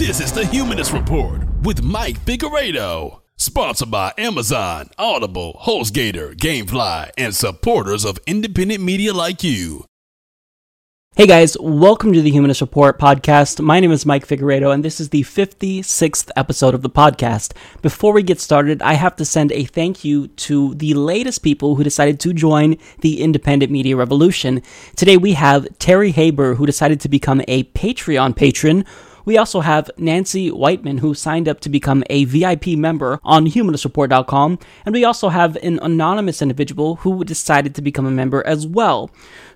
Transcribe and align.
This 0.00 0.18
is 0.18 0.32
the 0.32 0.46
Humanist 0.46 0.94
Report 0.94 1.42
with 1.60 1.82
Mike 1.82 2.18
Figueredo. 2.20 3.20
Sponsored 3.36 3.90
by 3.90 4.14
Amazon, 4.16 4.88
Audible, 4.96 5.60
HostGator, 5.64 6.34
Gamefly, 6.34 7.10
and 7.18 7.36
supporters 7.36 8.06
of 8.06 8.18
independent 8.26 8.82
media 8.82 9.12
like 9.12 9.44
you. 9.44 9.84
Hey 11.16 11.26
guys, 11.26 11.54
welcome 11.60 12.14
to 12.14 12.22
the 12.22 12.30
Humanist 12.30 12.62
Report 12.62 12.98
podcast. 12.98 13.60
My 13.60 13.78
name 13.78 13.92
is 13.92 14.06
Mike 14.06 14.26
Figueredo, 14.26 14.72
and 14.72 14.82
this 14.82 15.00
is 15.00 15.10
the 15.10 15.20
56th 15.20 16.30
episode 16.34 16.72
of 16.72 16.80
the 16.80 16.88
podcast. 16.88 17.52
Before 17.82 18.14
we 18.14 18.22
get 18.22 18.40
started, 18.40 18.80
I 18.80 18.94
have 18.94 19.16
to 19.16 19.26
send 19.26 19.52
a 19.52 19.64
thank 19.64 20.02
you 20.02 20.28
to 20.28 20.74
the 20.76 20.94
latest 20.94 21.42
people 21.42 21.74
who 21.76 21.84
decided 21.84 22.18
to 22.20 22.32
join 22.32 22.78
the 23.02 23.20
independent 23.20 23.70
media 23.70 23.96
revolution. 23.96 24.62
Today 24.96 25.18
we 25.18 25.34
have 25.34 25.68
Terry 25.78 26.12
Haber, 26.12 26.54
who 26.54 26.64
decided 26.64 27.02
to 27.02 27.10
become 27.10 27.42
a 27.46 27.64
Patreon 27.64 28.34
patron. 28.34 28.86
We 29.30 29.38
also 29.38 29.60
have 29.60 29.92
Nancy 29.96 30.50
Whiteman, 30.50 30.98
who 30.98 31.14
signed 31.14 31.46
up 31.46 31.60
to 31.60 31.68
become 31.68 32.02
a 32.10 32.24
VIP 32.24 32.70
member 32.70 33.20
on 33.22 33.46
humanistreport.com. 33.46 34.58
And 34.84 34.92
we 34.92 35.04
also 35.04 35.28
have 35.28 35.54
an 35.62 35.78
anonymous 35.82 36.42
individual 36.42 36.96
who 36.96 37.22
decided 37.22 37.76
to 37.76 37.80
become 37.80 38.06
a 38.06 38.10
member 38.10 38.44
as 38.44 38.66
well. 38.66 39.08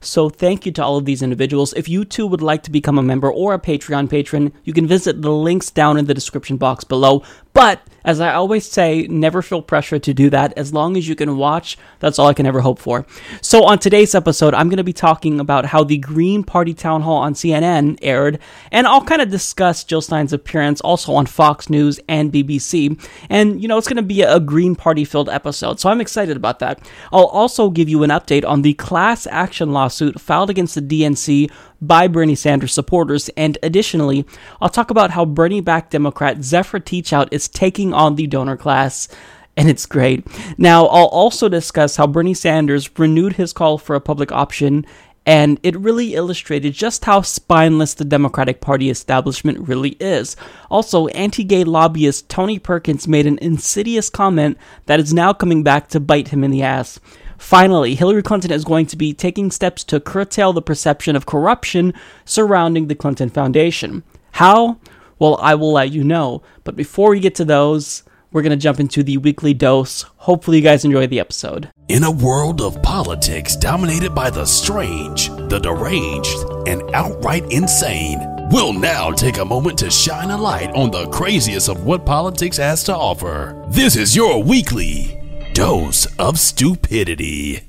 So 0.05 0.29
thank 0.29 0.67
you 0.67 0.73
to 0.73 0.85
all 0.85 0.97
of 0.97 1.05
these 1.05 1.23
individuals. 1.23 1.73
If 1.75 1.89
you 1.89 2.05
too 2.05 2.27
would 2.27 2.43
like 2.43 2.63
to 2.65 2.71
become 2.71 2.99
a 2.99 3.03
member 3.03 3.31
or 3.33 3.55
a 3.55 3.59
Patreon 3.59 4.09
patron, 4.11 4.53
you 4.65 4.73
can 4.73 4.87
visit 4.87 5.23
the 5.23 5.33
links 5.33 5.71
down 5.71 5.97
in 5.97 6.07
the 6.07 6.15
description 6.15 6.57
box 6.57 6.85
below. 6.85 7.23
But 7.55 7.81
as 8.05 8.21
I 8.21 8.35
always 8.35 8.71
say, 8.71 9.07
never 9.09 9.41
feel 9.41 9.63
pressure 9.63 9.99
to 9.99 10.13
do 10.13 10.29
that. 10.31 10.53
As 10.59 10.75
long 10.75 10.97
as 10.97 11.09
you 11.09 11.15
can 11.15 11.39
watch, 11.39 11.79
that's 12.01 12.19
all 12.19 12.27
I 12.27 12.35
can 12.35 12.47
ever 12.47 12.61
hope 12.61 12.79
for. 12.79 13.07
So 13.41 13.65
on 13.65 13.79
today's 13.79 14.15
episode, 14.15 14.53
I'm 14.53 14.69
going 14.69 14.77
to 14.77 14.85
be 14.85 14.93
talking 14.93 15.41
about 15.41 15.65
how 15.67 15.85
the 15.85 15.97
Green 15.97 16.43
Party 16.43 16.75
town 16.75 17.03
hall 17.03 17.19
on 17.19 17.35
CNN 17.35 17.99
aired, 18.03 18.41
and 18.73 18.87
I'll 18.87 19.05
kind 19.05 19.23
of 19.23 19.31
discuss 19.31 19.85
Jill 19.85 20.03
Stein's 20.03 20.33
appearance 20.33 20.81
also 20.83 21.15
on 21.15 21.27
Fox 21.27 21.71
News 21.71 21.99
and 22.09 22.33
BBC. 22.33 23.01
And 23.31 23.63
you 23.63 23.69
know, 23.69 23.79
it's 23.79 23.89
going 23.89 23.97
to 23.97 24.03
be 24.03 24.23
a 24.23 24.41
Green 24.41 24.75
Party 24.77 25.05
filled 25.05 25.31
episode, 25.31 25.81
so 25.81 25.89
I'm 25.89 26.01
excited 26.01 26.37
about 26.37 26.59
that. 26.59 26.87
I'll 27.13 27.27
also 27.27 27.71
give 27.71 27.89
you 27.89 28.03
an 28.03 28.11
update 28.11 28.45
on 28.45 28.63
the 28.63 28.75
class 28.75 29.27
action 29.29 29.73
lawsuit 29.73 29.94
filed 30.19 30.51
against 30.51 30.75
the 30.75 30.81
DNC 30.81 31.51
by 31.81 32.09
Bernie 32.09 32.35
Sanders 32.35 32.73
supporters. 32.73 33.29
And 33.37 33.59
additionally, 33.63 34.25
I'll 34.61 34.69
talk 34.69 34.91
about 34.91 35.11
how 35.11 35.25
Bernie 35.25 35.61
backed 35.61 35.91
Democrat 35.91 36.43
Zephyr 36.43 36.81
Teachout 36.81 37.29
is 37.31 37.49
taking 37.49 37.93
on 37.93 38.17
the 38.17 38.27
donor 38.27 38.57
class. 38.57 39.09
And 39.57 39.69
it's 39.69 39.87
great. 39.87 40.27
Now, 40.59 40.87
I'll 40.87 41.07
also 41.07 41.49
discuss 41.49 41.97
how 41.97 42.07
Bernie 42.07 42.35
Sanders 42.35 42.91
renewed 42.99 43.35
his 43.35 43.53
call 43.53 43.79
for 43.79 43.95
a 43.95 44.01
public 44.01 44.33
option 44.33 44.85
and 45.27 45.59
it 45.63 45.79
really 45.79 46.15
illustrated 46.15 46.75
just 46.75 47.05
how 47.05 47.23
spineless 47.23 47.95
the 47.95 48.05
Democratic 48.05 48.61
Party 48.61 48.91
establishment 48.91 49.69
really 49.69 49.91
is. 50.01 50.37
Also, 50.71 51.07
anti 51.09 51.45
gay 51.45 51.65
lobbyist 51.65 52.29
Tony 52.29 52.59
Perkins 52.59 53.09
made 53.09 53.27
an 53.27 53.39
insidious 53.41 54.11
comment 54.11 54.59
that 54.87 55.01
is 55.01 55.15
now 55.15 55.33
coming 55.33 55.63
back 55.63 55.89
to 55.89 56.01
bite 56.01 56.29
him 56.29 56.45
in 56.45 56.51
the 56.51 56.63
ass. 56.63 57.01
Finally, 57.39 57.95
Hillary 57.95 58.23
Clinton 58.23 58.53
is 58.53 58.65
going 58.65 58.87
to 58.87 58.97
be 58.97 59.13
taking 59.13 59.51
steps 59.51 59.85
to 59.85 60.01
curtail 60.01 60.53
the 60.53 60.63
perception 60.63 61.17
of 61.17 61.27
corruption 61.27 61.95
surrounding 62.25 62.89
the 62.89 62.95
Clinton 62.95 63.31
Foundation. 63.31 64.03
How? 64.33 64.79
Well, 65.19 65.39
I 65.41 65.55
will 65.55 65.73
let 65.73 65.93
you 65.93 66.05
know. 66.05 66.43
But 66.65 66.77
before 66.77 67.11
we 67.11 67.21
get 67.21 67.35
to 67.37 67.45
those, 67.45 68.03
we're 68.33 68.43
going 68.43 68.51
to 68.51 68.57
jump 68.57 68.81
into 68.81 69.05
the 69.05 69.19
weekly 69.19 69.55
dose. 69.55 70.03
Hopefully, 70.17 70.57
you 70.57 70.63
guys 70.63 70.85
enjoy 70.85 71.07
the 71.07 71.21
episode. 71.21 71.71
In 71.89 72.03
a 72.03 72.11
world 72.11 72.61
of 72.61 72.83
politics 72.83 73.55
dominated 73.55 74.15
by 74.15 74.29
the 74.31 74.45
strange, 74.45 75.29
the 75.29 75.61
deranged, 75.61 76.37
and 76.67 76.83
outright 76.95 77.45
insane, 77.53 78.19
we'll 78.51 78.73
now 78.73 79.13
take 79.13 79.39
a 79.39 79.45
moment 79.45 79.79
to 79.79 79.91
shine 79.91 80.31
a 80.31 80.37
light 80.37 80.71
on 80.71 80.91
the 80.91 81.07
craziest 81.11 81.69
of 81.69 81.85
what 81.85 82.05
politics 82.05 82.57
has 82.57 82.83
to 82.85 82.97
offer. 82.97 83.65
This 83.69 83.95
is 83.95 84.17
your 84.17 84.43
weekly 84.43 85.24
dose 85.55 86.07
of 86.19 86.39
stupidity. 86.39 87.63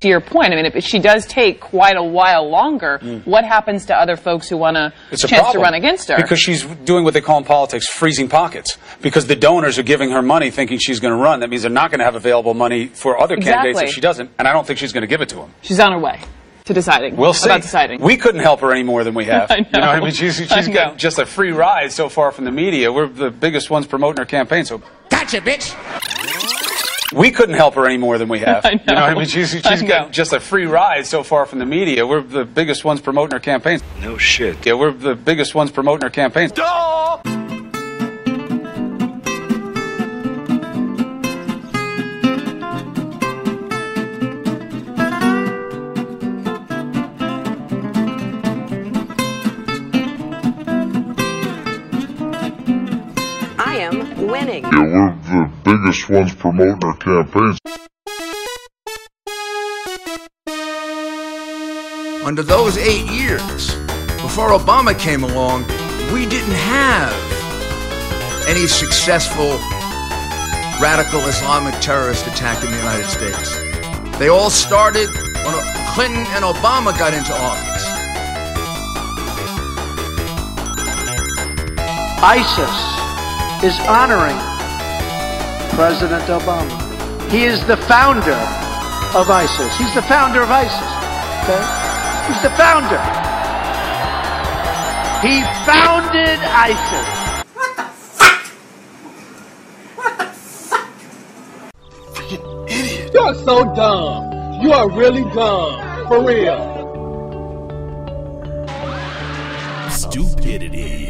To 0.00 0.08
your 0.08 0.22
point, 0.22 0.54
I 0.54 0.56
mean, 0.56 0.64
if 0.64 0.82
she 0.82 0.98
does 0.98 1.26
take 1.26 1.60
quite 1.60 1.98
a 1.98 2.02
while 2.02 2.48
longer, 2.48 2.98
mm. 3.02 3.26
what 3.26 3.44
happens 3.44 3.84
to 3.86 3.94
other 3.94 4.16
folks 4.16 4.48
who 4.48 4.56
want 4.56 4.78
a 4.78 4.94
it's 5.12 5.20
chance 5.20 5.50
a 5.50 5.52
to 5.52 5.58
run 5.58 5.74
against 5.74 6.08
her? 6.08 6.16
Because 6.16 6.40
she's 6.40 6.64
doing 6.64 7.04
what 7.04 7.12
they 7.12 7.20
call 7.20 7.36
in 7.36 7.44
politics 7.44 7.86
freezing 7.86 8.26
pockets. 8.26 8.78
Because 9.02 9.26
the 9.26 9.36
donors 9.36 9.78
are 9.78 9.82
giving 9.82 10.10
her 10.10 10.22
money 10.22 10.50
thinking 10.50 10.78
she's 10.78 11.00
going 11.00 11.12
to 11.12 11.22
run. 11.22 11.40
That 11.40 11.50
means 11.50 11.62
they're 11.62 11.70
not 11.70 11.90
going 11.90 11.98
to 11.98 12.06
have 12.06 12.14
available 12.14 12.54
money 12.54 12.86
for 12.86 13.20
other 13.20 13.34
exactly. 13.34 13.72
candidates 13.72 13.90
if 13.90 13.94
she 13.94 14.00
doesn't. 14.00 14.30
And 14.38 14.48
I 14.48 14.54
don't 14.54 14.66
think 14.66 14.78
she's 14.78 14.94
going 14.94 15.02
to 15.02 15.06
give 15.06 15.20
it 15.20 15.28
to 15.28 15.36
them. 15.36 15.52
She's 15.60 15.78
on 15.78 15.92
her 15.92 15.98
way 15.98 16.18
to 16.64 16.72
deciding. 16.72 17.16
We'll 17.16 17.34
see. 17.34 17.50
About 17.50 17.60
deciding. 17.60 18.00
We 18.00 18.16
couldn't 18.16 18.40
help 18.40 18.60
her 18.60 18.72
any 18.72 18.82
more 18.82 19.04
than 19.04 19.12
we 19.12 19.24
have. 19.26 19.50
I 19.50 19.58
know. 19.58 19.66
You 19.74 19.80
know 19.80 19.86
I 19.86 20.00
mean? 20.00 20.12
She's, 20.12 20.36
she's 20.36 20.68
got 20.68 20.96
just 20.96 21.18
a 21.18 21.26
free 21.26 21.52
ride 21.52 21.92
so 21.92 22.08
far 22.08 22.32
from 22.32 22.46
the 22.46 22.52
media. 22.52 22.90
We're 22.90 23.06
the 23.06 23.30
biggest 23.30 23.68
ones 23.68 23.86
promoting 23.86 24.16
her 24.16 24.24
campaign. 24.26 24.64
So 24.64 24.82
gotcha, 25.10 25.42
bitch. 25.42 25.76
We 27.12 27.30
couldn't 27.30 27.56
help 27.56 27.74
her 27.74 27.86
any 27.86 27.96
more 27.98 28.18
than 28.18 28.28
we 28.28 28.38
have. 28.50 28.64
I 28.64 28.74
know. 28.74 28.80
You 28.88 28.94
know 28.94 29.00
I 29.02 29.14
mean? 29.14 29.26
She's, 29.26 29.50
she's 29.50 29.82
got 29.82 30.12
just 30.12 30.32
a 30.32 30.40
free 30.40 30.66
ride 30.66 31.06
so 31.06 31.22
far 31.22 31.46
from 31.46 31.58
the 31.58 31.66
media. 31.66 32.06
We're 32.06 32.22
the 32.22 32.44
biggest 32.44 32.84
ones 32.84 33.00
promoting 33.00 33.32
her 33.32 33.40
campaigns. 33.40 33.82
No 34.00 34.16
shit. 34.16 34.64
Yeah, 34.64 34.74
we're 34.74 34.92
the 34.92 35.14
biggest 35.14 35.54
ones 35.54 35.70
promoting 35.70 36.02
her 36.02 36.10
campaigns. 36.10 36.52
Duh! 36.52 37.39
Winning. 54.30 54.62
Yeah, 54.64 54.70
we're 54.70 55.16
the 55.22 55.50
biggest 55.64 56.08
ones 56.08 56.34
promoting 56.34 56.82
our 56.84 56.96
campaigns. 56.96 57.58
Under 62.24 62.42
those 62.42 62.78
eight 62.78 63.10
years, 63.10 63.74
before 64.22 64.50
Obama 64.50 64.96
came 64.96 65.24
along, 65.24 65.64
we 66.12 66.26
didn't 66.26 66.54
have 66.54 67.12
any 68.46 68.66
successful 68.66 69.50
radical 70.80 71.20
Islamic 71.20 71.74
terrorist 71.80 72.26
attack 72.26 72.62
in 72.64 72.70
the 72.70 72.76
United 72.76 73.06
States. 73.06 74.18
They 74.18 74.28
all 74.28 74.50
started 74.50 75.08
when 75.44 75.54
Clinton 75.94 76.24
and 76.34 76.44
Obama 76.44 76.96
got 76.98 77.14
into 77.14 77.34
office. 77.34 77.86
ISIS 82.22 82.99
is 83.62 83.78
honoring 83.80 84.38
President 85.76 86.24
Obama. 86.24 87.30
He 87.30 87.44
is 87.44 87.64
the 87.66 87.76
founder 87.76 88.40
of 89.14 89.28
ISIS. 89.28 89.76
He's 89.76 89.94
the 89.94 90.00
founder 90.02 90.40
of 90.40 90.50
ISIS. 90.50 90.90
Okay? 91.44 91.62
He's 92.26 92.40
the 92.42 92.50
founder. 92.56 92.98
He 95.20 95.42
founded 95.68 96.38
ISIS. 96.40 97.06
What 97.54 97.76
the 97.76 97.84
fuck? 98.16 98.46
What 99.96 100.18
the 100.18 100.24
fuck? 100.24 100.88
Freaking 102.14 102.70
idiot. 102.70 103.12
You're 103.12 103.34
so 103.34 103.64
dumb. 103.74 104.62
You 104.62 104.72
are 104.72 104.88
really 104.90 105.24
dumb. 105.34 106.08
For 106.08 106.24
real. 106.24 106.78
Stupidity. 109.90 111.09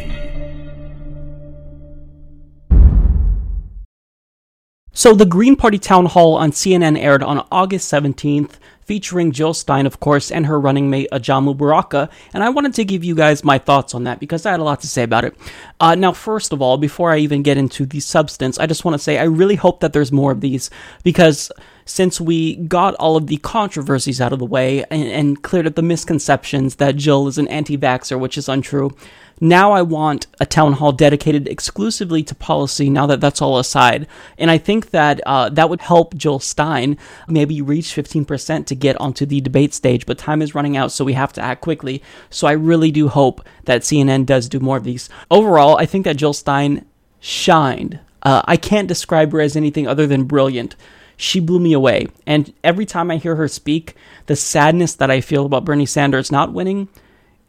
So, 5.01 5.15
the 5.15 5.25
Green 5.25 5.57
Party 5.57 5.79
town 5.79 6.05
hall 6.05 6.35
on 6.35 6.51
CNN 6.51 6.99
aired 6.99 7.23
on 7.23 7.47
August 7.51 7.91
17th, 7.91 8.57
featuring 8.83 9.33
Jill 9.33 9.55
Stein, 9.55 9.87
of 9.87 9.99
course, 9.99 10.31
and 10.31 10.45
her 10.45 10.61
running 10.61 10.91
mate 10.91 11.09
Ajamu 11.11 11.57
Baraka. 11.57 12.11
And 12.35 12.45
I 12.45 12.51
wanted 12.51 12.75
to 12.75 12.85
give 12.85 13.03
you 13.03 13.15
guys 13.15 13.43
my 13.43 13.57
thoughts 13.57 13.95
on 13.95 14.05
that 14.05 14.21
because 14.21 14.45
I 14.45 14.51
had 14.51 14.61
a 14.61 14.63
lot 14.63 14.83
to 14.83 14.87
say 14.87 15.03
about 15.03 15.25
it. 15.25 15.35
Uh, 15.81 15.95
now, 15.95 16.13
first 16.13 16.53
of 16.53 16.61
all, 16.61 16.77
before 16.77 17.13
I 17.13 17.17
even 17.17 17.43
get 17.43 17.57
into 17.57 17.87
the 17.87 18.01
substance, 18.01 18.59
I 18.59 18.67
just 18.67 18.85
want 18.85 18.95
to 18.95 18.99
say 18.99 19.17
I 19.17 19.23
really 19.23 19.55
hope 19.55 19.81
that 19.81 19.95
there's 19.95 20.13
more 20.13 20.33
of 20.33 20.43
these 20.43 20.69
because 21.03 21.51
since 21.87 22.21
we 22.21 22.57
got 22.57 22.95
all 22.97 23.17
of 23.17 23.27
the 23.27 23.39
controversies 23.39 24.21
out 24.21 24.35
of 24.35 24.39
the 24.39 24.45
way 24.45 24.85
and, 24.91 25.05
and 25.05 25.43
cleared 25.43 25.67
up 25.67 25.77
the 25.77 25.83
misconceptions 25.83 26.75
that 26.75 26.97
Jill 26.97 27.27
is 27.27 27.39
an 27.39 27.49
anti 27.49 27.79
vaxxer, 27.79 28.21
which 28.21 28.37
is 28.37 28.51
untrue, 28.51 28.95
now 29.41 29.73
I 29.73 29.83
want 29.83 30.27
a 30.39 30.47
town 30.47 30.75
hall 30.75 30.93
dedicated 30.93 31.49
exclusively 31.49 32.23
to 32.25 32.35
policy 32.35 32.91
now 32.91 33.07
that 33.07 33.21
that's 33.21 33.41
all 33.41 33.59
aside. 33.59 34.07
And 34.37 34.51
I 34.51 34.59
think 34.59 34.91
that 34.91 35.21
uh, 35.27 35.49
that 35.51 35.71
would 35.71 35.81
help 35.81 36.15
Jill 36.15 36.39
Stein 36.39 36.99
maybe 37.27 37.63
reach 37.63 37.87
15% 37.87 38.67
to 38.67 38.75
get 38.75 39.01
onto 39.01 39.25
the 39.25 39.41
debate 39.41 39.73
stage, 39.73 40.05
but 40.05 40.19
time 40.19 40.43
is 40.43 40.55
running 40.55 40.77
out, 40.77 40.93
so 40.93 41.05
we 41.05 41.15
have 41.15 41.33
to 41.35 41.41
act 41.41 41.63
quickly. 41.63 42.03
So 42.29 42.47
I 42.47 42.53
really 42.53 42.91
do 42.91 43.09
hope 43.09 43.41
that 43.65 43.83
CNN 43.83 44.27
does 44.27 44.49
do 44.49 44.61
more 44.61 44.77
of 44.77 44.85
these. 44.85 45.09
Overall, 45.31 45.79
I 45.79 45.87
think 45.87 46.05
that 46.05 46.17
Jill 46.17 46.35
Stein 46.35 46.85
shined. 47.19 47.99
Uh, 48.23 48.43
I 48.45 48.57
can't 48.59 48.89
describe 48.89 49.33
her 49.33 49.41
as 49.41 49.57
anything 49.57 49.87
other 49.87 50.07
than 50.07 50.25
brilliant 50.25 50.77
she 51.21 51.39
blew 51.39 51.61
me 51.61 51.75
away. 51.75 52.07
And 52.27 52.53
every 52.65 52.87
time 52.87 53.11
I 53.11 53.17
hear 53.17 53.37
her 53.37 53.47
speak, 53.47 53.95
the 54.25 54.37
sadness 54.37 54.95
that 54.95 55.11
I 55.11 55.21
feel 55.21 55.45
about 55.45 55.67
Bernie 55.67 55.85
Sanders 55.85 56.33
not 56.33 56.55
winning, 56.55 56.89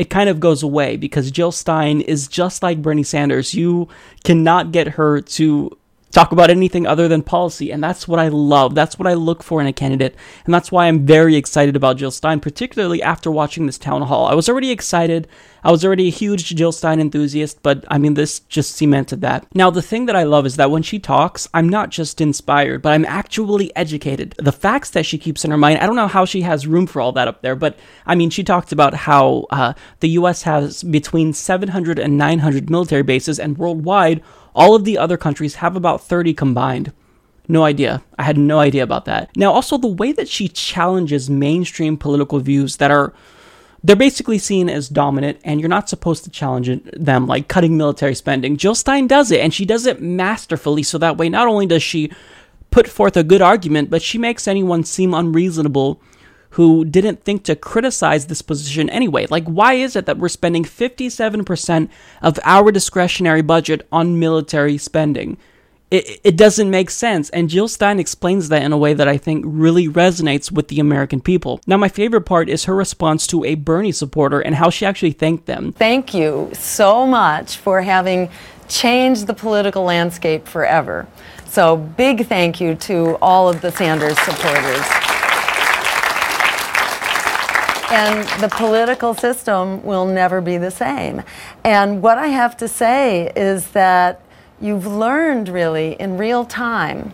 it 0.01 0.09
kind 0.09 0.29
of 0.29 0.39
goes 0.39 0.63
away 0.63 0.97
because 0.97 1.29
Jill 1.29 1.51
Stein 1.51 2.01
is 2.01 2.27
just 2.27 2.63
like 2.63 2.81
Bernie 2.81 3.03
Sanders. 3.03 3.53
You 3.53 3.87
cannot 4.23 4.71
get 4.71 4.87
her 4.87 5.21
to 5.21 5.77
talk 6.09 6.31
about 6.31 6.49
anything 6.49 6.87
other 6.87 7.07
than 7.07 7.21
policy. 7.21 7.69
And 7.69 7.83
that's 7.83 8.07
what 8.07 8.19
I 8.19 8.29
love. 8.29 8.73
That's 8.73 8.97
what 8.97 9.07
I 9.07 9.13
look 9.13 9.43
for 9.43 9.61
in 9.61 9.67
a 9.67 9.73
candidate. 9.73 10.15
And 10.45 10.55
that's 10.55 10.71
why 10.71 10.87
I'm 10.87 11.05
very 11.05 11.35
excited 11.35 11.75
about 11.75 11.97
Jill 11.97 12.09
Stein, 12.09 12.39
particularly 12.39 13.03
after 13.03 13.29
watching 13.29 13.67
this 13.67 13.77
town 13.77 14.01
hall. 14.01 14.25
I 14.25 14.33
was 14.33 14.49
already 14.49 14.71
excited. 14.71 15.27
I 15.63 15.71
was 15.71 15.85
already 15.85 16.07
a 16.07 16.11
huge 16.11 16.55
Jill 16.55 16.71
Stein 16.71 16.99
enthusiast, 16.99 17.61
but 17.61 17.85
I 17.87 17.97
mean, 17.97 18.15
this 18.15 18.39
just 18.39 18.75
cemented 18.75 19.21
that. 19.21 19.45
Now, 19.53 19.69
the 19.69 19.81
thing 19.81 20.05
that 20.07 20.15
I 20.15 20.23
love 20.23 20.45
is 20.45 20.55
that 20.55 20.71
when 20.71 20.83
she 20.83 20.99
talks, 20.99 21.47
I'm 21.53 21.69
not 21.69 21.89
just 21.89 22.19
inspired, 22.19 22.81
but 22.81 22.93
I'm 22.93 23.05
actually 23.05 23.75
educated. 23.75 24.35
The 24.37 24.51
facts 24.51 24.89
that 24.91 25.05
she 25.05 25.17
keeps 25.17 25.45
in 25.45 25.51
her 25.51 25.57
mind, 25.57 25.79
I 25.79 25.85
don't 25.85 25.95
know 25.95 26.07
how 26.07 26.25
she 26.25 26.41
has 26.41 26.67
room 26.67 26.87
for 26.87 27.01
all 27.01 27.11
that 27.13 27.27
up 27.27 27.41
there, 27.41 27.55
but 27.55 27.77
I 28.05 28.15
mean, 28.15 28.29
she 28.29 28.43
talked 28.43 28.71
about 28.71 28.93
how 28.93 29.45
uh, 29.51 29.73
the 29.99 30.09
US 30.09 30.43
has 30.43 30.83
between 30.83 31.33
700 31.33 31.99
and 31.99 32.17
900 32.17 32.69
military 32.69 33.03
bases, 33.03 33.39
and 33.39 33.57
worldwide, 33.57 34.21
all 34.55 34.75
of 34.75 34.83
the 34.83 34.97
other 34.97 35.17
countries 35.17 35.55
have 35.55 35.75
about 35.75 36.01
30 36.01 36.33
combined. 36.33 36.93
No 37.47 37.63
idea. 37.63 38.01
I 38.17 38.23
had 38.23 38.37
no 38.37 38.59
idea 38.59 38.83
about 38.83 39.05
that. 39.05 39.29
Now, 39.35 39.51
also, 39.51 39.77
the 39.77 39.87
way 39.87 40.11
that 40.13 40.29
she 40.29 40.47
challenges 40.47 41.29
mainstream 41.29 41.97
political 41.97 42.39
views 42.39 42.77
that 42.77 42.91
are. 42.91 43.13
They're 43.83 43.95
basically 43.95 44.37
seen 44.37 44.69
as 44.69 44.89
dominant, 44.89 45.39
and 45.43 45.59
you're 45.59 45.69
not 45.69 45.89
supposed 45.89 46.23
to 46.25 46.29
challenge 46.29 46.69
them, 46.93 47.25
like 47.25 47.47
cutting 47.47 47.77
military 47.77 48.13
spending. 48.13 48.57
Jill 48.57 48.75
Stein 48.75 49.07
does 49.07 49.31
it, 49.31 49.39
and 49.39 49.53
she 49.53 49.65
does 49.65 49.87
it 49.87 50.01
masterfully, 50.01 50.83
so 50.83 50.97
that 50.99 51.17
way 51.17 51.29
not 51.29 51.47
only 51.47 51.65
does 51.65 51.81
she 51.81 52.11
put 52.69 52.87
forth 52.87 53.17
a 53.17 53.23
good 53.23 53.41
argument, 53.41 53.89
but 53.89 54.01
she 54.01 54.17
makes 54.17 54.47
anyone 54.47 54.83
seem 54.83 55.13
unreasonable 55.13 55.99
who 56.51 56.83
didn't 56.85 57.23
think 57.23 57.43
to 57.43 57.55
criticize 57.55 58.27
this 58.27 58.41
position 58.41 58.89
anyway. 58.89 59.25
Like, 59.29 59.45
why 59.45 59.73
is 59.73 59.95
it 59.95 60.05
that 60.05 60.17
we're 60.17 60.29
spending 60.29 60.63
57% 60.63 61.89
of 62.21 62.39
our 62.43 62.71
discretionary 62.71 63.41
budget 63.41 63.87
on 63.91 64.19
military 64.19 64.77
spending? 64.77 65.37
It, 65.91 66.21
it 66.23 66.37
doesn't 66.37 66.69
make 66.69 66.89
sense. 66.89 67.29
And 67.31 67.49
Jill 67.49 67.67
Stein 67.67 67.99
explains 67.99 68.47
that 68.47 68.63
in 68.63 68.71
a 68.71 68.77
way 68.77 68.93
that 68.93 69.09
I 69.09 69.17
think 69.17 69.43
really 69.45 69.89
resonates 69.89 70.49
with 70.49 70.69
the 70.69 70.79
American 70.79 71.19
people. 71.19 71.59
Now, 71.67 71.75
my 71.75 71.89
favorite 71.89 72.21
part 72.21 72.47
is 72.49 72.63
her 72.63 72.75
response 72.75 73.27
to 73.27 73.43
a 73.43 73.55
Bernie 73.55 73.91
supporter 73.91 74.39
and 74.39 74.55
how 74.55 74.69
she 74.69 74.85
actually 74.85 75.11
thanked 75.11 75.47
them. 75.47 75.73
Thank 75.73 76.13
you 76.13 76.49
so 76.53 77.05
much 77.05 77.57
for 77.57 77.81
having 77.81 78.29
changed 78.69 79.27
the 79.27 79.33
political 79.33 79.83
landscape 79.83 80.47
forever. 80.47 81.07
So, 81.45 81.75
big 81.75 82.27
thank 82.27 82.61
you 82.61 82.75
to 82.75 83.17
all 83.21 83.49
of 83.49 83.59
the 83.59 83.71
Sanders 83.73 84.17
supporters. 84.19 84.85
And 87.91 88.25
the 88.41 88.47
political 88.47 89.13
system 89.13 89.83
will 89.83 90.05
never 90.05 90.39
be 90.39 90.57
the 90.57 90.71
same. 90.71 91.23
And 91.65 92.01
what 92.01 92.17
I 92.17 92.27
have 92.27 92.55
to 92.57 92.69
say 92.69 93.33
is 93.35 93.71
that 93.71 94.21
you've 94.61 94.85
learned 94.85 95.49
really 95.49 95.93
in 95.93 96.17
real 96.17 96.45
time 96.45 97.13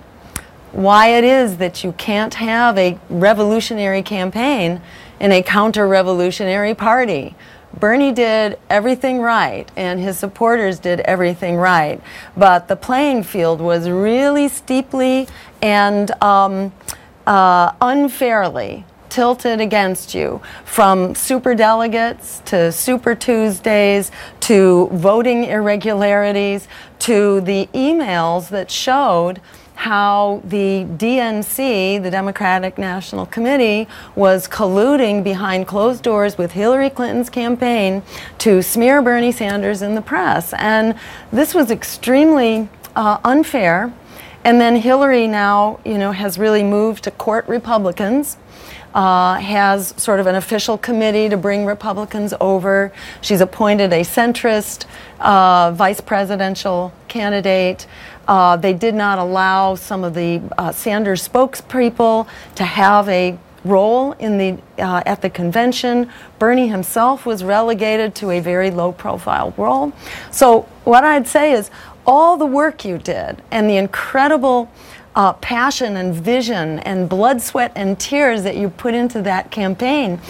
why 0.74 1.08
it 1.08 1.24
is 1.24 1.58
that 1.58 1.84
you 1.84 1.94
can't 1.94 2.36
have 2.36 2.78
a 2.78 3.00
revolutionary 3.10 4.04
campaign 4.04 4.82
in 5.20 5.32
a 5.32 5.42
counter 5.42 5.88
revolutionary 5.88 6.76
party. 6.76 7.36
Bernie 7.80 8.12
did 8.12 8.60
everything 8.70 9.20
right, 9.20 9.70
and 9.76 10.00
his 10.00 10.18
supporters 10.18 10.80
did 10.80 11.00
everything 11.02 11.56
right, 11.56 12.02
but 12.36 12.68
the 12.68 12.76
playing 12.76 13.24
field 13.24 13.62
was 13.62 13.90
really 13.90 14.48
steeply 14.48 15.28
and 15.62 16.12
um, 16.24 16.72
uh, 17.26 17.72
unfairly 17.82 18.86
tilted 19.10 19.62
against 19.62 20.14
you 20.14 20.42
from 20.66 21.16
super 21.16 21.56
delegates 21.56 22.42
to 22.46 22.72
super 22.72 23.16
Tuesdays 23.16 24.12
to 24.42 24.88
voting 24.94 25.46
irregularities 25.46 26.68
to 27.00 27.42
the 27.42 27.68
emails 27.74 28.50
that 28.50 28.72
showed 28.72 29.42
how 29.78 30.42
the 30.44 30.86
DNC, 30.98 32.02
the 32.02 32.10
Democratic 32.10 32.80
National 32.80 33.28
Committee, 33.28 33.88
was 34.16 34.48
colluding 34.48 35.24
behind 35.24 35.68
closed 35.68 36.02
doors 36.02 36.36
with 36.36 36.54
Hillary 36.54 36.90
Clinton's 36.90 37.30
campaign 37.30 38.02
to 38.40 38.64
smear 38.64 39.04
Bernie 39.04 39.32
Sanders 39.32 39.84
in 39.84 39.94
the 39.94 40.02
press. 40.02 40.52
And 40.58 40.96
this 41.32 41.54
was 41.54 41.70
extremely 41.70 42.70
uh, 42.96 43.20
unfair. 43.24 43.94
And 44.44 44.60
then 44.60 44.78
Hillary 44.78 45.28
now, 45.28 45.80
you 45.86 46.00
know, 46.00 46.12
has 46.12 46.40
really 46.40 46.64
moved 46.64 47.04
to 47.04 47.12
court 47.12 47.48
Republicans 47.48 48.38
uh, 48.98 49.36
has 49.36 49.94
sort 49.96 50.20
of 50.20 50.26
an 50.26 50.34
official 50.34 50.76
committee 50.76 51.30
to 51.30 51.38
bring 51.38 51.68
Republicans 51.68 52.34
over. 52.42 52.92
She's 53.22 53.42
appointed 53.42 53.94
a 53.94 54.02
centrist 54.02 54.88
uh, 55.20 55.72
vice 55.72 56.02
presidential 56.02 56.92
candidate. 57.08 57.86
Uh, 58.28 58.58
they 58.58 58.74
did 58.74 58.96
not 58.96 59.20
allow 59.20 59.76
some 59.76 60.04
of 60.04 60.16
the 60.16 60.42
uh, 60.58 60.72
Sanders 60.72 61.26
spokespeople 61.28 62.28
to 62.56 62.64
have 62.64 63.08
a 63.08 63.38
role 63.64 64.14
in 64.14 64.40
the 64.40 64.58
uh, 64.84 65.04
at 65.06 65.22
the 65.22 65.30
convention. 65.30 66.10
Bernie 66.40 66.68
himself 66.68 67.24
was 67.24 67.44
relegated 67.44 68.16
to 68.16 68.32
a 68.32 68.40
very 68.40 68.72
low 68.72 68.92
profile 68.92 69.54
role. 69.58 69.94
So 70.32 70.62
what 70.86 71.04
I'd 71.04 71.28
say 71.28 71.52
is 71.52 71.70
all 72.08 72.36
the 72.36 72.46
work 72.48 72.84
you 72.84 72.98
did 72.98 73.44
and 73.52 73.70
the 73.70 73.78
incredible 73.78 74.72
uh, 75.18 75.34
passion 75.34 75.98
and 75.98 76.14
vision 76.14 76.78
and 76.80 77.10
blood, 77.10 77.42
sweat, 77.42 77.72
and 77.76 78.00
tears 78.00 78.44
that 78.44 78.56
you 78.56 78.70
put 78.70 78.94
into 78.94 79.20
that 79.24 79.50
campaign, 79.50 80.22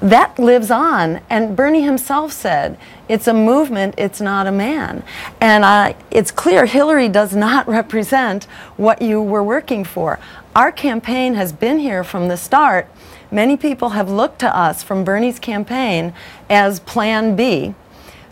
that 0.00 0.38
lives 0.38 0.70
on. 0.70 1.20
And 1.28 1.56
Bernie 1.56 1.82
himself 1.82 2.30
said, 2.30 2.78
it's 3.08 3.26
a 3.26 3.34
movement, 3.34 3.96
it's 3.98 4.20
not 4.20 4.46
a 4.46 4.52
man. 4.52 5.02
And 5.40 5.64
I, 5.64 5.96
it's 6.12 6.30
clear 6.30 6.64
Hillary 6.64 7.08
does 7.08 7.34
not 7.34 7.66
represent 7.78 8.44
what 8.76 9.02
you 9.02 9.20
were 9.20 9.42
working 9.42 9.82
for. 9.82 10.20
Our 10.54 10.70
campaign 10.70 11.34
has 11.34 11.52
been 11.52 11.80
here 11.80 12.04
from 12.04 12.28
the 12.28 12.36
start. 12.36 12.88
Many 13.32 13.56
people 13.56 13.90
have 13.90 14.08
looked 14.08 14.38
to 14.40 14.56
us 14.56 14.84
from 14.84 15.02
Bernie's 15.02 15.40
campaign 15.40 16.14
as 16.48 16.78
Plan 16.78 17.34
B 17.34 17.74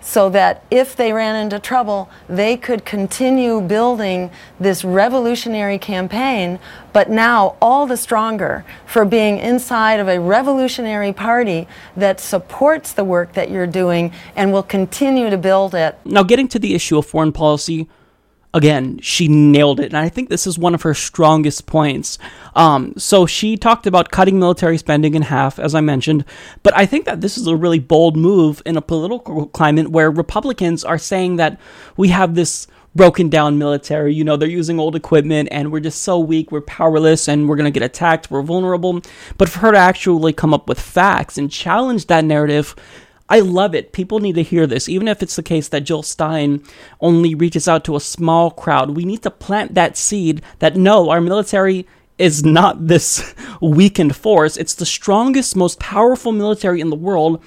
so 0.04 0.28
that 0.28 0.62
if 0.70 0.94
they 0.94 1.14
ran 1.14 1.34
into 1.34 1.58
trouble, 1.58 2.10
they 2.28 2.58
could 2.58 2.84
continue 2.84 3.58
building 3.62 4.30
this 4.60 4.84
revolutionary 4.84 5.78
campaign, 5.78 6.58
but 6.92 7.08
now 7.08 7.56
all 7.60 7.86
the 7.86 7.96
stronger 7.96 8.66
for 8.84 9.06
being 9.06 9.38
inside 9.38 9.98
of 9.98 10.06
a 10.06 10.20
revolutionary 10.20 11.12
party 11.12 11.66
that 11.96 12.20
supports 12.20 12.92
the 12.92 13.02
work 13.02 13.32
that 13.32 13.50
you're 13.50 13.66
doing 13.66 14.12
and 14.36 14.52
will 14.52 14.62
continue 14.62 15.30
to 15.30 15.38
build 15.38 15.74
it. 15.74 15.98
Now, 16.04 16.22
getting 16.22 16.48
to 16.48 16.58
the 16.58 16.74
issue 16.74 16.98
of 16.98 17.06
foreign 17.06 17.32
policy, 17.32 17.88
again, 18.54 18.98
she 19.00 19.28
nailed 19.28 19.80
it. 19.80 19.86
And 19.86 19.96
I 19.96 20.08
think 20.08 20.30
this 20.30 20.46
is 20.46 20.58
one 20.58 20.74
of 20.74 20.82
her 20.82 20.94
strongest 20.94 21.66
points. 21.66 22.18
Um, 22.54 22.94
so 22.96 23.26
she 23.26 23.56
talked 23.56 23.86
about 23.86 24.10
cutting 24.10 24.38
military 24.38 24.78
spending 24.78 25.14
in 25.14 25.22
half, 25.22 25.58
as 25.58 25.74
I 25.74 25.80
mentioned. 25.80 26.24
But 26.62 26.74
I 26.76 26.86
think 26.86 27.04
that 27.04 27.20
this 27.20 27.36
is 27.36 27.48
a 27.48 27.56
really 27.56 27.80
bold 27.80 28.16
move 28.16 28.62
in 28.64 28.76
a 28.76 28.80
political 28.80 29.48
climate 29.48 29.88
where 29.88 30.10
Republicans 30.10 30.84
are 30.84 30.98
saying 30.98 31.36
that 31.36 31.60
we 31.96 32.08
have 32.08 32.36
this 32.36 32.68
broken 32.94 33.28
down 33.28 33.58
military. 33.58 34.14
You 34.14 34.22
know, 34.22 34.36
they're 34.36 34.48
using 34.48 34.78
old 34.78 34.94
equipment 34.94 35.48
and 35.50 35.72
we're 35.72 35.80
just 35.80 36.02
so 36.02 36.18
weak, 36.20 36.52
we're 36.52 36.60
powerless, 36.60 37.26
and 37.26 37.48
we're 37.48 37.56
going 37.56 37.72
to 37.72 37.76
get 37.78 37.84
attacked, 37.84 38.30
we're 38.30 38.42
vulnerable. 38.42 39.00
But 39.36 39.48
for 39.48 39.58
her 39.60 39.72
to 39.72 39.78
actually 39.78 40.32
come 40.32 40.54
up 40.54 40.68
with 40.68 40.80
facts 40.80 41.36
and 41.36 41.50
challenge 41.50 42.06
that 42.06 42.24
narrative 42.24 42.76
I 43.28 43.40
love 43.40 43.74
it. 43.74 43.92
People 43.92 44.20
need 44.20 44.34
to 44.34 44.42
hear 44.42 44.66
this, 44.66 44.88
even 44.88 45.08
if 45.08 45.22
it's 45.22 45.36
the 45.36 45.42
case 45.42 45.68
that 45.68 45.84
Jill 45.84 46.02
Stein 46.02 46.62
only 47.00 47.34
reaches 47.34 47.66
out 47.66 47.84
to 47.84 47.96
a 47.96 48.00
small 48.00 48.50
crowd. 48.50 48.96
We 48.96 49.04
need 49.04 49.22
to 49.22 49.30
plant 49.30 49.74
that 49.74 49.96
seed 49.96 50.42
that 50.58 50.76
no, 50.76 51.08
our 51.08 51.20
military 51.20 51.86
is 52.18 52.44
not 52.44 52.86
this 52.86 53.34
weakened 53.62 54.14
force. 54.14 54.56
It's 54.56 54.74
the 54.74 54.86
strongest, 54.86 55.56
most 55.56 55.80
powerful 55.80 56.32
military 56.32 56.80
in 56.80 56.90
the 56.90 56.96
world, 56.96 57.42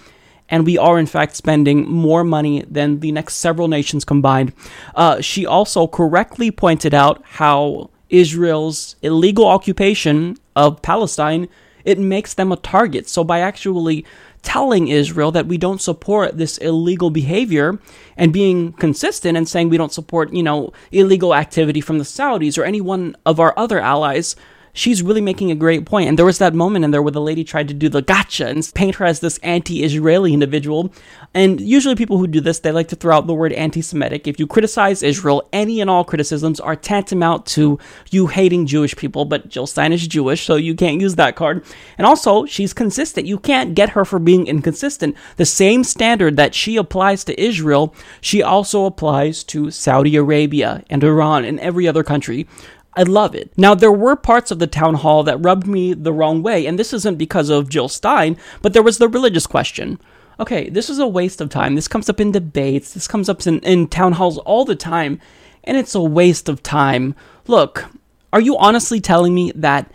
and 0.50 0.65
we 0.65 0.77
are 0.77 0.98
in 0.98 1.05
fact 1.05 1.36
spending 1.36 1.88
more 1.88 2.24
money 2.24 2.63
than 2.69 3.00
the 3.00 3.12
next 3.12 3.36
several 3.36 3.67
nations 3.67 4.03
combined. 4.03 4.53
Uh, 4.96 5.22
she 5.22 5.46
also 5.46 5.86
correctly 5.86 6.50
pointed 6.50 6.93
out 6.93 7.22
how 7.24 7.91
Israel's 8.10 8.96
illegal 9.03 9.46
occupation 9.46 10.38
of 10.55 10.81
Palestine 10.81 11.48
it 11.88 11.98
makes 11.98 12.34
them 12.34 12.51
a 12.51 12.57
target. 12.57 13.07
So 13.07 13.24
by 13.24 13.39
actually 13.39 14.05
telling 14.41 14.88
Israel 14.88 15.32
that 15.32 15.48
we 15.48 15.58
don't 15.58 15.82
support 15.82 16.38
this 16.38 16.58
illegal 16.60 17.10
behavior 17.10 17.79
and 18.15 18.32
being 18.32 18.74
consistent 18.74 19.38
and 19.38 19.48
saying 19.48 19.70
we 19.70 19.77
don't 19.77 19.94
support, 19.94 20.34
you 20.34 20.44
know, 20.44 20.72
illegal 20.91 21.36
activity 21.36 21.82
from 21.82 21.98
the 21.98 22.03
Saudis 22.03 22.58
or 22.58 22.63
any 22.63 22.82
one 22.82 23.15
of 23.25 23.39
our 23.39 23.53
other 23.58 23.79
allies, 23.79 24.36
she's 24.77 25.01
really 25.01 25.22
making 25.22 25.50
a 25.50 25.55
great 25.55 25.86
point. 25.86 26.07
And 26.07 26.17
there 26.17 26.25
was 26.25 26.38
that 26.38 26.53
moment 26.53 26.86
in 26.86 26.91
there 26.91 27.01
where 27.01 27.12
the 27.12 27.19
lady 27.19 27.43
tried 27.43 27.67
to 27.67 27.74
do 27.74 27.89
the 27.89 28.01
gotcha 28.01 28.48
and 28.48 28.72
paint 28.75 28.96
her 28.96 29.05
as 29.05 29.19
this 29.19 29.39
anti 29.39 29.84
Israeli 29.84 30.34
individual. 30.34 30.93
And 31.34 31.60
usually, 31.60 31.96
people 31.96 32.17
who 32.17 32.27
do 32.27 32.39
this, 32.39 32.60
they 32.60 32.72
like 32.72 32.88
to 32.89 32.96
throw 32.96 33.17
out 33.17 33.27
the 33.27 33.34
word 33.34 33.51
anti 33.53 33.81
Semitic. 33.81 34.27
If 34.27 34.39
you 34.39 34.48
criticize 34.48 35.03
Israel, 35.03 35.50
any 35.51 35.81
and 35.81 35.89
all 35.89 36.03
criticisms 36.03 36.60
are 36.60 36.75
tantamount 36.75 37.46
to 37.48 37.79
you 38.12 38.27
hating 38.27 38.67
Jewish 38.67 38.96
people. 38.96 39.25
But 39.25 39.50
Jill 39.50 39.67
Stein 39.67 39.93
is 39.93 40.07
Jewish, 40.07 40.46
so 40.46 40.55
you 40.55 40.75
can't 40.75 41.01
use 41.01 41.15
that 41.15 41.36
card. 41.36 41.65
And 41.98 42.05
also, 42.05 42.46
she's 42.46 42.74
consistent. 42.74 43.27
You 43.27 43.39
can't 43.39 43.74
get 43.74 43.89
her 43.89 44.05
for 44.05 44.19
being 44.19 44.48
inconsistent. 44.48 45.15
The 45.38 45.46
same 45.46 45.84
standard 45.84 46.38
that 46.38 46.53
she 46.53 46.77
applies 46.77 47.24
to 47.25 47.41
Israel, 47.41 47.96
she 48.22 48.43
also 48.43 48.86
applies 48.86 49.43
to 49.46 49.72
Saudi 49.72 50.15
Arabia 50.15 50.84
and 50.89 51.03
Iran 51.03 51.46
and 51.46 51.60
every 51.60 51.88
other 51.88 52.03
country. 52.03 52.48
I 52.97 53.03
love 53.03 53.35
it. 53.35 53.51
Now, 53.55 53.75
there 53.75 53.91
were 53.91 54.15
parts 54.15 54.49
of 54.49 54.57
the 54.57 54.65
town 54.65 54.95
hall 54.95 55.21
that 55.23 55.37
rubbed 55.37 55.67
me 55.67 55.93
the 55.93 56.11
wrong 56.11 56.41
way, 56.41 56.65
and 56.65 56.79
this 56.79 56.93
isn't 56.93 57.17
because 57.17 57.49
of 57.49 57.69
Jill 57.69 57.89
Stein, 57.89 58.37
but 58.63 58.73
there 58.73 58.81
was 58.81 58.97
the 58.97 59.07
religious 59.07 59.45
question. 59.45 59.99
Okay, 60.39 60.67
this 60.69 60.89
is 60.89 60.97
a 60.97 61.07
waste 61.07 61.39
of 61.39 61.49
time. 61.49 61.75
This 61.75 61.87
comes 61.87 62.09
up 62.09 62.19
in 62.19 62.31
debates, 62.31 62.93
this 62.93 63.07
comes 63.07 63.29
up 63.29 63.45
in, 63.45 63.59
in 63.59 63.87
town 63.87 64.13
halls 64.13 64.39
all 64.39 64.65
the 64.65 64.75
time, 64.75 65.21
and 65.63 65.77
it's 65.77 65.93
a 65.93 66.01
waste 66.01 66.49
of 66.49 66.63
time. 66.63 67.13
Look, 67.45 67.85
are 68.33 68.41
you 68.41 68.57
honestly 68.57 68.99
telling 68.99 69.35
me 69.35 69.51
that 69.53 69.91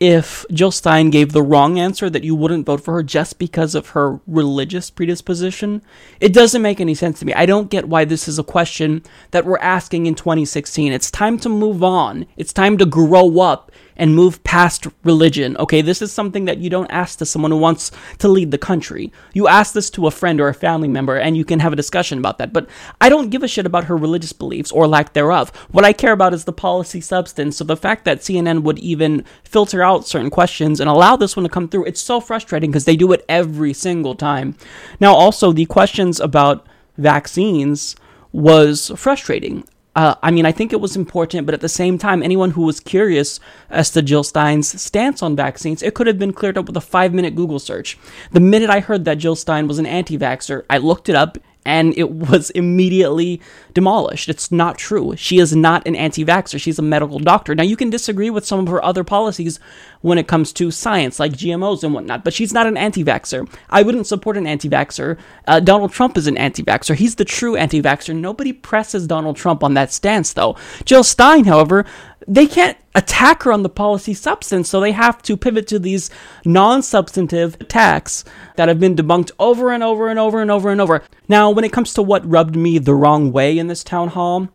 if 0.00 0.44
Jill 0.50 0.70
Stein 0.70 1.10
gave 1.10 1.32
the 1.32 1.42
wrong 1.42 1.78
answer 1.78 2.10
that 2.10 2.24
you 2.24 2.34
wouldn't 2.34 2.66
vote 2.66 2.82
for 2.82 2.94
her 2.94 3.02
just 3.02 3.38
because 3.38 3.74
of 3.74 3.90
her 3.90 4.20
religious 4.26 4.90
predisposition? 4.90 5.82
It 6.20 6.32
doesn't 6.32 6.62
make 6.62 6.80
any 6.80 6.94
sense 6.94 7.20
to 7.20 7.26
me. 7.26 7.34
I 7.34 7.46
don't 7.46 7.70
get 7.70 7.88
why 7.88 8.04
this 8.04 8.26
is 8.28 8.38
a 8.38 8.44
question 8.44 9.02
that 9.30 9.44
we're 9.44 9.58
asking 9.58 10.06
in 10.06 10.14
2016. 10.14 10.92
It's 10.92 11.10
time 11.10 11.38
to 11.40 11.48
move 11.48 11.82
on. 11.82 12.26
It's 12.36 12.52
time 12.52 12.76
to 12.78 12.86
grow 12.86 13.40
up 13.40 13.70
and 13.96 14.14
move 14.14 14.42
past 14.44 14.86
religion. 15.02 15.56
Okay, 15.56 15.82
this 15.82 16.02
is 16.02 16.12
something 16.12 16.44
that 16.46 16.58
you 16.58 16.70
don't 16.70 16.90
ask 16.90 17.18
to 17.18 17.26
someone 17.26 17.50
who 17.50 17.56
wants 17.56 17.90
to 18.18 18.28
lead 18.28 18.50
the 18.50 18.58
country. 18.58 19.12
You 19.32 19.48
ask 19.48 19.72
this 19.72 19.90
to 19.90 20.06
a 20.06 20.10
friend 20.10 20.40
or 20.40 20.48
a 20.48 20.54
family 20.54 20.88
member 20.88 21.16
and 21.16 21.36
you 21.36 21.44
can 21.44 21.60
have 21.60 21.72
a 21.72 21.76
discussion 21.76 22.18
about 22.18 22.38
that. 22.38 22.52
But 22.52 22.68
I 23.00 23.08
don't 23.08 23.30
give 23.30 23.42
a 23.42 23.48
shit 23.48 23.66
about 23.66 23.84
her 23.84 23.96
religious 23.96 24.32
beliefs 24.32 24.72
or 24.72 24.86
lack 24.86 25.12
thereof. 25.12 25.50
What 25.70 25.84
I 25.84 25.92
care 25.92 26.12
about 26.12 26.34
is 26.34 26.44
the 26.44 26.52
policy 26.52 27.00
substance. 27.00 27.56
So 27.56 27.64
the 27.64 27.76
fact 27.76 28.04
that 28.04 28.20
CNN 28.20 28.62
would 28.62 28.78
even 28.78 29.24
filter 29.44 29.82
out 29.82 30.06
certain 30.06 30.30
questions 30.30 30.80
and 30.80 30.90
allow 30.90 31.16
this 31.16 31.36
one 31.36 31.44
to 31.44 31.48
come 31.48 31.68
through, 31.68 31.86
it's 31.86 32.00
so 32.00 32.20
frustrating 32.20 32.70
because 32.70 32.84
they 32.84 32.96
do 32.96 33.12
it 33.12 33.24
every 33.28 33.72
single 33.72 34.14
time. 34.14 34.56
Now, 35.00 35.14
also, 35.14 35.52
the 35.52 35.66
questions 35.66 36.20
about 36.20 36.66
vaccines 36.96 37.96
was 38.32 38.90
frustrating. 38.96 39.64
Uh, 39.96 40.16
I 40.22 40.30
mean, 40.32 40.44
I 40.44 40.52
think 40.52 40.72
it 40.72 40.80
was 40.80 40.96
important, 40.96 41.46
but 41.46 41.54
at 41.54 41.60
the 41.60 41.68
same 41.68 41.98
time, 41.98 42.22
anyone 42.22 42.50
who 42.50 42.62
was 42.62 42.80
curious 42.80 43.38
as 43.70 43.90
to 43.90 44.02
Jill 44.02 44.24
Stein's 44.24 44.80
stance 44.80 45.22
on 45.22 45.36
vaccines, 45.36 45.82
it 45.82 45.94
could 45.94 46.08
have 46.08 46.18
been 46.18 46.32
cleared 46.32 46.58
up 46.58 46.66
with 46.66 46.76
a 46.76 46.80
five 46.80 47.14
minute 47.14 47.36
Google 47.36 47.60
search. 47.60 47.96
The 48.32 48.40
minute 48.40 48.70
I 48.70 48.80
heard 48.80 49.04
that 49.04 49.18
Jill 49.18 49.36
Stein 49.36 49.68
was 49.68 49.78
an 49.78 49.86
anti 49.86 50.18
vaxxer, 50.18 50.64
I 50.68 50.78
looked 50.78 51.08
it 51.08 51.14
up 51.14 51.38
and 51.64 51.96
it 51.96 52.10
was 52.10 52.50
immediately 52.50 53.40
demolished. 53.72 54.28
It's 54.28 54.52
not 54.52 54.78
true. 54.78 55.14
She 55.16 55.38
is 55.38 55.54
not 55.54 55.86
an 55.86 55.96
anti 55.96 56.24
vaxxer. 56.24 56.60
She's 56.60 56.78
a 56.78 56.82
medical 56.82 57.18
doctor. 57.18 57.54
Now, 57.54 57.62
you 57.64 57.76
can 57.76 57.90
disagree 57.90 58.30
with 58.30 58.46
some 58.46 58.60
of 58.60 58.68
her 58.68 58.84
other 58.84 59.04
policies 59.04 59.58
when 60.00 60.18
it 60.18 60.28
comes 60.28 60.52
to 60.52 60.70
science, 60.70 61.18
like 61.18 61.32
GMOs 61.32 61.82
and 61.82 61.94
whatnot, 61.94 62.24
but 62.24 62.34
she's 62.34 62.52
not 62.52 62.66
an 62.66 62.76
anti 62.76 63.02
vaxxer. 63.02 63.48
I 63.70 63.82
wouldn't 63.82 64.06
support 64.06 64.36
an 64.36 64.46
anti 64.46 64.68
vaxxer. 64.68 65.18
Uh, 65.46 65.60
Donald 65.60 65.92
Trump 65.92 66.16
is 66.16 66.26
an 66.26 66.36
anti 66.36 66.62
vaxxer. 66.62 66.94
He's 66.94 67.14
the 67.14 67.24
true 67.24 67.56
anti 67.56 67.80
vaxxer. 67.80 68.14
Nobody 68.14 68.52
presses 68.52 69.06
Donald 69.06 69.36
Trump 69.36 69.64
on 69.64 69.74
that 69.74 69.92
stance, 69.92 70.32
though. 70.32 70.56
Jill 70.84 71.04
Stein, 71.04 71.44
however, 71.44 71.86
they 72.26 72.46
can't 72.46 72.78
attack 72.94 73.42
her 73.42 73.52
on 73.52 73.62
the 73.62 73.68
policy 73.68 74.14
substance, 74.14 74.68
so 74.68 74.80
they 74.80 74.92
have 74.92 75.20
to 75.22 75.36
pivot 75.36 75.66
to 75.68 75.78
these 75.78 76.10
non 76.44 76.82
substantive 76.82 77.54
attacks 77.60 78.24
that 78.56 78.68
have 78.68 78.80
been 78.80 78.96
debunked 78.96 79.30
over 79.38 79.72
and 79.72 79.82
over 79.82 80.08
and 80.08 80.18
over 80.18 80.40
and 80.40 80.50
over 80.50 80.70
and 80.70 80.80
over. 80.80 81.02
Now, 81.28 81.50
when 81.50 81.64
it 81.64 81.72
comes 81.72 81.94
to 81.94 82.02
what 82.02 82.28
rubbed 82.28 82.56
me 82.56 82.78
the 82.78 82.94
wrong 82.94 83.32
way 83.32 83.58
in 83.58 83.66
this 83.66 83.84
town 83.84 84.08
hall, 84.08 84.48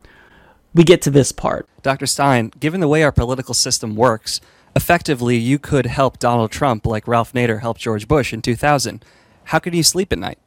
we 0.73 0.83
get 0.83 1.01
to 1.03 1.11
this 1.11 1.31
part. 1.31 1.67
Dr. 1.81 2.05
Stein, 2.05 2.51
given 2.59 2.79
the 2.79 2.87
way 2.87 3.03
our 3.03 3.11
political 3.11 3.53
system 3.53 3.95
works, 3.95 4.41
effectively 4.75 5.37
you 5.37 5.59
could 5.59 5.85
help 5.85 6.19
Donald 6.19 6.51
Trump 6.51 6.85
like 6.85 7.07
Ralph 7.07 7.33
Nader 7.33 7.61
helped 7.61 7.81
George 7.81 8.07
Bush 8.07 8.33
in 8.33 8.41
2000. 8.41 9.03
How 9.45 9.59
could 9.59 9.73
you 9.73 9.83
sleep 9.83 10.13
at 10.13 10.19
night? 10.19 10.37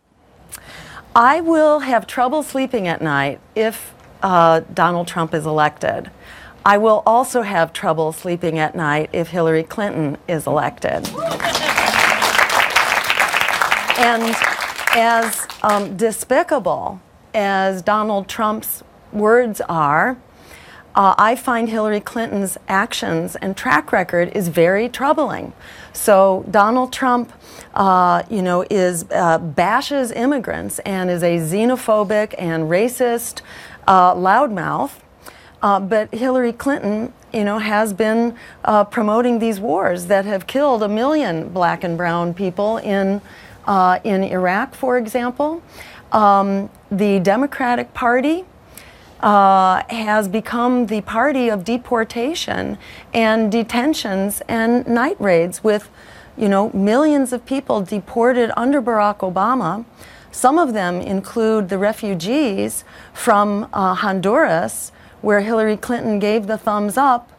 I 1.15 1.41
will 1.41 1.81
have 1.81 2.07
trouble 2.07 2.43
sleeping 2.43 2.89
at 2.89 3.03
night 3.03 3.41
if 3.55 3.95
uh, 4.23 4.61
Donald 4.73 5.09
Trump 5.09 5.35
is 5.35 5.45
elected. 5.45 6.11
I 6.65 6.79
will 6.79 7.03
also 7.05 7.43
have 7.43 7.73
trouble 7.73 8.13
sleeping 8.13 8.59
at 8.59 8.77
night 8.77 9.11
if 9.13 9.29
Hillary 9.29 9.65
Clinton 9.65 10.17
is 10.29 10.47
elected. 10.47 11.09
and 13.99 14.37
as 14.95 15.47
um, 15.63 15.97
despicable 15.97 17.01
as 17.35 17.83
Donald 17.83 18.29
Trump's 18.29 18.85
words 19.13 19.61
are, 19.69 20.17
uh, 20.95 21.15
I 21.17 21.37
find 21.37 21.69
Hillary 21.69 22.01
Clinton's 22.01 22.59
actions 22.69 23.35
and 23.37 23.57
track 23.57 23.93
record 23.93 24.31
is 24.35 24.49
very 24.49 24.89
troubling. 24.89 25.55
So 25.93 26.45
Donald 26.51 26.93
Trump, 26.93 27.33
uh, 27.75 28.23
you 28.29 28.43
know, 28.43 28.65
is 28.71 29.07
uh, 29.11 29.39
bashes 29.39 30.13
immigrants 30.13 30.79
and 30.81 31.11
is 31.11 31.23
a 31.23 31.39
xenophobic 31.39 32.35
and 32.39 32.65
racist 32.65 33.41
uh, 33.89 34.15
loudmouth. 34.15 34.93
Uh, 35.63 35.79
but 35.79 36.13
Hillary 36.13 36.53
Clinton, 36.53 37.13
you 37.33 37.45
know, 37.45 37.59
has 37.59 37.93
been 37.93 38.37
uh, 38.65 38.85
promoting 38.85 39.39
these 39.39 39.61
wars 39.61 40.07
that 40.07 40.25
have 40.25 40.47
killed 40.47 40.83
a 40.83 40.89
million 40.89 41.49
black 41.49 41.85
and 41.85 41.97
brown 41.97 42.35
people 42.35 42.79
in, 42.79 43.21
uh, 43.67 44.01
in 44.03 44.25
Iraq, 44.25 44.75
for 44.75 44.99
example. 44.99 45.63
Um, 46.11 46.69
the 46.91 47.21
Democratic 47.21 47.95
Party 47.95 48.45
uh, 49.21 49.83
has 49.89 50.27
become 50.27 50.87
the 50.87 51.01
party 51.03 51.49
of 51.49 51.65
deportation 51.65 52.77
and 53.15 53.53
detentions 53.53 54.43
and 54.49 54.87
night 54.87 55.17
raids 55.21 55.63
with, 55.63 55.89
you 56.37 56.49
know, 56.49 56.71
millions 56.71 57.33
of 57.33 57.47
people 57.47 57.83
deported 57.83 58.51
under 58.57 58.83
Barack 58.83 59.19
Obama. 59.19 59.85
Some 60.33 60.59
of 60.59 60.73
them 60.73 61.01
include 61.01 61.69
the 61.69 61.79
refugees 61.79 62.85
from 63.13 63.69
uh, 63.73 63.95
Honduras 63.95 64.91
where 65.23 65.41
Hillary 65.41 65.77
Clinton 65.77 66.19
gave 66.19 66.47
the 66.47 66.59
thumbs 66.59 66.97
up 66.97 67.33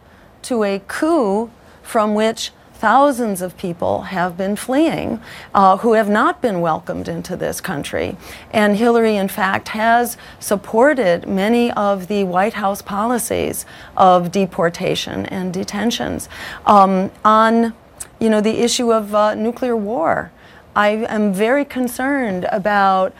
to 0.44 0.63
a 0.63 0.80
coup 0.88 1.52
from 1.82 2.16
which 2.16 2.52
thousands 2.84 3.42
of 3.42 3.56
people 3.56 4.02
have 4.02 4.36
been 4.36 4.58
fleeing 4.58 5.22
uh, 5.54 5.78
who 5.78 5.94
have 5.94 6.10
not 6.10 6.42
been 6.42 6.60
welcomed 6.60 7.08
into 7.08 7.38
this 7.38 7.62
country. 7.62 8.18
And 8.52 8.75
Hillary, 8.75 9.16
in 9.16 9.30
fact, 9.30 9.70
has 9.70 10.18
supported 10.42 11.25
many 11.25 11.72
of 11.72 12.10
the 12.10 12.25
White 12.25 12.56
House 12.56 12.82
policies 12.82 13.66
of 13.96 14.34
deportation 14.34 15.25
and 15.28 15.54
detentions. 15.54 16.28
Um, 16.66 17.10
on 17.24 17.74
you 18.20 18.30
know, 18.30 18.42
the 18.42 18.62
issue 18.62 18.92
of 18.92 19.16
uh, 19.16 19.34
nuclear 19.36 19.78
war, 19.78 20.34
I 20.75 20.90
am 20.90 21.34
very 21.34 21.63
concerned 21.63 22.48
about 22.52 23.13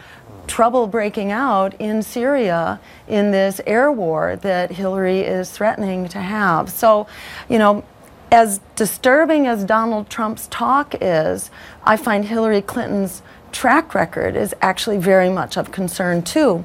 trouble 0.46 0.86
breaking 0.86 1.32
out 1.32 1.74
in 1.80 2.02
Syria 2.02 2.80
in 3.08 3.30
this 3.30 3.60
air 3.66 3.90
war 3.90 4.36
that 4.36 4.72
Hillary 4.72 5.20
is 5.20 5.50
threatening 5.50 6.08
to 6.08 6.18
have. 6.18 6.70
So, 6.70 7.06
you 7.48 7.58
know, 7.58 7.84
as 8.30 8.60
disturbing 8.74 9.46
as 9.46 9.64
Donald 9.64 10.10
Trump's 10.10 10.48
talk 10.48 10.94
is, 11.00 11.50
I 11.84 11.96
find 11.96 12.24
Hillary 12.24 12.62
Clinton's 12.62 13.22
track 13.52 13.94
record 13.94 14.34
is 14.34 14.54
actually 14.60 14.98
very 14.98 15.30
much 15.30 15.56
of 15.56 15.70
concern 15.70 16.22
too. 16.22 16.64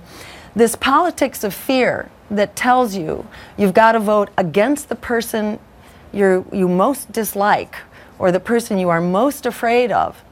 This 0.55 0.75
politics 0.75 1.43
of 1.43 1.53
fear 1.53 2.09
that 2.31 2.55
tells 2.55 2.95
you 2.95 3.27
you've 3.57 3.73
got 3.73 3.91
to 3.91 3.99
vote 3.99 4.29
against 4.37 4.89
the 4.89 4.95
person 4.95 5.59
you 6.11 6.45
you 6.51 6.67
most 6.67 7.11
dislike 7.11 7.75
or 8.17 8.31
the 8.31 8.39
person 8.39 8.79
you 8.79 8.89
are 8.89 9.01
most 9.01 9.45
afraid 9.45 9.91
of. 9.91 10.23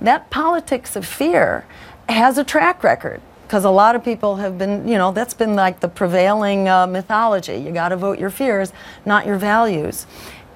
That 0.00 0.30
politics 0.30 0.94
of 0.94 1.06
fear 1.06 1.66
has 2.08 2.38
a 2.38 2.44
track 2.44 2.82
record 2.82 3.20
because 3.46 3.64
a 3.64 3.70
lot 3.70 3.94
of 3.94 4.04
people 4.04 4.36
have 4.36 4.58
been, 4.58 4.88
you 4.88 4.98
know, 4.98 5.12
that's 5.12 5.34
been 5.34 5.54
like 5.54 5.80
the 5.80 5.88
prevailing 5.88 6.68
uh, 6.68 6.86
mythology. 6.86 7.56
You 7.56 7.70
got 7.70 7.90
to 7.90 7.96
vote 7.96 8.18
your 8.18 8.30
fears, 8.30 8.72
not 9.04 9.24
your 9.24 9.38
values. 9.38 10.06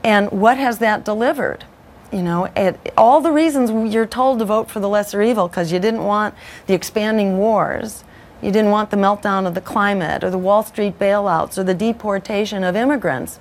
And 0.03 0.31
what 0.33 0.59
has 0.59 0.79
that 0.79 1.05
delivered? 1.05 1.65
You 2.13 2.23
know, 2.23 2.47
it, 2.57 2.93
all 2.97 3.21
the 3.21 3.31
reasons 3.31 3.95
you're 3.95 4.07
told 4.07 4.41
to 4.41 4.45
vote 4.45 4.69
for 4.69 4.81
the 4.81 4.89
lesser 4.89 5.23
evil 5.23 5.47
because 5.47 5.71
you 5.71 5.79
didn't 5.79 6.03
want 6.03 6.35
the 6.67 6.75
expanding 6.75 7.39
wars, 7.39 8.03
you 8.43 8.51
didn't 8.51 8.71
want 8.73 8.91
the 8.91 8.97
meltdown 8.97 9.47
of 9.47 9.55
the 9.55 9.61
climate, 9.61 10.25
or 10.25 10.31
the 10.31 10.39
Wall 10.39 10.65
Street 10.65 10.99
bailouts, 10.99 11.59
or 11.59 11.63
the 11.63 11.75
deportation 11.75 12.65
of 12.65 12.75
immigrants. 12.75 13.39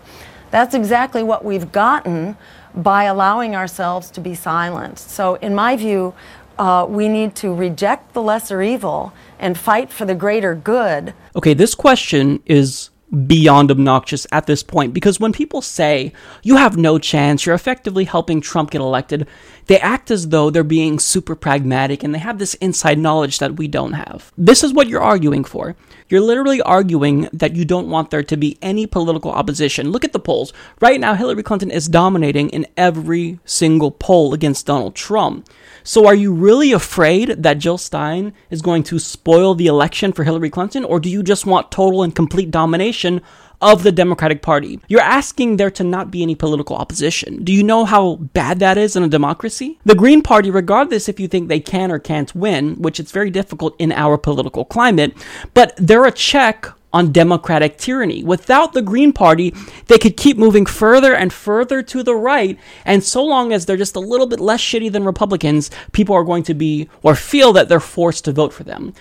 That's 0.51 0.75
exactly 0.75 1.23
what 1.23 1.43
we've 1.43 1.71
gotten 1.71 2.37
by 2.75 3.05
allowing 3.05 3.55
ourselves 3.55 4.11
to 4.11 4.21
be 4.21 4.35
silenced. 4.35 5.09
So, 5.09 5.35
in 5.35 5.55
my 5.55 5.75
view, 5.75 6.13
uh, 6.59 6.85
we 6.87 7.07
need 7.07 7.35
to 7.35 7.53
reject 7.53 8.13
the 8.13 8.21
lesser 8.21 8.61
evil 8.61 9.13
and 9.39 9.57
fight 9.57 9.89
for 9.89 10.05
the 10.05 10.13
greater 10.13 10.53
good. 10.53 11.13
Okay, 11.35 11.53
this 11.53 11.73
question 11.73 12.43
is 12.45 12.89
beyond 13.25 13.71
obnoxious 13.71 14.27
at 14.31 14.45
this 14.45 14.61
point 14.61 14.93
because 14.93 15.19
when 15.19 15.33
people 15.33 15.61
say 15.61 16.13
you 16.43 16.57
have 16.57 16.77
no 16.77 16.99
chance, 16.99 17.45
you're 17.45 17.55
effectively 17.55 18.03
helping 18.03 18.39
Trump 18.39 18.71
get 18.71 18.81
elected, 18.81 19.27
they 19.65 19.79
act 19.79 20.11
as 20.11 20.29
though 20.29 20.49
they're 20.49 20.63
being 20.63 20.99
super 20.99 21.35
pragmatic 21.35 22.03
and 22.03 22.13
they 22.13 22.19
have 22.19 22.37
this 22.37 22.53
inside 22.55 22.99
knowledge 22.99 23.39
that 23.39 23.55
we 23.55 23.67
don't 23.67 23.93
have. 23.93 24.31
This 24.37 24.63
is 24.63 24.73
what 24.73 24.87
you're 24.87 25.01
arguing 25.01 25.43
for. 25.43 25.75
You're 26.09 26.21
literally 26.21 26.61
arguing 26.61 27.29
that 27.33 27.55
you 27.55 27.65
don't 27.65 27.89
want 27.89 28.11
there 28.11 28.23
to 28.23 28.37
be 28.37 28.57
any 28.61 28.85
political 28.85 29.31
opposition. 29.31 29.91
Look 29.91 30.05
at 30.05 30.13
the 30.13 30.19
polls. 30.19 30.53
Right 30.81 30.99
now, 30.99 31.13
Hillary 31.13 31.43
Clinton 31.43 31.71
is 31.71 31.87
dominating 31.87 32.49
in 32.49 32.67
every 32.77 33.39
single 33.45 33.91
poll 33.91 34.33
against 34.33 34.65
Donald 34.65 34.95
Trump. 34.95 35.47
So 35.83 36.05
are 36.07 36.15
you 36.15 36.33
really 36.33 36.71
afraid 36.71 37.29
that 37.43 37.57
Jill 37.57 37.77
Stein 37.77 38.33
is 38.49 38.61
going 38.61 38.83
to 38.83 38.99
spoil 38.99 39.55
the 39.55 39.67
election 39.67 40.13
for 40.13 40.23
Hillary 40.23 40.49
Clinton, 40.49 40.83
or 40.83 40.99
do 40.99 41.09
you 41.09 41.23
just 41.23 41.45
want 41.45 41.71
total 41.71 42.03
and 42.03 42.15
complete 42.15 42.51
domination 42.51 43.21
of 43.61 43.83
the 43.83 43.91
Democratic 43.91 44.41
Party? 44.41 44.79
You're 44.87 45.01
asking 45.01 45.57
there 45.57 45.71
to 45.71 45.83
not 45.83 46.11
be 46.11 46.23
any 46.23 46.35
political 46.35 46.75
opposition. 46.75 47.43
Do 47.43 47.51
you 47.51 47.63
know 47.63 47.85
how 47.85 48.15
bad 48.15 48.59
that 48.59 48.77
is 48.77 48.95
in 48.95 49.03
a 49.03 49.09
democracy? 49.09 49.79
The 49.85 49.95
Green 49.95 50.21
Party, 50.21 50.49
regardless 50.49 51.09
if 51.09 51.19
you 51.19 51.27
think 51.27 51.47
they 51.47 51.59
can 51.59 51.91
or 51.91 51.99
can't 51.99 52.33
win, 52.35 52.81
which 52.81 52.99
it's 52.99 53.11
very 53.11 53.29
difficult 53.29 53.75
in 53.79 53.91
our 53.91 54.17
political 54.17 54.65
climate, 54.65 55.13
but 55.53 55.73
they're 55.77 56.05
a 56.05 56.11
check 56.11 56.67
on 56.91 57.11
democratic 57.11 57.77
tyranny. 57.77 58.23
Without 58.23 58.73
the 58.73 58.81
Green 58.81 59.13
Party, 59.13 59.53
they 59.87 59.97
could 59.97 60.17
keep 60.17 60.37
moving 60.37 60.65
further 60.65 61.13
and 61.13 61.31
further 61.31 61.83
to 61.83 62.03
the 62.03 62.15
right, 62.15 62.57
and 62.85 63.03
so 63.03 63.23
long 63.23 63.53
as 63.53 63.65
they're 63.65 63.77
just 63.77 63.95
a 63.95 63.99
little 63.99 64.27
bit 64.27 64.39
less 64.39 64.61
shitty 64.61 64.91
than 64.91 65.03
Republicans, 65.03 65.69
people 65.91 66.15
are 66.15 66.23
going 66.23 66.43
to 66.43 66.53
be 66.53 66.89
or 67.03 67.15
feel 67.15 67.53
that 67.53 67.69
they're 67.69 67.79
forced 67.79 68.25
to 68.25 68.31
vote 68.31 68.53
for 68.53 68.63
them. 68.63 68.93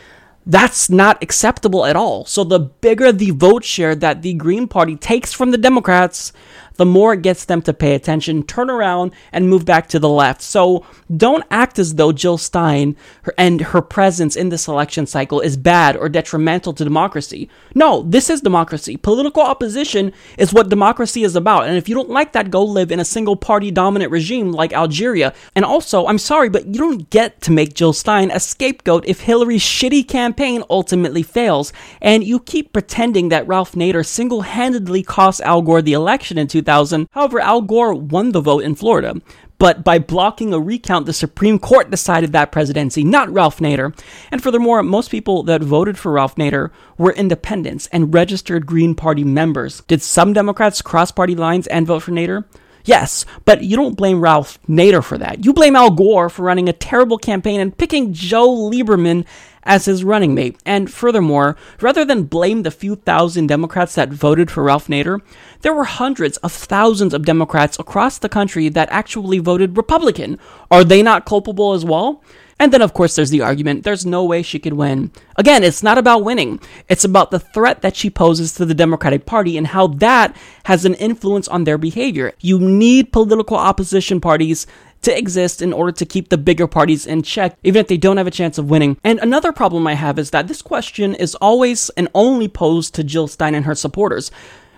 That's 0.47 0.89
not 0.89 1.23
acceptable 1.23 1.85
at 1.85 1.95
all. 1.95 2.25
So 2.25 2.43
the 2.43 2.59
bigger 2.59 3.13
the 3.13 3.31
vote 3.33 3.65
share 3.65 3.95
that 3.97 4.23
the 4.23 4.33
Green 4.33 4.67
Party 4.67 4.97
takes 4.97 5.33
from 5.33 5.51
the 5.51 5.59
Democrats, 5.59 6.33
the 6.79 6.87
more 6.87 7.13
it 7.13 7.23
gets 7.23 7.45
them 7.45 7.61
to 7.63 7.75
pay 7.75 7.95
attention, 7.95 8.45
turn 8.45 8.71
around, 8.71 9.13
and 9.33 9.49
move 9.49 9.65
back 9.65 9.89
to 9.89 9.99
the 9.99 10.09
left. 10.09 10.41
So 10.41 10.87
don't 11.15 11.45
act 11.51 11.79
as 11.79 11.97
though 11.97 12.13
Jill 12.13 12.39
Stein 12.39 12.97
and 13.37 13.61
her 13.61 13.83
presence 13.83 14.37
in 14.37 14.49
this 14.49 14.69
election 14.69 15.05
cycle 15.05 15.41
is 15.41 15.57
bad 15.57 15.97
or 15.97 16.09
detrimental 16.09 16.73
to 16.75 16.85
democracy. 16.85 17.51
No, 17.75 18.03
this 18.03 18.31
is 18.31 18.41
democracy. 18.41 18.97
Political 18.97 19.43
opposition 19.43 20.13
is 20.39 20.55
what 20.55 20.69
democracy 20.69 21.25
is 21.25 21.35
about. 21.35 21.67
And 21.67 21.77
if 21.77 21.89
you 21.89 21.97
don't 21.97 22.11
like 22.11 22.33
that, 22.33 22.51
go 22.51 22.65
live 22.65 22.93
in 22.93 23.01
a 23.01 23.05
single 23.05 23.37
party 23.37 23.71
dominant 23.73 24.13
regime 24.13 24.53
like 24.53 24.73
Algeria. 24.73 25.35
And 25.57 25.65
also, 25.65 26.07
I'm 26.07 26.19
sorry, 26.19 26.49
but 26.49 26.67
you 26.67 26.81
don't 26.81 27.11
get 27.11 27.41
to 27.43 27.53
make 27.53 27.75
Jill 27.75 27.93
Stein 27.93 28.31
a 28.31 28.39
scapegoat 28.39 29.05
if 29.07 29.23
Hillary's 29.23 29.63
shitty 29.63 30.07
campaign 30.07 30.63
ultimately 30.71 31.25
fails. 31.25 31.73
And 32.01 32.23
you 32.23 32.39
keep 32.39 32.73
pretending 32.73 33.31
that 33.31 33.49
Ralph 33.49 33.73
Nader 33.73 34.07
single 34.07 34.43
handedly 34.43 35.03
cost 35.03 35.41
Al 35.41 35.61
Gore 35.61 35.83
the 35.83 35.93
election 35.93 36.39
in 36.39 36.47
2000. 36.47 36.68
2000. 36.69 37.09
However, 37.13 37.41
Al 37.41 37.63
Gore 37.63 37.95
won 37.95 38.33
the 38.33 38.43
vote 38.43 38.63
in 38.63 38.75
Florida. 38.75 39.15
But 39.59 39.83
by 39.83 39.99
blocking 39.99 40.53
a 40.53 40.61
recount, 40.61 41.07
the 41.07 41.13
Supreme 41.13 41.59
Court 41.59 41.91
decided 41.91 42.33
that 42.33 42.53
presidency, 42.53 43.03
not 43.03 43.33
Ralph 43.33 43.59
Nader. 43.59 43.99
And 44.31 44.43
furthermore, 44.43 44.83
most 44.83 45.11
people 45.11 45.43
that 45.45 45.63
voted 45.63 45.99
for 45.99 46.13
Ralph 46.13 46.37
Nader 46.37 46.71
were 46.99 47.13
independents 47.13 47.89
and 47.91 48.15
registered 48.15 48.67
Green 48.67 48.95
Party 48.95 49.25
members. 49.25 49.81
Did 49.89 50.03
some 50.03 50.35
Democrats 50.35 50.83
cross 50.83 51.11
party 51.11 51.35
lines 51.35 51.67
and 51.69 51.87
vote 51.87 52.03
for 52.05 52.13
Nader? 52.13 52.45
Yes, 52.85 53.25
but 53.45 53.65
you 53.65 53.77
don't 53.77 53.97
blame 53.97 54.21
Ralph 54.21 54.59
Nader 54.69 55.03
for 55.03 55.19
that. 55.19 55.45
You 55.45 55.53
blame 55.53 55.75
Al 55.75 55.91
Gore 55.91 56.29
for 56.29 56.43
running 56.43 56.69
a 56.69 56.73
terrible 56.73 57.19
campaign 57.19 57.61
and 57.61 57.77
picking 57.77 58.13
Joe 58.13 58.49
Lieberman 58.49 59.27
as 59.65 59.85
his 59.85 60.05
running 60.05 60.35
mate. 60.35 60.59
And 60.65 60.93
furthermore, 60.93 61.57
rather 61.81 62.05
than 62.05 62.25
blame 62.25 62.63
the 62.63 62.71
few 62.71 62.97
thousand 62.97 63.47
Democrats 63.47 63.95
that 63.95 64.11
voted 64.11 64.51
for 64.51 64.63
Ralph 64.63 64.89
Nader, 64.89 65.21
there 65.63 65.75
were 65.75 65.85
hundreds 65.85 66.37
of 66.39 66.53
thousands 66.53 67.15
of 67.15 67.25
Democrats 67.25 67.79
across 67.79 68.19
the 68.19 68.29
country 68.29 68.69
that 68.69 68.89
actually 68.91 69.39
voted 69.39 69.77
Republican. 69.77 70.39
Are 70.71 70.85
they 70.85 71.03
not 71.03 71.27
culpable 71.27 71.73
as 71.73 71.85
well? 71.85 72.23
And 72.61 72.73
then, 72.73 72.83
of 72.83 72.93
course, 72.93 73.15
there's 73.15 73.31
the 73.31 73.43
argument 73.43 73.85
there's 73.85 74.05
no 74.05 74.25
way 74.25 74.43
she 74.43 74.59
could 74.59 74.73
win. 74.73 75.13
Again, 75.37 75.63
it's 75.63 75.83
not 75.83 75.97
about 75.97 76.25
winning, 76.25 76.61
it's 76.89 77.05
about 77.05 77.31
the 77.31 77.39
threat 77.39 77.83
that 77.83 77.95
she 77.95 78.11
poses 78.11 78.55
to 78.55 78.65
the 78.65 78.75
Democratic 78.75 79.27
Party 79.27 79.57
and 79.57 79.69
how 79.69 79.87
that 79.87 80.35
has 80.65 80.85
an 80.85 80.95
influence 80.95 81.47
on 81.47 81.65
their 81.65 81.79
behavior. 81.79 82.33
You 82.41 82.59
need 82.59 83.13
political 83.13 83.57
opposition 83.57 84.21
parties 84.21 84.67
to 85.03 85.17
exist 85.17 85.63
in 85.63 85.73
order 85.73 85.93
to 85.93 86.07
keep 86.07 86.29
the 86.29 86.39
bigger 86.39 86.67
parties 86.67 87.07
in 87.07 87.23
check, 87.23 87.57
even 87.63 87.81
if 87.81 87.89
they 87.89 87.97
don't 87.97 88.17
have 88.17 88.27
a 88.27 88.33
chance 88.33 88.59
of 88.59 88.71
winning. 88.71 88.99
And 89.05 89.19
another 89.21 89.53
problem 89.53 89.87
I 89.87 89.95
have 89.95 90.19
is 90.19 90.31
that 90.31 90.49
this 90.49 90.63
question 90.63 91.15
is 91.15 91.35
always 91.37 91.91
and 91.91 92.09
only 92.15 92.49
posed 92.49 92.95
to 92.95 93.05
Jill 93.05 93.29
Stein 93.29 93.55
and 93.55 93.65
her 93.65 93.75
supporters. 93.75 94.31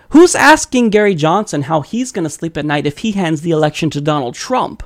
Who's 0.09 0.35
asking 0.35 0.89
Gary 0.89 1.15
Johnson 1.15 1.63
how 1.63 1.81
he's 1.81 2.11
going 2.11 2.25
to 2.25 2.29
sleep 2.29 2.57
at 2.57 2.65
night 2.65 2.85
if 2.85 2.99
he 2.99 3.13
hands 3.13 3.41
the 3.41 3.51
election 3.51 3.89
to 3.91 4.01
Donald 4.01 4.35
Trump? 4.35 4.83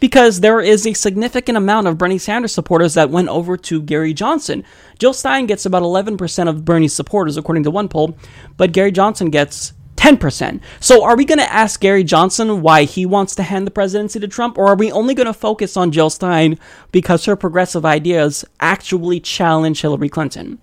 Because 0.00 0.40
there 0.40 0.60
is 0.60 0.86
a 0.86 0.94
significant 0.94 1.56
amount 1.56 1.86
of 1.86 1.98
Bernie 1.98 2.18
Sanders 2.18 2.52
supporters 2.52 2.94
that 2.94 3.10
went 3.10 3.28
over 3.28 3.56
to 3.56 3.82
Gary 3.82 4.14
Johnson. 4.14 4.64
Jill 4.98 5.12
Stein 5.12 5.46
gets 5.46 5.66
about 5.66 5.82
11% 5.82 6.48
of 6.48 6.64
Bernie's 6.64 6.94
supporters, 6.94 7.36
according 7.36 7.64
to 7.64 7.70
one 7.70 7.88
poll, 7.88 8.16
but 8.56 8.72
Gary 8.72 8.90
Johnson 8.90 9.30
gets 9.30 9.74
10%. 9.96 10.60
So 10.80 11.04
are 11.04 11.16
we 11.16 11.24
going 11.24 11.38
to 11.38 11.52
ask 11.52 11.80
Gary 11.80 12.04
Johnson 12.04 12.62
why 12.62 12.84
he 12.84 13.06
wants 13.06 13.34
to 13.36 13.42
hand 13.42 13.66
the 13.66 13.70
presidency 13.70 14.18
to 14.20 14.28
Trump, 14.28 14.58
or 14.58 14.68
are 14.68 14.76
we 14.76 14.90
only 14.90 15.14
going 15.14 15.26
to 15.26 15.32
focus 15.32 15.76
on 15.76 15.92
Jill 15.92 16.10
Stein 16.10 16.58
because 16.90 17.24
her 17.24 17.36
progressive 17.36 17.84
ideas 17.84 18.44
actually 18.60 19.20
challenge 19.20 19.82
Hillary 19.82 20.08
Clinton? 20.08 20.58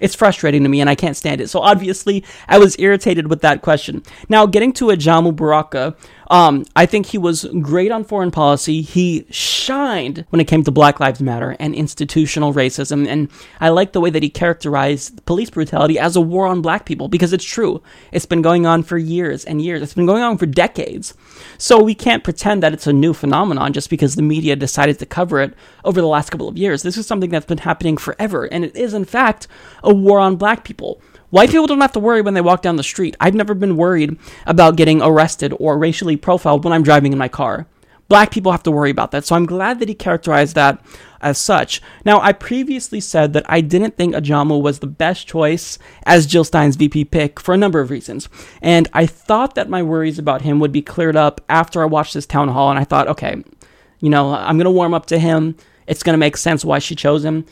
It's 0.00 0.14
frustrating 0.14 0.62
to 0.64 0.68
me 0.68 0.80
and 0.80 0.90
I 0.90 0.94
can't 0.94 1.16
stand 1.16 1.40
it. 1.40 1.48
So 1.48 1.60
obviously, 1.60 2.24
I 2.48 2.58
was 2.58 2.78
irritated 2.78 3.28
with 3.28 3.42
that 3.42 3.62
question. 3.62 4.02
Now, 4.28 4.44
getting 4.46 4.72
to 4.74 4.86
Ajamu 4.86 5.34
Baraka, 5.34 5.96
um, 6.30 6.64
I 6.74 6.86
think 6.86 7.06
he 7.06 7.18
was 7.18 7.44
great 7.60 7.92
on 7.92 8.04
foreign 8.04 8.30
policy. 8.30 8.82
He 8.82 9.26
shined 9.30 10.24
when 10.30 10.40
it 10.40 10.46
came 10.46 10.64
to 10.64 10.70
Black 10.70 11.00
Lives 11.00 11.20
Matter 11.20 11.56
and 11.58 11.74
institutional 11.74 12.52
racism. 12.52 13.06
And 13.06 13.28
I 13.60 13.68
like 13.68 13.92
the 13.92 14.00
way 14.00 14.10
that 14.10 14.22
he 14.22 14.30
characterized 14.30 15.24
police 15.26 15.50
brutality 15.50 15.98
as 15.98 16.16
a 16.16 16.20
war 16.20 16.46
on 16.46 16.62
black 16.62 16.86
people 16.86 17.08
because 17.08 17.32
it's 17.32 17.44
true. 17.44 17.82
It's 18.12 18.26
been 18.26 18.42
going 18.42 18.66
on 18.66 18.82
for 18.82 18.98
years 18.98 19.44
and 19.44 19.60
years, 19.60 19.82
it's 19.82 19.94
been 19.94 20.06
going 20.06 20.22
on 20.22 20.38
for 20.38 20.46
decades. 20.46 21.14
So 21.58 21.82
we 21.82 21.94
can't 21.94 22.24
pretend 22.24 22.62
that 22.62 22.72
it's 22.72 22.86
a 22.86 22.92
new 22.92 23.12
phenomenon 23.12 23.72
just 23.72 23.90
because 23.90 24.14
the 24.14 24.22
media 24.22 24.56
decided 24.56 24.98
to 24.98 25.06
cover 25.06 25.40
it 25.40 25.54
over 25.84 26.00
the 26.00 26.06
last 26.06 26.30
couple 26.30 26.48
of 26.48 26.58
years. 26.58 26.82
This 26.82 26.96
is 26.96 27.06
something 27.06 27.30
that's 27.30 27.46
been 27.46 27.58
happening 27.58 27.96
forever. 27.96 28.46
And 28.46 28.64
it 28.64 28.76
is, 28.76 28.94
in 28.94 29.04
fact, 29.04 29.46
a 29.82 29.94
war 29.94 30.18
on 30.20 30.36
black 30.36 30.64
people. 30.64 31.00
White 31.34 31.50
people 31.50 31.66
don't 31.66 31.80
have 31.80 31.90
to 31.90 31.98
worry 31.98 32.22
when 32.22 32.34
they 32.34 32.40
walk 32.40 32.62
down 32.62 32.76
the 32.76 32.84
street. 32.84 33.16
I've 33.18 33.34
never 33.34 33.54
been 33.54 33.76
worried 33.76 34.16
about 34.46 34.76
getting 34.76 35.02
arrested 35.02 35.52
or 35.58 35.76
racially 35.76 36.16
profiled 36.16 36.62
when 36.62 36.72
I'm 36.72 36.84
driving 36.84 37.12
in 37.12 37.18
my 37.18 37.26
car. 37.26 37.66
Black 38.06 38.30
people 38.30 38.52
have 38.52 38.62
to 38.62 38.70
worry 38.70 38.90
about 38.90 39.10
that. 39.10 39.24
So 39.24 39.34
I'm 39.34 39.44
glad 39.44 39.80
that 39.80 39.88
he 39.88 39.96
characterized 39.96 40.54
that 40.54 40.80
as 41.20 41.36
such. 41.36 41.82
Now, 42.04 42.20
I 42.20 42.32
previously 42.32 43.00
said 43.00 43.32
that 43.32 43.44
I 43.48 43.62
didn't 43.62 43.96
think 43.96 44.14
Ajamu 44.14 44.62
was 44.62 44.78
the 44.78 44.86
best 44.86 45.26
choice 45.26 45.76
as 46.06 46.24
Jill 46.24 46.44
Stein's 46.44 46.76
VP 46.76 47.06
pick 47.06 47.40
for 47.40 47.52
a 47.52 47.58
number 47.58 47.80
of 47.80 47.90
reasons. 47.90 48.28
And 48.62 48.86
I 48.92 49.04
thought 49.04 49.56
that 49.56 49.68
my 49.68 49.82
worries 49.82 50.20
about 50.20 50.42
him 50.42 50.60
would 50.60 50.70
be 50.70 50.82
cleared 50.82 51.16
up 51.16 51.40
after 51.48 51.82
I 51.82 51.86
watched 51.86 52.14
this 52.14 52.26
town 52.26 52.46
hall. 52.46 52.70
And 52.70 52.78
I 52.78 52.84
thought, 52.84 53.08
okay, 53.08 53.42
you 53.98 54.08
know, 54.08 54.32
I'm 54.32 54.56
going 54.56 54.66
to 54.66 54.70
warm 54.70 54.94
up 54.94 55.06
to 55.06 55.18
him. 55.18 55.56
It's 55.88 56.04
going 56.04 56.14
to 56.14 56.18
make 56.18 56.36
sense 56.36 56.64
why 56.64 56.78
she 56.78 56.94
chose 56.94 57.24
him. 57.24 57.44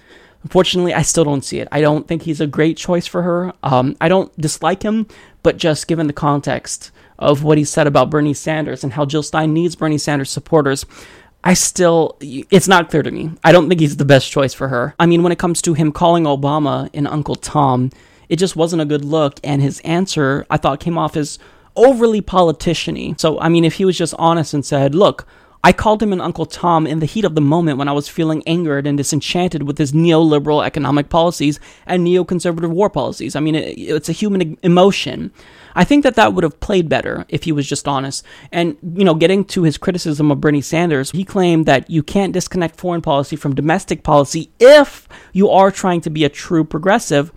Unfortunately, 0.43 0.93
I 0.93 1.03
still 1.03 1.25
don't 1.25 1.45
see 1.45 1.61
it. 1.61 1.69
I 1.71 1.81
don't 1.81 2.09
think 2.09 2.23
he's 2.23 2.41
a 2.41 2.47
great 2.47 2.77
choice 2.77 3.07
for 3.07 3.23
her. 3.23 3.53
Um, 3.63 3.97
I 4.01 4.09
don't 4.09 4.37
dislike 4.41 4.83
him, 4.83 5.07
but 5.43 5.57
just 5.57 5.87
given 5.87 6.07
the 6.09 6.13
context 6.13 6.91
of 7.19 7.45
what 7.45 7.59
he 7.59 7.65
said 7.65 7.87
about 7.87 8.11
Bernie 8.11 8.35
Sanders 8.35 8.83
and 8.83 8.93
how 8.93 9.05
Jill 9.05 9.23
Stein 9.23 9.53
needs 9.53 9.77
Bernie 9.77 9.99
Sanders 9.99 10.31
supporters, 10.31 10.85
I 11.45 11.55
still, 11.55 12.17
it's 12.21 12.69
not 12.69 12.91
clear 12.91 13.03
to 13.03 13.11
me. 13.11 13.31
I 13.45 13.53
don't 13.53 13.69
think 13.69 13.81
he's 13.81 13.97
the 13.97 14.05
best 14.05 14.31
choice 14.31 14.55
for 14.55 14.69
her. 14.69 14.95
I 14.99 15.07
mean, 15.07 15.23
when 15.23 15.33
it 15.33 15.39
comes 15.39 15.63
to 15.63 15.75
him 15.75 15.93
calling 15.93 16.25
Obama 16.25 16.91
an 16.95 17.07
Uncle 17.07 17.37
Tom, 17.37 17.91
it 18.29 18.37
just 18.37 18.57
wasn't 18.57 18.83
a 18.83 18.87
good 18.87 19.05
look, 19.05 19.39
and 19.45 19.61
his 19.61 19.81
answer, 19.81 20.47
I 20.51 20.57
thought, 20.57 20.81
came 20.81 20.97
off 20.99 21.17
as 21.17 21.39
overly 21.77 22.23
politiciany. 22.23 23.19
So, 23.19 23.39
I 23.41 23.49
mean, 23.49 23.65
if 23.65 23.75
he 23.75 23.85
was 23.85 23.99
just 23.99 24.15
honest 24.19 24.55
and 24.55 24.65
said, 24.65 24.95
look, 24.95 25.27
I 25.65 25.73
called 25.73 26.03
him 26.03 26.13
an 26.13 26.21
Uncle 26.21 26.45
Tom 26.45 26.89
in 26.89 26.99
the 26.99 27.07
heat 27.07 27.25
of 27.25 27.37
the 27.37 27.41
moment 27.41 27.79
when 27.79 27.87
I 27.87 27.93
was 27.93 28.09
feeling 28.09 28.43
angered 28.47 28.85
and 28.85 28.99
disenchanted 28.99 29.63
with 29.63 29.79
his 29.79 29.93
neoliberal 29.93 30.65
economic 30.65 31.09
policies 31.09 31.61
and 31.87 32.05
neoconservative 32.05 32.71
war 32.71 32.91
policies. 32.91 33.37
I 33.37 33.41
mean, 33.41 33.55
it, 33.55 33.79
it's 33.79 34.09
a 34.09 34.13
human 34.13 34.59
emotion. 34.65 35.33
I 35.77 35.85
think 35.85 36.03
that 36.03 36.17
that 36.17 36.35
would 36.35 36.43
have 36.43 36.59
played 36.59 36.89
better 36.89 37.25
if 37.29 37.45
he 37.45 37.53
was 37.53 37.69
just 37.69 37.87
honest. 37.87 38.25
And, 38.51 38.77
you 38.83 39.05
know, 39.05 39.15
getting 39.15 39.45
to 39.47 39.63
his 39.63 39.79
criticism 39.79 40.33
of 40.33 40.41
Bernie 40.41 40.63
Sanders, 40.63 41.13
he 41.13 41.25
claimed 41.25 41.67
that 41.67 41.89
you 41.89 42.03
can't 42.03 42.33
disconnect 42.33 42.77
foreign 42.77 43.01
policy 43.01 43.37
from 43.37 43.55
domestic 43.55 44.03
policy 44.03 44.51
if 44.59 45.09
you 45.33 45.49
are 45.49 45.71
trying 45.71 46.01
to 46.01 46.11
be 46.11 46.25
a 46.25 46.29
true 46.29 46.65
progressive. 46.65 47.31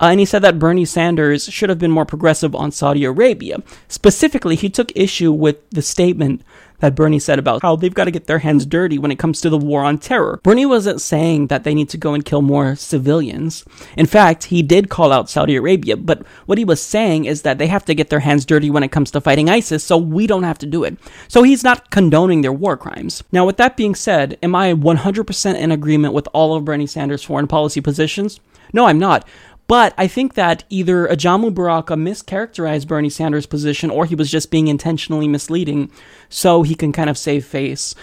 Uh, 0.00 0.06
and 0.06 0.20
he 0.20 0.26
said 0.26 0.42
that 0.42 0.58
Bernie 0.58 0.84
Sanders 0.84 1.44
should 1.52 1.68
have 1.68 1.78
been 1.78 1.90
more 1.90 2.06
progressive 2.06 2.54
on 2.54 2.70
Saudi 2.70 3.04
Arabia. 3.04 3.62
Specifically, 3.88 4.56
he 4.56 4.68
took 4.68 4.96
issue 4.96 5.32
with 5.32 5.68
the 5.70 5.82
statement 5.82 6.42
that 6.84 6.94
Bernie 6.94 7.18
said 7.18 7.38
about 7.38 7.62
how 7.62 7.76
they've 7.76 7.94
got 7.94 8.04
to 8.04 8.10
get 8.10 8.26
their 8.26 8.40
hands 8.40 8.66
dirty 8.66 8.98
when 8.98 9.10
it 9.10 9.18
comes 9.18 9.40
to 9.40 9.48
the 9.48 9.56
war 9.56 9.82
on 9.82 9.96
terror. 9.96 10.38
Bernie 10.42 10.66
wasn't 10.66 11.00
saying 11.00 11.46
that 11.46 11.64
they 11.64 11.74
need 11.74 11.88
to 11.88 11.96
go 11.96 12.12
and 12.12 12.22
kill 12.22 12.42
more 12.42 12.76
civilians. 12.76 13.64
In 13.96 14.04
fact, 14.04 14.44
he 14.44 14.60
did 14.60 14.90
call 14.90 15.10
out 15.10 15.30
Saudi 15.30 15.56
Arabia, 15.56 15.96
but 15.96 16.26
what 16.44 16.58
he 16.58 16.64
was 16.64 16.82
saying 16.82 17.24
is 17.24 17.40
that 17.40 17.56
they 17.56 17.68
have 17.68 17.86
to 17.86 17.94
get 17.94 18.10
their 18.10 18.20
hands 18.20 18.44
dirty 18.44 18.68
when 18.68 18.82
it 18.82 18.92
comes 18.92 19.10
to 19.12 19.20
fighting 19.22 19.48
ISIS, 19.48 19.82
so 19.82 19.96
we 19.96 20.26
don't 20.26 20.42
have 20.42 20.58
to 20.58 20.66
do 20.66 20.84
it. 20.84 20.98
So 21.26 21.42
he's 21.42 21.64
not 21.64 21.90
condoning 21.90 22.42
their 22.42 22.52
war 22.52 22.76
crimes. 22.76 23.24
Now, 23.32 23.46
with 23.46 23.56
that 23.56 23.78
being 23.78 23.94
said, 23.94 24.36
am 24.42 24.54
I 24.54 24.74
100% 24.74 25.54
in 25.56 25.72
agreement 25.72 26.12
with 26.12 26.28
all 26.34 26.54
of 26.54 26.66
Bernie 26.66 26.86
Sanders' 26.86 27.22
foreign 27.22 27.46
policy 27.46 27.80
positions? 27.80 28.40
No, 28.74 28.86
I'm 28.86 28.98
not. 28.98 29.26
But 29.66 29.94
I 29.96 30.06
think 30.06 30.34
that 30.34 30.64
either 30.68 31.06
Ajamu 31.06 31.54
Baraka 31.54 31.94
mischaracterized 31.94 32.86
Bernie 32.86 33.08
Sanders' 33.08 33.46
position 33.46 33.90
or 33.90 34.04
he 34.04 34.14
was 34.14 34.30
just 34.30 34.50
being 34.50 34.68
intentionally 34.68 35.26
misleading 35.26 35.90
so 36.28 36.62
he 36.62 36.74
can 36.74 36.92
kind 36.92 37.08
of 37.08 37.16
save 37.16 37.46
face. 37.46 37.94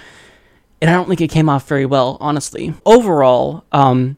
And 0.82 0.90
I 0.90 0.94
don't 0.94 1.08
think 1.08 1.22
it 1.22 1.30
came 1.30 1.50
off 1.50 1.68
very 1.68 1.86
well, 1.86 2.18
honestly. 2.20 2.74
Overall, 2.86 3.64
um, 3.72 4.18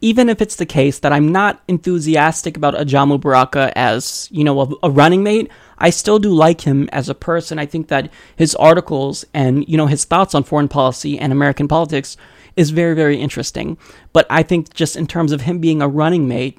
even 0.00 0.28
if 0.28 0.40
it's 0.40 0.56
the 0.56 0.66
case 0.66 0.98
that 1.00 1.12
I'm 1.12 1.30
not 1.30 1.62
enthusiastic 1.68 2.56
about 2.56 2.74
Ajamu 2.74 3.20
Baraka 3.20 3.76
as, 3.78 4.28
you 4.32 4.42
know, 4.42 4.60
a, 4.60 4.68
a, 4.84 4.90
running 4.90 5.22
mate, 5.22 5.50
I 5.78 5.90
still 5.90 6.18
do 6.18 6.30
like 6.30 6.62
him 6.62 6.88
as 6.90 7.08
a 7.08 7.14
person. 7.14 7.58
I 7.58 7.66
think 7.66 7.88
that 7.88 8.10
his 8.34 8.54
articles 8.56 9.24
and, 9.34 9.68
you 9.68 9.76
know, 9.76 9.86
his 9.86 10.04
thoughts 10.04 10.34
on 10.34 10.42
foreign 10.42 10.68
policy 10.68 11.18
and 11.18 11.32
American 11.32 11.68
politics 11.68 12.16
is 12.56 12.70
very, 12.70 12.94
very 12.94 13.16
interesting. 13.16 13.78
But 14.12 14.26
I 14.30 14.42
think 14.42 14.74
just 14.74 14.96
in 14.96 15.06
terms 15.06 15.32
of 15.32 15.42
him 15.42 15.58
being 15.58 15.82
a 15.82 15.88
running 15.88 16.28
mate, 16.28 16.58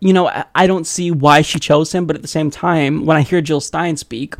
you 0.00 0.12
know, 0.12 0.30
I 0.54 0.66
don't 0.66 0.86
see 0.86 1.10
why 1.10 1.42
she 1.42 1.60
chose 1.60 1.92
him, 1.92 2.06
but 2.06 2.16
at 2.16 2.22
the 2.22 2.28
same 2.28 2.50
time, 2.50 3.06
when 3.06 3.16
I 3.16 3.20
hear 3.20 3.40
Jill 3.40 3.60
Stein 3.60 3.96
speak, 3.96 4.34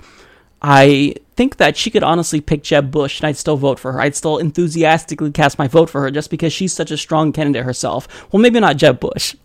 I 0.63 1.17
think 1.35 1.57
that 1.57 1.77
she 1.77 1.91
could 1.91 2.05
honestly 2.05 2.41
pick 2.41 2.63
Jeb 2.63 2.91
Bush 2.91 3.21
and 3.21 3.27
I'd 3.27 3.37
still 3.37 3.57
vote 3.57 3.81
for 3.81 3.93
her. 3.93 4.01
I'd 4.01 4.15
still 4.15 4.39
enthusiastically 4.39 5.33
cast 5.33 5.59
my 5.59 5.67
vote 5.67 5.91
for 5.91 6.01
her 6.03 6.11
just 6.11 6.31
because 6.31 6.53
she's 6.53 6.73
such 6.73 6.91
a 6.91 6.97
strong 6.97 7.33
candidate 7.33 7.65
herself. 7.65 8.07
Well, 8.33 8.41
maybe 8.41 8.61
not 8.61 8.77
Jeb 8.77 9.01
Bush. 9.01 9.35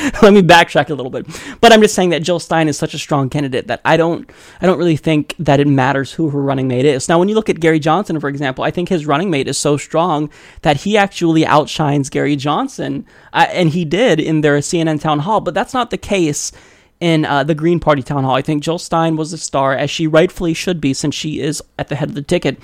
let 0.22 0.32
me 0.32 0.42
backtrack 0.42 0.90
a 0.90 0.94
little 0.94 1.10
bit. 1.10 1.26
But 1.60 1.72
I'm 1.72 1.80
just 1.80 1.94
saying 1.94 2.10
that 2.10 2.22
Jill 2.22 2.40
Stein 2.40 2.68
is 2.68 2.78
such 2.78 2.94
a 2.94 2.98
strong 2.98 3.30
candidate 3.30 3.68
that 3.68 3.80
I 3.84 3.96
don't 3.96 4.30
I 4.60 4.66
don't 4.66 4.78
really 4.78 4.96
think 4.96 5.34
that 5.38 5.60
it 5.60 5.66
matters 5.66 6.12
who 6.12 6.30
her 6.30 6.40
running 6.40 6.68
mate 6.68 6.84
is. 6.84 7.08
Now, 7.08 7.18
when 7.18 7.28
you 7.28 7.34
look 7.34 7.48
at 7.48 7.60
Gary 7.60 7.78
Johnson, 7.78 8.18
for 8.20 8.28
example, 8.28 8.64
I 8.64 8.70
think 8.70 8.88
his 8.88 9.06
running 9.06 9.30
mate 9.30 9.48
is 9.48 9.58
so 9.58 9.76
strong 9.76 10.30
that 10.62 10.78
he 10.78 10.96
actually 10.96 11.46
outshines 11.46 12.10
Gary 12.10 12.36
Johnson, 12.36 13.06
uh, 13.32 13.46
and 13.50 13.70
he 13.70 13.84
did 13.84 14.20
in 14.20 14.40
their 14.40 14.58
CNN 14.58 15.00
town 15.00 15.20
hall. 15.20 15.40
But 15.40 15.54
that's 15.54 15.74
not 15.74 15.90
the 15.90 15.98
case 15.98 16.52
in 17.00 17.24
uh, 17.24 17.42
the 17.42 17.54
Green 17.54 17.80
Party 17.80 18.02
town 18.02 18.24
hall. 18.24 18.34
I 18.34 18.42
think 18.42 18.62
Jill 18.62 18.78
Stein 18.78 19.16
was 19.16 19.32
a 19.32 19.38
star, 19.38 19.74
as 19.74 19.90
she 19.90 20.06
rightfully 20.06 20.54
should 20.54 20.80
be, 20.80 20.94
since 20.94 21.14
she 21.14 21.40
is 21.40 21.62
at 21.78 21.88
the 21.88 21.96
head 21.96 22.10
of 22.10 22.14
the 22.14 22.22
ticket. 22.22 22.58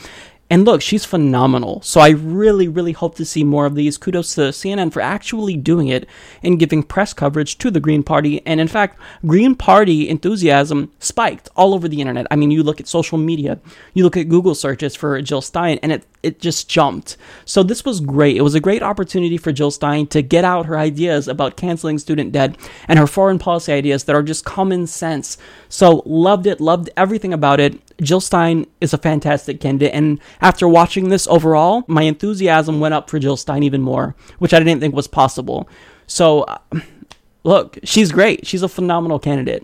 And 0.49 0.65
look, 0.65 0.81
she's 0.81 1.05
phenomenal. 1.05 1.83
So 1.83 2.01
I 2.01 2.11
really, 2.11 2.69
really 2.69 2.93
hope 2.93 3.17
to 3.17 3.25
see 3.25 3.43
more 3.43 3.67
of 3.67 3.75
these. 3.75 3.99
Kudos 3.99 4.37
to 4.37 4.43
CNN 4.53 4.93
for 4.93 5.03
actually 5.03 5.57
doing 5.57 5.89
it 5.89 6.09
and 6.41 6.59
giving 6.59 6.85
press 6.85 7.13
coverage 7.13 7.59
to 7.59 7.71
the 7.71 7.81
Green 7.81 8.05
Party. 8.05 8.47
And 8.47 8.61
in 8.61 8.69
fact, 8.69 9.01
Green 9.27 9.57
Party 9.57 10.09
enthusiasm 10.09 10.93
spiked 11.01 11.49
all 11.57 11.75
over 11.75 11.89
the 11.89 12.01
internet. 12.01 12.29
I 12.31 12.37
mean, 12.37 12.53
you 12.53 12.63
look 12.63 12.79
at 12.79 12.87
social 12.87 13.19
media, 13.19 13.59
you 13.93 14.05
look 14.05 14.17
at 14.17 14.29
Google 14.29 14.55
searches 14.55 14.95
for 14.95 15.21
Jill 15.21 15.43
Stein, 15.43 15.81
and 15.83 15.91
it, 15.91 16.07
it 16.23 16.39
just 16.39 16.69
jumped. 16.69 17.17
So 17.45 17.65
this 17.65 17.85
was 17.85 18.01
great. 18.01 18.37
It 18.37 18.43
was 18.43 18.55
a 18.55 18.61
great 18.61 18.85
opportunity 18.85 19.39
for 19.39 19.51
Jill 19.51 19.73
Stein 19.73 20.07
to 20.09 20.23
get 20.23 20.45
out 20.45 20.67
her 20.67 20.79
ideas 20.79 21.27
about 21.27 21.57
canceling 21.57 21.99
student 21.99 22.31
debt 22.31 22.57
and 22.87 23.01
her 23.01 23.07
foreign 23.09 23.41
policy 23.41 23.73
ideas 23.73 24.05
that 24.05 24.15
are 24.15 24.23
just 24.23 24.45
common 24.45 24.87
sense. 24.87 25.39
So 25.69 26.03
loved 26.07 26.47
it, 26.47 26.61
loved 26.61 26.91
everything 26.97 27.33
about 27.33 27.59
it. 27.59 27.81
Jill 28.01 28.21
Stein 28.21 28.67
is 28.81 28.93
a 28.93 28.99
fantastic 28.99 29.61
candidate, 29.61 29.95
and 29.95 30.21
after 30.41 30.69
watching 30.69 31.09
this 31.09 31.27
overall, 31.29 31.85
my 31.87 32.03
enthusiasm 32.03 32.81
went 32.81 32.95
up 32.95 33.09
for 33.09 33.19
Jill 33.19 33.37
Stein 33.37 33.63
even 33.63 33.83
more, 33.83 34.15
which 34.39 34.53
I 34.53 34.59
didn't 34.59 34.81
think 34.81 34.95
was 34.95 35.09
possible. 35.09 35.69
So, 36.07 36.43
uh, 36.43 36.59
look, 37.45 37.79
she's 37.85 38.13
great. 38.13 38.47
She's 38.47 38.63
a 38.63 38.69
phenomenal 38.69 39.19
candidate. 39.19 39.63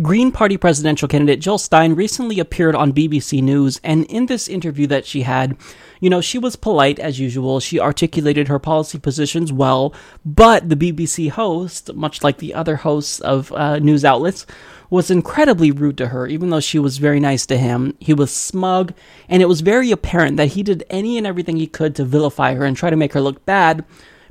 Green 0.00 0.32
Party 0.32 0.56
presidential 0.56 1.08
candidate 1.08 1.40
Jill 1.40 1.58
Stein 1.58 1.94
recently 1.94 2.38
appeared 2.38 2.74
on 2.74 2.92
BBC 2.92 3.42
News, 3.42 3.80
and 3.84 4.06
in 4.06 4.26
this 4.26 4.48
interview 4.48 4.86
that 4.86 5.04
she 5.04 5.22
had, 5.22 5.56
you 6.00 6.08
know, 6.08 6.22
she 6.22 6.38
was 6.38 6.56
polite 6.56 6.98
as 6.98 7.20
usual. 7.20 7.60
She 7.60 7.78
articulated 7.78 8.48
her 8.48 8.58
policy 8.58 8.98
positions 8.98 9.52
well, 9.52 9.92
but 10.24 10.68
the 10.68 10.76
BBC 10.76 11.28
host, 11.28 11.92
much 11.94 12.22
like 12.22 12.38
the 12.38 12.54
other 12.54 12.76
hosts 12.76 13.20
of 13.20 13.52
uh, 13.52 13.78
news 13.80 14.04
outlets, 14.04 14.46
was 14.90 15.10
incredibly 15.10 15.70
rude 15.70 15.96
to 15.96 16.08
her, 16.08 16.26
even 16.26 16.50
though 16.50 16.60
she 16.60 16.78
was 16.78 16.98
very 16.98 17.20
nice 17.20 17.46
to 17.46 17.56
him. 17.56 17.96
He 18.00 18.12
was 18.12 18.34
smug, 18.34 18.92
and 19.28 19.40
it 19.40 19.46
was 19.46 19.60
very 19.60 19.92
apparent 19.92 20.36
that 20.36 20.48
he 20.48 20.62
did 20.64 20.84
any 20.90 21.16
and 21.16 21.26
everything 21.26 21.56
he 21.56 21.68
could 21.68 21.94
to 21.94 22.04
vilify 22.04 22.54
her 22.54 22.64
and 22.64 22.76
try 22.76 22.90
to 22.90 22.96
make 22.96 23.12
her 23.12 23.20
look 23.20 23.46
bad. 23.46 23.84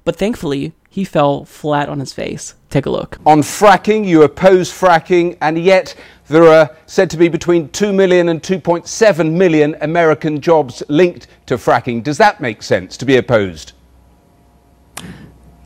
But 0.04 0.17
thankfully, 0.17 0.74
he 0.89 1.06
fell 1.06 1.45
flat 1.45 1.88
on 1.88 2.00
his 2.00 2.13
face. 2.13 2.56
Take 2.69 2.86
a 2.86 2.89
look. 2.89 3.17
On 3.26 3.41
fracking, 3.41 4.06
you 4.06 4.24
oppose 4.24 4.69
fracking, 4.69 5.38
and 5.39 5.58
yet 5.58 5.95
there 6.28 6.45
are 6.45 6.76
said 6.86 7.10
to 7.12 7.17
be 7.17 7.30
between 7.30 7.69
2 7.69 7.93
million 7.93 8.30
and 8.30 8.41
2.7 8.41 9.32
million 9.32 9.76
American 9.82 10.41
jobs 10.41 10.84
linked 10.89 11.28
to 11.45 11.56
fracking. 11.56 12.04
Does 12.04 12.17
that 12.17 12.41
make 12.41 12.62
sense 12.62 12.98
to 12.98 13.06
be 13.06 13.17
opposed? 13.17 13.74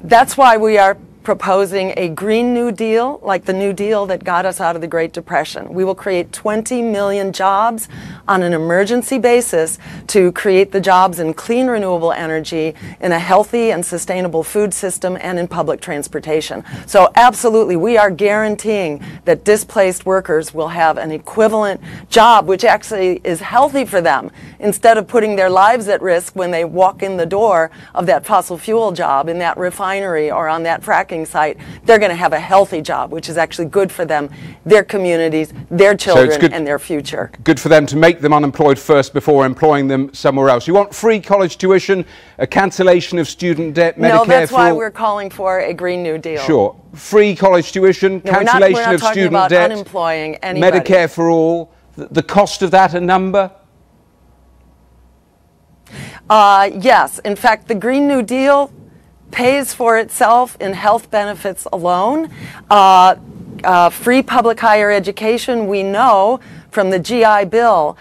That's 0.01 0.37
why 0.37 0.57
we 0.57 0.77
are 0.77 0.97
proposing 1.23 1.93
a 1.97 2.09
Green 2.09 2.53
New 2.53 2.71
Deal, 2.71 3.19
like 3.23 3.45
the 3.45 3.53
New 3.53 3.73
Deal 3.73 4.05
that 4.07 4.23
got 4.23 4.45
us 4.45 4.59
out 4.59 4.75
of 4.75 4.81
the 4.81 4.87
Great 4.87 5.13
Depression. 5.13 5.73
We 5.73 5.83
will 5.83 5.95
create 5.95 6.31
20 6.31 6.81
million 6.81 7.31
jobs 7.31 7.87
on 8.27 8.43
an 8.43 8.53
emergency 8.53 9.17
basis 9.17 9.79
to 10.07 10.31
create 10.33 10.71
the 10.71 10.81
jobs 10.81 11.19
in 11.19 11.33
clean 11.33 11.67
renewable 11.67 12.11
energy, 12.11 12.75
in 12.99 13.11
a 13.11 13.19
healthy 13.19 13.71
and 13.71 13.85
sustainable 13.85 14.43
food 14.43 14.73
system, 14.73 15.17
and 15.21 15.39
in 15.39 15.47
public 15.47 15.81
transportation. 15.81 16.63
So, 16.85 17.11
absolutely, 17.15 17.75
we 17.75 17.97
are 17.97 18.11
guaranteeing 18.11 19.03
that 19.25 19.45
displaced 19.45 20.05
workers 20.05 20.53
will 20.53 20.69
have 20.69 20.97
an 20.97 21.11
equivalent 21.11 21.79
job, 22.09 22.47
which 22.47 22.63
actually 22.63 23.21
is 23.23 23.39
healthy 23.39 23.85
for 23.85 24.01
them, 24.01 24.31
instead 24.59 24.97
of 24.97 25.07
putting 25.07 25.35
their 25.35 25.49
lives 25.49 25.87
at 25.87 26.01
risk 26.01 26.35
when 26.35 26.51
they 26.51 26.65
walk 26.65 27.03
in 27.03 27.17
the 27.17 27.25
door 27.25 27.71
of 27.95 28.05
that 28.05 28.25
fossil 28.25 28.57
fuel 28.57 28.91
job 28.91 29.29
in 29.29 29.39
that 29.39 29.57
refinery 29.57 30.29
or 30.29 30.47
on 30.47 30.63
that 30.63 30.81
fracking 30.81 31.12
site, 31.21 31.57
they're 31.85 31.99
going 31.99 32.09
to 32.09 32.15
have 32.15 32.33
a 32.33 32.39
healthy 32.39 32.81
job, 32.81 33.11
which 33.11 33.29
is 33.29 33.37
actually 33.37 33.67
good 33.67 33.91
for 33.91 34.05
them, 34.05 34.29
their 34.65 34.83
communities, 34.83 35.53
their 35.69 35.95
children, 35.95 36.41
so 36.41 36.47
and 36.51 36.65
their 36.65 36.79
future. 36.79 37.31
Good 37.43 37.59
for 37.59 37.69
them 37.69 37.85
to 37.85 37.95
make 37.95 38.19
them 38.21 38.33
unemployed 38.33 38.79
first 38.79 39.13
before 39.13 39.45
employing 39.45 39.87
them 39.87 40.13
somewhere 40.13 40.49
else. 40.49 40.67
You 40.67 40.73
want 40.73 40.93
free 40.93 41.19
college 41.19 41.57
tuition, 41.57 42.05
a 42.39 42.47
cancellation 42.47 43.19
of 43.19 43.27
student 43.27 43.75
debt, 43.75 43.97
Medicare 43.97 44.09
No, 44.09 44.25
that's 44.25 44.51
why 44.51 44.71
all... 44.71 44.77
we're 44.77 44.91
calling 44.91 45.29
for 45.29 45.59
a 45.59 45.73
Green 45.73 46.01
New 46.01 46.17
Deal. 46.17 46.41
Sure. 46.41 46.79
Free 46.95 47.35
college 47.35 47.71
tuition, 47.71 48.21
no, 48.23 48.31
cancellation 48.31 48.45
we're 48.45 48.59
not, 48.59 48.73
we're 48.73 48.85
not 48.85 48.95
of 48.95 49.01
student 49.01 49.27
about 49.27 49.49
debt, 49.49 49.71
unemploying 49.71 50.35
anybody. 50.37 50.79
Medicare 50.79 51.09
for 51.09 51.29
all. 51.29 51.71
The 51.95 52.23
cost 52.23 52.63
of 52.63 52.71
that 52.71 52.95
a 52.95 53.01
number? 53.01 53.51
Uh, 56.29 56.71
yes. 56.79 57.19
In 57.19 57.35
fact, 57.35 57.67
the 57.67 57.75
Green 57.75 58.07
New 58.07 58.23
Deal 58.23 58.71
pays 59.33 59.73
for 59.73 59.97
itself 59.97 60.55
in 60.61 60.71
health 60.71 61.11
benefits 61.11 61.67
alone. 61.73 62.29
Uh, 62.69 63.15
uh, 63.63 63.89
free 63.89 64.23
public 64.23 64.59
higher 64.59 64.91
education, 64.91 65.67
we 65.67 65.83
know 65.83 66.39
from 66.71 66.89
the 66.89 66.99
GI 66.99 67.45
Bill, 67.45 67.97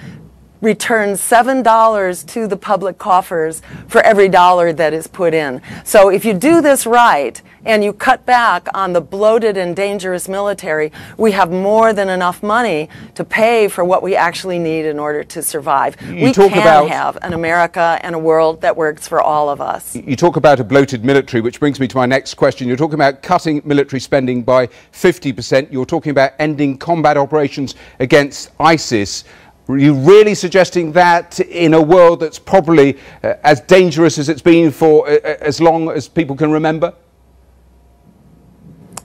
returns 0.61 1.21
$7 1.21 2.27
to 2.29 2.47
the 2.47 2.57
public 2.57 2.99
coffers 2.99 3.63
for 3.89 4.01
every 4.03 4.29
dollar 4.29 4.73
that 4.73 4.93
is 4.93 5.09
put 5.09 5.35
in. 5.35 5.61
So 5.85 6.09
if 6.09 6.25
you 6.25 6.35
do 6.35 6.61
this 6.61 6.87
right 6.87 7.43
and 7.65 7.85
you 7.85 7.93
cut 7.93 8.27
back 8.27 8.69
on 8.75 8.93
the 8.93 9.01
bloated 9.01 9.57
and 9.57 9.77
dangerous 9.77 10.29
military, 10.29 10.93
we 11.17 11.33
have 11.33 11.51
more 11.51 11.93
than 11.93 12.09
enough 12.09 12.43
money 12.43 12.89
to 13.15 13.25
pay 13.25 13.69
for 13.69 13.85
what 13.85 14.03
we 14.03 14.17
actually 14.17 14.59
need 14.59 14.85
in 14.85 14.99
order 14.99 15.23
to 15.25 15.43
survive. 15.43 15.97
You 16.03 16.27
we 16.27 16.33
talk 16.33 16.51
can 16.51 16.63
about, 16.63 16.89
have 16.89 17.19
an 17.23 17.33
America 17.33 17.99
and 18.03 18.15
a 18.15 18.19
world 18.19 18.61
that 18.63 18.77
works 18.77 19.07
for 19.07 19.21
all 19.21 19.49
of 19.49 19.61
us. 19.61 19.95
You 19.95 20.17
talk 20.17 20.37
about 20.37 20.61
a 20.61 20.65
bloated 20.65 21.05
military, 21.05 21.41
which 21.41 21.61
brings 21.61 21.79
me 21.79 21.89
to 21.89 21.97
my 21.97 22.07
next 22.07 22.35
question. 22.35 22.67
You're 22.67 22.77
talking 22.77 22.95
about 22.95 23.23
cutting 23.23 23.63
military 23.65 24.01
spending 24.01 24.43
by 24.43 24.67
50%. 24.67 25.71
You're 25.73 25.87
talking 25.87 26.11
about 26.11 26.33
ending 26.39 26.79
combat 26.79 27.17
operations 27.17 27.75
against 28.01 28.51
ISIS. 28.59 29.25
Are 29.69 29.79
you 29.79 29.95
really 29.95 30.35
suggesting 30.35 30.91
that 30.93 31.39
in 31.39 31.75
a 31.75 31.81
world 31.81 32.21
that's 32.21 32.39
probably 32.39 32.99
uh, 33.23 33.35
as 33.45 33.61
dangerous 33.61 34.19
as 34.19 34.29
it's 34.29 34.43
been 34.43 34.73
for 34.73 35.09
uh, 35.09 35.15
uh 35.25 35.37
as 35.41 35.61
long 35.61 35.89
as 35.89 36.09
people 36.09 36.35
can 36.35 36.51
remember? 36.51 36.93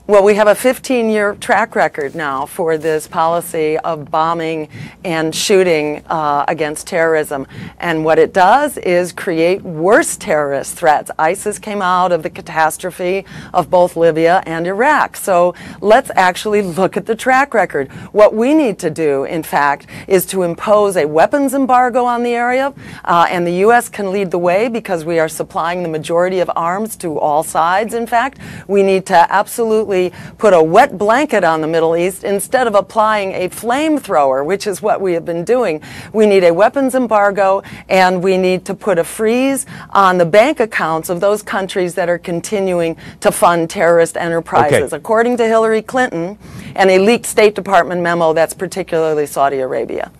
Well, 0.08 0.24
we 0.24 0.36
have 0.36 0.48
a 0.48 0.54
15 0.54 1.10
year 1.10 1.34
track 1.34 1.76
record 1.76 2.14
now 2.14 2.46
for 2.46 2.78
this 2.78 3.06
policy 3.06 3.76
of 3.76 4.10
bombing 4.10 4.70
and 5.04 5.34
shooting 5.34 6.02
uh, 6.06 6.46
against 6.48 6.86
terrorism. 6.86 7.46
And 7.78 8.06
what 8.06 8.18
it 8.18 8.32
does 8.32 8.78
is 8.78 9.12
create 9.12 9.60
worse 9.60 10.16
terrorist 10.16 10.76
threats. 10.76 11.10
ISIS 11.18 11.58
came 11.58 11.82
out 11.82 12.10
of 12.10 12.22
the 12.22 12.30
catastrophe 12.30 13.26
of 13.52 13.68
both 13.68 13.98
Libya 13.98 14.42
and 14.46 14.66
Iraq. 14.66 15.14
So 15.14 15.54
let's 15.82 16.10
actually 16.14 16.62
look 16.62 16.96
at 16.96 17.04
the 17.04 17.14
track 17.14 17.52
record. 17.52 17.92
What 18.12 18.32
we 18.32 18.54
need 18.54 18.78
to 18.78 18.88
do, 18.88 19.24
in 19.24 19.42
fact, 19.42 19.88
is 20.06 20.24
to 20.26 20.42
impose 20.42 20.96
a 20.96 21.04
weapons 21.04 21.52
embargo 21.52 22.06
on 22.06 22.22
the 22.22 22.32
area. 22.32 22.72
Uh, 23.04 23.26
and 23.28 23.46
the 23.46 23.56
U.S. 23.66 23.90
can 23.90 24.10
lead 24.10 24.30
the 24.30 24.38
way 24.38 24.70
because 24.70 25.04
we 25.04 25.18
are 25.18 25.28
supplying 25.28 25.82
the 25.82 25.88
majority 25.90 26.40
of 26.40 26.50
arms 26.56 26.96
to 26.96 27.18
all 27.18 27.42
sides, 27.42 27.92
in 27.92 28.06
fact. 28.06 28.38
We 28.66 28.82
need 28.82 29.04
to 29.04 29.30
absolutely 29.30 29.97
put 30.38 30.52
a 30.52 30.62
wet 30.62 30.96
blanket 30.96 31.44
on 31.44 31.60
the 31.60 31.66
Middle 31.66 31.96
East 31.96 32.24
instead 32.24 32.66
of 32.66 32.74
applying 32.74 33.32
a 33.32 33.48
flamethrower, 33.48 34.44
which 34.44 34.66
is 34.66 34.80
what 34.82 35.00
we 35.00 35.12
have 35.14 35.24
been 35.24 35.44
doing. 35.44 35.80
We 36.12 36.26
need 36.26 36.44
a 36.44 36.52
weapons 36.52 36.94
embargo 36.94 37.62
and 37.88 38.22
we 38.22 38.36
need 38.36 38.64
to 38.66 38.74
put 38.74 38.98
a 38.98 39.04
freeze 39.04 39.66
on 39.90 40.18
the 40.18 40.24
bank 40.26 40.60
accounts 40.60 41.08
of 41.10 41.20
those 41.20 41.42
countries 41.42 41.94
that 41.94 42.08
are 42.08 42.18
continuing 42.18 42.96
to 43.20 43.30
fund 43.32 43.68
terrorist 43.70 44.16
enterprises, 44.16 44.92
Okay. 44.92 44.96
according 44.96 45.36
to 45.38 45.44
Hillary 45.46 45.82
Clinton 45.82 46.38
and 46.76 46.90
a 46.90 46.98
leaked 46.98 47.26
State 47.26 47.54
Department 47.54 48.00
memo 48.02 48.32
that's 48.32 48.54
particularly 48.54 49.26
Saudi 49.26 49.58
Arabia. 49.58 50.10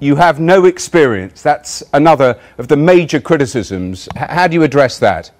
You 0.00 0.14
have 0.16 0.38
no 0.38 0.64
experience. 0.64 1.42
That's 1.42 1.82
another 1.92 2.38
of 2.58 2.68
the 2.68 2.76
major 2.76 3.20
criticisms. 3.20 4.08
H- 4.16 4.30
how 4.30 4.46
do 4.46 4.54
you 4.54 4.62
address 4.62 4.98
that? 5.00 5.32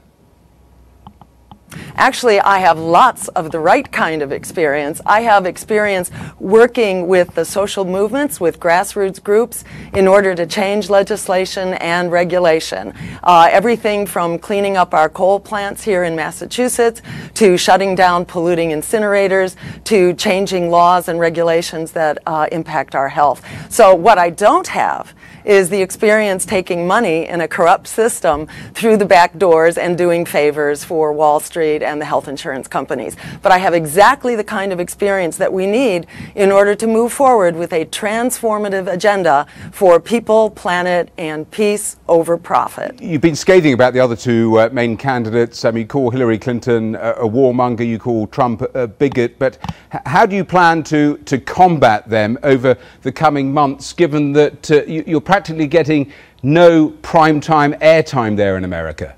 Actually, 1.94 2.40
I 2.40 2.58
have 2.58 2.78
lots 2.78 3.28
of 3.28 3.50
the 3.50 3.60
right 3.60 3.90
kind 3.90 4.22
of 4.22 4.32
experience. 4.32 5.00
I 5.04 5.20
have 5.22 5.46
experience 5.46 6.10
working 6.38 7.08
with 7.08 7.34
the 7.34 7.44
social 7.44 7.84
movements, 7.84 8.40
with 8.40 8.60
grassroots 8.60 9.22
groups, 9.22 9.64
in 9.94 10.06
order 10.06 10.34
to 10.34 10.46
change 10.46 10.90
legislation 10.90 11.74
and 11.74 12.10
regulation. 12.10 12.94
Uh, 13.22 13.48
everything 13.50 14.06
from 14.06 14.38
cleaning 14.38 14.76
up 14.76 14.94
our 14.94 15.08
coal 15.08 15.40
plants 15.40 15.82
here 15.82 16.04
in 16.04 16.16
Massachusetts, 16.16 17.02
to 17.34 17.56
shutting 17.56 17.94
down 17.94 18.24
polluting 18.24 18.70
incinerators, 18.70 19.56
to 19.84 20.14
changing 20.14 20.70
laws 20.70 21.08
and 21.08 21.20
regulations 21.20 21.92
that 21.92 22.18
uh, 22.26 22.46
impact 22.52 22.94
our 22.94 23.08
health. 23.08 23.44
So, 23.68 23.94
what 23.94 24.18
I 24.18 24.30
don't 24.30 24.68
have 24.68 25.14
is 25.44 25.68
the 25.68 25.80
experience 25.80 26.44
taking 26.44 26.86
money 26.86 27.26
in 27.26 27.40
a 27.40 27.48
corrupt 27.48 27.86
system 27.86 28.46
through 28.74 28.96
the 28.96 29.04
back 29.04 29.38
doors 29.38 29.78
and 29.78 29.96
doing 29.96 30.24
favors 30.24 30.84
for 30.84 31.12
Wall 31.12 31.40
Street 31.40 31.82
and 31.82 32.00
the 32.00 32.04
health 32.04 32.28
insurance 32.28 32.68
companies. 32.68 33.16
But 33.42 33.52
I 33.52 33.58
have 33.58 33.74
exactly 33.74 34.36
the 34.36 34.44
kind 34.44 34.72
of 34.72 34.80
experience 34.80 35.36
that 35.38 35.52
we 35.52 35.66
need 35.66 36.06
in 36.34 36.52
order 36.52 36.74
to 36.74 36.86
move 36.86 37.12
forward 37.12 37.56
with 37.56 37.72
a 37.72 37.84
transformative 37.86 38.90
agenda 38.92 39.46
for 39.72 40.00
people, 40.00 40.50
planet, 40.50 41.10
and 41.18 41.50
peace 41.50 41.96
over 42.08 42.36
profit. 42.36 43.00
You've 43.00 43.20
been 43.20 43.36
scathing 43.36 43.72
about 43.72 43.92
the 43.92 44.00
other 44.00 44.16
two 44.16 44.58
uh, 44.58 44.68
main 44.72 44.96
candidates. 44.96 45.64
I 45.64 45.70
mean, 45.70 45.82
you 45.82 45.86
call 45.86 46.10
Hillary 46.10 46.38
Clinton 46.38 46.94
a, 46.96 47.12
a 47.12 47.28
warmonger, 47.28 47.86
you 47.86 47.98
call 47.98 48.26
Trump 48.26 48.62
a 48.74 48.86
bigot, 48.86 49.38
but 49.38 49.58
h- 49.92 50.00
how 50.06 50.26
do 50.26 50.36
you 50.36 50.44
plan 50.44 50.82
to, 50.84 51.18
to 51.18 51.38
combat 51.38 52.08
them 52.08 52.38
over 52.42 52.76
the 53.02 53.12
coming 53.12 53.52
months, 53.52 53.92
given 53.92 54.32
that 54.32 54.70
uh, 54.70 54.84
you, 54.84 55.04
you're 55.06 55.20
practically 55.38 55.68
getting 55.68 56.12
no 56.42 56.90
primetime 56.90 57.78
airtime 57.78 58.36
there 58.36 58.56
in 58.56 58.64
America? 58.64 59.14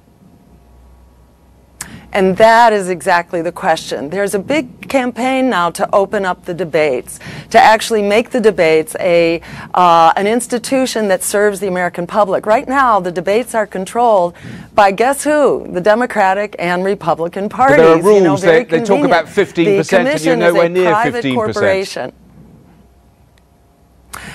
And 2.12 2.36
that 2.38 2.72
is 2.72 2.88
exactly 2.88 3.40
the 3.40 3.52
question. 3.52 4.10
There's 4.10 4.34
a 4.34 4.38
big 4.38 4.88
campaign 4.88 5.48
now 5.48 5.70
to 5.70 5.88
open 5.94 6.24
up 6.24 6.44
the 6.44 6.52
debates, 6.52 7.20
to 7.50 7.58
actually 7.58 8.02
make 8.02 8.30
the 8.30 8.40
debates 8.40 8.96
a 8.98 9.40
uh, 9.74 10.12
an 10.16 10.26
institution 10.26 11.06
that 11.08 11.22
serves 11.22 11.60
the 11.60 11.68
American 11.68 12.06
public. 12.08 12.46
Right 12.46 12.68
now, 12.68 12.98
the 13.00 13.12
debates 13.12 13.54
are 13.54 13.66
controlled 13.66 14.34
by 14.74 14.90
guess 14.90 15.22
who? 15.24 15.66
The 15.72 15.80
Democratic 15.80 16.56
and 16.58 16.84
Republican 16.84 17.48
parties. 17.48 17.76
there 17.78 17.94
are 17.94 18.12
you 18.12 18.20
know, 18.20 18.36
They- 18.36 18.64
they 18.64 18.82
talk 18.82 19.04
about 19.04 19.26
15% 19.26 19.54
The 19.54 19.62
and 19.62 19.90
you're 19.90 19.98
commission 19.98 20.38
nowhere 20.40 20.64
is 20.64 20.70
a 20.70 20.72
near 20.72 20.90
private 20.90 21.24
15%. 21.24 21.34
corporation. 21.34 22.12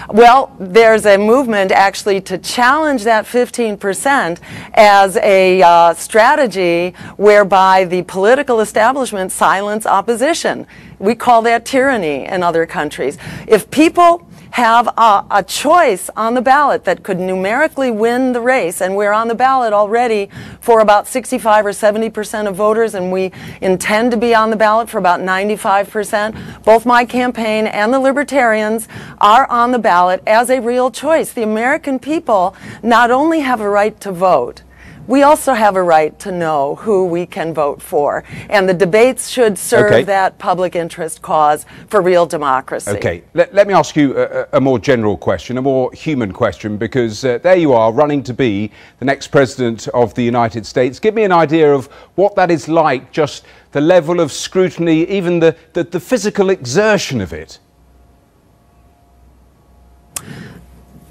Well, 0.09 0.55
there's 0.59 1.05
a 1.05 1.17
movement 1.17 1.71
actually 1.71 2.21
to 2.21 2.37
challenge 2.37 3.03
that 3.03 3.25
15% 3.25 4.39
as 4.73 5.17
a 5.17 5.61
uh, 5.61 5.93
strategy 5.93 6.93
whereby 7.17 7.85
the 7.85 8.03
political 8.03 8.59
establishment 8.61 9.31
silence 9.31 9.85
opposition. 9.85 10.67
We 10.99 11.15
call 11.15 11.41
that 11.43 11.65
tyranny 11.65 12.25
in 12.25 12.43
other 12.43 12.65
countries. 12.65 13.17
If 13.47 13.69
people 13.69 14.27
have 14.55 14.87
a, 14.97 15.25
a 15.31 15.43
choice 15.43 16.09
on 16.15 16.33
the 16.33 16.41
ballot 16.41 16.85
that 16.85 17.03
could 17.03 17.19
numerically 17.19 17.91
win 17.91 18.31
the 18.31 18.39
race, 18.39 18.79
and 18.79 18.95
we're 18.95 19.11
on 19.11 19.27
the 19.27 19.35
ballot 19.35 19.73
already 19.73 20.29
for 20.61 20.79
about 20.79 21.09
65 21.09 21.65
or 21.65 21.73
70 21.73 22.09
percent 22.09 22.47
of 22.47 22.55
voters, 22.55 22.95
and 22.95 23.11
we 23.11 23.33
intend 23.59 24.11
to 24.11 24.17
be 24.17 24.33
on 24.33 24.51
the 24.51 24.55
ballot 24.55 24.89
for 24.89 24.97
about 24.97 25.19
95 25.19 25.89
percent. 25.89 26.35
Both 26.63 26.85
my 26.85 27.03
campaign 27.03 27.67
and 27.67 27.93
the 27.93 27.99
Libertarians 27.99 28.87
are 29.19 29.45
on 29.49 29.73
the 29.73 29.79
ballot 29.79 30.23
as 30.25 30.49
a 30.49 30.61
real 30.61 30.89
choice. 30.89 31.33
The 31.33 31.43
American 31.43 31.99
people 31.99 32.55
not 32.81 33.11
only 33.11 33.41
have 33.41 33.59
a 33.59 33.69
right 33.69 33.99
to 33.99 34.13
vote, 34.13 34.63
we 35.07 35.23
also 35.23 35.53
have 35.53 35.75
a 35.75 35.83
right 35.83 36.17
to 36.19 36.31
know 36.31 36.75
who 36.75 37.05
we 37.05 37.25
can 37.25 37.53
vote 37.53 37.81
for. 37.81 38.23
And 38.49 38.67
the 38.67 38.73
debates 38.73 39.29
should 39.29 39.57
serve 39.57 39.91
Okay. 39.91 40.03
that 40.03 40.37
public 40.39 40.75
interest 40.75 41.21
cause 41.21 41.65
for 41.87 42.01
real 42.01 42.25
democracy. 42.25 42.91
Okay, 42.91 43.23
let, 43.33 43.53
let 43.53 43.67
me 43.67 43.73
ask 43.73 43.95
you 43.95 44.17
a, 44.17 44.47
a 44.53 44.61
more 44.61 44.79
general 44.79 45.17
question, 45.17 45.57
a 45.57 45.61
more 45.61 45.91
human 45.93 46.31
question, 46.31 46.77
because 46.77 47.23
uh, 47.23 47.37
there 47.39 47.55
you 47.55 47.73
are 47.73 47.91
running 47.91 48.23
to 48.23 48.33
be 48.33 48.71
the 48.99 49.05
next 49.05 49.27
president 49.27 49.87
of 49.89 50.13
the 50.15 50.23
United 50.23 50.65
States. 50.65 50.99
Give 50.99 51.13
me 51.13 51.23
an 51.23 51.31
idea 51.31 51.73
of 51.73 51.87
what 52.15 52.35
that 52.35 52.49
is 52.51 52.67
like, 52.67 53.11
just 53.11 53.45
the 53.71 53.81
level 53.81 54.19
of 54.19 54.31
scrutiny, 54.31 55.03
even 55.05 55.39
the, 55.39 55.55
the, 55.73 55.83
the 55.83 55.99
physical 55.99 56.49
exertion 56.49 57.21
of 57.21 57.33
it. 57.33 57.59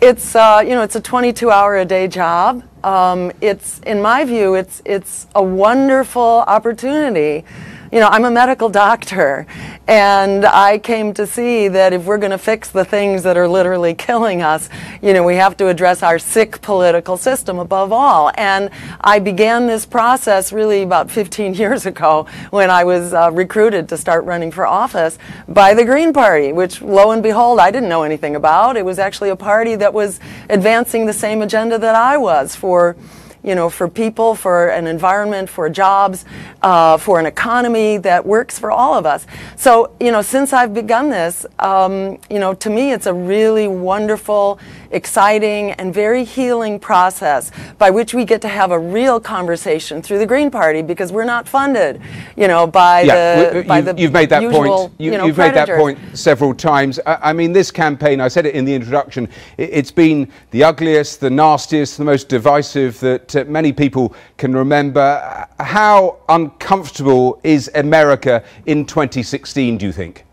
It's 0.01 0.35
uh, 0.35 0.63
you 0.63 0.71
know 0.71 0.83
it's 0.83 0.97
a 0.97 1.01
22 1.01 1.51
hour 1.51 1.77
a 1.77 1.85
day 1.85 2.09
job. 2.09 2.63
Um, 2.85 3.33
it's 3.41 3.81
in 3.87 4.03
my 4.03 4.27
view 4.27 4.57
it's 4.57 4.83
it's 4.85 5.27
a 5.35 5.43
wonderful 5.43 6.45
opportunity. 6.47 7.47
You 7.91 8.01
know 8.01 8.09
I'm 8.09 8.25
a 8.25 8.31
medical 8.31 8.69
doctor, 8.69 9.47
and 9.87 10.45
I 10.45 10.79
came 10.79 11.15
to 11.15 11.27
see 11.29 11.69
that 11.69 11.93
if 11.93 12.05
we're 12.05 12.19
going 12.19 12.33
to 12.33 12.39
fix 12.39 12.71
the 12.71 12.85
things 12.85 13.23
that 13.23 13.37
are 13.37 13.47
literally 13.47 13.95
killing 13.95 14.43
us, 14.43 14.69
you 15.01 15.13
know 15.15 15.23
we 15.23 15.37
have 15.37 15.57
to 15.59 15.69
address 15.69 16.03
our 16.03 16.19
sick 16.19 16.61
political 16.61 17.17
system 17.17 17.59
above 17.59 17.93
all. 17.93 18.33
And 18.35 18.71
I 19.01 19.19
began 19.21 19.67
this 19.69 19.87
process 19.87 20.53
really 20.53 20.83
about 20.83 21.11
15 21.11 21.55
years 21.63 21.87
ago 21.87 22.27
when 22.51 22.69
I 22.69 22.85
was 22.85 23.15
uh, 23.15 23.31
recruited 23.33 23.89
to 23.91 23.97
start 23.97 24.25
running 24.25 24.51
for 24.51 24.67
office 24.67 25.17
by 25.47 25.73
the 25.73 25.85
Green 25.85 26.13
Party, 26.13 26.53
which 26.53 26.83
lo 26.83 27.13
and 27.13 27.23
behold 27.23 27.61
I 27.61 27.71
didn't 27.71 27.89
know 27.89 28.03
anything 28.03 28.35
about. 28.35 28.77
It 28.77 28.85
was 28.85 28.99
actually 28.99 29.31
a 29.31 29.37
party 29.37 29.77
that 29.77 29.95
was 29.95 30.19
advancing 30.51 31.07
the 31.07 31.13
same 31.13 31.43
agenda 31.43 31.79
that 31.79 31.95
I 31.95 32.17
was 32.17 32.57
for 32.57 32.74
for 32.75 32.97
you 33.45 33.55
know, 33.55 33.69
for 33.69 33.89
people, 33.89 34.35
for 34.35 34.69
an 34.69 34.87
environment, 34.87 35.51
for 35.51 35.69
jobs, 35.69 36.25
uh, 36.63 36.97
for 36.97 37.21
an 37.21 37.27
economy 37.27 37.99
that 37.99 38.25
works 38.25 38.59
for 38.59 38.71
all 38.71 38.95
of 38.95 39.05
us. 39.05 39.27
So, 39.57 39.95
you 40.01 40.11
know, 40.11 40.23
since 40.23 40.53
I've 40.53 40.73
begun 40.73 41.11
this, 41.11 41.45
um, 41.59 42.19
you 42.31 42.39
know, 42.39 42.55
to 42.55 42.71
me 42.71 42.93
it's 42.93 43.07
a 43.07 43.13
really 43.13 43.69
wonderful, 43.69 44.59
exciting, 44.91 45.73
and 45.73 45.93
very 45.93 46.25
healing 46.25 46.81
process 46.81 47.51
by 47.79 47.91
which 47.91 48.15
we 48.15 48.25
get 48.25 48.41
to 48.43 48.49
have 48.49 48.71
a 48.71 48.79
real 48.79 49.21
conversation 49.21 50.01
through 50.01 50.19
the 50.19 50.27
Green 50.27 50.51
Party 50.51 50.81
because 50.81 51.13
we're 51.13 51.25
not 51.25 51.47
funded, 51.47 52.01
you 52.37 52.49
know, 52.49 52.67
by 52.67 53.03
yeah, 53.03 53.37
the 53.37 53.45
w- 53.47 53.69
by 53.69 53.77
you've, 53.77 53.85
the 53.85 53.95
you've 53.99 54.13
made 54.13 54.31
that 54.31 54.43
usual, 54.43 54.89
point. 54.89 54.93
You, 54.99 55.13
you 55.13 55.19
know, 55.19 55.27
have 55.27 55.37
made 55.37 55.55
that 55.55 55.69
point 55.69 55.99
several 56.15 56.55
times. 56.55 56.99
I, 57.05 57.31
I 57.31 57.33
mean, 57.33 57.53
this 57.53 57.71
campaign. 57.71 58.21
I 58.21 58.29
said 58.29 58.47
it 58.47 58.55
in 58.55 58.65
the 58.65 58.75
introduction. 58.75 59.29
It, 59.59 59.71
it's 59.73 59.91
been 59.91 60.31
the 60.51 60.65
ugliest, 60.65 61.21
the 61.21 61.31
nastiest, 61.31 61.99
the 61.99 62.05
most 62.05 62.29
divisive 62.29 62.99
that 63.01 63.34
uh, 63.37 63.45
many 63.45 63.73
people 63.73 64.15
can 64.37 64.55
remember. 64.55 65.47
How 65.61 66.19
uncomfortable 66.29 67.41
is 67.45 67.71
America 67.75 68.45
in 68.67 68.87
2016? 68.87 69.79
Do 69.79 69.87
you 69.87 69.93
think? 69.93 70.25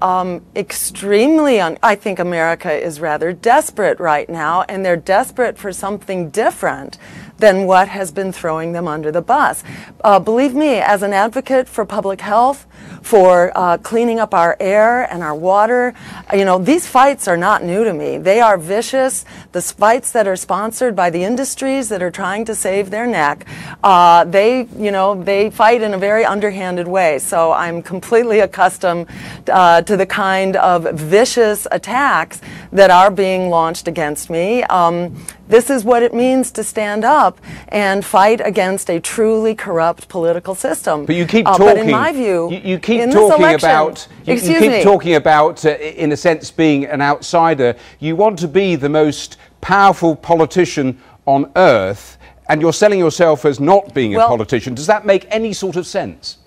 um, 0.00 0.44
extremely, 0.54 1.60
un- 1.60 1.78
I 1.82 1.94
think 1.94 2.18
America 2.18 2.72
is 2.72 3.00
rather 3.00 3.32
desperate 3.32 3.98
right 3.98 4.28
now, 4.28 4.62
and 4.68 4.84
they're 4.84 4.96
desperate 4.96 5.58
for 5.58 5.72
something 5.72 6.30
different 6.30 6.98
than 7.38 7.66
what 7.66 7.88
has 7.88 8.12
been 8.12 8.32
throwing 8.32 8.72
them 8.72 8.86
under 8.86 9.10
the 9.10 9.22
bus. 9.22 9.64
Uh, 10.02 10.18
believe 10.18 10.54
me, 10.54 10.76
as 10.76 11.02
an 11.02 11.12
advocate 11.12 11.68
for 11.68 11.84
public 11.84 12.20
health, 12.20 12.66
for 13.02 13.52
uh, 13.56 13.78
cleaning 13.78 14.18
up 14.18 14.34
our 14.34 14.56
air 14.60 15.10
and 15.12 15.22
our 15.22 15.34
water. 15.34 15.94
You 16.32 16.44
know, 16.44 16.58
these 16.58 16.86
fights 16.86 17.28
are 17.28 17.36
not 17.36 17.64
new 17.64 17.84
to 17.84 17.92
me. 17.92 18.18
They 18.18 18.40
are 18.40 18.58
vicious. 18.58 19.24
The 19.52 19.62
fights 19.62 20.12
that 20.12 20.26
are 20.26 20.36
sponsored 20.36 20.94
by 20.94 21.10
the 21.10 21.24
industries 21.24 21.88
that 21.88 22.02
are 22.02 22.10
trying 22.10 22.44
to 22.46 22.54
save 22.54 22.90
their 22.90 23.06
neck, 23.06 23.46
uh, 23.82 24.24
they, 24.24 24.68
you 24.76 24.90
know, 24.90 25.22
they 25.22 25.50
fight 25.50 25.82
in 25.82 25.94
a 25.94 25.98
very 25.98 26.24
underhanded 26.24 26.88
way. 26.88 27.18
So 27.18 27.52
I'm 27.52 27.82
completely 27.82 28.40
accustomed 28.40 29.06
uh, 29.50 29.82
to 29.82 29.96
the 29.96 30.06
kind 30.06 30.56
of 30.56 30.84
vicious 30.94 31.66
attacks 31.70 32.40
that 32.72 32.90
are 32.90 33.10
being 33.10 33.48
launched 33.48 33.88
against 33.88 34.30
me. 34.30 34.64
Um, 34.64 35.16
this 35.48 35.70
is 35.70 35.82
what 35.84 36.02
it 36.02 36.12
means 36.14 36.50
to 36.52 36.62
stand 36.62 37.04
up 37.04 37.40
and 37.68 38.04
fight 38.04 38.40
against 38.44 38.88
a 38.90 39.00
truly 39.00 39.54
corrupt 39.54 40.08
political 40.08 40.54
system. 40.54 41.06
But 41.06 41.16
you 41.16 41.26
keep 41.26 41.46
Uh, 41.48 41.52
talking. 41.56 41.66
but 41.66 41.76
in 41.78 41.90
my 41.90 42.12
view, 42.12 42.50
you, 42.50 42.60
you 42.72 42.78
keep 42.78 43.10
talking 43.10 43.42
election- 43.44 43.68
about. 43.70 44.06
You, 44.24 44.34
you 44.34 44.58
keep 44.60 44.70
me. 44.70 44.82
talking 44.82 45.14
about, 45.14 45.64
uh, 45.64 45.70
in 45.70 46.12
a 46.12 46.16
sense, 46.16 46.50
being 46.50 46.84
an 46.84 47.00
outsider. 47.02 47.74
You 47.98 48.14
want 48.16 48.38
to 48.40 48.48
be 48.48 48.76
the 48.76 48.88
most 48.88 49.36
powerful 49.60 50.14
politician 50.14 50.98
on 51.26 51.50
earth, 51.56 52.18
and 52.48 52.60
you're 52.60 52.72
selling 52.72 52.98
yourself 52.98 53.44
as 53.44 53.58
not 53.60 53.92
being 53.94 54.14
a 54.14 54.18
politician. 54.20 54.74
Does 54.74 54.86
that 54.86 55.04
make 55.04 55.26
any 55.30 55.52
sort 55.52 55.76
of 55.76 55.86
sense? 55.86 56.38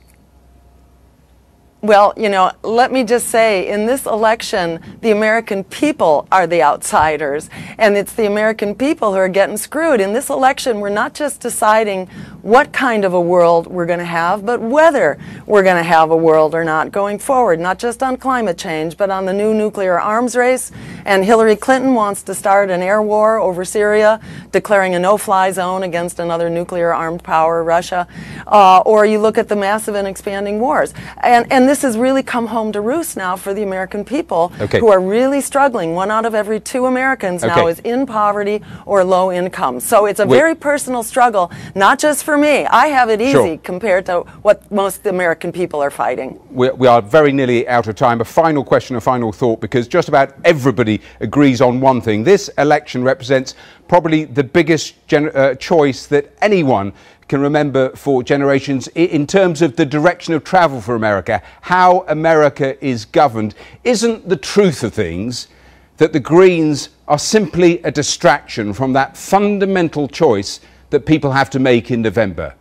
Well, 1.83 2.13
you 2.15 2.29
know, 2.29 2.51
let 2.61 2.91
me 2.91 3.03
just 3.03 3.29
say 3.29 3.67
in 3.67 3.87
this 3.87 4.05
election, 4.05 4.79
the 5.01 5.09
American 5.09 5.63
people 5.63 6.27
are 6.31 6.45
the 6.45 6.61
outsiders, 6.61 7.49
and 7.79 7.97
it's 7.97 8.13
the 8.13 8.27
American 8.27 8.75
people 8.75 9.13
who 9.13 9.17
are 9.17 9.27
getting 9.27 9.57
screwed. 9.57 9.99
In 9.99 10.13
this 10.13 10.29
election, 10.29 10.79
we're 10.79 10.89
not 10.89 11.15
just 11.15 11.41
deciding 11.41 12.05
what 12.43 12.71
kind 12.71 13.03
of 13.03 13.15
a 13.15 13.21
world 13.21 13.65
we're 13.65 13.87
going 13.87 13.97
to 13.97 14.05
have, 14.05 14.45
but 14.45 14.61
whether 14.61 15.17
we're 15.47 15.63
going 15.63 15.77
to 15.77 15.83
have 15.83 16.11
a 16.11 16.15
world 16.15 16.53
or 16.53 16.63
not 16.63 16.91
going 16.91 17.17
forward, 17.17 17.59
not 17.59 17.79
just 17.79 18.03
on 18.03 18.15
climate 18.15 18.59
change, 18.59 18.95
but 18.95 19.09
on 19.09 19.25
the 19.25 19.33
new 19.33 19.51
nuclear 19.51 19.99
arms 19.99 20.35
race. 20.35 20.71
And 21.05 21.25
Hillary 21.25 21.55
Clinton 21.55 21.95
wants 21.95 22.21
to 22.23 22.35
start 22.35 22.69
an 22.69 22.83
air 22.83 23.01
war 23.01 23.39
over 23.39 23.65
Syria, 23.65 24.19
declaring 24.51 24.93
a 24.93 24.99
no 24.99 25.17
fly 25.17 25.51
zone 25.51 25.81
against 25.81 26.19
another 26.19 26.47
nuclear 26.47 26.93
armed 26.93 27.23
power, 27.23 27.63
Russia. 27.63 28.07
Uh, 28.45 28.83
or 28.85 29.03
you 29.03 29.19
look 29.19 29.39
at 29.39 29.49
the 29.49 29.55
massive 29.55 29.95
and 29.95 30.07
expanding 30.07 30.59
wars. 30.59 30.93
And, 31.23 31.51
and 31.51 31.70
this 31.71 31.83
has 31.83 31.97
really 31.97 32.21
come 32.21 32.47
home 32.47 32.69
to 32.73 32.81
roost 32.81 33.15
now 33.15 33.33
for 33.37 33.53
the 33.53 33.63
American 33.63 34.03
people 34.03 34.51
Okay. 34.59 34.77
who 34.81 34.89
are 34.91 34.99
really 34.99 35.39
struggling. 35.39 35.95
One 35.95 36.11
out 36.11 36.25
of 36.25 36.35
every 36.35 36.59
two 36.59 36.85
Americans 36.85 37.43
now 37.43 37.67
is 37.67 37.79
in 37.79 38.05
poverty 38.05 38.61
or 38.85 39.05
low 39.05 39.31
income. 39.31 39.79
So 39.79 40.05
it's 40.05 40.19
a 40.19 40.27
Wait. 40.27 40.37
very 40.37 40.53
personal 40.53 41.01
struggle, 41.01 41.49
not 41.73 41.97
just 41.97 42.25
for 42.25 42.37
me. 42.37 42.65
I 42.65 42.87
have 42.87 43.09
it 43.09 43.21
easy 43.21 43.31
Sure. 43.31 43.57
compared 43.63 44.05
to 44.07 44.15
what 44.41 44.69
most 44.69 45.05
American 45.05 45.53
people 45.53 45.79
are 45.81 45.89
fighting. 45.91 46.37
we, 46.51 46.69
we 46.71 46.87
are 46.87 47.01
very 47.01 47.31
nearly 47.31 47.65
out 47.69 47.87
of 47.87 47.95
time. 47.95 48.19
A 48.19 48.25
final 48.25 48.65
question, 48.65 48.97
a 48.97 49.01
final 49.01 49.31
thought, 49.31 49.61
because 49.61 49.87
just 49.87 50.09
about 50.09 50.33
everybody 50.43 50.99
agrees 51.21 51.61
on 51.61 51.79
one 51.79 52.01
thing. 52.01 52.25
This 52.25 52.49
election 52.57 53.01
represents 53.01 53.55
probably 53.87 54.25
the 54.25 54.43
biggest 54.43 54.95
gen- 55.07 55.31
uh, 55.33 55.55
choice 55.55 56.05
that 56.07 56.25
anyone 56.41 56.91
can 57.31 57.39
remember 57.39 57.95
for 57.95 58.21
generations 58.21 58.89
in 58.89 59.25
terms 59.25 59.61
of 59.61 59.77
the 59.77 59.85
direction 59.85 60.33
of 60.33 60.43
travel 60.43 60.81
for 60.81 60.95
America, 60.95 61.41
how 61.61 62.03
America 62.09 62.75
is 62.85 63.05
governed. 63.05 63.55
Isn't 63.85 64.27
the 64.27 64.35
truth 64.35 64.83
of 64.83 64.93
things 64.93 65.47
that 65.95 66.11
the 66.11 66.19
Greens 66.19 66.89
are 67.07 67.17
simply 67.17 67.81
a 67.83 67.91
distraction 67.91 68.73
from 68.73 68.91
that 68.93 69.15
fundamental 69.15 70.09
choice 70.09 70.59
that 70.89 71.05
people 71.05 71.31
have 71.31 71.49
to 71.51 71.59
make 71.59 71.89
in 71.89 72.01
November? 72.01 72.53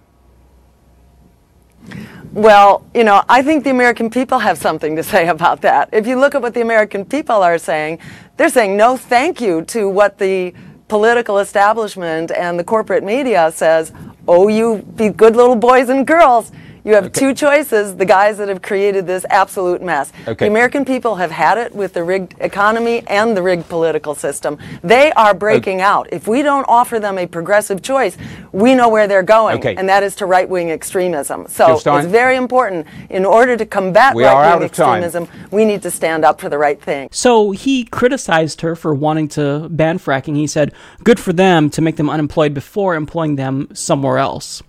Well, 2.32 2.86
you 2.94 3.02
know, 3.02 3.24
I 3.28 3.42
think 3.42 3.64
the 3.64 3.70
American 3.70 4.08
people 4.08 4.38
have 4.38 4.56
something 4.56 4.94
to 4.94 5.02
say 5.02 5.26
about 5.26 5.62
that. 5.62 5.88
If 5.92 6.06
you 6.06 6.16
look 6.16 6.36
at 6.36 6.42
what 6.42 6.54
the 6.54 6.60
American 6.60 7.04
people 7.04 7.42
are 7.42 7.58
saying, 7.58 7.98
they're 8.36 8.50
saying 8.50 8.76
no 8.76 8.96
thank 8.96 9.40
you 9.40 9.62
to 9.62 9.88
what 9.88 10.18
the 10.18 10.54
political 10.86 11.38
establishment 11.38 12.30
and 12.30 12.56
the 12.56 12.64
corporate 12.64 13.02
media 13.02 13.50
says, 13.52 13.92
oh, 14.26 14.48
you 14.48 14.78
be 14.96 15.08
good 15.08 15.36
little 15.36 15.56
boys 15.56 15.88
and 15.88 16.06
girls. 16.06 16.52
You 16.84 16.94
have 16.94 17.12
two 17.12 17.34
choices, 17.34 17.96
the 17.96 18.04
guys 18.04 18.38
that 18.38 18.48
have 18.48 18.62
created 18.62 19.06
this 19.06 19.24
absolute 19.30 19.82
mess. 19.82 20.12
Okay. 20.26 20.46
The 20.46 20.50
American 20.50 20.84
people 20.84 21.16
have 21.16 21.30
had 21.30 21.58
it 21.58 21.74
with 21.74 21.92
the 21.92 22.02
rigged 22.02 22.34
economy 22.40 23.02
and 23.06 23.36
the 23.36 23.42
rigged 23.42 23.68
political 23.68 24.14
system. 24.14 24.58
They 24.82 25.12
are 25.12 25.34
breaking 25.34 25.80
out. 25.80 26.08
If 26.12 26.26
we 26.26 26.42
don't 26.42 26.64
offer 26.68 26.98
them 26.98 27.18
a 27.18 27.26
progressive 27.26 27.82
choice, 27.82 28.16
we 28.52 28.74
know 28.74 28.88
where 28.88 29.06
they're 29.06 29.22
going, 29.22 29.58
Okay. 29.58 29.76
and 29.76 29.88
that 29.88 30.02
is 30.02 30.14
to 30.16 30.26
right 30.26 30.48
wing 30.48 30.70
extremism. 30.70 31.46
So 31.48 31.74
it's 31.74 32.06
very 32.06 32.36
important. 32.36 32.86
In 33.10 33.24
order 33.24 33.56
to 33.56 33.66
combat 33.66 34.14
right 34.16 34.54
wing 34.56 34.64
of 34.64 34.72
time. 34.72 35.02
extremism, 35.02 35.28
we 35.50 35.64
need 35.64 35.82
to 35.82 35.90
stand 35.90 36.24
up 36.24 36.40
for 36.40 36.48
the 36.48 36.58
right 36.58 36.80
thing. 36.80 37.08
So 37.12 37.50
he 37.50 37.84
criticized 37.84 38.60
her 38.62 38.74
for 38.74 38.94
wanting 38.94 39.28
to 39.28 39.68
ban 39.70 39.98
fracking. 39.98 40.36
He 40.36 40.46
said, 40.46 40.72
good 41.04 41.20
for 41.20 41.32
them 41.32 41.70
to 41.70 41.82
make 41.82 41.96
them 41.96 42.08
unemployed 42.08 42.54
before 42.54 42.94
employing 42.94 43.36
them 43.36 43.68
somewhere 43.74 44.18
else. 44.18 44.62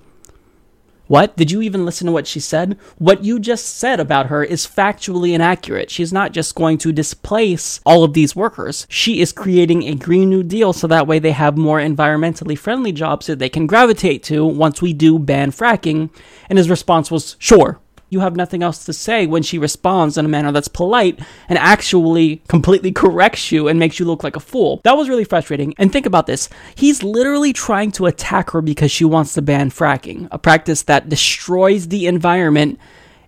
What? 1.11 1.35
Did 1.35 1.51
you 1.51 1.61
even 1.61 1.83
listen 1.83 2.05
to 2.07 2.13
what 2.13 2.25
she 2.25 2.39
said? 2.39 2.79
What 2.97 3.25
you 3.25 3.37
just 3.37 3.65
said 3.65 3.99
about 3.99 4.27
her 4.27 4.45
is 4.45 4.65
factually 4.65 5.33
inaccurate. 5.33 5.91
She's 5.91 6.13
not 6.13 6.31
just 6.31 6.55
going 6.55 6.77
to 6.77 6.93
displace 6.93 7.81
all 7.85 8.05
of 8.05 8.13
these 8.13 8.33
workers. 8.33 8.87
She 8.87 9.19
is 9.19 9.33
creating 9.33 9.83
a 9.83 9.95
Green 9.95 10.29
New 10.29 10.41
Deal 10.41 10.71
so 10.71 10.87
that 10.87 11.07
way 11.07 11.19
they 11.19 11.33
have 11.33 11.57
more 11.57 11.79
environmentally 11.79 12.57
friendly 12.57 12.93
jobs 12.93 13.25
that 13.25 13.39
they 13.39 13.49
can 13.49 13.67
gravitate 13.67 14.23
to 14.23 14.45
once 14.45 14.81
we 14.81 14.93
do 14.93 15.19
ban 15.19 15.51
fracking. 15.51 16.11
And 16.49 16.57
his 16.57 16.69
response 16.69 17.11
was, 17.11 17.35
sure. 17.39 17.81
You 18.11 18.19
have 18.19 18.35
nothing 18.35 18.61
else 18.61 18.83
to 18.83 18.91
say 18.91 19.25
when 19.25 19.41
she 19.41 19.57
responds 19.57 20.17
in 20.17 20.25
a 20.25 20.27
manner 20.27 20.51
that's 20.51 20.67
polite 20.67 21.17
and 21.47 21.57
actually 21.57 22.41
completely 22.49 22.91
corrects 22.91 23.53
you 23.53 23.69
and 23.69 23.79
makes 23.79 23.99
you 23.99 24.05
look 24.05 24.21
like 24.21 24.35
a 24.35 24.41
fool. 24.41 24.81
That 24.83 24.97
was 24.97 25.07
really 25.07 25.23
frustrating. 25.23 25.73
And 25.77 25.93
think 25.93 26.05
about 26.05 26.27
this 26.27 26.49
he's 26.75 27.03
literally 27.03 27.53
trying 27.53 27.89
to 27.93 28.07
attack 28.07 28.49
her 28.49 28.61
because 28.61 28.91
she 28.91 29.05
wants 29.05 29.33
to 29.35 29.41
ban 29.41 29.69
fracking, 29.69 30.27
a 30.29 30.37
practice 30.37 30.83
that 30.83 31.07
destroys 31.07 31.87
the 31.87 32.05
environment 32.05 32.77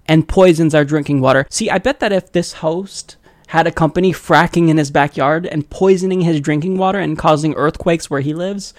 and 0.06 0.28
poisons 0.28 0.76
our 0.76 0.84
drinking 0.84 1.22
water. 1.22 1.48
See, 1.50 1.69
I 1.69 1.78
bet 1.78 2.02
that 2.02 2.12
if 2.12 2.34
this 2.34 2.52
host 2.52 3.15
had 3.48 3.65
a 3.65 3.72
company 3.72 4.12
fracking 4.12 4.67
in 4.67 4.76
his 4.76 4.91
backyard 4.91 5.46
and 5.46 5.69
poisoning 5.69 6.22
his 6.22 6.41
drinking 6.41 6.78
water 6.78 7.00
and 7.00 7.17
causing 7.17 7.54
earthquakes 7.54 8.10
where 8.10 8.19
he 8.19 8.34
lives, 8.34 8.74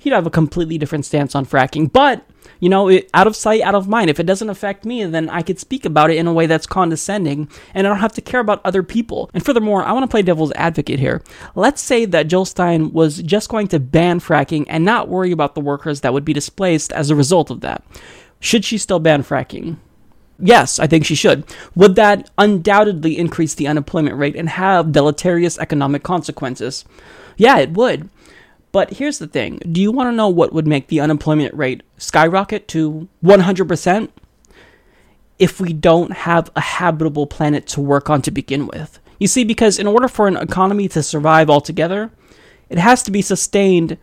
he'd 0.00 0.12
have 0.12 0.26
a 0.26 0.30
completely 0.30 0.76
different 0.78 1.04
stance 1.04 1.36
on 1.36 1.46
fracking. 1.46 1.92
But 1.92 2.26
you 2.58 2.68
know, 2.68 2.88
it, 2.88 3.08
out 3.14 3.26
of 3.26 3.34
sight, 3.34 3.62
out 3.62 3.74
of 3.74 3.88
mind. 3.88 4.10
If 4.10 4.20
it 4.20 4.26
doesn't 4.26 4.50
affect 4.50 4.84
me, 4.84 5.04
then 5.04 5.30
I 5.30 5.42
could 5.42 5.58
speak 5.58 5.84
about 5.84 6.10
it 6.10 6.16
in 6.16 6.26
a 6.26 6.32
way 6.32 6.46
that's 6.46 6.66
condescending, 6.66 7.48
and 7.74 7.86
I 7.86 7.90
don't 7.90 8.00
have 8.00 8.12
to 8.12 8.20
care 8.20 8.40
about 8.40 8.60
other 8.64 8.82
people. 8.82 9.30
And 9.32 9.44
furthermore, 9.44 9.82
I 9.82 9.92
want 9.92 10.02
to 10.04 10.10
play 10.10 10.22
devil's 10.22 10.52
advocate 10.52 10.98
here. 10.98 11.22
Let's 11.54 11.80
say 11.80 12.04
that 12.06 12.28
Jill 12.28 12.44
Stein 12.44 12.92
was 12.92 13.22
just 13.22 13.48
going 13.48 13.68
to 13.68 13.80
ban 13.80 14.20
fracking 14.20 14.66
and 14.68 14.84
not 14.84 15.08
worry 15.08 15.32
about 15.32 15.54
the 15.54 15.60
workers 15.60 16.02
that 16.02 16.12
would 16.12 16.24
be 16.24 16.32
displaced 16.32 16.92
as 16.92 17.10
a 17.10 17.16
result 17.16 17.50
of 17.50 17.62
that. 17.62 17.82
Should 18.40 18.64
she 18.64 18.78
still 18.78 19.00
ban 19.00 19.22
fracking? 19.22 19.76
Yes, 20.38 20.78
I 20.78 20.86
think 20.86 21.04
she 21.04 21.14
should. 21.14 21.44
Would 21.74 21.96
that 21.96 22.30
undoubtedly 22.38 23.18
increase 23.18 23.54
the 23.54 23.68
unemployment 23.68 24.16
rate 24.16 24.36
and 24.36 24.48
have 24.48 24.92
deleterious 24.92 25.58
economic 25.58 26.02
consequences? 26.02 26.84
Yeah, 27.36 27.58
it 27.58 27.72
would. 27.72 28.08
But 28.72 28.94
here's 28.94 29.18
the 29.18 29.26
thing 29.26 29.60
do 29.70 29.80
you 29.80 29.90
want 29.92 30.08
to 30.08 30.16
know 30.16 30.28
what 30.28 30.52
would 30.52 30.66
make 30.66 30.88
the 30.88 31.00
unemployment 31.00 31.54
rate 31.54 31.82
skyrocket 31.98 32.68
to 32.68 33.08
100%? 33.24 34.08
If 35.38 35.58
we 35.58 35.72
don't 35.72 36.12
have 36.12 36.50
a 36.54 36.60
habitable 36.60 37.26
planet 37.26 37.66
to 37.68 37.80
work 37.80 38.10
on 38.10 38.20
to 38.22 38.30
begin 38.30 38.66
with. 38.66 38.98
You 39.18 39.26
see, 39.26 39.42
because 39.42 39.78
in 39.78 39.86
order 39.86 40.06
for 40.06 40.28
an 40.28 40.36
economy 40.36 40.86
to 40.88 41.02
survive 41.02 41.48
altogether, 41.48 42.10
it 42.68 42.78
has 42.78 43.02
to 43.04 43.10
be 43.10 43.22
sustained 43.22 43.96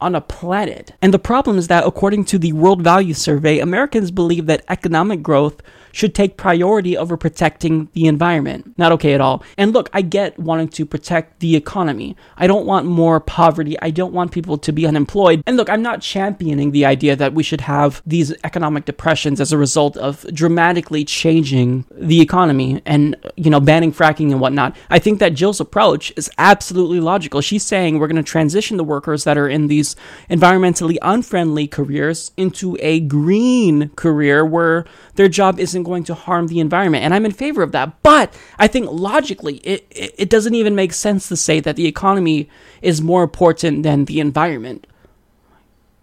on 0.00 0.14
a 0.14 0.20
planet. 0.20 0.92
And 1.00 1.14
the 1.14 1.18
problem 1.18 1.58
is 1.58 1.68
that, 1.68 1.86
according 1.86 2.24
to 2.26 2.38
the 2.38 2.52
World 2.52 2.82
Value 2.82 3.14
Survey, 3.14 3.58
Americans 3.58 4.10
believe 4.10 4.46
that 4.46 4.64
economic 4.68 5.22
growth 5.22 5.60
should 5.92 6.14
take 6.14 6.36
priority 6.36 6.96
over 6.96 7.16
protecting 7.16 7.88
the 7.92 8.06
environment. 8.06 8.74
Not 8.78 8.92
okay 8.92 9.14
at 9.14 9.20
all. 9.20 9.42
And 9.56 9.72
look, 9.72 9.90
I 9.92 10.02
get 10.02 10.38
wanting 10.38 10.68
to 10.68 10.86
protect 10.86 11.40
the 11.40 11.56
economy. 11.56 12.16
I 12.36 12.46
don't 12.46 12.66
want 12.66 12.86
more 12.86 13.20
poverty. 13.20 13.76
I 13.80 13.90
don't 13.90 14.12
want 14.12 14.32
people 14.32 14.58
to 14.58 14.72
be 14.72 14.86
unemployed. 14.86 15.42
And 15.46 15.56
look, 15.56 15.70
I'm 15.70 15.82
not 15.82 16.02
championing 16.02 16.70
the 16.70 16.84
idea 16.84 17.16
that 17.16 17.34
we 17.34 17.42
should 17.42 17.62
have 17.62 18.02
these 18.06 18.32
economic 18.44 18.84
depressions 18.84 19.40
as 19.40 19.52
a 19.52 19.58
result 19.58 19.96
of 19.96 20.26
dramatically 20.32 21.04
changing 21.04 21.84
the 21.90 22.20
economy 22.20 22.82
and, 22.86 23.16
you 23.36 23.50
know, 23.50 23.60
banning 23.60 23.92
fracking 23.92 24.30
and 24.30 24.40
whatnot. 24.40 24.76
I 24.88 24.98
think 24.98 25.18
that 25.20 25.34
Jill's 25.34 25.60
approach 25.60 26.12
is 26.16 26.30
absolutely 26.38 27.00
logical. 27.00 27.40
She's 27.40 27.62
saying 27.62 27.98
we're 27.98 28.08
going 28.08 28.16
to 28.16 28.22
transition 28.22 28.76
the 28.76 28.84
workers 28.84 29.24
that 29.24 29.38
are 29.38 29.48
in 29.48 29.66
these 29.66 29.96
environmentally 30.28 30.96
unfriendly 31.02 31.66
careers 31.66 32.32
into 32.36 32.76
a 32.80 33.00
green 33.00 33.90
career 33.90 34.44
where 34.44 34.84
their 35.14 35.28
job 35.28 35.58
isn't 35.60 35.79
going 35.82 36.04
to 36.04 36.14
harm 36.14 36.46
the 36.46 36.60
environment. 36.60 37.04
And 37.04 37.14
I'm 37.14 37.24
in 37.24 37.32
favor 37.32 37.62
of 37.62 37.72
that. 37.72 38.02
But 38.02 38.34
I 38.58 38.66
think 38.66 38.90
logically, 38.90 39.56
it, 39.58 39.86
it, 39.90 40.14
it 40.18 40.30
doesn't 40.30 40.54
even 40.54 40.74
make 40.74 40.92
sense 40.92 41.28
to 41.28 41.36
say 41.36 41.60
that 41.60 41.76
the 41.76 41.86
economy 41.86 42.48
is 42.82 43.00
more 43.00 43.22
important 43.22 43.82
than 43.82 44.04
the 44.04 44.20
environment. 44.20 44.86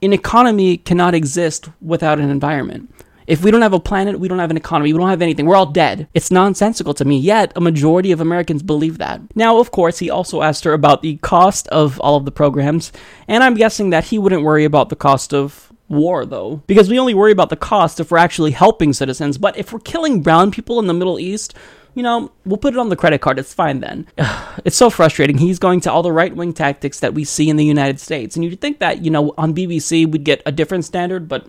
An 0.01 0.13
economy 0.13 0.77
cannot 0.77 1.15
exist 1.15 1.69
without 1.81 2.19
an 2.19 2.29
environment. 2.29 2.93
If 3.27 3.43
we 3.43 3.51
don't 3.51 3.61
have 3.61 3.73
a 3.73 3.79
planet, 3.79 4.21
we 4.21 4.29
don't 4.29 4.39
have 4.39 4.51
an 4.51 4.57
economy, 4.57 4.93
we 4.93 4.99
don't 4.99 5.09
have 5.09 5.21
anything. 5.21 5.45
We're 5.45 5.57
all 5.57 5.65
dead. 5.65 6.07
It's 6.13 6.31
nonsensical 6.31 6.93
to 6.93 7.03
me, 7.03 7.19
yet 7.19 7.51
a 7.57 7.61
majority 7.61 8.13
of 8.13 8.21
Americans 8.21 8.63
believe 8.63 8.99
that. 8.99 9.19
Now, 9.35 9.59
of 9.59 9.71
course, 9.71 9.99
he 9.99 10.09
also 10.09 10.41
asked 10.41 10.63
her 10.63 10.71
about 10.71 11.01
the 11.01 11.17
cost 11.17 11.67
of 11.67 11.99
all 11.99 12.15
of 12.15 12.23
the 12.23 12.31
programs, 12.31 12.93
and 13.27 13.43
I'm 13.43 13.55
guessing 13.55 13.89
that 13.89 14.05
he 14.05 14.17
wouldn't 14.17 14.43
worry 14.43 14.63
about 14.63 14.87
the 14.87 14.95
cost 14.95 15.33
of 15.33 15.66
war, 15.89 16.25
though. 16.25 16.63
Because 16.67 16.89
we 16.89 16.99
only 16.99 17.13
worry 17.13 17.31
about 17.31 17.49
the 17.49 17.55
cost 17.55 17.99
if 17.99 18.11
we're 18.11 18.17
actually 18.17 18.51
helping 18.51 18.93
citizens, 18.93 19.37
but 19.37 19.57
if 19.57 19.71
we're 19.71 19.79
killing 19.79 20.21
brown 20.21 20.51
people 20.51 20.79
in 20.79 20.87
the 20.87 20.93
Middle 20.93 21.19
East, 21.19 21.53
you 21.93 22.03
know, 22.03 22.31
we'll 22.45 22.57
put 22.57 22.75
it 22.75 22.79
on 22.79 22.89
the 22.89 22.95
credit 22.95 23.21
card. 23.21 23.39
It's 23.39 23.53
fine 23.53 23.79
then. 23.79 24.07
it's 24.65 24.77
so 24.77 24.89
frustrating. 24.89 25.39
He's 25.39 25.59
going 25.59 25.81
to 25.81 25.91
all 25.91 26.03
the 26.03 26.11
right 26.11 26.35
wing 26.35 26.53
tactics 26.53 26.99
that 26.99 27.13
we 27.13 27.23
see 27.23 27.49
in 27.49 27.55
the 27.55 27.65
United 27.65 27.99
States. 27.99 28.35
And 28.35 28.45
you'd 28.45 28.61
think 28.61 28.79
that, 28.79 29.03
you 29.03 29.09
know, 29.09 29.33
on 29.37 29.55
BBC 29.55 30.09
we'd 30.09 30.23
get 30.23 30.43
a 30.45 30.51
different 30.51 30.85
standard, 30.85 31.27
but 31.27 31.47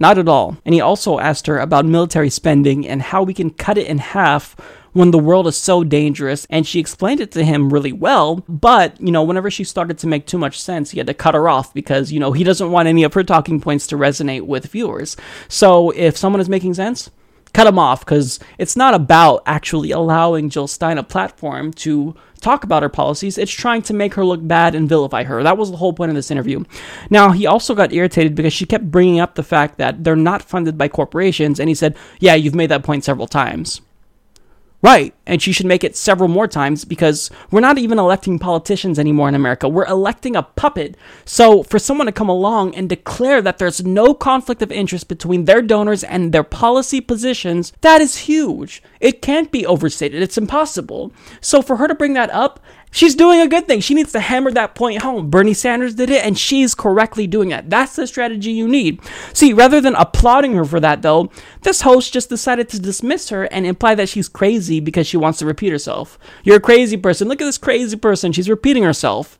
not 0.00 0.18
at 0.18 0.28
all. 0.28 0.56
And 0.64 0.74
he 0.74 0.80
also 0.80 1.18
asked 1.18 1.46
her 1.46 1.58
about 1.58 1.84
military 1.84 2.30
spending 2.30 2.88
and 2.88 3.02
how 3.02 3.22
we 3.22 3.34
can 3.34 3.50
cut 3.50 3.76
it 3.76 3.86
in 3.86 3.98
half 3.98 4.56
when 4.92 5.10
the 5.10 5.18
world 5.18 5.46
is 5.46 5.56
so 5.56 5.84
dangerous. 5.84 6.46
And 6.50 6.66
she 6.66 6.80
explained 6.80 7.20
it 7.20 7.32
to 7.32 7.44
him 7.44 7.72
really 7.72 7.92
well. 7.92 8.36
But, 8.48 9.00
you 9.00 9.10
know, 9.10 9.22
whenever 9.22 9.50
she 9.50 9.64
started 9.64 9.98
to 9.98 10.06
make 10.06 10.26
too 10.26 10.38
much 10.38 10.60
sense, 10.60 10.90
he 10.90 10.98
had 10.98 11.06
to 11.06 11.14
cut 11.14 11.34
her 11.34 11.48
off 11.48 11.72
because, 11.74 12.12
you 12.12 12.20
know, 12.20 12.32
he 12.32 12.44
doesn't 12.44 12.70
want 12.70 12.88
any 12.88 13.02
of 13.04 13.14
her 13.14 13.24
talking 13.24 13.60
points 13.60 13.86
to 13.88 13.96
resonate 13.96 14.42
with 14.42 14.66
viewers. 14.66 15.16
So 15.48 15.90
if 15.90 16.16
someone 16.16 16.40
is 16.40 16.48
making 16.48 16.74
sense, 16.74 17.10
cut 17.52 17.66
him 17.66 17.78
off 17.78 18.00
because 18.00 18.40
it's 18.58 18.76
not 18.76 18.94
about 18.94 19.42
actually 19.46 19.90
allowing 19.90 20.48
Jill 20.48 20.66
Stein 20.66 20.98
a 20.98 21.02
platform 21.02 21.72
to 21.72 22.14
talk 22.40 22.64
about 22.64 22.82
her 22.82 22.88
policies. 22.88 23.38
It's 23.38 23.52
trying 23.52 23.82
to 23.82 23.94
make 23.94 24.14
her 24.14 24.24
look 24.24 24.46
bad 24.46 24.74
and 24.74 24.88
vilify 24.88 25.24
her. 25.24 25.42
That 25.42 25.58
was 25.58 25.70
the 25.70 25.76
whole 25.76 25.92
point 25.92 26.10
of 26.10 26.16
this 26.16 26.30
interview. 26.30 26.64
Now, 27.08 27.30
he 27.30 27.46
also 27.46 27.74
got 27.74 27.92
irritated 27.92 28.34
because 28.34 28.52
she 28.52 28.66
kept 28.66 28.90
bringing 28.90 29.20
up 29.20 29.34
the 29.34 29.42
fact 29.42 29.78
that 29.78 30.02
they're 30.02 30.16
not 30.16 30.42
funded 30.42 30.76
by 30.76 30.88
corporations, 30.88 31.60
and 31.60 31.68
he 31.68 31.74
said, 31.74 31.96
Yeah, 32.18 32.34
you've 32.34 32.54
made 32.54 32.70
that 32.70 32.82
point 32.82 33.04
several 33.04 33.28
times. 33.28 33.80
Right, 34.82 35.14
and 35.28 35.40
she 35.40 35.52
should 35.52 35.66
make 35.66 35.84
it 35.84 35.96
several 35.96 36.28
more 36.28 36.48
times 36.48 36.84
because 36.84 37.30
we're 37.52 37.60
not 37.60 37.78
even 37.78 38.00
electing 38.00 38.40
politicians 38.40 38.98
anymore 38.98 39.28
in 39.28 39.36
America. 39.36 39.68
We're 39.68 39.86
electing 39.86 40.34
a 40.34 40.42
puppet. 40.42 40.96
So, 41.24 41.62
for 41.62 41.78
someone 41.78 42.06
to 42.06 42.12
come 42.12 42.28
along 42.28 42.74
and 42.74 42.88
declare 42.88 43.40
that 43.42 43.58
there's 43.58 43.84
no 43.84 44.12
conflict 44.12 44.60
of 44.60 44.72
interest 44.72 45.06
between 45.06 45.44
their 45.44 45.62
donors 45.62 46.02
and 46.02 46.32
their 46.32 46.42
policy 46.42 47.00
positions, 47.00 47.72
that 47.82 48.00
is 48.00 48.26
huge. 48.26 48.82
It 48.98 49.22
can't 49.22 49.52
be 49.52 49.64
overstated. 49.64 50.20
It's 50.20 50.36
impossible. 50.36 51.12
So, 51.40 51.62
for 51.62 51.76
her 51.76 51.86
to 51.86 51.94
bring 51.94 52.14
that 52.14 52.30
up 52.30 52.58
She's 52.94 53.14
doing 53.14 53.40
a 53.40 53.48
good 53.48 53.66
thing. 53.66 53.80
She 53.80 53.94
needs 53.94 54.12
to 54.12 54.20
hammer 54.20 54.50
that 54.52 54.74
point 54.74 55.00
home. 55.00 55.30
Bernie 55.30 55.54
Sanders 55.54 55.94
did 55.94 56.10
it, 56.10 56.22
and 56.24 56.38
she's 56.38 56.74
correctly 56.74 57.26
doing 57.26 57.50
it. 57.50 57.70
That's 57.70 57.96
the 57.96 58.06
strategy 58.06 58.52
you 58.52 58.68
need. 58.68 59.00
See, 59.32 59.54
rather 59.54 59.80
than 59.80 59.94
applauding 59.94 60.52
her 60.52 60.64
for 60.66 60.78
that, 60.78 61.00
though, 61.00 61.30
this 61.62 61.80
host 61.80 62.12
just 62.12 62.28
decided 62.28 62.68
to 62.68 62.78
dismiss 62.78 63.30
her 63.30 63.44
and 63.44 63.64
imply 63.64 63.94
that 63.94 64.10
she's 64.10 64.28
crazy 64.28 64.78
because 64.78 65.06
she 65.06 65.16
wants 65.16 65.38
to 65.38 65.46
repeat 65.46 65.72
herself. 65.72 66.18
You're 66.44 66.58
a 66.58 66.60
crazy 66.60 66.98
person. 66.98 67.28
Look 67.28 67.40
at 67.40 67.46
this 67.46 67.56
crazy 67.56 67.96
person. 67.96 68.30
She's 68.30 68.50
repeating 68.50 68.82
herself. 68.82 69.38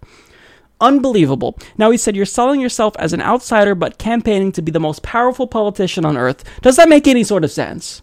Unbelievable. 0.80 1.58
Now 1.76 1.90
he 1.90 1.98
said 1.98 2.16
you're 2.16 2.24
selling 2.24 2.60
yourself 2.60 2.96
as 2.98 3.12
an 3.12 3.20
outsider 3.20 3.74
but 3.74 3.98
campaigning 3.98 4.50
to 4.52 4.62
be 4.62 4.72
the 4.72 4.80
most 4.80 5.02
powerful 5.02 5.46
politician 5.46 6.06
on 6.06 6.16
earth. 6.16 6.42
Does 6.62 6.76
that 6.76 6.88
make 6.88 7.06
any 7.06 7.22
sort 7.22 7.44
of 7.44 7.52
sense? 7.52 8.00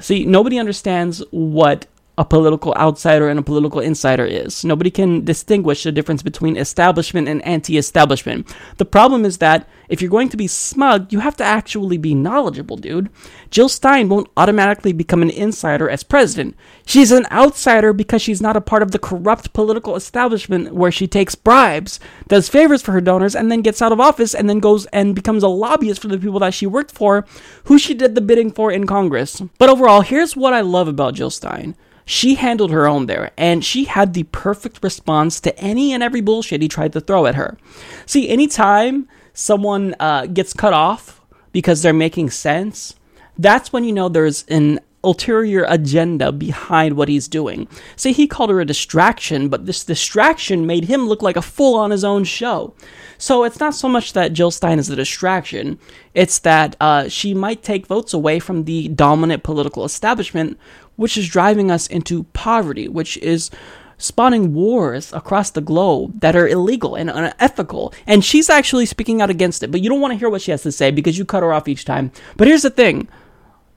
See, 0.00 0.26
nobody 0.26 0.58
understands 0.58 1.24
what 1.30 1.86
a 2.18 2.24
political 2.24 2.74
outsider 2.74 3.28
and 3.28 3.38
a 3.38 3.42
political 3.42 3.80
insider 3.80 4.24
is. 4.24 4.64
Nobody 4.64 4.90
can 4.90 5.24
distinguish 5.24 5.84
the 5.84 5.92
difference 5.92 6.22
between 6.22 6.56
establishment 6.56 7.28
and 7.28 7.42
anti 7.46 7.78
establishment. 7.78 8.54
The 8.76 8.84
problem 8.84 9.24
is 9.24 9.38
that 9.38 9.68
if 9.88 10.00
you're 10.00 10.10
going 10.10 10.28
to 10.28 10.36
be 10.36 10.46
smug, 10.46 11.12
you 11.12 11.20
have 11.20 11.36
to 11.36 11.44
actually 11.44 11.96
be 11.96 12.14
knowledgeable, 12.14 12.76
dude. 12.76 13.10
Jill 13.50 13.68
Stein 13.68 14.08
won't 14.08 14.28
automatically 14.36 14.92
become 14.92 15.22
an 15.22 15.30
insider 15.30 15.88
as 15.88 16.02
president. 16.02 16.56
She's 16.84 17.10
an 17.10 17.26
outsider 17.30 17.92
because 17.92 18.22
she's 18.22 18.42
not 18.42 18.56
a 18.56 18.60
part 18.60 18.82
of 18.82 18.90
the 18.90 18.98
corrupt 18.98 19.52
political 19.52 19.96
establishment 19.96 20.74
where 20.74 20.92
she 20.92 21.08
takes 21.08 21.34
bribes, 21.34 21.98
does 22.28 22.48
favors 22.48 22.82
for 22.82 22.92
her 22.92 23.00
donors, 23.00 23.34
and 23.34 23.50
then 23.50 23.62
gets 23.62 23.80
out 23.80 23.92
of 23.92 24.00
office 24.00 24.34
and 24.34 24.48
then 24.48 24.60
goes 24.60 24.86
and 24.86 25.14
becomes 25.14 25.42
a 25.42 25.48
lobbyist 25.48 26.02
for 26.02 26.08
the 26.08 26.18
people 26.18 26.40
that 26.40 26.54
she 26.54 26.66
worked 26.66 26.92
for, 26.92 27.24
who 27.64 27.78
she 27.78 27.94
did 27.94 28.14
the 28.14 28.20
bidding 28.20 28.52
for 28.52 28.70
in 28.70 28.86
Congress. 28.86 29.42
But 29.58 29.70
overall, 29.70 30.02
here's 30.02 30.36
what 30.36 30.52
I 30.52 30.60
love 30.60 30.86
about 30.86 31.14
Jill 31.14 31.30
Stein. 31.30 31.76
She 32.10 32.34
handled 32.34 32.72
her 32.72 32.88
own 32.88 33.06
there, 33.06 33.30
and 33.36 33.64
she 33.64 33.84
had 33.84 34.14
the 34.14 34.24
perfect 34.24 34.82
response 34.82 35.38
to 35.42 35.56
any 35.60 35.92
and 35.92 36.02
every 36.02 36.20
bullshit 36.20 36.60
he 36.60 36.66
tried 36.66 36.92
to 36.94 37.00
throw 37.00 37.24
at 37.24 37.36
her. 37.36 37.56
See, 38.04 38.28
anytime 38.28 39.08
someone 39.32 39.94
uh, 40.00 40.26
gets 40.26 40.52
cut 40.52 40.72
off 40.72 41.20
because 41.52 41.82
they're 41.82 41.92
making 41.92 42.30
sense, 42.30 42.96
that's 43.38 43.72
when 43.72 43.84
you 43.84 43.92
know 43.92 44.08
there's 44.08 44.42
an 44.48 44.80
ulterior 45.04 45.64
agenda 45.68 46.32
behind 46.32 46.96
what 46.96 47.08
he's 47.08 47.28
doing. 47.28 47.68
See, 47.94 48.12
he 48.12 48.26
called 48.26 48.50
her 48.50 48.60
a 48.60 48.66
distraction, 48.66 49.48
but 49.48 49.66
this 49.66 49.84
distraction 49.84 50.66
made 50.66 50.86
him 50.86 51.06
look 51.06 51.22
like 51.22 51.36
a 51.36 51.42
fool 51.42 51.76
on 51.76 51.92
his 51.92 52.02
own 52.02 52.24
show. 52.24 52.74
So 53.18 53.44
it's 53.44 53.60
not 53.60 53.74
so 53.74 53.88
much 53.88 54.14
that 54.14 54.32
Jill 54.32 54.50
Stein 54.50 54.80
is 54.80 54.90
a 54.90 54.96
distraction, 54.96 55.78
it's 56.12 56.40
that 56.40 56.74
uh, 56.80 57.08
she 57.08 57.34
might 57.34 57.62
take 57.62 57.86
votes 57.86 58.12
away 58.12 58.40
from 58.40 58.64
the 58.64 58.88
dominant 58.88 59.44
political 59.44 59.84
establishment 59.84 60.58
which 61.00 61.16
is 61.16 61.26
driving 61.30 61.70
us 61.70 61.86
into 61.86 62.24
poverty, 62.34 62.86
which 62.86 63.16
is 63.16 63.50
spawning 63.96 64.52
wars 64.52 65.14
across 65.14 65.50
the 65.50 65.62
globe 65.62 66.20
that 66.20 66.36
are 66.36 66.46
illegal 66.46 66.94
and 66.94 67.08
unethical. 67.08 67.94
And 68.06 68.22
she's 68.22 68.50
actually 68.50 68.84
speaking 68.84 69.22
out 69.22 69.30
against 69.30 69.62
it, 69.62 69.70
but 69.70 69.80
you 69.80 69.88
don't 69.88 70.02
want 70.02 70.12
to 70.12 70.18
hear 70.18 70.28
what 70.28 70.42
she 70.42 70.50
has 70.50 70.62
to 70.64 70.70
say 70.72 70.90
because 70.90 71.16
you 71.16 71.24
cut 71.24 71.42
her 71.42 71.54
off 71.54 71.68
each 71.68 71.86
time. 71.86 72.12
But 72.36 72.48
here's 72.48 72.60
the 72.60 72.68
thing 72.68 73.08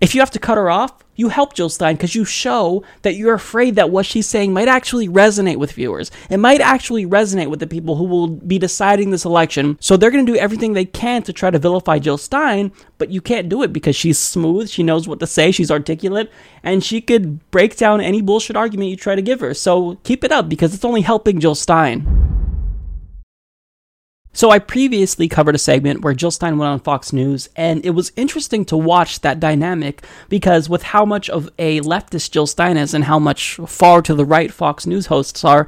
if 0.03 0.13
you 0.13 0.19
have 0.19 0.31
to 0.31 0.39
cut 0.39 0.57
her 0.57 0.69
off, 0.69 1.01
you 1.15 1.29
help 1.29 1.53
Jill 1.53 1.69
Stein 1.69 1.95
because 1.95 2.13
you 2.13 2.25
show 2.25 2.83
that 3.03 3.15
you're 3.15 3.35
afraid 3.35 3.75
that 3.75 3.89
what 3.89 4.05
she's 4.05 4.27
saying 4.27 4.51
might 4.51 4.67
actually 4.67 5.07
resonate 5.07 5.55
with 5.55 5.71
viewers. 5.71 6.11
It 6.29 6.39
might 6.39 6.59
actually 6.59 7.05
resonate 7.05 7.49
with 7.49 7.61
the 7.61 7.67
people 7.67 7.95
who 7.95 8.03
will 8.03 8.27
be 8.27 8.59
deciding 8.59 9.11
this 9.11 9.23
election. 9.23 9.77
So 9.79 9.95
they're 9.95 10.11
going 10.11 10.25
to 10.25 10.31
do 10.33 10.37
everything 10.37 10.73
they 10.73 10.83
can 10.83 11.23
to 11.23 11.31
try 11.31 11.51
to 11.51 11.57
vilify 11.57 11.99
Jill 11.99 12.17
Stein, 12.17 12.73
but 12.97 13.11
you 13.11 13.21
can't 13.21 13.47
do 13.47 13.63
it 13.63 13.71
because 13.71 13.95
she's 13.95 14.19
smooth, 14.19 14.69
she 14.69 14.83
knows 14.83 15.07
what 15.07 15.21
to 15.21 15.27
say, 15.27 15.51
she's 15.51 15.71
articulate, 15.71 16.29
and 16.63 16.83
she 16.83 16.99
could 16.99 17.49
break 17.49 17.77
down 17.77 18.01
any 18.01 18.21
bullshit 18.21 18.57
argument 18.57 18.89
you 18.89 18.97
try 18.97 19.15
to 19.15 19.21
give 19.21 19.39
her. 19.39 19.53
So 19.53 19.95
keep 20.03 20.25
it 20.25 20.33
up 20.33 20.49
because 20.49 20.73
it's 20.73 20.83
only 20.83 21.01
helping 21.01 21.39
Jill 21.39 21.55
Stein. 21.55 22.42
So 24.35 24.49
I 24.49 24.57
previously 24.57 25.27
covered 25.27 25.53
a 25.53 25.59
segment 25.59 26.01
where 26.01 26.15
Jill 26.15 26.31
Stein 26.31 26.57
went 26.57 26.71
on 26.71 26.79
Fox 26.79 27.13
News, 27.13 27.49
and 27.55 27.85
it 27.85 27.91
was 27.91 28.11
interesting 28.15 28.65
to 28.65 28.75
watch 28.75 29.21
that 29.21 29.39
dynamic 29.39 30.03
because 30.27 30.67
with 30.67 30.81
how 30.81 31.05
much 31.05 31.29
of 31.29 31.51
a 31.59 31.81
leftist 31.81 32.31
Jill 32.31 32.47
Stein 32.47 32.75
is 32.75 32.95
and 32.95 33.03
how 33.03 33.19
much 33.19 33.57
far 33.67 34.01
to 34.01 34.15
the 34.15 34.25
right 34.25 34.51
Fox 34.51 34.87
News 34.87 35.05
hosts 35.05 35.45
are, 35.45 35.67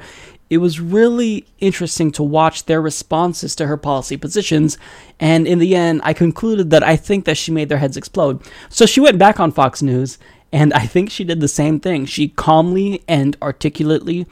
it 0.49 0.57
was 0.57 0.80
really 0.80 1.45
interesting 1.59 2.11
to 2.13 2.24
watch 2.24 2.66
their 2.66 2.82
responses 2.82 3.55
to 3.55 3.68
her 3.68 3.78
policy 3.78 4.18
positions. 4.18 4.80
And 5.20 5.47
in 5.47 5.59
the 5.59 5.76
end, 5.76 6.01
I 6.03 6.13
concluded 6.13 6.72
that 6.72 6.84
I 6.84 6.95
think 6.95 7.26
that 7.26 7.38
she 7.38 7.51
made 7.51 7.70
their 7.70 7.78
heads 7.78 7.97
explode. 7.97 8.41
So 8.70 8.88
she 8.88 8.99
went 8.99 9.20
back 9.20 9.39
on 9.39 9.51
Fox 9.51 9.84
News, 9.84 10.18
and 10.51 10.74
I 10.74 10.88
think 10.88 11.11
she 11.11 11.24
did 11.24 11.39
the 11.39 11.47
same 11.47 11.80
thing. 11.80 12.05
She 12.05 12.30
calmly 12.30 13.03
and 13.07 13.38
articulately 13.43 14.26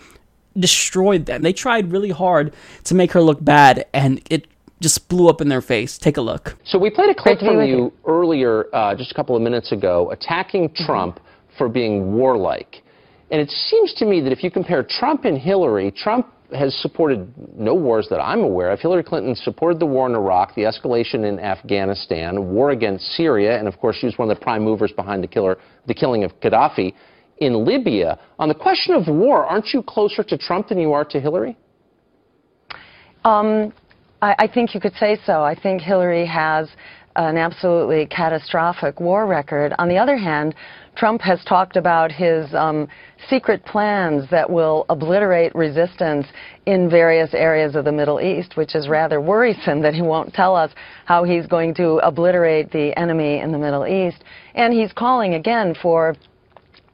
destroyed 0.57 1.25
them. 1.25 1.41
They 1.41 1.53
tried 1.53 1.91
really 1.91 2.11
hard 2.11 2.53
to 2.85 2.95
make 2.95 3.11
her 3.13 3.21
look 3.21 3.43
bad, 3.43 3.85
and 3.93 4.21
it 4.29 4.47
just 4.81 5.07
blew 5.07 5.29
up 5.29 5.41
in 5.41 5.49
their 5.49 5.61
face. 5.61 5.97
Take 5.97 6.17
a 6.17 6.21
look. 6.21 6.55
So 6.65 6.77
we 6.77 6.89
played 6.89 7.09
a 7.09 7.15
clip 7.15 7.39
from 7.39 7.61
you 7.63 7.93
earlier, 8.05 8.67
uh, 8.73 8.95
just 8.95 9.11
a 9.11 9.15
couple 9.15 9.35
of 9.35 9.41
minutes 9.41 9.71
ago, 9.71 10.11
attacking 10.11 10.69
mm-hmm. 10.69 10.85
Trump 10.85 11.19
for 11.57 11.69
being 11.69 12.13
warlike. 12.13 12.83
And 13.31 13.41
it 13.41 13.49
seems 13.49 13.93
to 13.95 14.05
me 14.05 14.21
that 14.21 14.31
if 14.31 14.43
you 14.43 14.51
compare 14.51 14.83
Trump 14.83 15.25
and 15.25 15.37
Hillary, 15.37 15.91
Trump 15.91 16.27
has 16.53 16.75
supported 16.81 17.33
no 17.57 17.73
wars 17.73 18.07
that 18.09 18.19
I'm 18.19 18.41
aware 18.41 18.71
of. 18.71 18.79
Hillary 18.79 19.03
Clinton 19.03 19.35
supported 19.35 19.79
the 19.79 19.85
war 19.85 20.07
in 20.07 20.13
Iraq, 20.13 20.53
the 20.55 20.63
escalation 20.63 21.27
in 21.27 21.39
Afghanistan, 21.39 22.49
war 22.49 22.71
against 22.71 23.05
Syria, 23.15 23.57
and 23.57 23.67
of 23.67 23.79
course 23.79 23.95
she 23.99 24.05
was 24.05 24.17
one 24.17 24.29
of 24.29 24.37
the 24.37 24.43
prime 24.43 24.63
movers 24.63 24.91
behind 24.91 25.23
the, 25.23 25.27
killer, 25.27 25.57
the 25.87 25.93
killing 25.93 26.23
of 26.23 26.39
Gaddafi 26.41 26.93
in 27.37 27.65
Libya. 27.65 28.19
On 28.39 28.47
the 28.47 28.55
question 28.55 28.95
of 28.95 29.07
war, 29.07 29.45
aren't 29.45 29.73
you 29.73 29.81
closer 29.83 30.23
to 30.23 30.37
Trump 30.37 30.69
than 30.69 30.79
you 30.79 30.93
are 30.93 31.05
to 31.05 31.19
Hillary? 31.19 31.57
Um, 33.25 33.73
I, 34.21 34.35
I 34.39 34.47
think 34.47 34.73
you 34.73 34.79
could 34.79 34.95
say 34.95 35.17
so. 35.25 35.43
I 35.43 35.55
think 35.55 35.81
Hillary 35.81 36.25
has 36.25 36.69
an 37.15 37.37
absolutely 37.37 38.05
catastrophic 38.07 38.99
war 38.99 39.27
record. 39.27 39.73
On 39.77 39.87
the 39.87 39.97
other 39.97 40.17
hand, 40.17 40.55
Trump 40.95 41.21
has 41.21 41.43
talked 41.45 41.75
about 41.75 42.11
his 42.11 42.53
um, 42.53 42.87
secret 43.29 43.63
plans 43.65 44.29
that 44.29 44.49
will 44.49 44.85
obliterate 44.89 45.53
resistance 45.55 46.25
in 46.65 46.89
various 46.89 47.33
areas 47.33 47.75
of 47.75 47.85
the 47.85 47.91
Middle 47.91 48.19
East, 48.19 48.57
which 48.57 48.75
is 48.75 48.87
rather 48.87 49.21
worrisome 49.21 49.81
that 49.81 49.93
he 49.93 50.01
won't 50.01 50.33
tell 50.33 50.55
us 50.55 50.71
how 51.05 51.23
he's 51.23 51.45
going 51.47 51.73
to 51.75 51.97
obliterate 52.03 52.71
the 52.71 52.97
enemy 52.97 53.39
in 53.39 53.51
the 53.51 53.57
Middle 53.57 53.85
East. 53.87 54.23
And 54.55 54.73
he's 54.73 54.91
calling 54.93 55.35
again 55.35 55.75
for 55.81 56.15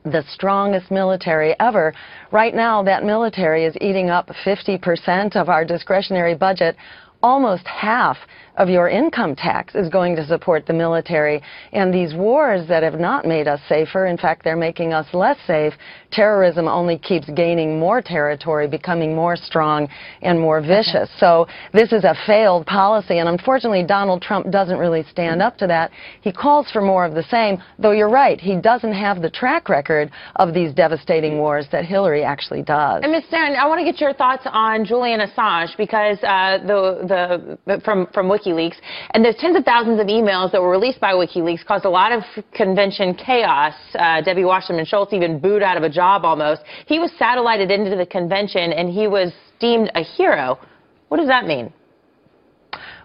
the 0.04 0.24
strongest 0.30 0.92
military 0.92 1.56
ever. 1.60 1.94
Right 2.32 2.56
now, 2.56 2.84
that 2.84 3.04
military 3.04 3.66
is 3.66 3.76
eating 3.82 4.10
up 4.10 4.30
50% 4.46 5.36
of 5.36 5.50
our 5.50 5.66
discretionary 5.66 6.36
budget, 6.36 6.76
almost 7.22 7.68
half 7.68 8.18
of 8.60 8.70
your 8.70 8.90
income 8.90 9.36
tax 9.36 9.74
is 9.74 9.88
going 9.90 10.16
to 10.18 10.28
support 10.28 10.66
the 10.66 10.74
military. 10.74 11.42
And 11.72 11.94
these 11.94 12.14
wars 12.14 12.68
that 12.68 12.84
have 12.84 13.00
not 13.00 13.26
made 13.26 13.48
us 13.48 13.62
safer, 13.70 14.06
in 14.06 14.18
fact, 14.18 14.44
they're 14.44 14.58
making 14.58 14.94
us 14.94 15.08
less 15.14 15.38
safe. 15.48 15.74
Terrorism 16.12 16.68
only 16.68 16.98
keeps 16.98 17.30
gaining 17.30 17.80
more 17.80 18.02
territory, 18.02 18.68
becoming 18.68 19.16
more 19.16 19.38
strong 19.38 19.88
and 20.22 20.40
more 20.40 20.60
vicious. 20.60 21.10
So 21.20 21.48
this 21.72 21.94
is 21.94 22.04
a 22.04 22.16
failed 22.28 22.66
policy. 22.66 23.20
And 23.20 23.30
unfortunately, 23.30 23.86
Donald 23.86 24.22
Trump 24.22 24.52
doesn't 24.52 24.78
really 24.78 25.04
stand 25.10 25.42
up 25.42 25.58
to 25.60 25.68
that. 25.68 25.92
He 26.22 26.32
calls 26.32 26.70
for 26.70 26.82
more 26.82 27.06
of 27.06 27.14
the 27.14 27.24
same, 27.24 27.64
though 27.78 27.92
you're 27.92 28.10
right, 28.10 28.40
he 28.40 28.60
doesn't 28.60 28.94
have 28.94 29.22
the 29.22 29.30
track 29.30 29.70
record 29.70 30.12
of 30.36 30.54
these 30.54 30.74
devastating 30.74 31.38
wars 31.38 31.68
that 31.72 31.86
Hillary 31.86 32.24
actually 32.24 32.64
does. 32.64 33.04
And 33.04 33.12
Ms. 33.14 33.24
Stern, 33.28 33.56
I 33.56 33.66
want 33.68 33.80
to 33.80 33.86
get 33.86 34.02
your 34.02 34.14
thoughts 34.14 34.44
on 34.46 34.84
Julian 34.84 35.22
Assange 35.22 35.78
because 35.78 36.18
uh, 36.24 36.58
the, 36.66 37.58
the, 37.66 37.82
from, 37.82 38.08
from 38.14 38.28
WikiLeaks 38.50 38.76
and 39.12 39.24
there's 39.24 39.36
tens 39.36 39.56
of 39.56 39.64
thousands 39.64 40.00
of 40.00 40.08
emails 40.08 40.52
that 40.52 40.62
were 40.62 40.70
released 40.70 41.00
by 41.00 41.14
WikiLeaks 41.14 41.66
caused 41.66 41.86
a 41.86 41.90
lot 41.90 42.12
of 42.12 42.24
convention 42.54 43.14
chaos. 43.14 43.74
Uh, 43.96 44.22
Debbie 44.22 44.46
Wasserman 44.46 44.86
Schultz 44.86 45.14
even 45.14 45.40
booed 45.40 45.64
out 45.64 45.78
of 45.78 45.84
a 45.84 45.90
job 45.90 46.26
almost. 46.26 46.62
He 46.86 47.00
was 47.00 47.12
satellited 47.18 47.72
into 47.72 47.96
the 47.96 48.06
convention 48.06 48.74
and 48.74 48.90
he 48.90 49.08
was 49.08 49.34
deemed 49.60 49.92
a 49.96 50.04
hero. 50.04 50.60
What 51.10 51.18
does 51.18 51.28
that 51.28 51.46
mean? 51.46 51.74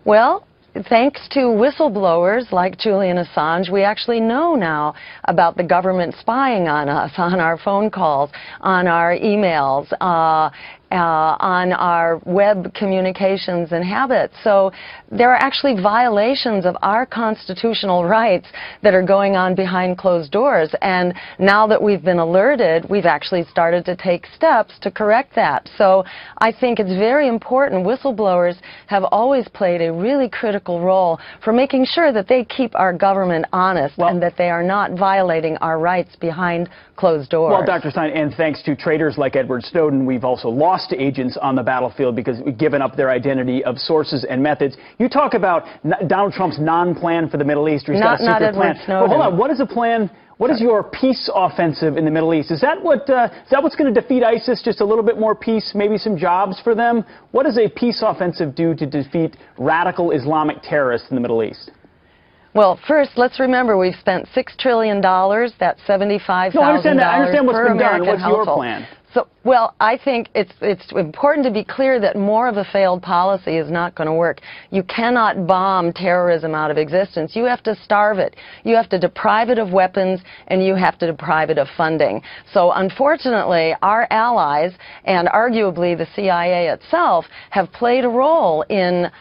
Well, 0.05 0.47
thanks 0.89 1.29
to 1.31 1.41
whistleblowers 1.41 2.51
like 2.53 2.77
Julian 2.79 3.17
Assange, 3.17 3.71
we 3.71 3.83
actually 3.83 4.21
know 4.21 4.55
now 4.55 4.95
about 5.25 5.57
the 5.57 5.63
government 5.63 6.15
spying 6.21 6.69
on 6.69 6.89
us, 6.89 7.13
on 7.17 7.41
our 7.41 7.57
phone 7.57 7.91
calls, 7.91 8.31
on 8.61 8.87
our 8.87 9.17
emails, 9.17 9.91
uh, 10.01 10.51
uh, 10.91 11.37
on 11.41 11.73
our 11.73 12.21
web 12.25 12.73
communications 12.75 13.73
and 13.73 13.85
habits. 13.85 14.35
So 14.45 14.73
there 15.11 15.33
are 15.33 15.37
actually 15.37 15.81
violations 15.81 16.67
of 16.67 16.77
our 16.83 17.05
constitutional 17.05 18.05
rights 18.05 18.47
that 18.83 18.95
are 18.95 19.03
going 19.03 19.35
on 19.35 19.55
behind 19.55 19.99
closed 19.99 20.31
doors. 20.31 20.75
And 20.83 21.15
now 21.39 21.67
that 21.67 21.83
we've 21.83 22.03
been 22.03 22.19
alerted, 22.19 22.89
we've 22.89 23.07
actually 23.07 23.45
started 23.45 23.85
to 23.87 23.97
take 23.97 24.27
steps 24.37 24.75
to 24.83 24.91
correct 24.91 25.35
that. 25.35 25.69
So 25.77 26.05
I 26.39 26.53
think 26.53 26.79
it's 26.79 26.91
very 26.91 27.29
important. 27.29 27.85
Whistleblowers 27.85 28.57
have 28.87 29.05
always 29.05 29.49
played 29.49 29.81
a 29.81 29.93
really 29.93 30.29
critical 30.29 30.81
role 30.81 31.19
for 31.43 31.53
making 31.53 31.87
sure 31.87 32.13
that 32.13 32.29
they 32.29 32.45
keep 32.45 32.75
our 32.75 32.93
government 32.93 33.47
honest 33.53 33.99
well, 33.99 34.09
and 34.09 34.23
that 34.23 34.37
they 34.37 34.51
are 34.51 34.63
not 34.63 34.93
violating 34.93 35.57
our 35.59 35.79
rights 35.79 36.15
behind 36.17 36.69
closed 36.97 37.31
doors. 37.31 37.51
Well, 37.51 37.67
Dr. 37.67 37.91
Stein, 37.91 38.11
and 38.13 38.33
thanks 38.35 38.63
to 38.63 38.77
traitors 38.77 39.19
like 39.19 39.35
Edward 39.35 39.65
Snowden, 39.65 40.07
we've 40.07 40.25
also 40.25 40.49
lost 40.49 40.74
agents 40.97 41.37
on 41.41 41.55
the 41.55 41.63
battlefield 41.63 42.17
because 42.17 42.41
we've 42.45 42.59
given 42.59 42.83
up 42.83 42.97
their 42.97 43.11
identity 43.11 43.65
of 43.65 43.79
sources 43.79 44.25
and 44.29 44.43
methods. 44.43 44.77
You 44.99 45.09
talk 45.09 45.35
about 45.35 45.65
Donald 46.07 46.33
Trump's 46.33 46.59
non-plan 46.59 47.29
for 47.29 47.37
the 47.37 47.45
Middle 47.45 47.69
East. 47.69 47.87
He's 47.87 48.01
not, 48.01 48.19
got 48.19 48.43
a 48.43 48.47
secret 48.47 48.55
plan. 48.55 48.77
Well, 48.89 49.09
hold 49.09 49.21
on. 49.21 49.39
What 49.39 49.51
is 49.51 49.59
the 49.59 49.67
plan? 49.67 50.11
What 50.37 50.51
is 50.51 50.61
your 50.61 50.83
peace 50.83 51.31
offensive 51.33 51.97
in 51.97 52.05
the 52.05 52.11
Middle 52.11 52.35
East? 52.35 52.51
Is 52.51 52.61
that 52.61 52.83
what 52.83 53.09
uh, 53.09 53.29
is 53.45 53.51
that 53.51 53.63
what's 53.63 53.77
going 53.77 53.93
to 53.93 54.01
defeat 54.01 54.25
ISIS? 54.25 54.63
Just 54.63 54.81
a 54.81 54.85
little 54.85 55.05
bit 55.05 55.19
more 55.19 55.35
peace, 55.35 55.73
maybe 55.75 55.97
some 55.97 56.17
jobs 56.17 56.61
for 56.61 56.75
them. 56.75 57.05
What 57.31 57.45
does 57.45 57.57
a 57.57 57.69
peace 57.69 58.03
offensive 58.05 58.55
do 58.55 58.75
to 58.75 58.85
defeat 58.85 59.37
radical 59.59 60.11
Islamic 60.11 60.57
terrorists 60.63 61.09
in 61.11 61.15
the 61.15 61.21
Middle 61.21 61.43
East? 61.45 61.71
Well, 62.55 62.79
first, 62.87 63.13
let's 63.17 63.41
remember 63.41 63.77
we've 63.77 63.97
spent 63.99 64.29
$6 64.29 64.57
trillion. 64.59 65.01
That's 65.01 65.81
$75,000 65.89 66.55
no, 66.55 66.61
I 66.63 66.69
understand 66.71 67.01
that. 67.01 67.07
I 67.09 67.19
understand 67.19 67.47
what's 67.47 67.57
per 67.57 67.65
been 67.65 67.73
American 67.73 68.07
done. 68.07 68.31
What's 68.33 68.47
your 68.47 68.55
plan? 68.55 68.87
So, 69.15 69.29
well, 69.45 69.77
I 69.79 69.97
think 69.97 70.29
it's 70.35 70.53
it's 70.61 70.91
important 70.91 71.47
to 71.47 71.53
be 71.53 71.63
clear 71.63 72.01
that 72.01 72.17
more 72.17 72.49
of 72.49 72.57
a 72.57 72.65
failed 72.65 73.01
policy 73.01 73.59
is 73.59 73.71
not 73.71 73.95
going 73.95 74.09
to 74.09 74.13
work. 74.13 74.41
You 74.71 74.83
cannot 74.83 75.47
bomb 75.47 75.93
terrorism 75.93 76.53
out 76.53 76.73
of 76.73 76.79
existence. 76.79 77.37
You 77.37 77.45
have 77.45 77.63
to 77.63 77.77
starve 77.77 78.19
it. 78.19 78.35
You 78.65 78.75
have 78.75 78.89
to 78.89 78.99
deprive 78.99 79.51
it 79.51 79.59
of 79.59 79.71
weapons, 79.71 80.21
and 80.49 80.65
you 80.65 80.75
have 80.75 80.99
to 80.99 81.07
deprive 81.07 81.51
it 81.51 81.59
of 81.59 81.69
funding. 81.77 82.23
So, 82.53 82.73
unfortunately, 82.73 83.77
our 83.83 84.09
allies 84.11 84.73
and 85.05 85.29
arguably 85.29 85.97
the 85.97 86.09
CIA 86.17 86.69
itself 86.71 87.27
have 87.51 87.71
played 87.71 88.05
a 88.05 88.09
role 88.09 88.63
in 88.63 89.13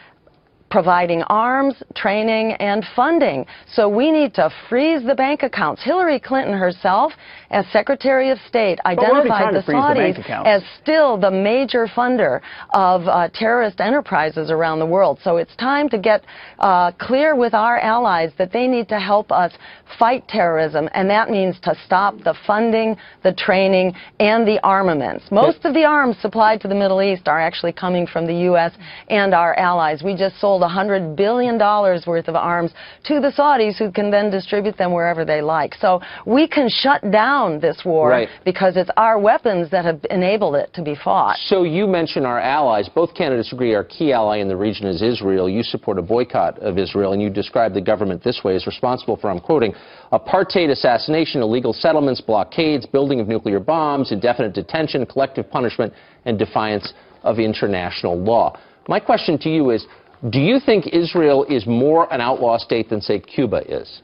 providing 0.74 1.22
arms, 1.30 1.76
training, 1.94 2.54
and 2.54 2.84
funding. 2.96 3.46
So 3.68 3.88
we 3.88 4.10
need 4.10 4.34
to 4.34 4.50
freeze 4.68 5.06
the 5.06 5.14
bank 5.14 5.44
accounts. 5.44 5.84
Hillary 5.84 6.20
Clinton 6.20 6.58
herself, 6.58 7.14
as 7.52 7.64
Secretary 7.72 8.32
of 8.32 8.40
State, 8.48 8.80
identified 8.84 9.54
the 9.54 9.60
Saudis 9.60 10.16
the 10.16 10.48
as 10.48 10.64
still 10.82 11.16
the 11.16 11.30
major 11.30 11.86
funder 11.86 12.42
of 12.74 13.08
uh, 13.08 13.30
terrorist 13.36 13.82
enterprises 13.82 14.50
around 14.50 14.80
the 14.80 14.86
world. 14.88 15.20
So 15.24 15.38
it's 15.38 15.56
time 15.58 15.90
to 15.90 16.00
get 16.00 16.26
uh, 16.58 16.92
clear 16.94 17.36
with 17.36 17.54
our 17.54 17.78
allies 17.78 18.32
that 18.40 18.52
they 18.52 18.66
need 18.66 18.90
to 18.90 19.00
help 19.00 19.32
us 19.32 19.54
fight 19.98 20.28
terrorism, 20.28 20.90
and 20.94 21.10
that 21.10 21.30
means 21.30 21.60
to 21.62 21.76
stop 21.86 22.18
the 22.24 22.36
funding, 22.46 22.96
the 23.24 23.34
training, 23.34 23.94
and 24.20 24.48
the 24.48 24.60
armaments. 24.64 25.26
Most 25.32 25.66
of 25.66 25.74
the 25.74 25.86
arms 25.86 26.18
supplied 26.20 26.62
to 26.62 26.68
the 26.68 26.76
Middle 26.76 27.02
East 27.02 27.28
are 27.28 27.40
actually 27.40 27.74
coming 27.74 28.08
from 28.08 28.26
the 28.26 28.36
U.S. 28.52 28.72
and 29.10 29.34
our 29.34 29.54
allies. 29.56 30.04
We 30.04 30.16
just 30.16 30.40
sold 30.40 30.62
$100 30.62 31.16
billion 31.16 31.58
worth 31.58 32.28
of 32.28 32.36
arms 32.36 32.72
to 33.06 33.20
the 33.20 33.32
Saudis 33.32 33.78
who 33.78 33.92
can 33.92 34.12
then 34.12 34.30
distribute 34.30 34.78
them 34.78 34.92
wherever 34.92 35.26
they 35.26 35.42
like. 35.42 35.76
So 35.76 36.02
we 36.26 36.48
can 36.48 36.70
shut 36.70 37.12
down 37.12 37.60
this 37.60 37.82
war 37.86 38.10
right. 38.10 38.30
because 38.46 38.78
it's 38.78 38.90
our 38.98 39.20
weapons 39.20 39.70
that 39.72 39.86
have 39.86 40.00
enabled 40.10 40.56
it 40.56 40.74
to 40.74 40.82
be 40.82 40.96
fought. 40.96 41.38
So 41.38 41.64
you 41.64 41.88
mentioned 41.88 42.26
our 42.26 42.40
allies. 42.40 42.90
Both 42.90 43.14
candidates 43.14 43.52
agree 43.54 43.74
our 43.74 43.84
key 43.84 44.14
ally 44.14 44.38
in 44.38 44.48
the 44.48 44.58
region 44.58 44.88
is 44.88 45.02
Israel. 45.02 45.50
You 45.50 45.64
support 45.64 45.98
a 45.98 46.02
boycott 46.02 46.60
of 46.60 46.78
Israel, 46.78 47.14
and 47.14 47.22
you 47.22 47.30
describe 47.30 47.74
the 47.74 47.82
government 47.82 48.24
this 48.24 48.42
way 48.44 48.56
as 48.56 48.66
responsible 48.66 49.18
for, 49.18 49.30
I'm 49.30 49.40
quoting, 49.40 49.74
apartheid 50.12 50.70
assassination, 50.70 51.42
illegal 51.42 51.74
settlements, 51.74 52.22
blockades, 52.22 52.86
building 52.86 53.20
of 53.20 53.28
nuclear 53.28 53.60
bombs, 53.60 54.12
indefinite 54.12 54.54
detention, 54.54 55.06
collective 55.06 55.50
punishment, 55.50 55.94
and 56.26 56.38
defiance 56.38 56.94
of 57.24 57.40
international 57.40 58.20
law. 58.20 58.58
My 58.88 59.00
question 59.00 59.38
to 59.40 59.50
you 59.50 59.72
is, 59.72 59.86
do 60.30 60.40
you 60.40 60.60
think 60.60 60.88
Israel 60.88 61.44
is 61.46 61.66
more 61.66 62.12
an 62.14 62.22
outlaw 62.22 62.58
state 62.58 62.90
than, 62.90 63.02
say, 63.02 63.20
Cuba 63.20 63.62
is? 63.68 64.02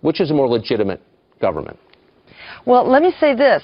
Which 0.00 0.20
is 0.20 0.30
a 0.30 0.34
more 0.34 0.48
legitimate 0.48 1.02
government? 1.40 1.78
Well, 2.64 2.88
let 2.88 3.02
me 3.02 3.12
say 3.18 3.34
this 3.34 3.62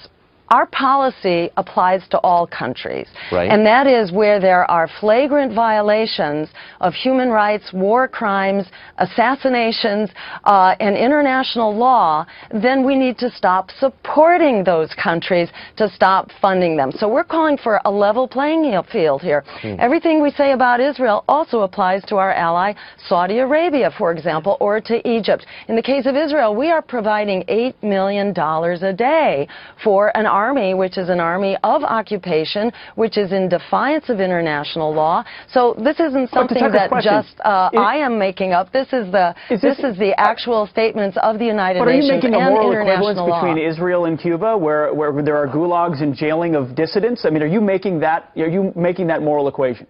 our 0.50 0.66
policy 0.66 1.50
applies 1.56 2.06
to 2.10 2.18
all 2.18 2.46
countries. 2.46 3.08
Right. 3.32 3.50
And 3.50 3.66
that 3.66 3.86
is 3.86 4.12
where 4.12 4.40
there 4.40 4.68
are 4.70 4.88
flagrant 5.00 5.54
violations 5.54 6.48
of 6.80 6.94
human 6.94 7.30
rights, 7.30 7.72
war 7.72 8.08
crimes, 8.08 8.66
assassinations, 8.98 10.10
uh, 10.44 10.74
and 10.80 10.96
international 10.96 11.74
law, 11.76 12.26
then 12.50 12.84
we 12.84 12.96
need 12.96 13.18
to 13.18 13.30
stop 13.30 13.70
supporting 13.78 14.64
those 14.64 14.92
countries 14.94 15.48
to 15.76 15.88
stop 15.88 16.30
funding 16.40 16.76
them. 16.76 16.92
So 16.92 17.08
we're 17.08 17.24
calling 17.24 17.58
for 17.58 17.80
a 17.84 17.90
level 17.90 18.26
playing 18.26 18.56
field 18.90 19.22
here. 19.22 19.44
Hmm. 19.60 19.74
Everything 19.78 20.22
we 20.22 20.30
say 20.30 20.52
about 20.52 20.80
Israel 20.80 21.24
also 21.28 21.60
applies 21.60 22.02
to 22.04 22.16
our 22.16 22.32
ally 22.32 22.74
Saudi 23.08 23.38
Arabia, 23.38 23.90
for 23.96 24.12
example, 24.12 24.56
or 24.60 24.80
to 24.80 25.08
Egypt. 25.08 25.46
In 25.68 25.76
the 25.76 25.82
case 25.82 26.06
of 26.06 26.16
Israel, 26.16 26.54
we 26.54 26.70
are 26.70 26.82
providing 26.82 27.42
$8 27.44 27.74
million 27.82 28.30
a 28.36 28.92
day 28.92 29.48
for 29.82 30.16
an 30.16 30.26
army, 30.44 30.74
which 30.82 30.96
is 31.02 31.08
an 31.08 31.20
army 31.32 31.56
of 31.74 31.82
occupation, 31.98 32.64
which 33.02 33.16
is 33.22 33.32
in 33.32 33.48
defiance 33.48 34.06
of 34.12 34.20
international 34.20 34.92
law. 35.02 35.24
So 35.56 35.60
this 35.88 35.98
isn't 36.06 36.28
something 36.30 36.64
that 36.78 36.88
question, 36.90 37.12
just 37.12 37.34
uh, 37.40 37.70
is, 37.72 37.80
I 37.92 37.96
am 38.08 38.14
making 38.18 38.50
up. 38.52 38.66
This 38.78 38.88
is 38.98 39.06
the 39.16 39.26
is 39.50 39.60
this, 39.60 39.78
this, 39.78 39.90
is 39.90 39.94
the 39.98 40.12
actual 40.32 40.66
statements 40.66 41.16
of 41.28 41.38
the 41.38 41.48
United 41.56 41.78
but 41.80 41.86
Nations 41.86 42.10
are 42.10 42.14
you 42.14 42.22
making 42.22 42.34
a 42.34 42.50
moral 42.50 42.72
international 42.72 43.10
equivalence 43.10 43.18
law. 43.18 43.40
between 43.40 43.58
Israel 43.72 44.02
and 44.08 44.14
Cuba, 44.18 44.50
where 44.64 44.92
where 44.98 45.10
there 45.28 45.38
are 45.42 45.48
gulags 45.58 46.02
and 46.02 46.14
jailing 46.14 46.54
of 46.54 46.74
dissidents? 46.74 47.24
I 47.24 47.30
mean, 47.30 47.42
are 47.42 47.52
you 47.56 47.62
making 47.74 48.00
that 48.00 48.20
are 48.36 48.54
you 48.58 48.72
making 48.76 49.06
that 49.12 49.22
moral 49.22 49.48
equation? 49.48 49.86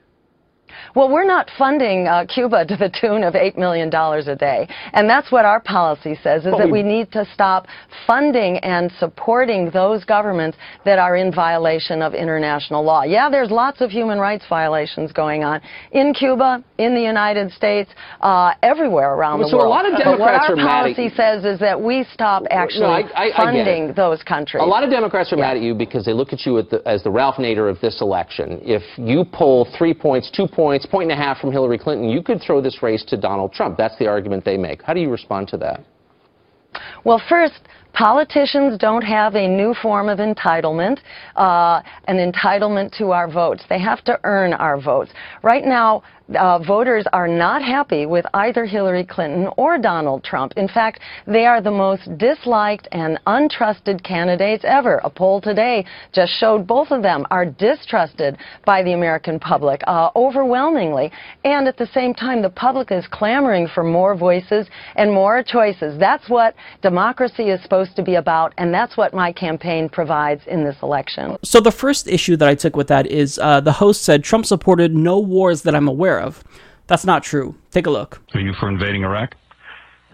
Well, 0.95 1.09
we're 1.11 1.25
not 1.27 1.51
funding 1.59 2.07
uh, 2.07 2.25
Cuba 2.27 2.65
to 2.71 2.77
the 2.77 2.89
tune 3.01 3.23
of 3.25 3.35
$8 3.35 3.57
million 3.57 3.93
a 3.95 4.37
day. 4.37 4.69
And 4.93 5.09
that's 5.09 5.31
what 5.33 5.45
our 5.45 5.61
policy 5.61 6.19
says, 6.23 6.47
is 6.47 6.53
that 6.57 6.67
we- 6.67 6.77
we 6.77 6.83
need 6.83 7.11
to 7.13 7.25
stop 7.33 7.67
funding 8.07 8.59
and 8.59 8.93
supporting 9.01 9.71
those 9.71 10.05
governments 10.05 10.59
that 10.85 10.99
are 10.99 11.17
in 11.17 11.33
violation 11.33 12.03
of 12.03 12.13
international 12.13 12.85
law. 12.85 13.03
Yeah, 13.03 13.31
there's 13.31 13.51
lots 13.51 13.81
of 13.81 13.91
human 13.91 14.19
rights 14.19 14.45
violations 14.47 15.11
going 15.13 15.43
on 15.43 15.63
in 15.93 16.13
Cuba, 16.13 16.63
in 16.77 16.95
the 16.95 17.01
United 17.01 17.51
States, 17.53 17.91
uh, 18.21 18.53
everywhere 18.63 19.15
around 19.15 19.39
Well, 19.41 19.49
the 19.49 19.57
so 19.57 19.67
a 19.67 19.69
lot 19.69 19.87
of 19.87 19.93
but 19.93 20.05
what 20.19 20.19
Democrats 20.19 20.45
our 20.49 20.53
are 20.53 20.57
mad 20.57 20.67
at 20.91 20.97
policy 20.97 21.09
says 21.17 21.45
is 21.47 21.59
that 21.61 21.81
we 21.81 22.05
stop 22.13 22.43
actually 22.51 22.85
I- 22.87 23.11
I- 23.17 23.31
I 23.33 23.37
funding 23.37 23.89
it. 23.91 23.97
those 23.97 24.23
countries. 24.23 24.63
A 24.63 24.67
lot 24.67 24.85
of 24.85 24.91
Democrats 24.91 25.33
are 25.33 25.37
mad 25.39 25.57
at 25.57 25.63
you 25.63 25.75
because 25.75 26.05
they 26.05 26.13
look 26.13 26.33
at 26.35 26.45
you 26.45 26.59
at 26.59 26.69
the, 26.69 26.83
as 26.87 27.03
the 27.03 27.11
Ralph 27.11 27.37
Nader 27.37 27.71
of 27.71 27.81
this 27.81 28.03
election. 28.03 28.61
If 28.63 28.83
you 28.99 29.25
pull 29.25 29.65
three 29.79 29.95
points, 29.95 30.31
two 30.31 30.47
points, 30.47 30.66
point 30.91 31.11
and 31.11 31.21
a 31.21 31.23
half 31.23 31.39
from 31.39 31.53
Hillary 31.53 31.79
Clinton, 31.79 32.09
you 32.09 32.23
could 32.23 32.41
throw 32.41 32.61
this 32.61 32.83
race 32.83 33.05
to 33.05 33.17
Donald 33.17 33.53
Trump. 33.53 33.77
That's 33.77 33.97
the 33.99 34.07
argument 34.07 34.45
they 34.45 34.57
make. 34.57 34.83
How 34.83 34.95
do 34.95 35.01
you 35.01 35.11
respond 35.11 35.49
to 35.49 35.57
that? 35.59 35.85
Well, 37.05 37.23
first, 37.29 37.61
politicians 37.93 38.79
don't 38.79 39.03
have 39.03 39.35
a 39.35 39.49
new 39.49 39.75
form 39.81 40.09
of 40.09 40.19
entitlement, 40.19 40.99
uh, 41.37 41.81
an 42.09 42.17
entitlement 42.17 42.97
to 42.99 43.13
our 43.13 43.31
votes. 43.31 43.65
They 43.69 43.81
have 43.81 44.05
to 44.05 44.21
earn 44.25 44.53
our 44.53 44.81
votes. 44.81 45.13
Right 45.43 45.65
now, 45.65 46.03
uh, 46.35 46.59
voters 46.59 47.05
are 47.13 47.29
not 47.29 47.63
happy 47.63 48.07
with 48.07 48.25
either 48.35 48.65
Hillary 48.65 49.05
Clinton 49.05 49.49
or 49.57 49.79
Donald 49.79 50.25
Trump. 50.25 50.53
In 50.57 50.69
fact, 50.69 51.01
they 51.27 51.47
are 51.47 51.61
the 51.61 51.71
most 51.71 52.19
disliked 52.19 52.89
and 52.93 53.19
untrusted 53.27 54.03
candidates 54.03 54.65
ever. 54.67 55.01
A 55.05 55.11
poll 55.11 55.41
today 55.41 55.85
just 56.13 56.33
showed 56.39 56.67
both 56.67 56.91
of 56.91 57.03
them 57.03 57.27
are 57.31 57.47
distrusted 57.47 58.39
by 58.65 58.83
the 58.83 58.93
American 58.93 59.39
public 59.39 59.81
uh, 59.87 60.11
overwhelmingly. 60.17 61.13
And 61.45 61.69
at 61.69 61.77
the 61.77 61.87
same 61.87 62.15
time, 62.15 62.43
the 62.43 62.51
public 62.51 62.91
is 62.91 63.07
clamoring 63.11 63.69
for 63.69 63.85
more 63.85 64.17
voices 64.17 64.67
and 64.97 65.13
more 65.13 65.43
choices. 65.43 65.99
That's 65.99 66.29
what 66.29 66.55
democracy 66.83 67.51
is 67.51 67.63
supposed 67.63 67.95
to 67.97 68.03
be 68.03 68.17
about, 68.17 68.53
and 68.59 68.73
that's 68.73 68.97
what 68.97 69.15
my 69.15 69.33
campaign 69.33 69.89
provides 69.89 70.43
in 70.47 70.65
this 70.65 70.77
election. 70.83 71.37
So 71.45 71.61
the 71.61 71.71
first 71.71 72.09
issue 72.09 72.37
that 72.37 72.49
I 72.49 72.55
took 72.55 72.77
with 72.77 72.89
that 72.89 73.07
is 73.07 73.39
uh, 73.39 73.61
the 73.61 73.73
host 73.73 74.03
said 74.03 74.25
Trump 74.25 74.47
supported 74.47 74.95
no 74.95 75.19
wars 75.19 75.63
that 75.63 75.75
I'm 75.75 75.89
aware 75.89 76.16
of. 76.21 76.43
That's 76.87 77.05
not 77.05 77.23
true. 77.23 77.55
Take 77.71 77.87
a 77.87 77.91
look. 77.91 78.23
Are 78.35 78.41
you 78.41 78.55
for 78.55 78.69
invading 78.69 79.05
Iraq? 79.05 79.37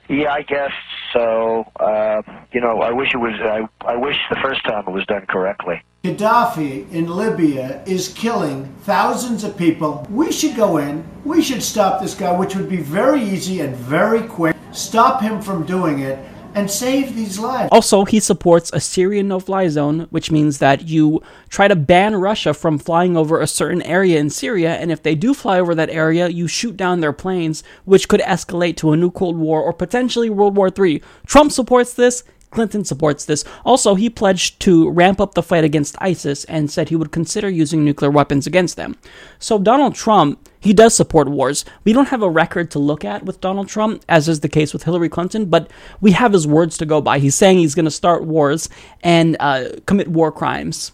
Yeah, 0.08 0.32
I 0.32 0.42
guess 0.42 0.72
so. 1.12 1.64
Uh, 1.78 2.22
you 2.52 2.60
know, 2.60 2.80
I 2.80 2.90
wish 2.90 3.14
it 3.14 3.18
was. 3.18 3.34
I, 3.40 3.68
I 3.86 3.96
wish 3.96 4.16
the 4.30 4.36
first 4.36 4.64
time 4.64 4.84
it 4.86 4.90
was 4.90 5.06
done 5.06 5.26
correctly. 5.26 5.82
Gaddafi 6.04 6.90
in 6.90 7.06
Libya 7.06 7.82
is 7.86 8.08
killing 8.08 8.66
thousands 8.82 9.44
of 9.44 9.56
people. 9.56 10.06
We 10.10 10.32
should 10.32 10.56
go 10.56 10.78
in. 10.78 11.04
We 11.24 11.40
should 11.40 11.62
stop 11.62 12.02
this 12.02 12.14
guy, 12.14 12.36
which 12.36 12.56
would 12.56 12.68
be 12.68 12.78
very 12.78 13.22
easy 13.22 13.60
and 13.60 13.76
very 13.76 14.26
quick. 14.26 14.56
Stop 14.72 15.20
him 15.20 15.40
from 15.40 15.64
doing 15.64 16.00
it 16.00 16.18
and 16.54 16.70
save 16.70 17.14
these 17.14 17.38
lives. 17.38 17.68
Also, 17.72 18.04
he 18.04 18.20
supports 18.20 18.70
a 18.72 18.80
Syrian 18.80 19.28
no 19.28 19.40
fly 19.40 19.68
zone, 19.68 20.06
which 20.10 20.30
means 20.30 20.58
that 20.58 20.88
you 20.88 21.22
try 21.48 21.68
to 21.68 21.76
ban 21.76 22.16
Russia 22.16 22.54
from 22.54 22.78
flying 22.78 23.16
over 23.16 23.40
a 23.40 23.46
certain 23.46 23.82
area 23.82 24.18
in 24.18 24.30
Syria, 24.30 24.74
and 24.74 24.92
if 24.92 25.02
they 25.02 25.14
do 25.14 25.34
fly 25.34 25.60
over 25.60 25.74
that 25.74 25.90
area, 25.90 26.28
you 26.28 26.48
shoot 26.48 26.76
down 26.76 27.00
their 27.00 27.12
planes, 27.12 27.62
which 27.84 28.08
could 28.08 28.20
escalate 28.20 28.76
to 28.76 28.92
a 28.92 28.96
new 28.96 29.10
Cold 29.10 29.36
War 29.36 29.62
or 29.62 29.72
potentially 29.72 30.30
World 30.30 30.56
War 30.56 30.70
III. 30.76 31.02
Trump 31.26 31.52
supports 31.52 31.94
this. 31.94 32.24
Clinton 32.52 32.84
supports 32.84 33.24
this. 33.24 33.44
Also, 33.64 33.94
he 33.94 34.08
pledged 34.08 34.60
to 34.60 34.88
ramp 34.90 35.20
up 35.20 35.34
the 35.34 35.42
fight 35.42 35.64
against 35.64 35.96
ISIS 36.00 36.44
and 36.44 36.70
said 36.70 36.88
he 36.88 36.96
would 36.96 37.10
consider 37.10 37.48
using 37.48 37.84
nuclear 37.84 38.10
weapons 38.10 38.46
against 38.46 38.76
them. 38.76 38.96
So, 39.38 39.58
Donald 39.58 39.94
Trump, 39.94 40.48
he 40.60 40.72
does 40.72 40.94
support 40.94 41.28
wars. 41.28 41.64
We 41.82 41.92
don't 41.92 42.08
have 42.08 42.22
a 42.22 42.30
record 42.30 42.70
to 42.72 42.78
look 42.78 43.04
at 43.04 43.24
with 43.24 43.40
Donald 43.40 43.68
Trump, 43.68 44.04
as 44.08 44.28
is 44.28 44.40
the 44.40 44.48
case 44.48 44.72
with 44.72 44.84
Hillary 44.84 45.08
Clinton, 45.08 45.46
but 45.46 45.70
we 46.00 46.12
have 46.12 46.32
his 46.32 46.46
words 46.46 46.78
to 46.78 46.86
go 46.86 47.00
by. 47.00 47.18
He's 47.18 47.34
saying 47.34 47.58
he's 47.58 47.74
going 47.74 47.86
to 47.86 47.90
start 47.90 48.24
wars 48.24 48.68
and 49.02 49.36
uh, 49.40 49.70
commit 49.86 50.08
war 50.08 50.30
crimes 50.30 50.92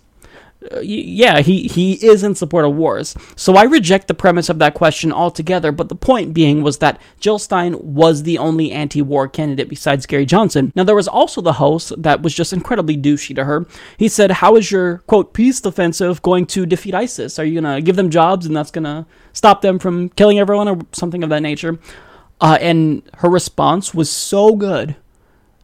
uh, 0.72 0.80
yeah, 0.80 1.40
he, 1.40 1.68
he 1.68 1.94
is 2.04 2.24
in 2.24 2.34
support 2.34 2.64
of 2.64 2.74
wars. 2.74 3.14
So 3.36 3.54
I 3.54 3.62
reject 3.62 4.09
the 4.09 4.14
premise 4.14 4.48
of 4.48 4.59
that 4.59 4.74
question 4.74 5.12
altogether, 5.12 5.70
but 5.70 5.88
the 5.88 5.94
point 5.94 6.34
being 6.34 6.62
was 6.62 6.78
that 6.78 7.00
Jill 7.20 7.38
Stein 7.38 7.76
was 7.78 8.24
the 8.24 8.38
only 8.38 8.72
anti 8.72 9.00
war 9.00 9.28
candidate 9.28 9.68
besides 9.68 10.04
Gary 10.04 10.26
Johnson. 10.26 10.72
Now, 10.74 10.82
there 10.82 10.96
was 10.96 11.06
also 11.06 11.40
the 11.40 11.54
host 11.54 11.92
that 12.02 12.22
was 12.22 12.34
just 12.34 12.52
incredibly 12.52 12.96
douchey 12.96 13.36
to 13.36 13.44
her. 13.44 13.66
He 13.98 14.09
said, 14.09 14.32
How 14.32 14.56
is 14.56 14.70
your, 14.72 14.98
quote, 15.06 15.32
peace 15.32 15.64
offensive 15.64 16.22
going 16.22 16.46
to 16.46 16.66
defeat 16.66 16.94
ISIS? 16.94 17.38
Are 17.38 17.44
you 17.44 17.61
going 17.61 17.76
to 17.76 17.80
give 17.80 17.96
them 17.96 18.11
jobs 18.11 18.44
and 18.44 18.56
that's 18.56 18.72
going 18.72 18.84
to 18.84 19.06
stop 19.32 19.62
them 19.62 19.78
from 19.78 20.09
killing 20.11 20.40
everyone 20.40 20.68
or 20.68 20.78
something 20.92 21.22
of 21.22 21.30
that 21.30 21.42
nature? 21.42 21.78
Uh, 22.40 22.59
and 22.61 23.02
her 23.18 23.28
response 23.28 23.94
was 23.94 24.11
so 24.11 24.56
good 24.56 24.96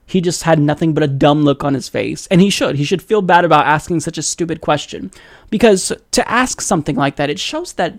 he 0.07 0.21
just 0.21 0.43
had 0.43 0.59
nothing 0.59 0.93
but 0.93 1.03
a 1.03 1.09
dumb 1.09 1.43
look 1.43 1.65
on 1.65 1.75
his 1.75 1.89
face. 1.89 2.27
And 2.29 2.41
he 2.41 2.51
should. 2.51 2.77
He 2.77 2.85
should 2.85 3.03
feel 3.03 3.23
bad 3.23 3.45
about 3.45 3.67
asking 3.67 4.01
such 4.01 4.19
a 4.19 4.23
stupid 4.23 4.61
question. 4.61 5.11
Because 5.51 5.93
to 6.13 6.29
ask 6.31 6.61
something 6.61 6.97
like 6.97 7.17
that, 7.17 7.31
it 7.31 7.39
shows 7.39 7.75
that 7.75 7.99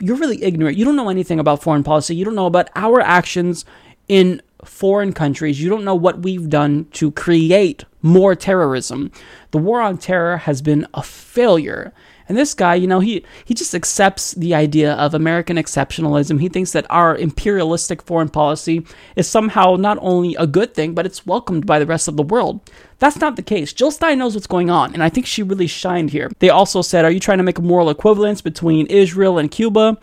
you're 0.00 0.16
really 0.16 0.42
ignorant. 0.42 0.76
You 0.76 0.84
don't 0.84 0.96
know 0.96 1.08
anything 1.08 1.38
about 1.38 1.62
foreign 1.62 1.84
policy. 1.84 2.16
You 2.16 2.24
don't 2.24 2.34
know 2.34 2.46
about 2.46 2.70
our 2.74 3.00
actions 3.00 3.64
in 4.08 4.42
foreign 4.64 5.12
countries. 5.12 5.60
You 5.60 5.68
don't 5.68 5.84
know 5.84 5.94
what 5.94 6.22
we've 6.22 6.48
done 6.48 6.86
to 6.92 7.10
create 7.12 7.84
more 8.02 8.34
terrorism. 8.34 9.12
The 9.52 9.58
war 9.58 9.80
on 9.80 9.98
terror 9.98 10.38
has 10.38 10.60
been 10.60 10.86
a 10.92 11.02
failure. 11.02 11.92
And 12.28 12.38
this 12.38 12.54
guy, 12.54 12.74
you 12.74 12.86
know, 12.86 13.00
he 13.00 13.24
he 13.44 13.52
just 13.52 13.74
accepts 13.74 14.32
the 14.32 14.54
idea 14.54 14.94
of 14.94 15.12
American 15.12 15.56
exceptionalism. 15.56 16.40
He 16.40 16.48
thinks 16.48 16.72
that 16.72 16.86
our 16.88 17.16
imperialistic 17.16 18.02
foreign 18.02 18.30
policy 18.30 18.86
is 19.14 19.28
somehow 19.28 19.76
not 19.76 19.98
only 20.00 20.34
a 20.36 20.46
good 20.46 20.72
thing, 20.74 20.94
but 20.94 21.04
it's 21.04 21.26
welcomed 21.26 21.66
by 21.66 21.78
the 21.78 21.86
rest 21.86 22.08
of 22.08 22.16
the 22.16 22.22
world. 22.22 22.60
That's 22.98 23.18
not 23.18 23.36
the 23.36 23.42
case. 23.42 23.72
Jill 23.74 23.90
Stein 23.90 24.18
knows 24.18 24.34
what's 24.34 24.46
going 24.46 24.70
on, 24.70 24.94
and 24.94 25.02
I 25.02 25.10
think 25.10 25.26
she 25.26 25.42
really 25.42 25.66
shined 25.66 26.10
here. 26.10 26.30
They 26.38 26.48
also 26.48 26.80
said, 26.80 27.04
"Are 27.04 27.10
you 27.10 27.20
trying 27.20 27.38
to 27.38 27.44
make 27.44 27.58
a 27.58 27.62
moral 27.62 27.90
equivalence 27.90 28.40
between 28.40 28.86
Israel 28.86 29.36
and 29.38 29.50
Cuba?" 29.50 29.98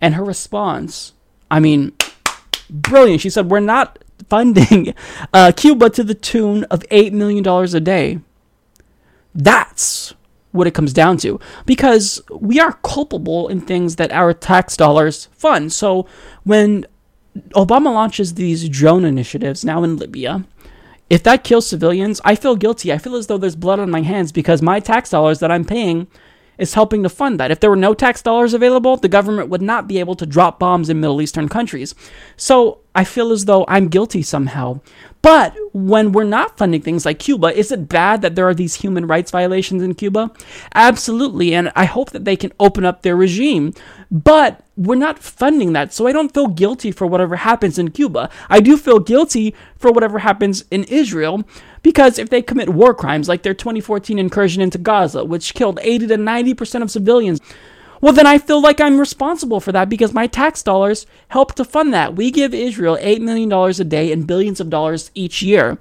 And 0.00 0.14
her 0.14 0.24
response, 0.24 1.12
I 1.50 1.60
mean, 1.60 1.92
brilliant. 2.70 3.20
She 3.20 3.30
said, 3.30 3.50
"We're 3.50 3.60
not 3.60 3.98
funding 4.30 4.94
uh, 5.32 5.52
Cuba 5.54 5.90
to 5.90 6.02
the 6.02 6.14
tune 6.14 6.64
of 6.64 6.82
eight 6.90 7.12
million 7.12 7.42
dollars 7.42 7.74
a 7.74 7.80
day." 7.80 8.20
That's 9.34 10.14
what 10.56 10.66
it 10.66 10.74
comes 10.74 10.92
down 10.92 11.16
to 11.18 11.38
because 11.64 12.20
we 12.30 12.58
are 12.58 12.72
culpable 12.82 13.48
in 13.48 13.60
things 13.60 13.96
that 13.96 14.12
our 14.12 14.32
tax 14.32 14.76
dollars 14.76 15.26
fund. 15.32 15.72
So 15.72 16.06
when 16.44 16.86
Obama 17.50 17.92
launches 17.92 18.34
these 18.34 18.68
drone 18.68 19.04
initiatives 19.04 19.64
now 19.64 19.84
in 19.84 19.96
Libya, 19.96 20.44
if 21.08 21.22
that 21.22 21.44
kills 21.44 21.66
civilians, 21.66 22.20
I 22.24 22.34
feel 22.34 22.56
guilty. 22.56 22.92
I 22.92 22.98
feel 22.98 23.14
as 23.14 23.28
though 23.28 23.38
there's 23.38 23.56
blood 23.56 23.78
on 23.78 23.90
my 23.90 24.02
hands 24.02 24.32
because 24.32 24.60
my 24.60 24.80
tax 24.80 25.10
dollars 25.10 25.38
that 25.38 25.52
I'm 25.52 25.64
paying 25.64 26.08
is 26.58 26.74
helping 26.74 27.02
to 27.02 27.08
fund 27.08 27.38
that. 27.40 27.50
If 27.50 27.60
there 27.60 27.70
were 27.70 27.76
no 27.76 27.94
tax 27.94 28.22
dollars 28.22 28.54
available, 28.54 28.96
the 28.96 29.08
government 29.08 29.48
would 29.48 29.62
not 29.62 29.86
be 29.86 30.00
able 30.00 30.14
to 30.16 30.26
drop 30.26 30.58
bombs 30.58 30.88
in 30.88 31.00
Middle 31.00 31.20
Eastern 31.20 31.48
countries. 31.48 31.94
So 32.36 32.80
I 32.94 33.04
feel 33.04 33.30
as 33.32 33.44
though 33.44 33.64
I'm 33.68 33.88
guilty 33.88 34.22
somehow. 34.22 34.80
But 35.20 35.56
when 35.72 36.12
we're 36.12 36.24
not 36.24 36.56
funding 36.56 36.82
things 36.82 37.04
like 37.04 37.18
Cuba, 37.18 37.48
is 37.48 37.72
it 37.72 37.88
bad 37.88 38.22
that 38.22 38.36
there 38.36 38.48
are 38.48 38.54
these 38.54 38.76
human 38.76 39.06
rights 39.06 39.30
violations 39.30 39.82
in 39.82 39.94
Cuba? 39.94 40.30
Absolutely. 40.74 41.52
And 41.52 41.72
I 41.74 41.84
hope 41.84 42.10
that 42.10 42.24
they 42.24 42.36
can 42.36 42.52
open 42.60 42.84
up 42.84 43.02
their 43.02 43.16
regime. 43.16 43.74
But 44.10 44.64
we're 44.76 44.94
not 44.94 45.18
funding 45.18 45.72
that. 45.72 45.92
So 45.92 46.06
I 46.06 46.12
don't 46.12 46.32
feel 46.32 46.46
guilty 46.46 46.92
for 46.92 47.06
whatever 47.06 47.36
happens 47.36 47.78
in 47.78 47.90
Cuba. 47.90 48.30
I 48.48 48.60
do 48.60 48.76
feel 48.76 49.00
guilty 49.00 49.54
for 49.76 49.90
whatever 49.90 50.20
happens 50.20 50.64
in 50.70 50.84
Israel 50.84 51.44
because 51.86 52.18
if 52.18 52.30
they 52.30 52.42
commit 52.42 52.68
war 52.68 52.92
crimes 52.92 53.28
like 53.28 53.44
their 53.44 53.54
2014 53.54 54.18
incursion 54.18 54.60
into 54.60 54.76
Gaza, 54.76 55.24
which 55.24 55.54
killed 55.54 55.78
80 55.80 56.08
to 56.08 56.16
90% 56.16 56.82
of 56.82 56.90
civilians, 56.90 57.40
well, 58.00 58.12
then 58.12 58.26
I 58.26 58.38
feel 58.38 58.60
like 58.60 58.80
I'm 58.80 58.98
responsible 58.98 59.60
for 59.60 59.70
that 59.70 59.88
because 59.88 60.12
my 60.12 60.26
tax 60.26 60.64
dollars 60.64 61.06
help 61.28 61.54
to 61.54 61.64
fund 61.64 61.94
that. 61.94 62.16
We 62.16 62.32
give 62.32 62.52
Israel 62.52 62.98
$8 63.00 63.20
million 63.20 63.52
a 63.52 63.84
day 63.84 64.10
and 64.10 64.26
billions 64.26 64.58
of 64.58 64.68
dollars 64.68 65.12
each 65.14 65.42
year. 65.42 65.78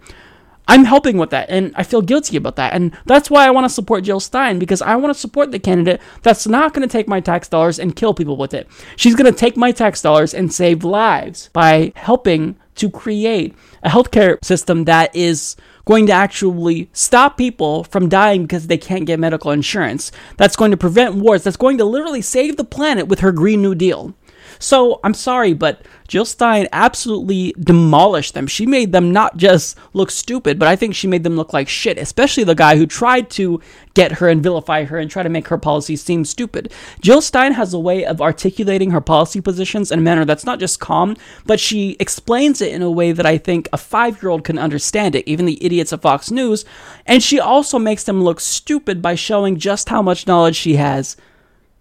I'm 0.68 0.84
helping 0.84 1.18
with 1.18 1.32
that, 1.32 1.50
and 1.50 1.74
I 1.76 1.82
feel 1.82 2.04
guilty 2.04 2.38
about 2.38 2.56
that. 2.58 2.74
And 2.74 2.96
that's 3.08 3.32
why 3.32 3.48
I 3.48 3.52
want 3.52 3.66
to 3.66 3.74
support 3.74 4.04
Jill 4.04 4.20
Stein, 4.20 4.60
because 4.60 4.84
I 4.84 4.96
want 4.98 5.12
to 5.12 5.20
support 5.20 5.52
the 5.52 5.58
candidate 5.58 6.02
that's 6.22 6.46
not 6.46 6.76
going 6.76 6.88
to 6.88 6.92
take 6.92 7.08
my 7.08 7.20
tax 7.20 7.48
dollars 7.48 7.80
and 7.80 7.96
kill 7.96 8.14
people 8.14 8.38
with 8.38 8.54
it. 8.54 8.68
She's 8.96 9.16
going 9.16 9.32
to 9.32 9.40
take 9.40 9.58
my 9.58 9.72
tax 9.72 10.04
dollars 10.04 10.36
and 10.36 10.54
save 10.54 10.84
lives 10.84 11.50
by 11.52 11.94
helping 11.96 12.58
to 12.76 12.92
create 12.92 13.56
a 13.84 13.90
healthcare 13.90 14.44
system 14.44 14.84
that 14.86 15.16
is 15.16 15.56
going 15.86 16.08
to 16.08 16.14
actually 16.14 16.90
stop 16.94 17.38
people 17.38 17.84
from 17.86 18.10
dying 18.10 18.42
because 18.44 18.68
they 18.68 18.78
can't 18.78 19.06
get 19.06 19.20
medical 19.20 19.52
insurance. 19.52 20.12
That's 20.38 20.56
going 20.56 20.72
to 20.72 20.78
prevent 20.78 21.16
wars. 21.16 21.44
That's 21.44 21.58
going 21.58 21.78
to 21.78 21.86
literally 21.86 22.22
save 22.22 22.58
the 22.58 22.64
planet 22.64 23.08
with 23.08 23.20
her 23.20 23.32
Green 23.32 23.62
New 23.62 23.76
Deal. 23.76 24.14
So 24.60 25.00
I'm 25.04 25.14
sorry, 25.14 25.54
but 25.54 25.86
Jill 26.08 26.26
Stein 26.26 26.68
absolutely 26.72 27.54
demolished 27.60 28.36
them. 28.36 28.48
She 28.48 28.66
made 28.66 28.92
them 28.92 29.12
not 29.12 29.38
just 29.38 29.78
look 29.94 30.12
stupid, 30.12 30.60
but 30.60 30.68
I 30.68 30.76
think 30.76 30.94
she 30.94 31.08
made 31.08 31.24
them 31.24 31.36
look 31.36 31.52
like 31.52 31.68
shit, 31.68 31.98
especially 31.98 32.44
the 32.44 32.56
guy 32.56 32.78
who 32.78 32.86
tried 32.86 33.30
to 33.32 33.60
get 33.96 34.14
her 34.14 34.30
and 34.30 34.44
vilify 34.44 34.84
her 34.84 34.98
and 34.98 35.10
try 35.10 35.24
to 35.24 35.30
make 35.30 35.48
her 35.48 35.58
policy 35.58 35.96
seem 35.96 36.26
stupid. 36.26 36.72
Jill 37.02 37.22
Stein 37.22 37.54
has 37.54 37.74
a 37.74 37.80
way 37.80 38.06
of 38.06 38.22
articulating 38.22 38.92
her 38.92 39.02
policy 39.02 39.42
positions 39.42 39.92
in 39.92 40.00
a 40.00 40.02
manner 40.02 40.26
that's 40.26 40.46
not 40.46 40.60
just 40.60 40.80
calm, 40.80 41.16
but 41.46 41.60
she 41.60 41.96
explains 42.00 42.62
it 42.62 42.74
in 42.74 42.82
a 42.82 42.92
way 42.92 43.12
that 43.12 43.26
I 43.26 43.38
think 43.38 43.68
a 43.74 43.78
five 43.78 44.22
year 44.22 44.30
old 44.30 44.44
can 44.44 44.60
understand 44.60 45.16
it, 45.16 45.28
even 45.28 45.46
the 45.46 45.64
idiots 45.66 45.92
of 45.92 46.02
Fox 46.02 46.30
News. 46.30 46.66
And 47.06 47.24
she 47.24 47.40
also 47.40 47.80
makes 47.80 48.04
them 48.04 48.24
look 48.24 48.40
stupid 48.40 49.02
by 49.02 49.16
showing 49.16 49.58
just 49.58 49.90
how 49.90 50.02
much 50.02 50.28
knowledge 50.28 50.56
she 50.56 50.76
has 50.76 51.18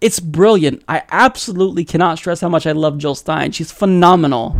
it's 0.01 0.19
brilliant. 0.19 0.83
I 0.87 1.03
absolutely 1.09 1.85
cannot 1.85 2.17
stress 2.17 2.41
how 2.41 2.49
much 2.49 2.67
I 2.67 2.71
love 2.73 2.97
Jill 2.97 3.15
Stein. 3.15 3.51
She's 3.51 3.71
phenomenal. 3.71 4.55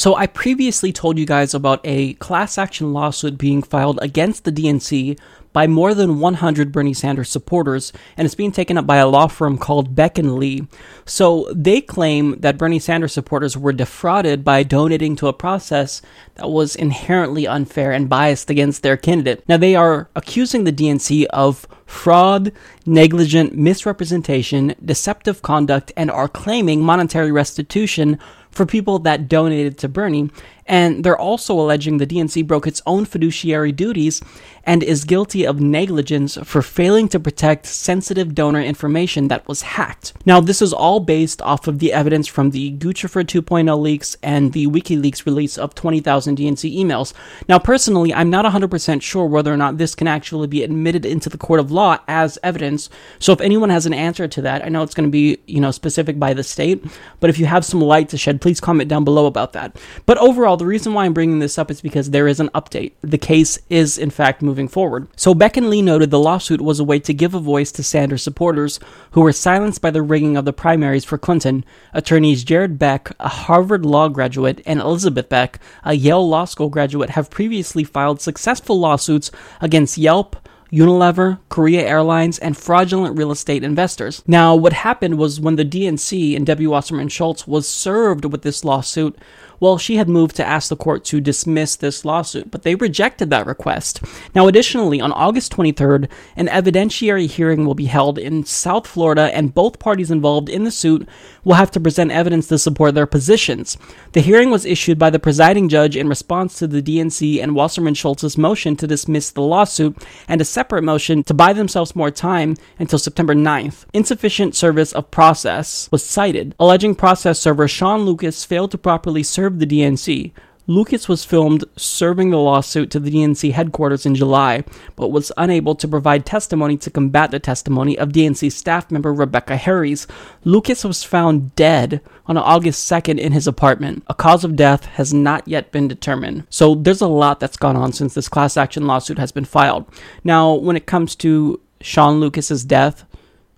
So, 0.00 0.14
I 0.14 0.28
previously 0.28 0.94
told 0.94 1.18
you 1.18 1.26
guys 1.26 1.52
about 1.52 1.82
a 1.84 2.14
class 2.14 2.56
action 2.56 2.94
lawsuit 2.94 3.36
being 3.36 3.62
filed 3.62 3.98
against 4.00 4.44
the 4.44 4.50
DNC 4.50 5.18
by 5.52 5.66
more 5.66 5.92
than 5.92 6.20
100 6.20 6.72
Bernie 6.72 6.94
Sanders 6.94 7.28
supporters, 7.28 7.92
and 8.16 8.24
it's 8.24 8.34
being 8.34 8.50
taken 8.50 8.78
up 8.78 8.86
by 8.86 8.96
a 8.96 9.06
law 9.06 9.26
firm 9.26 9.58
called 9.58 9.94
Beck 9.94 10.16
and 10.16 10.36
Lee. 10.36 10.66
So 11.04 11.52
they 11.54 11.82
claim 11.82 12.40
that 12.40 12.56
Bernie 12.56 12.78
Sanders 12.78 13.12
supporters 13.12 13.58
were 13.58 13.74
defrauded 13.74 14.42
by 14.42 14.62
donating 14.62 15.16
to 15.16 15.28
a 15.28 15.34
process 15.34 16.00
that 16.36 16.48
was 16.48 16.76
inherently 16.76 17.46
unfair 17.46 17.92
and 17.92 18.08
biased 18.08 18.48
against 18.48 18.82
their 18.82 18.96
candidate. 18.96 19.46
Now 19.50 19.58
they 19.58 19.74
are 19.74 20.08
accusing 20.16 20.64
the 20.64 20.72
DNC 20.72 21.26
of 21.26 21.68
fraud, 21.84 22.52
negligent 22.86 23.54
misrepresentation, 23.54 24.74
deceptive 24.82 25.42
conduct, 25.42 25.92
and 25.94 26.10
are 26.10 26.28
claiming 26.28 26.80
monetary 26.80 27.30
restitution 27.32 28.18
for 28.50 28.66
people 28.66 28.98
that 29.00 29.28
donated 29.28 29.78
to 29.78 29.88
Bernie. 29.88 30.30
And 30.70 31.02
they're 31.02 31.18
also 31.18 31.58
alleging 31.58 31.96
the 31.96 32.06
DNC 32.06 32.46
broke 32.46 32.64
its 32.64 32.80
own 32.86 33.04
fiduciary 33.04 33.72
duties 33.72 34.22
and 34.62 34.84
is 34.84 35.04
guilty 35.04 35.44
of 35.44 35.60
negligence 35.60 36.38
for 36.44 36.62
failing 36.62 37.08
to 37.08 37.18
protect 37.18 37.66
sensitive 37.66 38.36
donor 38.36 38.60
information 38.60 39.26
that 39.28 39.48
was 39.48 39.62
hacked. 39.62 40.12
Now, 40.24 40.40
this 40.40 40.62
is 40.62 40.72
all 40.72 41.00
based 41.00 41.42
off 41.42 41.66
of 41.66 41.80
the 41.80 41.92
evidence 41.92 42.28
from 42.28 42.50
the 42.50 42.76
Guccifer 42.76 43.24
2.0 43.24 43.80
leaks 43.80 44.16
and 44.22 44.52
the 44.52 44.68
WikiLeaks 44.68 45.26
release 45.26 45.58
of 45.58 45.74
20,000 45.74 46.38
DNC 46.38 46.76
emails. 46.76 47.14
Now, 47.48 47.58
personally, 47.58 48.14
I'm 48.14 48.30
not 48.30 48.44
100% 48.44 49.02
sure 49.02 49.26
whether 49.26 49.52
or 49.52 49.56
not 49.56 49.78
this 49.78 49.96
can 49.96 50.06
actually 50.06 50.46
be 50.46 50.62
admitted 50.62 51.04
into 51.04 51.28
the 51.28 51.38
court 51.38 51.58
of 51.58 51.72
law 51.72 51.98
as 52.06 52.38
evidence. 52.44 52.90
So, 53.18 53.32
if 53.32 53.40
anyone 53.40 53.70
has 53.70 53.86
an 53.86 53.94
answer 53.94 54.28
to 54.28 54.42
that, 54.42 54.64
I 54.64 54.68
know 54.68 54.84
it's 54.84 54.94
going 54.94 55.08
to 55.08 55.10
be, 55.10 55.38
you 55.48 55.60
know, 55.60 55.72
specific 55.72 56.20
by 56.20 56.32
the 56.32 56.44
state, 56.44 56.84
but 57.18 57.28
if 57.28 57.40
you 57.40 57.46
have 57.46 57.64
some 57.64 57.80
light 57.80 58.08
to 58.10 58.18
shed, 58.18 58.40
please 58.40 58.60
comment 58.60 58.88
down 58.88 59.02
below 59.02 59.26
about 59.26 59.52
that. 59.54 59.76
But 60.06 60.18
overall, 60.18 60.59
the 60.60 60.66
reason 60.66 60.92
why 60.92 61.06
I'm 61.06 61.14
bringing 61.14 61.38
this 61.38 61.56
up 61.56 61.70
is 61.70 61.80
because 61.80 62.10
there 62.10 62.28
is 62.28 62.38
an 62.38 62.50
update. 62.50 62.92
The 63.00 63.16
case 63.16 63.58
is, 63.70 63.96
in 63.96 64.10
fact, 64.10 64.42
moving 64.42 64.68
forward. 64.68 65.08
So 65.16 65.32
Beck 65.32 65.56
and 65.56 65.70
Lee 65.70 65.80
noted 65.80 66.10
the 66.10 66.18
lawsuit 66.18 66.60
was 66.60 66.78
a 66.78 66.84
way 66.84 66.98
to 66.98 67.14
give 67.14 67.32
a 67.32 67.40
voice 67.40 67.72
to 67.72 67.82
Sanders 67.82 68.22
supporters 68.22 68.78
who 69.12 69.22
were 69.22 69.32
silenced 69.32 69.80
by 69.80 69.90
the 69.90 70.02
rigging 70.02 70.36
of 70.36 70.44
the 70.44 70.52
primaries 70.52 71.06
for 71.06 71.16
Clinton. 71.16 71.64
Attorneys 71.94 72.44
Jared 72.44 72.78
Beck, 72.78 73.10
a 73.18 73.28
Harvard 73.28 73.86
Law 73.86 74.08
graduate, 74.10 74.60
and 74.66 74.80
Elizabeth 74.80 75.30
Beck, 75.30 75.58
a 75.82 75.94
Yale 75.94 76.28
Law 76.28 76.44
School 76.44 76.68
graduate, 76.68 77.08
have 77.08 77.30
previously 77.30 77.82
filed 77.82 78.20
successful 78.20 78.78
lawsuits 78.78 79.30
against 79.62 79.96
Yelp, 79.96 80.36
Unilever, 80.72 81.40
Korea 81.48 81.86
Airlines, 81.86 82.38
and 82.38 82.56
fraudulent 82.56 83.18
real 83.18 83.32
estate 83.32 83.64
investors. 83.64 84.22
Now, 84.26 84.54
what 84.54 84.72
happened 84.72 85.18
was 85.18 85.40
when 85.40 85.56
the 85.56 85.64
DNC 85.64 86.36
and 86.36 86.46
Debbie 86.46 86.66
Wasserman 86.66 87.08
Schultz 87.08 87.46
was 87.46 87.68
served 87.68 88.24
with 88.24 88.42
this 88.42 88.64
lawsuit, 88.64 89.18
well, 89.60 89.78
she 89.78 89.96
had 89.96 90.08
moved 90.08 90.36
to 90.36 90.46
ask 90.46 90.68
the 90.68 90.76
court 90.76 91.04
to 91.04 91.20
dismiss 91.20 91.76
this 91.76 92.04
lawsuit, 92.04 92.50
but 92.50 92.62
they 92.62 92.74
rejected 92.74 93.30
that 93.30 93.46
request. 93.46 94.02
Now, 94.34 94.48
additionally, 94.48 95.00
on 95.00 95.12
August 95.12 95.52
23rd, 95.52 96.08
an 96.34 96.48
evidentiary 96.48 97.28
hearing 97.28 97.66
will 97.66 97.74
be 97.74 97.84
held 97.84 98.18
in 98.18 98.44
South 98.44 98.86
Florida, 98.86 99.34
and 99.36 99.54
both 99.54 99.78
parties 99.78 100.10
involved 100.10 100.48
in 100.48 100.64
the 100.64 100.70
suit 100.70 101.06
will 101.44 101.54
have 101.54 101.70
to 101.72 101.80
present 101.80 102.10
evidence 102.10 102.48
to 102.48 102.58
support 102.58 102.94
their 102.94 103.06
positions. 103.06 103.76
The 104.12 104.20
hearing 104.20 104.50
was 104.50 104.64
issued 104.64 104.98
by 104.98 105.10
the 105.10 105.18
presiding 105.18 105.68
judge 105.68 105.96
in 105.96 106.08
response 106.08 106.58
to 106.58 106.66
the 106.66 106.82
DNC 106.82 107.42
and 107.42 107.54
Wasserman 107.54 107.94
Schultz's 107.94 108.38
motion 108.38 108.76
to 108.76 108.86
dismiss 108.86 109.30
the 109.30 109.42
lawsuit 109.42 109.96
and 110.26 110.40
a 110.40 110.44
separate 110.44 110.82
motion 110.82 111.22
to 111.24 111.34
buy 111.34 111.52
themselves 111.52 111.96
more 111.96 112.10
time 112.10 112.56
until 112.78 112.98
September 112.98 113.34
9th. 113.34 113.84
Insufficient 113.92 114.54
service 114.54 114.92
of 114.92 115.10
process 115.10 115.88
was 115.92 116.04
cited, 116.04 116.54
alleging 116.58 116.94
process 116.94 117.38
server 117.38 117.68
Sean 117.68 118.02
Lucas 118.02 118.44
failed 118.44 118.70
to 118.70 118.78
properly 118.78 119.22
serve 119.22 119.49
the 119.58 119.66
DNC. 119.66 120.32
Lucas 120.66 121.08
was 121.08 121.24
filmed 121.24 121.64
serving 121.76 122.30
the 122.30 122.38
lawsuit 122.38 122.92
to 122.92 123.00
the 123.00 123.10
DNC 123.10 123.50
headquarters 123.50 124.06
in 124.06 124.14
July, 124.14 124.62
but 124.94 125.10
was 125.10 125.32
unable 125.36 125.74
to 125.74 125.88
provide 125.88 126.24
testimony 126.24 126.76
to 126.76 126.90
combat 126.90 127.32
the 127.32 127.40
testimony 127.40 127.98
of 127.98 128.10
DNC 128.10 128.52
staff 128.52 128.88
member 128.88 129.12
Rebecca 129.12 129.56
Herries. 129.56 130.06
Lucas 130.44 130.84
was 130.84 131.02
found 131.02 131.56
dead 131.56 132.00
on 132.26 132.36
August 132.36 132.88
2nd 132.88 133.18
in 133.18 133.32
his 133.32 133.48
apartment. 133.48 134.04
A 134.06 134.14
cause 134.14 134.44
of 134.44 134.54
death 134.54 134.84
has 134.84 135.12
not 135.12 135.48
yet 135.48 135.72
been 135.72 135.88
determined. 135.88 136.46
So 136.50 136.76
there's 136.76 137.00
a 137.00 137.08
lot 137.08 137.40
that's 137.40 137.56
gone 137.56 137.76
on 137.76 137.92
since 137.92 138.14
this 138.14 138.28
class 138.28 138.56
action 138.56 138.86
lawsuit 138.86 139.18
has 139.18 139.32
been 139.32 139.44
filed. 139.44 139.86
Now, 140.22 140.54
when 140.54 140.76
it 140.76 140.86
comes 140.86 141.16
to 141.16 141.60
Sean 141.80 142.20
Lucas's 142.20 142.64
death, 142.64 143.04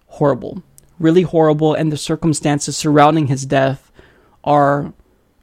horrible. 0.07 0.63
Really 0.99 1.23
horrible, 1.23 1.75
and 1.75 1.93
the 1.93 1.99
circumstances 1.99 2.75
surrounding 2.75 3.27
his 3.27 3.45
death 3.45 3.93
are, 4.45 4.95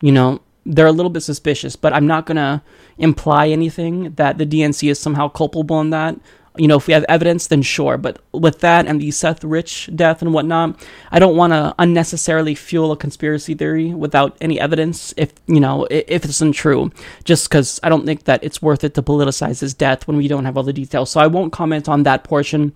you 0.01 0.11
know, 0.11 0.41
they're 0.65 0.87
a 0.87 0.91
little 0.91 1.09
bit 1.09 1.21
suspicious, 1.21 1.75
but 1.75 1.93
I'm 1.93 2.07
not 2.07 2.25
going 2.25 2.37
to 2.37 2.61
imply 2.97 3.47
anything 3.47 4.11
that 4.13 4.37
the 4.37 4.45
DNC 4.45 4.91
is 4.91 4.99
somehow 4.99 5.27
culpable 5.27 5.81
in 5.81 5.89
that. 5.89 6.19
You 6.57 6.67
know, 6.67 6.75
if 6.75 6.87
we 6.87 6.93
have 6.93 7.05
evidence, 7.07 7.47
then 7.47 7.61
sure. 7.61 7.97
But 7.97 8.21
with 8.33 8.59
that 8.59 8.85
and 8.85 8.99
the 8.99 9.11
Seth 9.11 9.43
Rich 9.43 9.89
death 9.95 10.21
and 10.21 10.33
whatnot, 10.33 10.85
I 11.11 11.19
don't 11.19 11.37
want 11.37 11.53
to 11.53 11.73
unnecessarily 11.79 12.53
fuel 12.53 12.91
a 12.91 12.97
conspiracy 12.97 13.53
theory 13.53 13.93
without 13.93 14.35
any 14.41 14.59
evidence. 14.59 15.13
If 15.15 15.31
you 15.47 15.59
know, 15.59 15.87
if 15.89 16.25
it's 16.25 16.41
untrue, 16.41 16.91
just 17.23 17.49
because 17.49 17.79
I 17.81 17.89
don't 17.89 18.05
think 18.05 18.25
that 18.25 18.43
it's 18.43 18.61
worth 18.61 18.83
it 18.83 18.93
to 18.95 19.01
politicize 19.01 19.61
his 19.61 19.73
death 19.73 20.05
when 20.07 20.17
we 20.17 20.27
don't 20.27 20.45
have 20.45 20.57
all 20.57 20.63
the 20.63 20.73
details. 20.73 21.11
So 21.11 21.21
I 21.21 21.27
won't 21.27 21.53
comment 21.53 21.87
on 21.87 22.03
that 22.03 22.23
portion. 22.23 22.73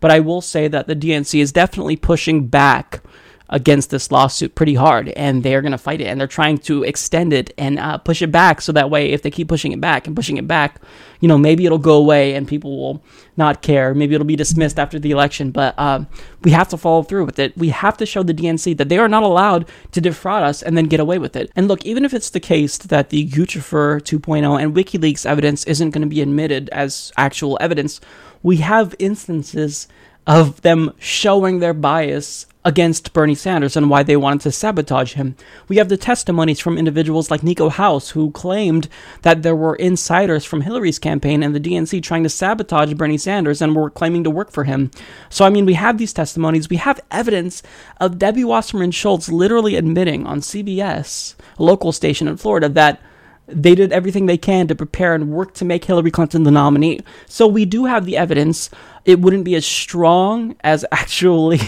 But 0.00 0.10
I 0.10 0.20
will 0.20 0.42
say 0.42 0.68
that 0.68 0.86
the 0.86 0.94
DNC 0.94 1.40
is 1.40 1.50
definitely 1.50 1.96
pushing 1.96 2.46
back 2.46 3.02
against 3.50 3.90
this 3.90 4.10
lawsuit 4.10 4.54
pretty 4.54 4.74
hard 4.74 5.10
and 5.10 5.42
they're 5.42 5.60
going 5.60 5.72
to 5.72 5.78
fight 5.78 6.00
it 6.00 6.06
and 6.06 6.18
they're 6.18 6.26
trying 6.26 6.56
to 6.56 6.82
extend 6.82 7.32
it 7.32 7.52
and 7.58 7.78
uh, 7.78 7.98
push 7.98 8.22
it 8.22 8.32
back 8.32 8.60
so 8.60 8.72
that 8.72 8.88
way 8.88 9.10
if 9.10 9.22
they 9.22 9.30
keep 9.30 9.48
pushing 9.48 9.70
it 9.72 9.80
back 9.80 10.06
and 10.06 10.16
pushing 10.16 10.38
it 10.38 10.48
back 10.48 10.80
you 11.20 11.28
know 11.28 11.36
maybe 11.36 11.66
it'll 11.66 11.78
go 11.78 11.96
away 11.96 12.34
and 12.34 12.48
people 12.48 12.76
will 12.76 13.02
not 13.36 13.62
care. 13.62 13.94
Maybe 13.94 14.14
it'll 14.14 14.26
be 14.26 14.36
dismissed 14.36 14.78
after 14.78 14.98
the 14.98 15.10
election 15.10 15.50
but 15.50 15.78
um, 15.78 16.06
we 16.42 16.52
have 16.52 16.68
to 16.68 16.76
follow 16.76 17.02
through 17.02 17.26
with 17.26 17.38
it. 17.38 17.56
We 17.56 17.68
have 17.68 17.96
to 17.98 18.06
show 18.06 18.22
the 18.22 18.34
dnc 18.34 18.76
that 18.78 18.88
they 18.88 18.98
are 18.98 19.08
not 19.08 19.22
allowed 19.22 19.68
to 19.92 20.00
defraud 20.00 20.42
us 20.42 20.62
and 20.62 20.76
then 20.76 20.86
get 20.86 21.00
away 21.00 21.18
with 21.18 21.36
it. 21.36 21.50
And 21.54 21.68
look 21.68 21.84
even 21.84 22.04
if 22.04 22.14
it's 22.14 22.30
the 22.30 22.40
case 22.40 22.78
that 22.78 23.10
the 23.10 23.28
guccifer 23.28 24.00
2.0 24.00 24.62
and 24.62 24.74
wikileaks 24.74 25.26
evidence 25.26 25.64
isn't 25.64 25.90
going 25.90 26.02
to 26.02 26.08
be 26.08 26.22
admitted 26.22 26.70
as 26.70 27.12
actual 27.16 27.58
evidence 27.60 28.00
we 28.44 28.58
have 28.58 28.94
instances 28.98 29.88
of 30.26 30.62
them 30.62 30.92
showing 30.98 31.58
their 31.58 31.74
bias 31.74 32.46
against 32.64 33.12
Bernie 33.12 33.34
Sanders 33.34 33.76
and 33.76 33.90
why 33.90 34.02
they 34.02 34.16
wanted 34.16 34.40
to 34.40 34.52
sabotage 34.52 35.14
him. 35.14 35.36
We 35.68 35.76
have 35.76 35.90
the 35.90 35.98
testimonies 35.98 36.60
from 36.60 36.78
individuals 36.78 37.30
like 37.30 37.42
Nico 37.42 37.68
House, 37.68 38.10
who 38.10 38.30
claimed 38.30 38.88
that 39.20 39.42
there 39.42 39.54
were 39.54 39.76
insiders 39.76 40.46
from 40.46 40.62
Hillary's 40.62 40.98
campaign 40.98 41.42
and 41.42 41.54
the 41.54 41.60
DNC 41.60 42.02
trying 42.02 42.22
to 42.22 42.30
sabotage 42.30 42.94
Bernie 42.94 43.18
Sanders 43.18 43.60
and 43.60 43.76
were 43.76 43.90
claiming 43.90 44.24
to 44.24 44.30
work 44.30 44.50
for 44.50 44.64
him. 44.64 44.90
So, 45.28 45.44
I 45.44 45.50
mean, 45.50 45.66
we 45.66 45.74
have 45.74 45.98
these 45.98 46.14
testimonies. 46.14 46.70
We 46.70 46.76
have 46.76 47.00
evidence 47.10 47.62
of 48.00 48.18
Debbie 48.18 48.44
Wasserman 48.44 48.92
Schultz 48.92 49.28
literally 49.28 49.76
admitting 49.76 50.26
on 50.26 50.40
CBS, 50.40 51.34
a 51.58 51.62
local 51.62 51.92
station 51.92 52.28
in 52.28 52.38
Florida, 52.38 52.70
that 52.70 53.02
they 53.46 53.74
did 53.74 53.92
everything 53.92 54.26
they 54.26 54.38
can 54.38 54.66
to 54.68 54.74
prepare 54.74 55.14
and 55.14 55.30
work 55.30 55.54
to 55.54 55.64
make 55.64 55.84
Hillary 55.84 56.10
Clinton 56.10 56.44
the 56.44 56.50
nominee. 56.50 57.00
So 57.26 57.46
we 57.46 57.64
do 57.64 57.84
have 57.84 58.06
the 58.06 58.16
evidence. 58.16 58.70
It 59.04 59.20
wouldn't 59.20 59.44
be 59.44 59.54
as 59.54 59.66
strong 59.66 60.56
as 60.64 60.84
actually 60.92 61.60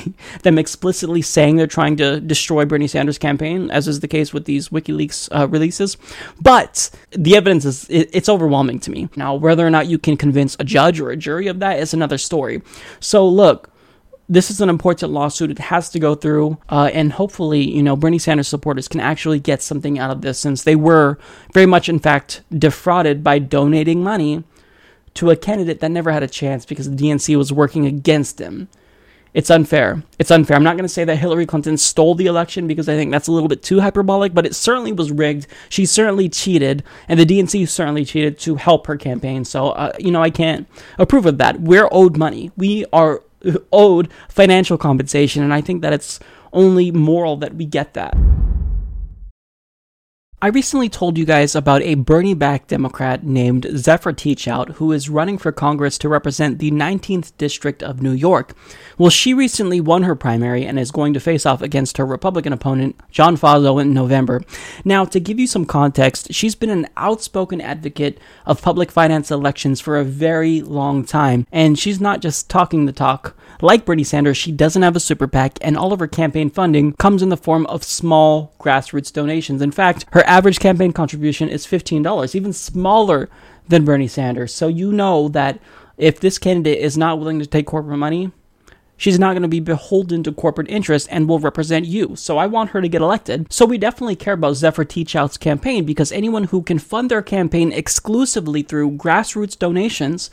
them 0.42 0.58
explicitly 0.58 1.20
saying 1.22 1.56
they're 1.56 1.66
trying 1.66 1.96
to 1.96 2.20
destroy 2.20 2.64
Bernie 2.64 2.86
Sanders' 2.88 3.18
campaign, 3.18 3.70
as 3.70 3.88
is 3.88 4.00
the 4.00 4.08
case 4.08 4.32
with 4.32 4.46
these 4.46 4.70
WikiLeaks 4.70 5.28
uh, 5.38 5.48
releases. 5.48 5.96
But 6.40 6.90
the 7.10 7.36
evidence 7.36 7.64
is 7.64 7.88
it, 7.90 8.08
it's 8.12 8.28
overwhelming 8.28 8.80
to 8.80 8.90
me. 8.90 9.08
Now, 9.16 9.34
whether 9.34 9.66
or 9.66 9.70
not 9.70 9.86
you 9.86 9.98
can 9.98 10.16
convince 10.16 10.56
a 10.58 10.64
judge 10.64 10.98
or 10.98 11.10
a 11.10 11.16
jury 11.16 11.46
of 11.46 11.58
that 11.60 11.78
is 11.78 11.92
another 11.92 12.18
story. 12.18 12.62
So 13.00 13.28
look 13.28 13.70
this 14.28 14.50
is 14.50 14.60
an 14.60 14.68
important 14.68 15.12
lawsuit. 15.12 15.50
It 15.50 15.58
has 15.58 15.88
to 15.90 15.98
go 15.98 16.14
through, 16.14 16.58
uh, 16.68 16.90
and 16.92 17.12
hopefully, 17.12 17.62
you 17.62 17.82
know, 17.82 17.96
Bernie 17.96 18.18
Sanders 18.18 18.48
supporters 18.48 18.88
can 18.88 19.00
actually 19.00 19.38
get 19.38 19.62
something 19.62 19.98
out 19.98 20.10
of 20.10 20.22
this, 20.22 20.38
since 20.38 20.64
they 20.64 20.76
were 20.76 21.18
very 21.52 21.66
much, 21.66 21.88
in 21.88 21.98
fact, 21.98 22.42
defrauded 22.56 23.22
by 23.22 23.38
donating 23.38 24.02
money 24.02 24.42
to 25.14 25.30
a 25.30 25.36
candidate 25.36 25.80
that 25.80 25.90
never 25.90 26.12
had 26.12 26.22
a 26.22 26.28
chance 26.28 26.66
because 26.66 26.90
the 26.90 26.96
DNC 26.96 27.36
was 27.36 27.52
working 27.52 27.86
against 27.86 28.40
him. 28.40 28.68
It's 29.32 29.50
unfair. 29.50 30.02
It's 30.18 30.30
unfair. 30.30 30.56
I'm 30.56 30.64
not 30.64 30.76
going 30.76 30.88
to 30.88 30.92
say 30.92 31.04
that 31.04 31.16
Hillary 31.16 31.44
Clinton 31.44 31.76
stole 31.76 32.14
the 32.14 32.24
election 32.24 32.66
because 32.66 32.88
I 32.88 32.96
think 32.96 33.10
that's 33.10 33.28
a 33.28 33.32
little 33.32 33.50
bit 33.50 33.62
too 33.62 33.80
hyperbolic, 33.80 34.32
but 34.32 34.46
it 34.46 34.54
certainly 34.54 34.92
was 34.92 35.12
rigged. 35.12 35.46
She 35.68 35.84
certainly 35.84 36.30
cheated, 36.30 36.82
and 37.06 37.20
the 37.20 37.26
DNC 37.26 37.68
certainly 37.68 38.06
cheated 38.06 38.38
to 38.40 38.54
help 38.54 38.86
her 38.86 38.96
campaign. 38.96 39.44
So, 39.44 39.72
uh, 39.72 39.92
you 39.98 40.10
know, 40.10 40.22
I 40.22 40.30
can't 40.30 40.66
approve 40.98 41.26
of 41.26 41.36
that. 41.36 41.60
We're 41.60 41.88
owed 41.92 42.16
money. 42.16 42.50
We 42.56 42.86
are 42.94 43.22
owed 43.72 44.11
financial 44.28 44.78
compensation, 44.78 45.42
and 45.42 45.53
I 45.53 45.61
think 45.61 45.82
that 45.82 45.92
it's 45.92 46.20
only 46.53 46.90
moral 46.90 47.36
that 47.36 47.55
we 47.55 47.66
get 47.66 47.94
that. 47.94 48.16
I 50.43 50.49
recently 50.49 50.91
told 50.91 51.16
you 51.16 51.24
guys 51.24 51.55
about 51.55 51.80
a 51.80 51.95
Bernie 51.95 52.34
backed 52.34 52.68
Democrat 52.68 53.24
named 53.24 53.66
Zephyr 53.74 54.12
Teachout 54.12 54.72
who 54.72 54.93
is 54.93 55.09
running 55.09 55.39
for 55.39 55.51
Congress 55.51 55.97
to 55.97 56.11
represent 56.11 56.59
the 56.59 56.70
19th 56.70 57.32
District 57.39 57.82
of 57.82 58.03
New 58.03 58.12
York. 58.12 58.55
Well, 58.99 59.09
she 59.09 59.32
recently 59.32 59.80
won 59.80 60.03
her 60.03 60.14
primary 60.14 60.66
and 60.66 60.78
is 60.78 60.91
going 60.91 61.14
to 61.14 61.20
face 61.20 61.47
off 61.47 61.62
against 61.62 61.97
her 61.97 62.05
Republican 62.05 62.53
opponent, 62.53 63.01
John 63.11 63.39
Faso, 63.39 63.80
in 63.80 63.95
November. 63.95 64.43
Now, 64.84 65.07
to 65.07 65.18
give 65.18 65.41
you 65.41 65.47
some 65.47 65.64
context, 65.64 66.34
she's 66.34 66.55
been 66.55 66.68
an 66.68 66.87
outspoken 66.99 67.62
advocate 67.62 68.18
of 68.45 68.61
public 68.61 68.91
finance 68.91 69.30
elections 69.30 69.80
for 69.80 69.97
a 69.97 70.05
very 70.05 70.61
long 70.61 71.03
time, 71.07 71.47
and 71.51 71.78
she's 71.78 71.99
not 71.99 72.20
just 72.20 72.51
talking 72.51 72.84
the 72.84 72.93
talk. 72.93 73.34
Like 73.62 73.84
Bernie 73.84 74.04
Sanders, 74.04 74.36
she 74.36 74.52
doesn't 74.52 74.82
have 74.82 74.96
a 74.96 75.00
super 75.00 75.26
PAC, 75.26 75.59
and 75.62 75.76
all 75.76 75.92
of 75.92 76.00
her 76.00 76.07
campaign 76.07 76.50
funding 76.50 76.92
comes 76.94 77.22
in 77.22 77.30
the 77.30 77.36
form 77.36 77.66
of 77.66 77.84
small 77.84 78.52
grassroots 78.61 79.12
donations. 79.12 79.62
In 79.62 79.70
fact, 79.70 80.04
her 80.12 80.26
average 80.26 80.59
campaign 80.59 80.92
contribution 80.92 81.48
is 81.48 81.66
$15, 81.66 82.34
even 82.34 82.52
smaller 82.52 83.28
than 83.68 83.84
Bernie 83.84 84.09
Sanders. 84.09 84.54
So 84.54 84.68
you 84.68 84.92
know 84.92 85.28
that 85.28 85.59
if 85.96 86.20
this 86.20 86.38
candidate 86.38 86.78
is 86.78 86.98
not 86.98 87.18
willing 87.18 87.38
to 87.38 87.46
take 87.46 87.66
corporate 87.66 87.98
money, 87.98 88.30
she's 88.96 89.18
not 89.18 89.32
going 89.32 89.42
to 89.42 89.48
be 89.48 89.61
beholden 89.61 90.22
to 90.24 90.32
corporate 90.32 90.70
interests 90.70 91.09
and 91.09 91.28
will 91.28 91.38
represent 91.38 91.86
you. 91.86 92.14
So 92.16 92.38
I 92.38 92.46
want 92.46 92.70
her 92.70 92.80
to 92.80 92.88
get 92.88 93.02
elected. 93.02 93.52
So 93.52 93.64
we 93.64 93.78
definitely 93.78 94.16
care 94.16 94.34
about 94.34 94.54
Zephyr 94.54 94.84
Teachout's 94.84 95.38
campaign 95.38 95.84
because 95.84 96.12
anyone 96.12 96.44
who 96.44 96.62
can 96.62 96.78
fund 96.78 97.11
their 97.11 97.22
campaign 97.22 97.72
exclusively 97.72 98.62
through 98.62 98.92
grassroots 98.92 99.59
donations 99.59 100.30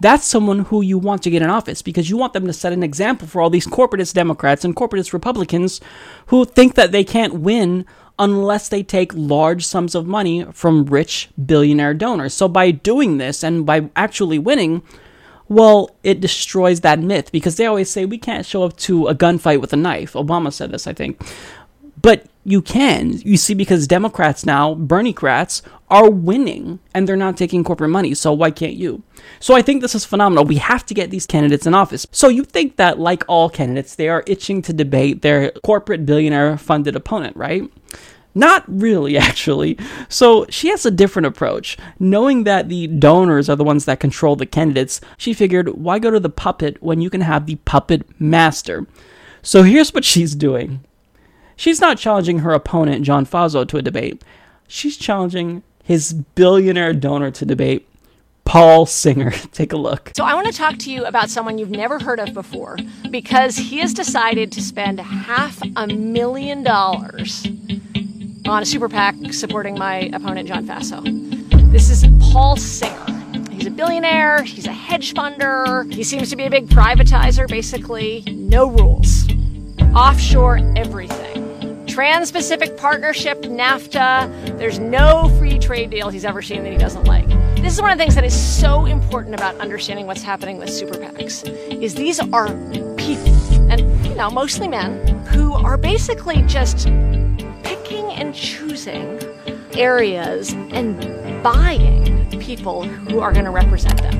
that's 0.00 0.26
someone 0.26 0.60
who 0.60 0.82
you 0.82 0.98
want 0.98 1.22
to 1.22 1.30
get 1.30 1.42
in 1.42 1.50
office 1.50 1.82
because 1.82 2.10
you 2.10 2.16
want 2.16 2.32
them 2.32 2.46
to 2.46 2.52
set 2.52 2.72
an 2.72 2.82
example 2.82 3.28
for 3.28 3.40
all 3.40 3.50
these 3.50 3.66
corporatist 3.66 4.14
Democrats 4.14 4.64
and 4.64 4.74
corporatist 4.74 5.12
Republicans 5.12 5.80
who 6.26 6.44
think 6.44 6.74
that 6.74 6.92
they 6.92 7.04
can't 7.04 7.34
win 7.34 7.84
unless 8.18 8.68
they 8.68 8.82
take 8.82 9.12
large 9.14 9.64
sums 9.64 9.94
of 9.94 10.06
money 10.06 10.44
from 10.52 10.84
rich 10.86 11.28
billionaire 11.44 11.94
donors. 11.94 12.34
So 12.34 12.48
by 12.48 12.70
doing 12.70 13.18
this 13.18 13.42
and 13.42 13.64
by 13.64 13.90
actually 13.96 14.38
winning, 14.38 14.82
well, 15.48 15.90
it 16.02 16.20
destroys 16.20 16.80
that 16.80 16.98
myth 16.98 17.32
because 17.32 17.56
they 17.56 17.66
always 17.66 17.90
say 17.90 18.04
we 18.04 18.18
can't 18.18 18.46
show 18.46 18.62
up 18.62 18.76
to 18.78 19.08
a 19.08 19.14
gunfight 19.14 19.60
with 19.60 19.72
a 19.72 19.76
knife. 19.76 20.12
Obama 20.14 20.52
said 20.52 20.72
this, 20.72 20.86
I 20.86 20.92
think. 20.92 21.20
But 22.02 22.26
you 22.44 22.60
can. 22.60 23.12
You 23.24 23.36
see, 23.36 23.54
because 23.54 23.86
Democrats 23.86 24.44
now, 24.44 24.74
Berniecrats, 24.74 25.62
are 25.88 26.10
winning 26.10 26.80
and 26.94 27.06
they're 27.06 27.16
not 27.16 27.36
taking 27.36 27.62
corporate 27.62 27.90
money. 27.90 28.14
So 28.14 28.32
why 28.32 28.50
can't 28.50 28.74
you? 28.74 29.02
So 29.40 29.54
I 29.54 29.62
think 29.62 29.80
this 29.80 29.94
is 29.94 30.04
phenomenal. 30.04 30.44
We 30.44 30.56
have 30.56 30.84
to 30.86 30.94
get 30.94 31.10
these 31.10 31.26
candidates 31.26 31.66
in 31.66 31.74
office. 31.74 32.06
So 32.10 32.28
you 32.28 32.44
think 32.44 32.76
that, 32.76 32.98
like 32.98 33.24
all 33.28 33.48
candidates, 33.48 33.94
they 33.94 34.08
are 34.08 34.24
itching 34.26 34.62
to 34.62 34.72
debate 34.72 35.22
their 35.22 35.52
corporate 35.64 36.04
billionaire 36.04 36.56
funded 36.56 36.96
opponent, 36.96 37.36
right? 37.36 37.70
Not 38.34 38.64
really, 38.66 39.18
actually. 39.28 39.78
So 40.08 40.46
she 40.48 40.68
has 40.68 40.86
a 40.86 40.90
different 40.90 41.26
approach. 41.26 41.76
Knowing 41.98 42.44
that 42.44 42.68
the 42.68 42.86
donors 42.86 43.48
are 43.48 43.56
the 43.56 43.64
ones 43.64 43.84
that 43.84 44.00
control 44.00 44.34
the 44.34 44.46
candidates, 44.46 45.00
she 45.16 45.34
figured, 45.34 45.68
why 45.68 45.98
go 45.98 46.10
to 46.10 46.20
the 46.20 46.30
puppet 46.30 46.82
when 46.82 47.00
you 47.00 47.10
can 47.10 47.20
have 47.20 47.46
the 47.46 47.56
puppet 47.56 48.08
master? 48.18 48.86
So 49.42 49.62
here's 49.62 49.92
what 49.92 50.04
she's 50.04 50.34
doing. 50.34 50.84
She's 51.62 51.80
not 51.80 51.96
challenging 51.96 52.40
her 52.40 52.52
opponent, 52.52 53.04
John 53.04 53.24
Faso, 53.24 53.64
to 53.68 53.76
a 53.76 53.82
debate. 53.82 54.24
She's 54.66 54.96
challenging 54.96 55.62
his 55.84 56.12
billionaire 56.12 56.92
donor 56.92 57.30
to 57.30 57.46
debate, 57.46 57.88
Paul 58.44 58.84
Singer. 58.84 59.30
Take 59.52 59.72
a 59.72 59.76
look. 59.76 60.10
So, 60.16 60.24
I 60.24 60.34
want 60.34 60.48
to 60.48 60.52
talk 60.52 60.76
to 60.78 60.90
you 60.90 61.04
about 61.04 61.30
someone 61.30 61.58
you've 61.58 61.70
never 61.70 62.00
heard 62.00 62.18
of 62.18 62.34
before 62.34 62.78
because 63.12 63.56
he 63.56 63.78
has 63.78 63.94
decided 63.94 64.50
to 64.50 64.60
spend 64.60 64.98
half 64.98 65.56
a 65.76 65.86
million 65.86 66.64
dollars 66.64 67.46
on 68.48 68.64
a 68.64 68.66
super 68.66 68.88
PAC 68.88 69.32
supporting 69.32 69.78
my 69.78 70.10
opponent, 70.12 70.48
John 70.48 70.66
Faso. 70.66 71.00
This 71.70 71.90
is 71.90 72.04
Paul 72.32 72.56
Singer. 72.56 73.06
He's 73.52 73.68
a 73.68 73.70
billionaire, 73.70 74.42
he's 74.42 74.66
a 74.66 74.72
hedge 74.72 75.14
funder, 75.14 75.88
he 75.94 76.02
seems 76.02 76.28
to 76.30 76.34
be 76.34 76.42
a 76.42 76.50
big 76.50 76.66
privatizer, 76.66 77.46
basically. 77.46 78.24
No 78.26 78.68
rules. 78.68 79.28
Offshore 79.94 80.58
everything. 80.74 81.86
Trans 81.86 82.32
Pacific 82.32 82.78
Partnership, 82.78 83.42
NAFTA, 83.42 84.56
there's 84.56 84.78
no 84.78 85.28
free 85.38 85.58
trade 85.58 85.90
deal 85.90 86.08
he's 86.08 86.24
ever 86.24 86.40
seen 86.40 86.62
that 86.62 86.72
he 86.72 86.78
doesn't 86.78 87.04
like. 87.04 87.28
This 87.56 87.74
is 87.74 87.82
one 87.82 87.90
of 87.90 87.98
the 87.98 88.02
things 88.02 88.14
that 88.14 88.24
is 88.24 88.34
so 88.34 88.86
important 88.86 89.34
about 89.34 89.54
understanding 89.56 90.06
what's 90.06 90.22
happening 90.22 90.56
with 90.56 90.70
super 90.70 90.94
PACs, 90.94 91.46
is 91.82 91.94
these 91.94 92.20
are 92.20 92.48
people, 92.96 93.34
and 93.70 93.80
you 94.06 94.14
know, 94.14 94.30
mostly 94.30 94.66
men, 94.66 95.06
who 95.26 95.52
are 95.52 95.76
basically 95.76 96.40
just 96.42 96.86
picking 97.62 98.10
and 98.12 98.34
choosing 98.34 99.20
areas 99.74 100.52
and 100.52 101.42
buying 101.42 102.30
people 102.40 102.84
who 102.84 103.20
are 103.20 103.32
going 103.32 103.44
to 103.44 103.50
represent 103.50 104.00
them. 104.00 104.16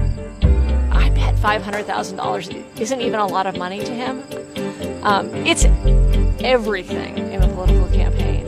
I 0.93 1.09
bet 1.09 1.35
$500,000 1.37 2.79
isn't 2.79 3.01
even 3.01 3.21
a 3.21 3.27
lot 3.27 3.47
of 3.47 3.57
money 3.57 3.83
to 3.83 3.91
him. 3.91 4.23
Um, 5.03 5.35
it's 5.45 5.65
everything 6.45 7.19
in 7.19 7.43
a 7.43 7.49
political 7.49 7.89
campaign. 7.89 8.47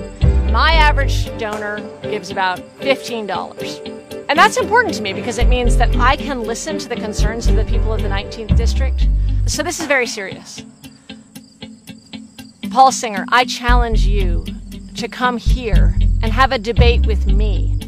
My 0.52 0.72
average 0.72 1.26
donor 1.36 1.80
gives 2.02 2.30
about 2.30 2.60
$15. 2.78 4.26
And 4.28 4.38
that's 4.38 4.56
important 4.56 4.94
to 4.94 5.02
me 5.02 5.12
because 5.12 5.38
it 5.38 5.48
means 5.48 5.76
that 5.78 5.94
I 5.96 6.16
can 6.16 6.42
listen 6.42 6.78
to 6.78 6.88
the 6.88 6.94
concerns 6.94 7.48
of 7.48 7.56
the 7.56 7.64
people 7.64 7.92
of 7.92 8.02
the 8.02 8.08
19th 8.08 8.56
district. 8.56 9.08
So 9.46 9.64
this 9.64 9.80
is 9.80 9.86
very 9.86 10.06
serious. 10.06 10.64
Paul 12.70 12.92
Singer, 12.92 13.24
I 13.30 13.44
challenge 13.44 14.06
you 14.06 14.44
to 14.96 15.08
come 15.08 15.38
here 15.38 15.96
and 16.22 16.32
have 16.32 16.52
a 16.52 16.58
debate 16.58 17.04
with 17.04 17.26
me. 17.26 17.78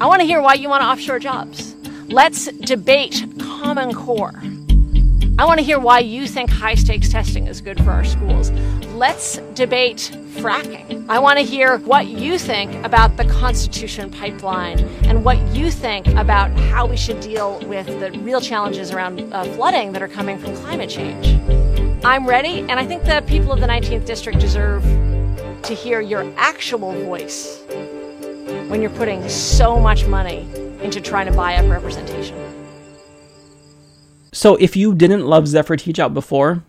I 0.00 0.06
want 0.06 0.20
to 0.20 0.26
hear 0.26 0.40
why 0.40 0.54
you 0.54 0.68
want 0.68 0.84
offshore 0.84 1.18
jobs. 1.18 1.74
Let's 2.06 2.46
debate 2.46 3.24
Common 3.40 3.92
Core. 3.92 4.40
I 5.38 5.44
want 5.44 5.60
to 5.60 5.64
hear 5.64 5.78
why 5.78 6.00
you 6.00 6.26
think 6.26 6.50
high 6.50 6.74
stakes 6.74 7.10
testing 7.10 7.46
is 7.46 7.60
good 7.60 7.78
for 7.84 7.92
our 7.92 8.04
schools. 8.04 8.50
Let's 8.96 9.36
debate 9.54 10.10
fracking. 10.30 11.06
I 11.08 11.20
want 11.20 11.38
to 11.38 11.44
hear 11.44 11.78
what 11.78 12.08
you 12.08 12.40
think 12.40 12.74
about 12.84 13.16
the 13.16 13.24
Constitution 13.24 14.10
pipeline 14.10 14.80
and 15.04 15.24
what 15.24 15.38
you 15.54 15.70
think 15.70 16.08
about 16.08 16.50
how 16.58 16.86
we 16.86 16.96
should 16.96 17.20
deal 17.20 17.60
with 17.68 17.86
the 17.86 18.10
real 18.18 18.40
challenges 18.40 18.90
around 18.90 19.32
uh, 19.32 19.44
flooding 19.54 19.92
that 19.92 20.02
are 20.02 20.08
coming 20.08 20.38
from 20.38 20.56
climate 20.56 20.90
change. 20.90 21.40
I'm 22.04 22.26
ready, 22.26 22.58
and 22.62 22.72
I 22.72 22.84
think 22.84 23.04
the 23.04 23.22
people 23.28 23.52
of 23.52 23.60
the 23.60 23.68
19th 23.68 24.06
District 24.06 24.40
deserve 24.40 24.82
to 25.62 25.72
hear 25.72 26.00
your 26.00 26.28
actual 26.36 26.92
voice 27.04 27.62
when 28.66 28.82
you're 28.82 28.90
putting 28.90 29.28
so 29.28 29.78
much 29.78 30.04
money 30.06 30.48
into 30.82 31.00
trying 31.00 31.26
to 31.26 31.32
buy 31.32 31.54
up 31.54 31.70
representation. 31.70 32.47
So 34.32 34.56
if 34.56 34.76
you 34.76 34.94
didn't 34.94 35.26
love 35.26 35.48
Zephyr 35.48 35.76
Teachout 35.76 36.14
before, 36.14 36.62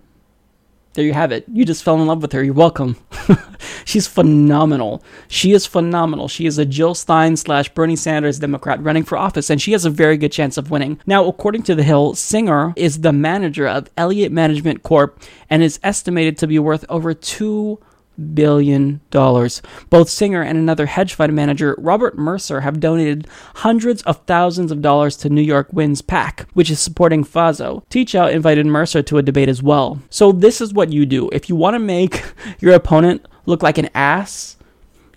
there 0.93 1.05
you 1.05 1.13
have 1.13 1.31
it. 1.31 1.45
You 1.51 1.65
just 1.65 1.83
fell 1.83 2.01
in 2.01 2.07
love 2.07 2.21
with 2.21 2.31
her. 2.33 2.43
You're 2.43 2.53
welcome. 2.53 2.97
She's 3.85 4.07
phenomenal. 4.07 5.03
She 5.27 5.51
is 5.51 5.65
phenomenal. 5.65 6.27
She 6.27 6.45
is 6.45 6.57
a 6.57 6.65
Jill 6.65 6.95
Stein 6.95 7.37
slash 7.37 7.69
Bernie 7.69 7.95
Sanders 7.95 8.39
Democrat 8.39 8.81
running 8.81 9.03
for 9.03 9.17
office, 9.17 9.49
and 9.49 9.61
she 9.61 9.71
has 9.73 9.85
a 9.85 9.89
very 9.89 10.17
good 10.17 10.31
chance 10.31 10.57
of 10.57 10.71
winning. 10.71 10.99
Now, 11.05 11.25
according 11.27 11.63
to 11.63 11.75
The 11.75 11.83
Hill, 11.83 12.15
Singer 12.15 12.73
is 12.75 13.01
the 13.01 13.13
manager 13.13 13.67
of 13.67 13.89
Elliott 13.97 14.31
Management 14.31 14.83
Corp 14.83 15.21
and 15.49 15.61
is 15.61 15.79
estimated 15.83 16.37
to 16.39 16.47
be 16.47 16.59
worth 16.59 16.85
over 16.89 17.13
two 17.13 17.79
billion 18.19 19.01
dollars. 19.11 19.61
Both 19.89 20.09
Singer 20.09 20.41
and 20.41 20.57
another 20.57 20.85
hedge 20.85 21.13
fund 21.13 21.33
manager, 21.33 21.75
Robert 21.77 22.17
Mercer, 22.17 22.61
have 22.61 22.79
donated 22.79 23.27
hundreds 23.55 24.01
of 24.03 24.25
thousands 24.25 24.71
of 24.71 24.81
dollars 24.81 25.17
to 25.17 25.29
New 25.29 25.41
York 25.41 25.67
Wins 25.71 26.01
PAC, 26.01 26.47
which 26.53 26.69
is 26.69 26.79
supporting 26.79 27.23
Faso. 27.23 27.83
Teachout 27.89 28.31
invited 28.31 28.65
Mercer 28.65 29.01
to 29.03 29.17
a 29.17 29.23
debate 29.23 29.49
as 29.49 29.63
well. 29.63 30.01
So 30.09 30.31
this 30.31 30.61
is 30.61 30.73
what 30.73 30.91
you 30.91 31.05
do. 31.05 31.29
If 31.29 31.49
you 31.49 31.55
want 31.55 31.75
to 31.75 31.79
make 31.79 32.23
your 32.59 32.73
opponent 32.73 33.25
look 33.45 33.63
like 33.63 33.77
an 33.77 33.89
ass, 33.93 34.57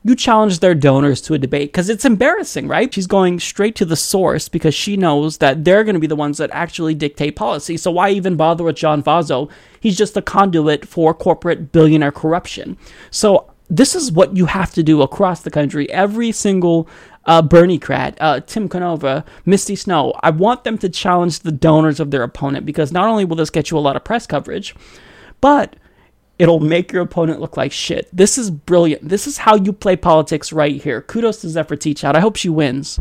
you 0.05 0.17
challenge 0.17 0.59
their 0.59 0.75
donors 0.75 1.21
to 1.23 1.35
a 1.35 1.39
debate 1.39 1.73
because 1.73 1.89
it's 1.89 2.05
embarrassing, 2.05 2.67
right? 2.67 2.93
She's 2.93 3.07
going 3.07 3.39
straight 3.39 3.77
to 3.77 3.85
the 3.85 3.97
source 3.97 4.49
because 4.49 4.75
she 4.75 4.97
knows 4.97 5.39
that 5.39 5.65
they're 5.65 5.85
going 5.85 5.95
to 5.95 6.01
be 6.01 6.07
the 6.07 6.17
ones 6.17 6.39
that 6.39 6.51
actually 6.53 6.95
dictate 6.95 7.37
policy. 7.37 7.77
So 7.77 7.91
why 7.93 8.11
even 8.11 8.37
bother 8.37 8.65
with 8.65 8.77
John 8.77 9.03
Faso? 9.03 9.51
He's 9.79 9.97
just 9.97 10.17
a 10.17 10.23
conduit 10.23 10.87
for 10.87 11.15
corporate 11.15 11.71
billionaire 11.71 12.13
corruption. 12.13 12.77
So 13.11 13.53
this 13.71 13.95
is 13.95 14.11
what 14.13 14.37
you 14.37 14.47
have 14.47 14.73
to 14.75 14.83
do 14.83 15.03
across 15.03 15.43
the 15.43 15.51
country. 15.51 15.89
Every 15.91 16.33
single 16.33 16.89
uh, 17.25 17.43
Berniecrat, 17.43 18.17
uh, 18.21 18.41
Tim 18.41 18.69
Canova, 18.69 19.25
Misty 19.47 19.77
Snow, 19.77 20.13
I 20.23 20.31
want 20.31 20.65
them 20.65 20.79
to 20.79 20.89
challenge 20.89 21.41
the 21.41 21.53
donors 21.53 22.01
of 22.01 22.11
their 22.11 22.25
opponent 22.25 22.67
because 22.67 22.93
not 22.93 23.09
only 23.09 23.25
will 23.25 23.37
this 23.37 23.51
get 23.51 23.71
you 23.71 23.79
a 23.79 23.81
lot 23.81 23.95
of 23.95 24.05
press 24.05 24.27
coverage, 24.27 24.75
but 25.41 25.77
It'll 26.39 26.61
make 26.61 26.93
your 26.93 27.03
opponent 27.03 27.41
look 27.41 27.57
like 27.57 27.73
shit. 27.73 28.09
This 28.13 28.39
is 28.39 28.51
brilliant. 28.51 29.09
This 29.09 29.27
is 29.27 29.39
how 29.39 29.57
you 29.57 29.73
play 29.73 29.97
politics 29.97 30.53
right 30.53 30.83
here. 30.83 31.03
Kudos 31.03 31.41
to 31.43 31.49
Zephyr 31.49 31.77
Teachout. 31.77 32.15
I 32.15 32.21
hope 32.21 32.37
she 32.37 32.49
wins. 32.49 32.99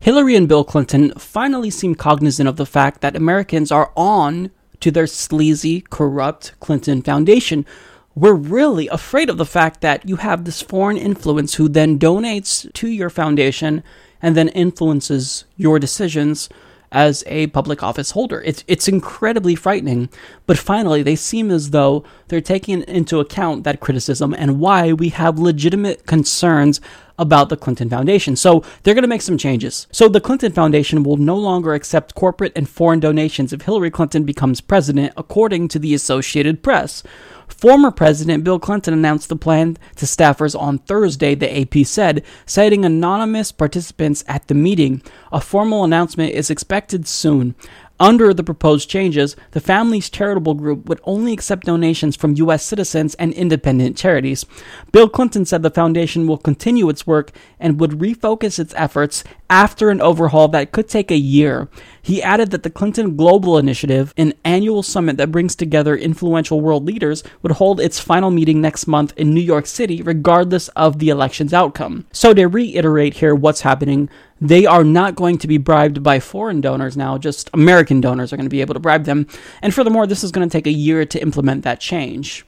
Hillary 0.00 0.34
and 0.34 0.48
Bill 0.48 0.64
Clinton 0.64 1.12
finally 1.18 1.68
seem 1.68 1.94
cognizant 1.94 2.48
of 2.48 2.56
the 2.56 2.64
fact 2.64 3.02
that 3.02 3.16
Americans 3.16 3.70
are 3.70 3.92
on 3.96 4.50
to 4.80 4.90
their 4.90 5.06
sleazy, 5.06 5.82
corrupt 5.82 6.58
Clinton 6.58 7.02
Foundation, 7.02 7.66
we're 8.14 8.34
really 8.34 8.88
afraid 8.88 9.30
of 9.30 9.36
the 9.36 9.46
fact 9.46 9.82
that 9.82 10.08
you 10.08 10.16
have 10.16 10.44
this 10.44 10.62
foreign 10.62 10.96
influence 10.96 11.54
who 11.54 11.68
then 11.68 11.98
donates 11.98 12.72
to 12.72 12.88
your 12.88 13.10
foundation 13.10 13.82
and 14.20 14.36
then 14.36 14.48
influences 14.48 15.44
your 15.56 15.78
decisions 15.78 16.48
as 16.92 17.22
a 17.26 17.46
public 17.48 17.82
office 17.82 18.12
holder. 18.12 18.40
It's 18.42 18.64
it's 18.66 18.88
incredibly 18.88 19.54
frightening, 19.54 20.08
but 20.46 20.58
finally 20.58 21.02
they 21.02 21.16
seem 21.16 21.50
as 21.50 21.70
though 21.70 22.04
they're 22.28 22.40
taking 22.40 22.82
into 22.82 23.20
account 23.20 23.64
that 23.64 23.80
criticism 23.80 24.34
and 24.34 24.60
why 24.60 24.92
we 24.92 25.10
have 25.10 25.38
legitimate 25.38 26.06
concerns 26.06 26.80
about 27.18 27.50
the 27.50 27.56
Clinton 27.56 27.90
Foundation. 27.90 28.34
So 28.34 28.64
they're 28.82 28.94
going 28.94 29.02
to 29.02 29.08
make 29.08 29.20
some 29.22 29.36
changes. 29.36 29.86
So 29.92 30.08
the 30.08 30.22
Clinton 30.22 30.52
Foundation 30.52 31.02
will 31.02 31.18
no 31.18 31.36
longer 31.36 31.74
accept 31.74 32.14
corporate 32.14 32.52
and 32.56 32.68
foreign 32.68 32.98
donations 32.98 33.52
if 33.52 33.62
Hillary 33.62 33.90
Clinton 33.90 34.24
becomes 34.24 34.62
president, 34.62 35.12
according 35.18 35.68
to 35.68 35.78
the 35.78 35.94
Associated 35.94 36.62
Press. 36.62 37.02
Former 37.50 37.90
President 37.90 38.44
Bill 38.44 38.58
Clinton 38.58 38.94
announced 38.94 39.28
the 39.28 39.36
plan 39.36 39.76
to 39.96 40.06
staffers 40.06 40.58
on 40.58 40.78
Thursday, 40.78 41.34
the 41.34 41.60
AP 41.60 41.84
said, 41.84 42.24
citing 42.46 42.84
anonymous 42.84 43.52
participants 43.52 44.24
at 44.26 44.48
the 44.48 44.54
meeting. 44.54 45.02
A 45.30 45.40
formal 45.40 45.84
announcement 45.84 46.32
is 46.32 46.48
expected 46.48 47.06
soon. 47.06 47.54
Under 48.00 48.32
the 48.32 48.42
proposed 48.42 48.88
changes, 48.88 49.36
the 49.50 49.60
family's 49.60 50.08
charitable 50.08 50.54
group 50.54 50.88
would 50.88 51.02
only 51.04 51.34
accept 51.34 51.66
donations 51.66 52.16
from 52.16 52.34
U.S. 52.36 52.64
citizens 52.64 53.14
and 53.16 53.34
independent 53.34 53.94
charities. 53.94 54.46
Bill 54.90 55.06
Clinton 55.06 55.44
said 55.44 55.62
the 55.62 55.70
foundation 55.70 56.26
will 56.26 56.38
continue 56.38 56.88
its 56.88 57.06
work 57.06 57.30
and 57.58 57.78
would 57.78 57.98
refocus 57.98 58.58
its 58.58 58.72
efforts 58.74 59.22
after 59.50 59.90
an 59.90 60.00
overhaul 60.00 60.48
that 60.48 60.72
could 60.72 60.88
take 60.88 61.10
a 61.10 61.16
year. 61.16 61.68
He 62.00 62.22
added 62.22 62.52
that 62.52 62.62
the 62.62 62.70
Clinton 62.70 63.16
Global 63.16 63.58
Initiative, 63.58 64.14
an 64.16 64.32
annual 64.44 64.82
summit 64.82 65.18
that 65.18 65.30
brings 65.30 65.54
together 65.54 65.94
influential 65.94 66.62
world 66.62 66.86
leaders, 66.86 67.22
would 67.42 67.52
hold 67.52 67.80
its 67.80 68.00
final 68.00 68.30
meeting 68.30 68.62
next 68.62 68.86
month 68.86 69.12
in 69.18 69.34
New 69.34 69.40
York 69.40 69.66
City, 69.66 70.00
regardless 70.00 70.68
of 70.68 70.98
the 70.98 71.10
election's 71.10 71.52
outcome. 71.52 72.06
So, 72.12 72.32
to 72.32 72.46
reiterate 72.46 73.14
here 73.14 73.34
what's 73.34 73.60
happening, 73.60 74.08
they 74.40 74.64
are 74.66 74.84
not 74.84 75.14
going 75.16 75.38
to 75.38 75.46
be 75.46 75.58
bribed 75.58 76.02
by 76.02 76.18
foreign 76.18 76.60
donors 76.60 76.96
now, 76.96 77.18
just 77.18 77.50
American 77.52 78.00
donors 78.00 78.32
are 78.32 78.36
going 78.36 78.46
to 78.46 78.50
be 78.50 78.60
able 78.60 78.74
to 78.74 78.80
bribe 78.80 79.04
them. 79.04 79.26
And 79.60 79.74
furthermore, 79.74 80.06
this 80.06 80.24
is 80.24 80.32
going 80.32 80.48
to 80.48 80.52
take 80.52 80.66
a 80.66 80.72
year 80.72 81.04
to 81.04 81.20
implement 81.20 81.64
that 81.64 81.80
change. 81.80 82.46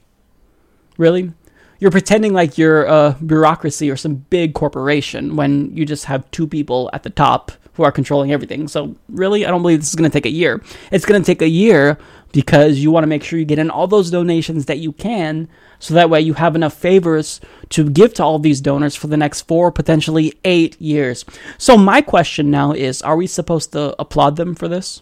Really? 0.97 1.31
You're 1.79 1.91
pretending 1.91 2.33
like 2.33 2.57
you're 2.57 2.85
a 2.85 3.17
bureaucracy 3.25 3.91
or 3.91 3.97
some 3.97 4.15
big 4.15 4.53
corporation 4.53 5.35
when 5.35 5.75
you 5.75 5.85
just 5.85 6.05
have 6.05 6.29
two 6.31 6.47
people 6.47 6.89
at 6.93 7.03
the 7.03 7.09
top 7.09 7.51
who 7.73 7.83
are 7.83 7.91
controlling 7.91 8.31
everything. 8.31 8.67
So, 8.67 8.95
really, 9.09 9.45
I 9.45 9.49
don't 9.49 9.61
believe 9.61 9.79
this 9.79 9.89
is 9.89 9.95
going 9.95 10.09
to 10.09 10.13
take 10.13 10.25
a 10.25 10.31
year. 10.31 10.63
It's 10.91 11.05
going 11.05 11.21
to 11.21 11.25
take 11.25 11.41
a 11.41 11.47
year 11.47 11.97
because 12.33 12.79
you 12.79 12.91
want 12.91 13.03
to 13.03 13.07
make 13.07 13.23
sure 13.23 13.39
you 13.39 13.45
get 13.45 13.59
in 13.59 13.69
all 13.69 13.87
those 13.87 14.11
donations 14.11 14.65
that 14.65 14.79
you 14.79 14.91
can 14.91 15.47
so 15.79 15.93
that 15.93 16.09
way 16.09 16.19
you 16.19 16.33
have 16.33 16.55
enough 16.55 16.73
favors 16.73 17.39
to 17.69 17.89
give 17.89 18.13
to 18.15 18.23
all 18.23 18.39
these 18.39 18.59
donors 18.59 18.95
for 18.95 19.07
the 19.07 19.15
next 19.15 19.43
four, 19.43 19.71
potentially 19.71 20.33
eight 20.43 20.79
years. 20.81 21.23
So, 21.57 21.77
my 21.77 22.01
question 22.01 22.51
now 22.51 22.73
is 22.73 23.01
are 23.01 23.15
we 23.15 23.27
supposed 23.27 23.71
to 23.71 23.95
applaud 24.01 24.35
them 24.35 24.55
for 24.55 24.67
this? 24.67 25.01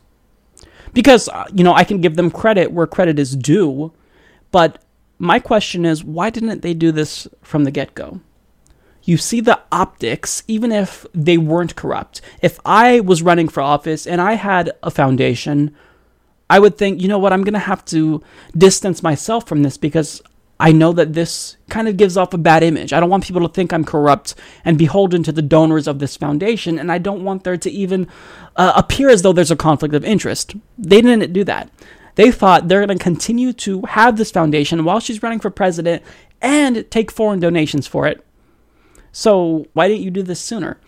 Because, 0.94 1.30
uh, 1.30 1.46
you 1.54 1.64
know, 1.64 1.74
I 1.74 1.86
can 1.86 2.02
give 2.02 2.18
them 2.18 2.30
credit 2.30 2.74
where 2.74 2.86
credit 2.86 3.18
is 3.18 3.36
due, 3.36 3.94
but 4.52 4.84
my 5.18 5.40
question 5.40 5.86
is 5.86 6.04
why 6.04 6.30
didn't 6.30 6.62
they 6.62 6.74
do 6.74 6.92
this 6.92 7.28
from 7.42 7.64
the 7.64 7.72
get 7.72 7.96
go? 7.96 8.20
You 9.04 9.18
see 9.18 9.40
the 9.40 9.60
optics, 9.72 10.44
even 10.48 10.72
if 10.72 11.06
they 11.14 11.38
weren't 11.38 11.76
corrupt. 11.76 12.22
If 12.42 12.60
I 12.66 13.00
was 13.00 13.22
running 13.22 13.48
for 13.48 13.62
office 13.62 14.06
and 14.06 14.20
I 14.20 14.34
had 14.34 14.72
a 14.84 14.92
foundation, 14.92 15.74
I 16.52 16.60
would 16.60 16.78
think, 16.78 17.02
you 17.02 17.08
know 17.08 17.18
what, 17.18 17.32
I'm 17.32 17.46
going 17.46 17.54
to 17.54 17.60
have 17.60 17.86
to 17.86 18.22
distance 18.58 19.02
myself 19.02 19.48
from 19.48 19.64
this 19.64 19.78
because 19.78 20.22
I 20.60 20.74
know 20.74 20.92
that 20.92 21.14
this 21.14 21.56
kind 21.70 21.88
of 21.88 21.96
gives 21.96 22.18
off 22.18 22.34
a 22.34 22.38
bad 22.38 22.62
image. 22.62 22.92
I 22.92 23.00
don't 23.00 23.10
want 23.10 23.24
people 23.24 23.48
to 23.48 23.54
think 23.54 23.72
I'm 23.72 23.86
corrupt 23.86 24.36
and 24.66 24.78
beholden 24.78 25.24
to 25.24 25.32
the 25.32 25.42
donors 25.42 25.88
of 25.88 26.00
this 26.00 26.18
foundation, 26.18 26.78
and 26.78 26.92
I 26.92 26.98
don't 26.98 27.24
want 27.24 27.46
there 27.46 27.56
to 27.56 27.72
even 27.72 28.06
uh, 28.58 28.74
appear 28.76 29.10
as 29.10 29.22
though 29.22 29.32
there's 29.32 29.50
a 29.50 29.56
conflict 29.56 29.96
of 29.96 30.04
interest. 30.04 30.54
They 30.78 31.02
didn't 31.02 31.32
do 31.32 31.46
that. 31.46 31.72
They 32.16 32.32
thought 32.32 32.68
they're 32.68 32.86
going 32.86 32.98
to 32.98 33.04
continue 33.04 33.54
to 33.54 33.84
have 33.84 34.18
this 34.18 34.30
foundation 34.30 34.84
while 34.84 35.00
she's 35.00 35.24
running 35.24 35.40
for 35.40 35.52
president 35.52 36.04
and 36.42 36.86
take 36.92 37.12
foreign 37.12 37.40
donations 37.40 37.88
for 37.88 38.08
it. 38.08 38.26
So, 39.14 39.68
why 39.72 39.88
didn't 39.88 40.04
you 40.04 40.12
do 40.12 40.22
this 40.22 40.42
sooner? 40.42 40.82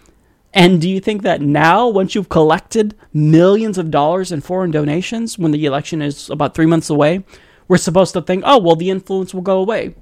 And 0.54 0.80
do 0.80 0.88
you 0.88 1.00
think 1.00 1.24
that 1.24 1.42
now, 1.42 1.88
once 1.88 2.14
you've 2.14 2.30
collected 2.30 2.96
millions 3.12 3.78
of 3.78 3.90
dollars 3.90 4.32
in 4.32 4.42
foreign 4.42 4.70
donations, 4.70 5.40
when 5.40 5.52
the 5.52 5.66
election 5.66 6.02
is 6.02 6.30
about 6.30 6.54
three 6.54 6.68
months 6.68 6.90
away, 6.90 7.24
we're 7.68 7.78
supposed 7.78 8.14
to 8.14 8.22
think, 8.22 8.44
oh, 8.46 8.60
well, 8.60 8.76
the 8.76 8.92
influence 8.92 9.34
will 9.34 9.42
go 9.42 9.60
away? 9.60 9.96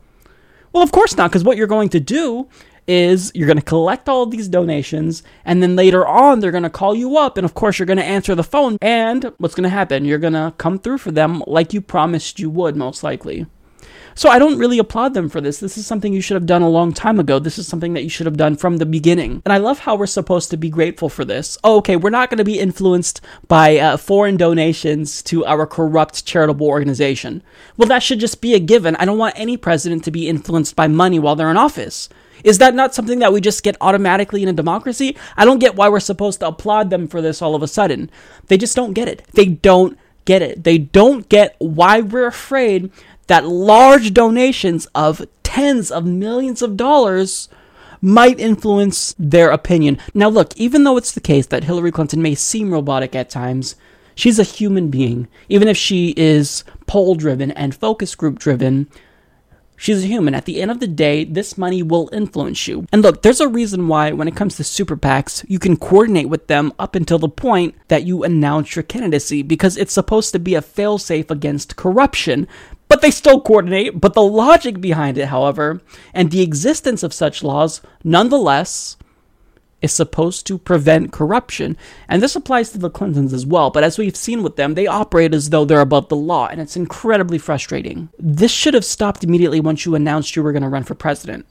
Well, 0.74 0.84
of 0.84 0.92
course 0.92 1.16
not, 1.16 1.32
because 1.32 1.44
what 1.44 1.58
you're 1.58 1.68
going 1.68 1.90
to 1.90 2.00
do 2.00 2.50
is 2.88 3.32
you're 3.34 3.48
going 3.48 3.60
to 3.60 3.64
collect 3.64 4.10
all 4.10 4.26
these 4.26 4.50
donations, 4.50 5.24
and 5.46 5.62
then 5.62 5.76
later 5.76 6.06
on, 6.06 6.40
they're 6.40 6.52
going 6.52 6.64
to 6.64 6.70
call 6.70 6.96
you 6.96 7.18
up, 7.18 7.38
and 7.38 7.46
of 7.46 7.54
course, 7.54 7.80
you're 7.80 7.86
going 7.86 7.98
to 7.98 8.04
answer 8.04 8.36
the 8.36 8.44
phone. 8.44 8.78
And 8.82 9.32
what's 9.38 9.56
going 9.56 9.64
to 9.64 9.70
happen? 9.70 10.04
You're 10.04 10.18
going 10.18 10.34
to 10.34 10.54
come 10.58 10.80
through 10.80 10.98
for 10.98 11.12
them 11.12 11.44
like 11.48 11.74
you 11.74 11.80
promised 11.80 12.40
you 12.40 12.50
would, 12.50 12.76
most 12.76 13.04
likely. 13.04 13.46
So 14.22 14.30
I 14.30 14.38
don't 14.38 14.60
really 14.60 14.78
applaud 14.78 15.16
them 15.16 15.30
for 15.30 15.42
this. 15.42 15.60
This 15.60 15.80
is 15.80 15.88
something 15.88 16.14
you 16.14 16.22
should 16.22 16.36
have 16.36 16.46
done 16.46 16.62
a 16.62 16.70
long 16.70 16.94
time 16.94 17.20
ago. 17.20 17.40
This 17.40 17.58
is 17.58 17.68
something 17.68 17.94
that 17.94 18.04
you 18.04 18.10
should 18.10 18.28
have 18.28 18.38
done 18.38 18.56
from 18.56 18.78
the 18.78 18.86
beginning. 18.86 19.42
And 19.46 19.52
I 19.52 19.58
love 19.58 19.80
how 19.80 19.96
we're 19.96 20.06
supposed 20.06 20.52
to 20.52 20.58
be 20.58 20.70
grateful 20.70 21.10
for 21.10 21.26
this. 21.26 21.58
Oh, 21.64 21.78
okay, 21.78 21.96
we're 21.96 22.12
not 22.12 22.30
going 22.30 22.38
to 22.38 22.44
be 22.44 22.60
influenced 22.60 23.20
by 23.48 23.80
uh, 23.80 23.98
foreign 23.98 24.38
donations 24.38 25.24
to 25.24 25.44
our 25.48 25.66
corrupt 25.66 26.24
charitable 26.24 26.68
organization. 26.68 27.42
Well, 27.78 27.88
that 27.88 28.04
should 28.04 28.20
just 28.20 28.42
be 28.42 28.54
a 28.54 28.60
given. 28.60 28.96
I 28.98 29.06
don't 29.06 29.18
want 29.18 29.40
any 29.40 29.58
president 29.58 30.04
to 30.04 30.12
be 30.12 30.30
influenced 30.30 30.76
by 30.76 30.88
money 30.88 31.18
while 31.18 31.36
they're 31.36 31.50
in 31.50 31.58
office. 31.58 32.08
Is 32.44 32.60
that 32.60 32.76
not 32.76 32.94
something 32.94 33.18
that 33.18 33.34
we 33.34 33.42
just 33.42 33.64
get 33.64 33.76
automatically 33.82 34.44
in 34.44 34.50
a 34.50 34.54
democracy? 34.54 35.18
I 35.36 35.46
don't 35.46 35.58
get 35.58 35.76
why 35.76 35.90
we're 35.90 36.00
supposed 36.00 36.42
to 36.42 36.48
applaud 36.48 36.92
them 36.92 37.08
for 37.08 37.24
this 37.24 37.42
all 37.42 37.56
of 37.56 37.64
a 37.64 37.68
sudden. 37.68 38.12
They 38.50 38.58
just 38.60 38.76
don't 38.76 38.94
get 38.94 39.08
it. 39.08 39.24
They 39.34 39.48
don't 39.48 39.98
get 40.26 40.42
it. 40.42 40.64
They 40.64 40.78
don't 40.78 41.28
get 41.30 41.56
why 41.60 42.02
we're 42.02 42.28
afraid 42.28 42.92
that 43.32 43.48
large 43.48 44.14
donations 44.14 44.88
of 44.94 45.26
tens 45.42 45.90
of 45.90 46.06
millions 46.06 46.62
of 46.62 46.76
dollars 46.76 47.48
might 48.02 48.38
influence 48.42 49.16
their 49.18 49.52
opinion. 49.52 49.98
Now, 50.14 50.28
look, 50.28 50.54
even 50.58 50.84
though 50.84 50.98
it's 50.98 51.14
the 51.14 51.22
case 51.22 51.46
that 51.46 51.64
Hillary 51.64 51.94
Clinton 51.94 52.22
may 52.22 52.36
seem 52.36 52.74
robotic 52.74 53.16
at 53.16 53.30
times, 53.30 53.78
she's 54.16 54.38
a 54.38 54.44
human 54.44 54.90
being. 54.90 55.30
Even 55.48 55.70
if 55.70 55.78
she 55.78 56.14
is 56.18 56.66
poll 56.88 57.16
driven 57.16 57.52
and 57.52 57.74
focus 57.74 58.16
group 58.16 58.38
driven, 58.38 58.90
She's 59.82 60.04
a 60.04 60.08
human. 60.08 60.36
At 60.36 60.46
the 60.46 60.62
end 60.62 60.70
of 60.70 60.80
the 60.80 60.86
day, 60.86 61.24
this 61.24 61.58
money 61.58 61.82
will 61.82 62.08
influence 62.14 62.68
you. 62.68 62.86
And 62.92 63.02
look, 63.02 63.24
there's 63.24 63.42
a 63.42 63.48
reason 63.48 63.88
why 63.88 64.12
when 64.12 64.28
it 64.28 64.36
comes 64.36 64.56
to 64.58 64.64
super 64.64 64.96
PACs, 64.96 65.44
you 65.50 65.58
can 65.58 65.76
coordinate 65.76 66.30
with 66.30 66.46
them 66.46 66.72
up 66.78 66.94
until 66.94 67.18
the 67.18 67.28
point 67.28 67.74
that 67.88 68.04
you 68.04 68.24
announce 68.24 68.76
your 68.76 68.84
candidacy 68.84 69.42
because 69.42 69.78
it's 69.78 69.92
supposed 69.92 70.34
to 70.34 70.40
be 70.40 70.54
a 70.54 70.62
failsafe 70.62 71.32
against 71.32 71.78
corruption. 71.78 72.48
But 72.92 73.00
they 73.00 73.10
still 73.10 73.40
coordinate. 73.40 74.02
But 74.02 74.16
the 74.16 74.22
logic 74.22 74.82
behind 74.82 75.18
it, 75.18 75.28
however, 75.28 75.82
and 76.14 76.30
the 76.30 76.42
existence 76.42 77.04
of 77.04 77.14
such 77.14 77.42
laws, 77.42 77.80
nonetheless, 78.04 78.98
is 79.82 79.94
supposed 79.94 80.46
to 80.48 80.58
prevent 80.58 81.14
corruption. 81.14 81.78
And 82.10 82.22
this 82.22 82.36
applies 82.36 82.70
to 82.72 82.78
the 82.78 82.90
Clintons 82.90 83.32
as 83.32 83.46
well, 83.46 83.70
but 83.70 83.86
as 83.86 83.98
we've 83.98 84.18
seen 84.18 84.44
with 84.44 84.58
them, 84.58 84.74
they 84.74 84.88
operate 84.88 85.34
as 85.34 85.52
though 85.52 85.64
they're 85.64 85.80
above 85.80 86.10
the 86.10 86.18
law, 86.18 86.48
and 86.48 86.60
it's 86.60 86.76
incredibly 86.76 87.38
frustrating. 87.38 88.10
This 88.20 88.52
should 88.52 88.74
have 88.74 88.84
stopped 88.84 89.24
immediately 89.24 89.62
once 89.62 89.86
you 89.86 89.96
announced 89.96 90.36
you 90.36 90.44
were 90.44 90.52
going 90.52 90.62
to 90.62 90.68
run 90.68 90.84
for 90.84 90.94
president. 90.94 91.46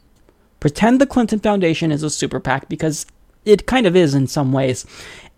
Pretend 0.60 1.00
the 1.00 1.06
Clinton 1.06 1.40
Foundation 1.40 1.90
is 1.90 2.02
a 2.02 2.10
super 2.10 2.38
PAC 2.38 2.68
because 2.68 3.06
it 3.46 3.66
kind 3.66 3.86
of 3.86 3.96
is 3.96 4.14
in 4.14 4.26
some 4.26 4.52
ways. 4.52 4.84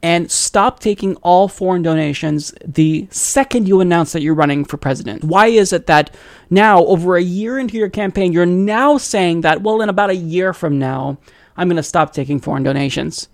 And 0.05 0.33
stop 0.33 0.81
taking 0.81 1.15
all 1.17 1.47
foreign 1.47 1.83
donations 1.83 2.53
the 2.65 3.07
second 3.13 3.69
you 3.69 3.81
announce 3.81 4.11
that 4.13 4.23
you're 4.23 4.35
running 4.35 4.65
for 4.65 4.77
president. 4.77 5.23
Why 5.23 5.47
is 5.47 5.73
it 5.73 5.87
that 5.87 6.13
now, 6.51 6.85
over 6.87 7.17
a 7.17 7.23
year 7.23 7.57
into 7.57 7.77
your 7.77 7.89
campaign, 7.89 8.33
you're 8.33 8.45
now 8.45 8.99
saying 8.99 9.43
that, 9.43 9.63
well, 9.63 9.81
in 9.81 9.89
about 9.89 10.11
a 10.11 10.17
year 10.17 10.53
from 10.53 10.77
now, 10.77 11.19
I'm 11.57 11.69
going 11.69 11.77
to 11.77 11.85
stop 11.85 12.13
taking 12.13 12.41
foreign 12.41 12.65
donations. 12.65 13.29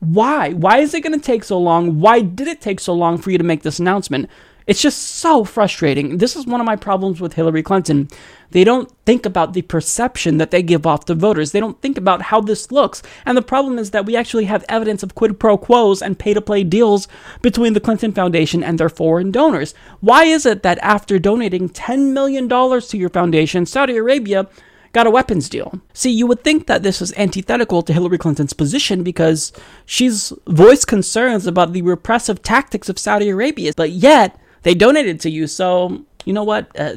Why? 0.00 0.52
Why 0.52 0.78
is 0.78 0.92
it 0.92 1.02
going 1.02 1.18
to 1.18 1.24
take 1.24 1.42
so 1.42 1.58
long? 1.58 2.00
Why 2.00 2.20
did 2.20 2.48
it 2.48 2.60
take 2.60 2.80
so 2.80 2.92
long 2.92 3.16
for 3.16 3.30
you 3.30 3.38
to 3.38 3.44
make 3.44 3.62
this 3.62 3.78
announcement? 3.78 4.28
It's 4.70 4.80
just 4.80 5.16
so 5.16 5.42
frustrating. 5.42 6.18
This 6.18 6.36
is 6.36 6.46
one 6.46 6.60
of 6.60 6.64
my 6.64 6.76
problems 6.76 7.20
with 7.20 7.32
Hillary 7.32 7.60
Clinton. 7.60 8.06
They 8.52 8.62
don't 8.62 8.88
think 9.04 9.26
about 9.26 9.52
the 9.52 9.62
perception 9.62 10.36
that 10.36 10.52
they 10.52 10.62
give 10.62 10.86
off 10.86 11.06
to 11.06 11.16
voters. 11.16 11.50
They 11.50 11.58
don't 11.58 11.82
think 11.82 11.98
about 11.98 12.22
how 12.22 12.40
this 12.40 12.70
looks. 12.70 13.02
And 13.26 13.36
the 13.36 13.42
problem 13.42 13.80
is 13.80 13.90
that 13.90 14.06
we 14.06 14.14
actually 14.14 14.44
have 14.44 14.64
evidence 14.68 15.02
of 15.02 15.16
quid 15.16 15.40
pro 15.40 15.58
quos 15.58 16.00
and 16.00 16.16
pay 16.16 16.34
to 16.34 16.40
play 16.40 16.62
deals 16.62 17.08
between 17.42 17.72
the 17.72 17.80
Clinton 17.80 18.12
Foundation 18.12 18.62
and 18.62 18.78
their 18.78 18.88
foreign 18.88 19.32
donors. 19.32 19.74
Why 19.98 20.26
is 20.26 20.46
it 20.46 20.62
that 20.62 20.78
after 20.82 21.18
donating 21.18 21.68
$10 21.68 22.12
million 22.12 22.48
to 22.48 22.96
your 22.96 23.10
foundation, 23.10 23.66
Saudi 23.66 23.96
Arabia 23.96 24.46
got 24.92 25.08
a 25.08 25.10
weapons 25.10 25.48
deal. 25.48 25.80
See, 25.94 26.12
you 26.12 26.28
would 26.28 26.44
think 26.44 26.68
that 26.68 26.84
this 26.84 27.02
is 27.02 27.12
antithetical 27.16 27.82
to 27.82 27.92
Hillary 27.92 28.18
Clinton's 28.18 28.52
position 28.52 29.02
because 29.02 29.52
she's 29.84 30.32
voiced 30.46 30.86
concerns 30.86 31.48
about 31.48 31.72
the 31.72 31.82
repressive 31.82 32.42
tactics 32.42 32.88
of 32.88 33.00
Saudi 33.00 33.30
Arabia, 33.30 33.72
but 33.76 33.90
yet 33.90 34.36
they 34.62 34.74
donated 34.74 35.20
to 35.20 35.30
you, 35.30 35.46
so 35.46 36.04
you 36.24 36.32
know 36.32 36.44
what? 36.44 36.68
Uh, 36.78 36.94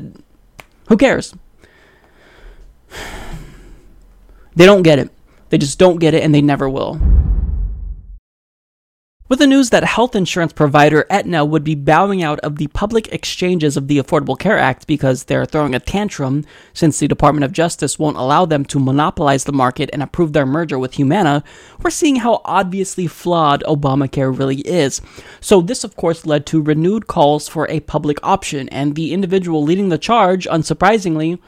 who 0.89 0.97
cares? 0.97 1.33
They 4.55 4.67
don't 4.67 4.83
get 4.83 4.99
it. 4.99 5.09
They 5.49 5.57
just 5.57 5.79
don't 5.79 5.97
get 5.97 6.13
it 6.13 6.21
and 6.21 6.33
they 6.33 6.41
never 6.41 6.69
will. 6.69 7.01
With 9.33 9.39
the 9.39 9.47
news 9.47 9.71
that 9.71 9.83
health 9.83 10.15
insurance 10.15 10.53
provider 10.53 11.07
Aetna 11.09 11.43
would 11.43 11.63
be 11.63 11.73
bowing 11.73 12.21
out 12.21 12.39
of 12.41 12.57
the 12.57 12.67
public 12.67 13.11
exchanges 13.11 13.75
of 13.75 13.87
the 13.87 13.97
Affordable 13.97 14.37
Care 14.37 14.59
Act 14.59 14.85
because 14.85 15.23
they're 15.23 15.47
throwing 15.47 15.73
a 15.73 15.79
tantrum 15.79 16.45
since 16.71 16.99
the 16.99 17.07
Department 17.07 17.43
of 17.43 17.51
Justice 17.51 17.97
won't 17.97 18.15
allow 18.15 18.45
them 18.45 18.63
to 18.65 18.77
monopolize 18.77 19.45
the 19.45 19.51
market 19.51 19.89
and 19.91 20.03
approve 20.03 20.33
their 20.33 20.45
merger 20.45 20.77
with 20.77 20.93
Humana, 20.93 21.43
we're 21.81 21.89
seeing 21.89 22.17
how 22.17 22.41
obviously 22.45 23.07
flawed 23.07 23.63
Obamacare 23.63 24.37
really 24.37 24.57
is. 24.57 25.01
So, 25.41 25.61
this 25.61 25.83
of 25.83 25.95
course 25.95 26.27
led 26.27 26.45
to 26.45 26.61
renewed 26.61 27.07
calls 27.07 27.47
for 27.47 27.67
a 27.71 27.79
public 27.79 28.19
option, 28.21 28.69
and 28.69 28.93
the 28.93 29.13
individual 29.13 29.63
leading 29.63 29.89
the 29.89 29.97
charge, 29.97 30.45
unsurprisingly, 30.45 31.39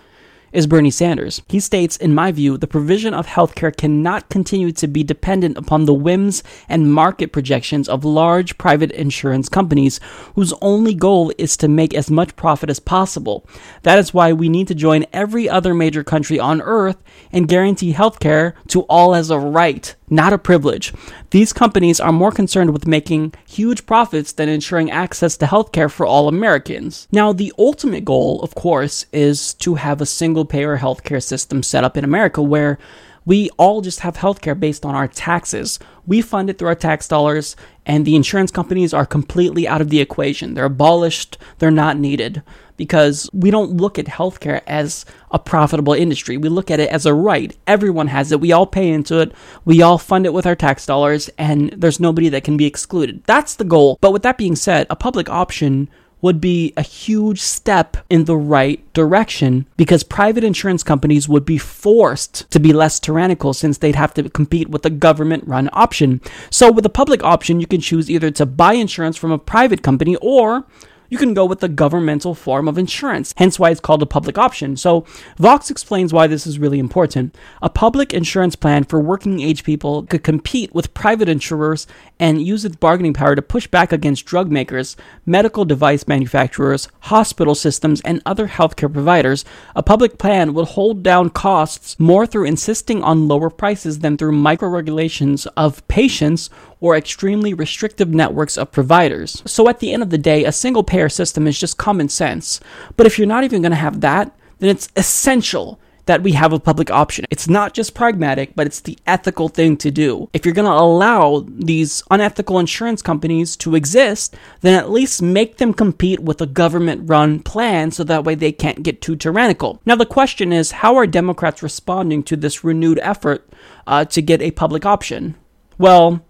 is 0.56 0.68
Bernie 0.68 0.90
Sanders. 0.90 1.42
He 1.50 1.60
states, 1.60 1.98
in 1.98 2.16
my 2.16 2.32
view, 2.32 2.58
the 2.58 2.66
provision 2.66 3.14
of 3.14 3.28
healthcare 3.28 3.76
cannot 3.76 4.30
continue 4.30 4.72
to 4.72 4.88
be 4.88 5.04
dependent 5.04 5.58
upon 5.58 5.86
the 5.86 5.94
whims 5.94 6.44
and 6.70 6.94
market 6.94 7.34
projections 7.34 7.90
of 7.90 8.06
large 8.06 8.58
private 8.58 8.92
insurance 8.92 9.50
companies 9.50 10.00
whose 10.36 10.54
only 10.62 10.94
goal 10.94 11.34
is 11.38 11.58
to 11.58 11.68
make 11.68 11.94
as 11.94 12.10
much 12.10 12.38
profit 12.38 12.70
as 12.70 12.80
possible. 12.80 13.46
That 13.84 14.00
is 14.00 14.14
why 14.14 14.32
we 14.32 14.48
need 14.48 14.70
to 14.70 14.76
join 14.76 15.06
every 15.12 15.50
other 15.50 15.74
major 15.74 16.04
country 16.04 16.40
on 16.40 16.62
earth 16.62 17.04
and 17.34 17.50
guarantee 17.50 17.94
healthcare 17.94 18.54
to 18.70 18.82
all 18.84 19.14
as 19.14 19.30
a 19.30 19.38
right 19.38 19.94
not 20.10 20.34
a 20.34 20.38
privilege. 20.38 20.94
These 21.32 21.54
companies 21.54 22.00
are 22.00 22.12
more 22.12 22.32
concerned 22.32 22.74
with 22.74 22.88
making 22.88 23.34
huge 23.48 23.86
profits 23.86 24.32
than 24.32 24.50
ensuring 24.50 24.92
access 24.92 25.38
to 25.38 25.46
healthcare 25.46 25.92
for 25.92 26.06
all 26.06 26.28
Americans. 26.28 27.08
Now, 27.12 27.34
the 27.34 27.54
ultimate 27.58 28.06
goal, 28.06 28.42
of 28.42 28.56
course, 28.56 29.06
is 29.12 29.54
to 29.56 29.76
have 29.76 30.02
a 30.02 30.06
single 30.06 30.46
payer 30.46 30.78
healthcare 30.78 31.24
system 31.24 31.64
set 31.64 31.84
up 31.84 31.98
in 31.98 32.04
America 32.04 32.42
where 32.42 32.78
we 33.26 33.50
all 33.58 33.82
just 33.82 34.02
have 34.02 34.18
healthcare 34.18 34.60
based 34.60 34.86
on 34.86 34.94
our 34.94 35.08
taxes. 35.08 35.80
We 36.06 36.22
fund 36.22 36.50
it 36.50 36.60
through 36.60 36.68
our 36.68 36.76
tax 36.76 37.08
dollars, 37.08 37.56
and 37.84 38.06
the 38.06 38.16
insurance 38.16 38.52
companies 38.52 38.94
are 38.94 39.06
completely 39.06 39.68
out 39.68 39.82
of 39.82 39.90
the 39.90 40.00
equation. 40.00 40.54
They're 40.54 40.66
abolished, 40.66 41.40
they're 41.58 41.72
not 41.72 41.98
needed 41.98 42.44
because 42.78 43.30
we 43.34 43.52
don't 43.52 43.78
look 43.78 43.98
at 43.98 44.06
healthcare 44.06 44.62
as 44.68 45.06
a 45.32 45.40
profitable 45.40 45.94
industry. 45.94 46.38
We 46.38 46.50
look 46.50 46.72
at 46.72 46.80
it 46.80 46.90
as 46.90 47.06
a 47.06 47.14
right. 47.14 47.56
Everyone 47.68 48.08
has 48.08 48.32
it. 48.32 48.42
We 48.42 48.52
all 48.52 48.68
pay 48.68 48.90
into 48.90 49.20
it. 49.20 49.34
We 49.66 49.82
all 49.82 49.98
fund 49.98 50.26
it 50.26 50.34
with 50.34 50.46
our 50.46 50.56
tax 50.56 50.86
dollars, 50.86 51.30
and 51.38 51.72
there's 51.72 52.00
nobody 52.00 52.30
that 52.30 52.44
can 52.44 52.58
be 52.58 52.66
excluded. 52.66 53.24
That's 53.26 53.56
the 53.56 53.64
goal. 53.64 53.98
But 54.02 54.14
with 54.14 54.24
that 54.24 54.38
being 54.38 54.56
said, 54.56 54.88
a 54.90 54.96
public 54.96 55.30
option 55.30 55.90
would 56.26 56.42
be 56.42 56.74
a 56.76 56.82
huge 56.82 57.40
step 57.40 57.98
in 58.10 58.26
the 58.26 58.36
right 58.36 58.82
direction 58.94 59.68
because 59.78 60.04
private 60.04 60.44
insurance 60.44 60.82
companies 60.82 61.30
would 61.30 61.46
be 61.46 61.60
forced 61.60 62.50
to 62.50 62.60
be 62.60 62.74
less 62.74 63.00
tyrannical 63.00 63.54
since 63.54 63.78
they'd 63.78 63.96
have 63.96 64.12
to 64.12 64.28
compete 64.30 64.68
with 64.68 64.84
a 64.88 64.90
government 64.90 65.44
run 65.46 65.70
option. 65.72 66.20
So, 66.50 66.72
with 66.72 66.84
a 66.86 66.90
public 66.90 67.24
option, 67.24 67.60
you 67.60 67.68
can 67.68 67.80
choose 67.80 68.10
either 68.10 68.32
to 68.32 68.46
buy 68.48 68.74
insurance 68.74 69.18
from 69.18 69.32
a 69.32 69.38
private 69.38 69.84
company 69.84 70.16
or 70.16 70.66
you 71.10 71.18
can 71.18 71.34
go 71.34 71.46
with 71.46 71.60
the 71.60 71.70
governmental 71.70 72.36
form 72.36 72.68
of 72.68 72.78
insurance, 72.78 73.34
hence 73.38 73.60
why 73.60 73.70
it's 73.70 73.80
called 73.80 74.02
a 74.02 74.06
public 74.06 74.38
option. 74.38 74.78
So, 74.78 75.06
Vox 75.38 75.70
explains 75.70 76.14
why 76.14 76.28
this 76.28 76.48
is 76.48 76.60
really 76.60 76.80
important. 76.80 77.36
A 77.62 77.70
public 77.70 78.14
insurance 78.14 78.56
plan 78.56 78.84
for 78.84 79.00
working 79.00 79.42
age 79.42 79.64
people 79.64 80.04
could 80.04 80.24
compete 80.24 80.74
with 80.74 80.94
private 80.94 81.30
insurers 81.30 81.88
and 82.20 82.42
use 82.42 82.66
its 82.66 82.76
bargaining 82.76 83.14
power 83.14 83.36
to 83.36 83.42
push 83.42 83.68
back 83.68 83.92
against 83.92 84.26
drug 84.26 84.52
makers, 84.52 84.96
medical 85.26 85.66
device 85.66 86.08
manufacturers, 86.08 86.88
hospital 87.02 87.56
systems, 87.56 88.02
and 88.02 88.22
other 88.26 88.48
healthcare 88.48 88.92
providers. 88.92 89.44
A 89.76 89.84
public 89.84 90.18
plan 90.18 90.54
would 90.54 90.70
hold 90.70 91.04
down 91.04 91.30
costs 91.30 92.00
more 92.00 92.26
through 92.26 92.46
insisting 92.46 93.04
on 93.04 93.28
lower 93.28 93.50
prices 93.50 94.00
than 94.00 94.18
through 94.18 94.32
micro 94.32 94.70
regulations 94.70 95.46
of 95.58 95.86
patients 95.88 96.50
or 96.80 96.96
extremely 96.96 97.54
restrictive 97.54 98.10
networks 98.10 98.58
of 98.58 98.72
providers. 98.72 99.42
So 99.46 99.68
at 99.70 99.80
the 99.80 99.94
end 99.94 100.04
of 100.04 100.10
the 100.10 100.18
day, 100.18 100.46
a 100.46 100.52
single 100.52 100.84
payer 100.84 101.10
system 101.10 101.48
is 101.48 101.60
just 101.60 101.78
common 101.78 102.10
sense. 102.10 102.60
But 102.98 103.08
if 103.08 103.18
you're 103.18 103.28
not 103.28 103.44
even 103.44 103.62
going 103.62 103.72
to 103.72 103.76
have 103.76 104.02
that, 104.02 104.36
then 104.60 104.70
it's 104.70 104.90
essential 104.96 105.80
that 106.06 106.22
we 106.22 106.34
have 106.34 106.54
a 106.54 106.60
public 106.60 106.92
option. 106.92 107.26
It's 107.30 107.50
not 107.50 107.74
just 107.74 107.96
pragmatic, 107.96 108.56
but 108.56 108.68
it's 108.68 108.80
the 108.80 108.98
ethical 109.06 109.50
thing 109.50 109.78
to 109.78 109.92
do. 109.92 110.30
If 110.34 110.46
you're 110.46 110.54
going 110.54 110.70
to 110.70 110.72
allow 110.72 111.46
these 111.48 112.04
unethical 112.12 112.60
insurance 112.60 113.02
companies 113.02 113.56
to 113.58 113.76
exist, 113.76 114.36
then 114.62 114.78
at 114.78 114.92
least 114.92 115.22
make 115.22 115.58
them 115.58 115.74
compete 115.74 116.20
with 116.20 116.42
a 116.42 116.46
government 116.46 117.10
run 117.10 117.40
plan 117.40 117.92
so 117.92 118.04
that 118.04 118.24
way 118.24 118.36
they 118.36 118.52
can't 118.52 118.84
get 118.84 119.02
too 119.02 119.16
tyrannical. 119.16 119.82
Now, 119.86 119.96
the 119.96 120.06
question 120.06 120.54
is 120.54 120.72
how 120.72 120.96
are 120.96 121.08
Democrats 121.08 121.64
responding 121.64 122.24
to 122.24 122.36
this 122.36 122.64
renewed 122.64 123.00
effort 123.02 123.50
uh, 123.88 124.06
to 124.06 124.22
get 124.22 124.42
a 124.42 124.52
public 124.52 124.86
option? 124.86 125.36
Well, 125.78 126.25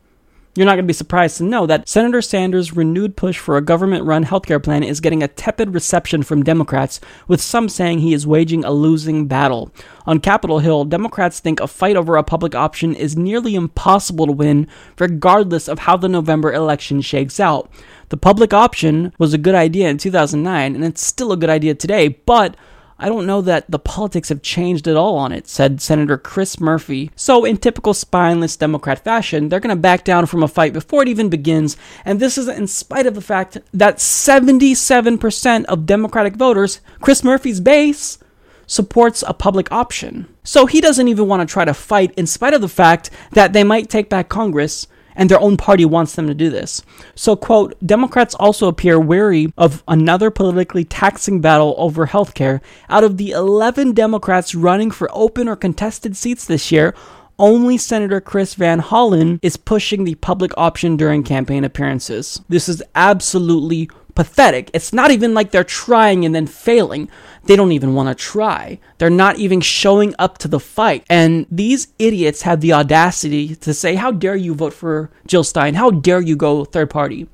you're 0.55 0.65
not 0.65 0.75
going 0.75 0.85
to 0.85 0.87
be 0.87 0.93
surprised 0.93 1.37
to 1.37 1.43
know 1.43 1.65
that 1.65 1.87
Senator 1.87 2.21
Sanders' 2.21 2.75
renewed 2.75 3.17
push 3.17 3.37
for 3.37 3.57
a 3.57 3.61
government 3.61 4.05
run 4.05 4.23
healthcare 4.23 4.63
plan 4.63 4.83
is 4.83 5.01
getting 5.01 5.21
a 5.21 5.27
tepid 5.27 5.73
reception 5.73 6.23
from 6.23 6.43
Democrats, 6.43 7.01
with 7.27 7.41
some 7.41 7.67
saying 7.67 7.99
he 7.99 8.13
is 8.13 8.25
waging 8.25 8.63
a 8.63 8.71
losing 8.71 9.27
battle. 9.27 9.69
On 10.05 10.19
Capitol 10.19 10.59
Hill, 10.59 10.85
Democrats 10.85 11.41
think 11.41 11.59
a 11.59 11.67
fight 11.67 11.97
over 11.97 12.15
a 12.15 12.23
public 12.23 12.55
option 12.55 12.95
is 12.95 13.17
nearly 13.17 13.53
impossible 13.53 14.27
to 14.27 14.31
win, 14.31 14.67
regardless 14.97 15.67
of 15.67 15.79
how 15.79 15.97
the 15.97 16.07
November 16.07 16.53
election 16.53 17.01
shakes 17.01 17.39
out. 17.39 17.69
The 18.09 18.17
public 18.17 18.53
option 18.53 19.11
was 19.17 19.33
a 19.33 19.37
good 19.37 19.55
idea 19.55 19.89
in 19.89 19.97
2009, 19.97 20.73
and 20.73 20.85
it's 20.85 21.05
still 21.05 21.33
a 21.33 21.37
good 21.37 21.49
idea 21.49 21.75
today, 21.75 22.07
but 22.07 22.55
I 22.97 23.09
don't 23.09 23.25
know 23.25 23.41
that 23.41 23.69
the 23.69 23.79
politics 23.79 24.29
have 24.29 24.41
changed 24.41 24.87
at 24.87 24.95
all 24.95 25.17
on 25.17 25.33
it, 25.33 25.47
said 25.47 25.81
Senator 25.81 26.17
Chris 26.17 26.61
Murphy. 26.61 27.11
So, 27.15 27.43
in 27.43 27.57
typical 27.57 27.93
spineless 27.93 28.55
Democrat 28.55 29.03
fashion, 29.03 29.49
they're 29.49 29.59
going 29.59 29.75
to 29.75 29.81
back 29.81 30.05
down 30.05 30.27
from 30.27 30.43
a 30.43 30.47
fight 30.47 30.71
before 30.71 31.01
it 31.01 31.09
even 31.09 31.29
begins, 31.29 31.75
and 32.05 32.19
this 32.19 32.37
is 32.37 32.47
in 32.47 32.67
spite 32.67 33.05
of 33.05 33.13
the 33.13 33.21
fact 33.21 33.57
that 33.73 33.97
77% 33.97 35.65
of 35.65 35.85
Democratic 35.85 36.35
voters, 36.35 36.79
Chris 37.01 37.21
Murphy's 37.21 37.59
base, 37.59 38.17
supports 38.65 39.23
a 39.27 39.33
public 39.33 39.71
option. 39.71 40.27
So 40.43 40.65
he 40.65 40.79
doesn't 40.79 41.07
even 41.07 41.27
want 41.27 41.47
to 41.47 41.51
try 41.51 41.65
to 41.65 41.73
fight 41.73 42.13
in 42.15 42.27
spite 42.27 42.53
of 42.53 42.61
the 42.61 42.69
fact 42.69 43.09
that 43.31 43.53
they 43.53 43.63
might 43.63 43.89
take 43.89 44.09
back 44.09 44.29
Congress 44.29 44.87
and 45.15 45.29
their 45.29 45.39
own 45.39 45.57
party 45.57 45.85
wants 45.85 46.15
them 46.15 46.27
to 46.27 46.33
do 46.33 46.49
this. 46.49 46.81
So, 47.15 47.35
quote, 47.35 47.75
Democrats 47.85 48.35
also 48.35 48.67
appear 48.67 48.99
wary 48.99 49.51
of 49.57 49.83
another 49.87 50.29
politically 50.29 50.83
taxing 50.83 51.41
battle 51.41 51.75
over 51.77 52.07
healthcare. 52.07 52.61
Out 52.89 53.03
of 53.03 53.17
the 53.17 53.31
11 53.31 53.93
Democrats 53.93 54.55
running 54.55 54.91
for 54.91 55.09
open 55.13 55.47
or 55.47 55.55
contested 55.55 56.15
seats 56.15 56.45
this 56.45 56.71
year, 56.71 56.93
only 57.37 57.77
Senator 57.77 58.21
Chris 58.21 58.53
Van 58.53 58.81
Hollen 58.81 59.39
is 59.41 59.57
pushing 59.57 60.03
the 60.03 60.15
public 60.15 60.51
option 60.57 60.95
during 60.95 61.23
campaign 61.23 61.65
appearances. 61.65 62.41
This 62.47 62.69
is 62.69 62.81
absolutely 62.95 63.89
pathetic. 64.15 64.71
It's 64.73 64.93
not 64.93 65.11
even 65.11 65.33
like 65.33 65.51
they're 65.51 65.63
trying 65.63 66.25
and 66.25 66.33
then 66.33 66.47
failing. 66.47 67.09
They 67.43 67.55
don't 67.55 67.73
even 67.73 67.93
want 67.93 68.09
to 68.09 68.15
try. 68.15 68.79
They're 68.97 69.09
not 69.09 69.37
even 69.37 69.61
showing 69.61 70.15
up 70.17 70.37
to 70.39 70.47
the 70.47 70.59
fight. 70.59 71.05
And 71.09 71.45
these 71.51 71.89
idiots 71.99 72.41
have 72.41 72.61
the 72.61 72.73
audacity 72.73 73.55
to 73.57 73.73
say, 73.73 73.95
How 73.95 74.11
dare 74.11 74.35
you 74.35 74.55
vote 74.55 74.73
for 74.73 75.11
Jill 75.27 75.43
Stein? 75.43 75.75
How 75.75 75.91
dare 75.91 76.21
you 76.21 76.35
go 76.35 76.65
third 76.65 76.89
party? 76.89 77.27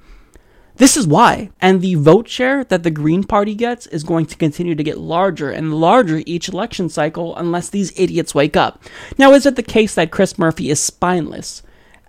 This 0.78 0.98
is 0.98 1.06
why. 1.06 1.52
And 1.62 1.82
the 1.82 1.96
vote 1.96 2.28
share 2.28 2.64
that 2.64 2.84
the 2.84 2.92
Green 2.92 3.24
Party 3.24 3.54
gets 3.54 3.86
is 3.88 4.04
going 4.04 4.26
to 4.26 4.36
continue 4.36 4.74
to 4.74 4.84
get 4.84 4.98
larger 4.98 5.52
and 5.52 5.76
larger 5.76 6.24
each 6.26 6.50
election 6.50 6.90
cycle 6.90 7.36
unless 7.36 7.70
these 7.70 7.98
idiots 8.00 8.34
wake 8.34 8.58
up. 8.58 8.84
Now, 9.18 9.34
is 9.34 9.46
it 9.46 9.56
the 9.56 9.64
case 9.64 9.94
that 9.96 10.12
Chris 10.12 10.40
Murphy 10.40 10.70
is 10.70 10.80
spineless? 10.80 11.62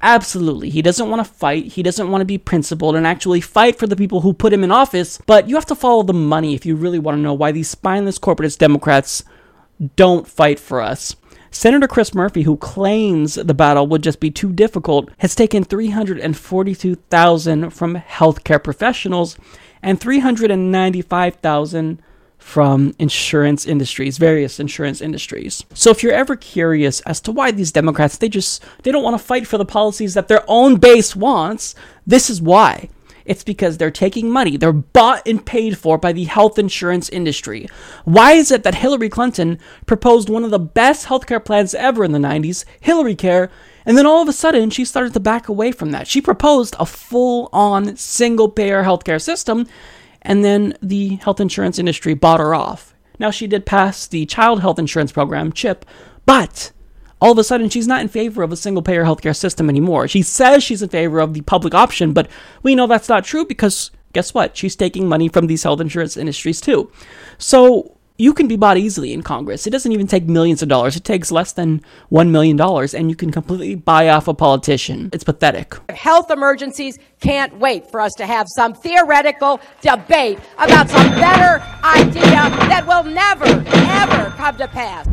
Absolutely. 0.02 0.68
He 0.68 0.82
doesn't 0.82 1.08
want 1.08 1.24
to 1.24 1.32
fight. 1.32 1.66
He 1.66 1.82
doesn't 1.82 2.10
want 2.10 2.22
to 2.22 2.26
be 2.26 2.36
principled 2.36 2.96
and 2.96 3.06
actually 3.06 3.40
fight 3.40 3.78
for 3.78 3.86
the 3.86 3.94
people 3.94 4.22
who 4.22 4.32
put 4.32 4.52
him 4.52 4.64
in 4.64 4.72
office. 4.72 5.20
But 5.26 5.48
you 5.48 5.54
have 5.54 5.66
to 5.66 5.76
follow 5.76 6.02
the 6.02 6.12
money 6.12 6.54
if 6.54 6.66
you 6.66 6.74
really 6.74 6.98
want 6.98 7.18
to 7.18 7.22
know 7.22 7.34
why 7.34 7.52
these 7.52 7.70
spineless 7.70 8.18
corporatist 8.18 8.58
Democrats 8.58 9.22
don't 9.94 10.26
fight 10.26 10.58
for 10.58 10.80
us. 10.80 11.14
Senator 11.52 11.86
Chris 11.86 12.14
Murphy, 12.14 12.42
who 12.42 12.56
claims 12.56 13.34
the 13.34 13.54
battle 13.54 13.86
would 13.86 14.02
just 14.02 14.18
be 14.20 14.30
too 14.30 14.52
difficult, 14.52 15.10
has 15.18 15.34
taken 15.34 15.64
342,000 15.64 17.70
from 17.70 17.96
healthcare 17.96 18.62
professionals 18.62 19.36
and 19.82 20.00
395,000 20.00 22.02
from 22.42 22.94
insurance 22.98 23.64
industries, 23.64 24.18
various 24.18 24.60
insurance 24.60 25.00
industries. 25.00 25.64
So 25.72 25.90
if 25.90 26.02
you're 26.02 26.12
ever 26.12 26.36
curious 26.36 27.00
as 27.02 27.20
to 27.22 27.32
why 27.32 27.52
these 27.52 27.72
Democrats 27.72 28.18
they 28.18 28.28
just 28.28 28.62
they 28.82 28.90
don't 28.90 29.04
want 29.04 29.18
to 29.18 29.24
fight 29.24 29.46
for 29.46 29.56
the 29.56 29.64
policies 29.64 30.14
that 30.14 30.28
their 30.28 30.44
own 30.48 30.76
base 30.76 31.16
wants, 31.16 31.74
this 32.06 32.28
is 32.28 32.42
why. 32.42 32.90
It's 33.24 33.44
because 33.44 33.78
they're 33.78 33.92
taking 33.92 34.28
money. 34.28 34.56
They're 34.56 34.72
bought 34.72 35.26
and 35.26 35.46
paid 35.46 35.78
for 35.78 35.96
by 35.96 36.12
the 36.12 36.24
health 36.24 36.58
insurance 36.58 37.08
industry. 37.08 37.68
Why 38.04 38.32
is 38.32 38.50
it 38.50 38.64
that 38.64 38.74
Hillary 38.74 39.08
Clinton 39.08 39.58
proposed 39.86 40.28
one 40.28 40.44
of 40.44 40.50
the 40.50 40.58
best 40.58 41.06
healthcare 41.06 41.42
plans 41.42 41.74
ever 41.74 42.04
in 42.04 42.10
the 42.10 42.18
90s, 42.18 42.64
Hillary 42.80 43.14
Care, 43.14 43.50
and 43.86 43.96
then 43.96 44.06
all 44.06 44.20
of 44.20 44.28
a 44.28 44.32
sudden 44.32 44.70
she 44.70 44.84
started 44.84 45.12
to 45.14 45.20
back 45.20 45.48
away 45.48 45.70
from 45.70 45.92
that? 45.92 46.08
She 46.08 46.20
proposed 46.20 46.74
a 46.80 46.84
full 46.84 47.48
on 47.52 47.96
single 47.96 48.48
payer 48.48 48.82
healthcare 48.82 49.22
system 49.22 49.68
and 50.22 50.44
then 50.44 50.74
the 50.82 51.16
health 51.16 51.40
insurance 51.40 51.78
industry 51.78 52.14
bought 52.14 52.40
her 52.40 52.54
off. 52.54 52.94
Now, 53.18 53.30
she 53.30 53.46
did 53.46 53.66
pass 53.66 54.06
the 54.06 54.26
child 54.26 54.60
health 54.60 54.78
insurance 54.78 55.12
program, 55.12 55.52
CHIP, 55.52 55.84
but 56.26 56.72
all 57.20 57.32
of 57.32 57.38
a 57.38 57.44
sudden 57.44 57.68
she's 57.68 57.86
not 57.86 58.00
in 58.00 58.08
favor 58.08 58.42
of 58.42 58.50
a 58.50 58.56
single 58.56 58.82
payer 58.82 59.04
healthcare 59.04 59.36
system 59.36 59.68
anymore. 59.68 60.08
She 60.08 60.22
says 60.22 60.64
she's 60.64 60.82
in 60.82 60.88
favor 60.88 61.20
of 61.20 61.34
the 61.34 61.40
public 61.42 61.72
option, 61.72 62.12
but 62.12 62.28
we 62.64 62.74
know 62.74 62.88
that's 62.88 63.08
not 63.08 63.24
true 63.24 63.44
because 63.44 63.92
guess 64.12 64.34
what? 64.34 64.56
She's 64.56 64.74
taking 64.74 65.08
money 65.08 65.28
from 65.28 65.46
these 65.46 65.62
health 65.62 65.80
insurance 65.80 66.16
industries 66.16 66.60
too. 66.60 66.90
So 67.38 67.96
you 68.18 68.34
can 68.34 68.46
be 68.46 68.56
bought 68.56 68.76
easily 68.76 69.12
in 69.12 69.22
Congress. 69.22 69.66
It 69.66 69.70
doesn't 69.70 69.90
even 69.90 70.06
take 70.06 70.24
millions 70.24 70.62
of 70.62 70.68
dollars. 70.68 70.96
It 70.96 71.04
takes 71.04 71.30
less 71.30 71.52
than 71.52 71.82
$1 72.10 72.30
million, 72.30 72.60
and 72.60 73.10
you 73.10 73.16
can 73.16 73.32
completely 73.32 73.74
buy 73.74 74.08
off 74.08 74.28
a 74.28 74.34
politician. 74.34 75.10
It's 75.12 75.24
pathetic. 75.24 75.74
Health 75.90 76.30
emergencies 76.30 76.98
can't 77.20 77.58
wait 77.58 77.90
for 77.90 78.00
us 78.00 78.12
to 78.14 78.26
have 78.26 78.46
some 78.54 78.74
theoretical 78.74 79.60
debate 79.80 80.38
about 80.58 80.88
some 80.88 81.08
better 81.12 81.64
idea 81.82 82.50
that 82.68 82.84
will 82.86 83.04
never, 83.04 83.44
ever 83.44 84.30
come 84.36 84.56
to 84.58 84.68
pass. 84.68 85.08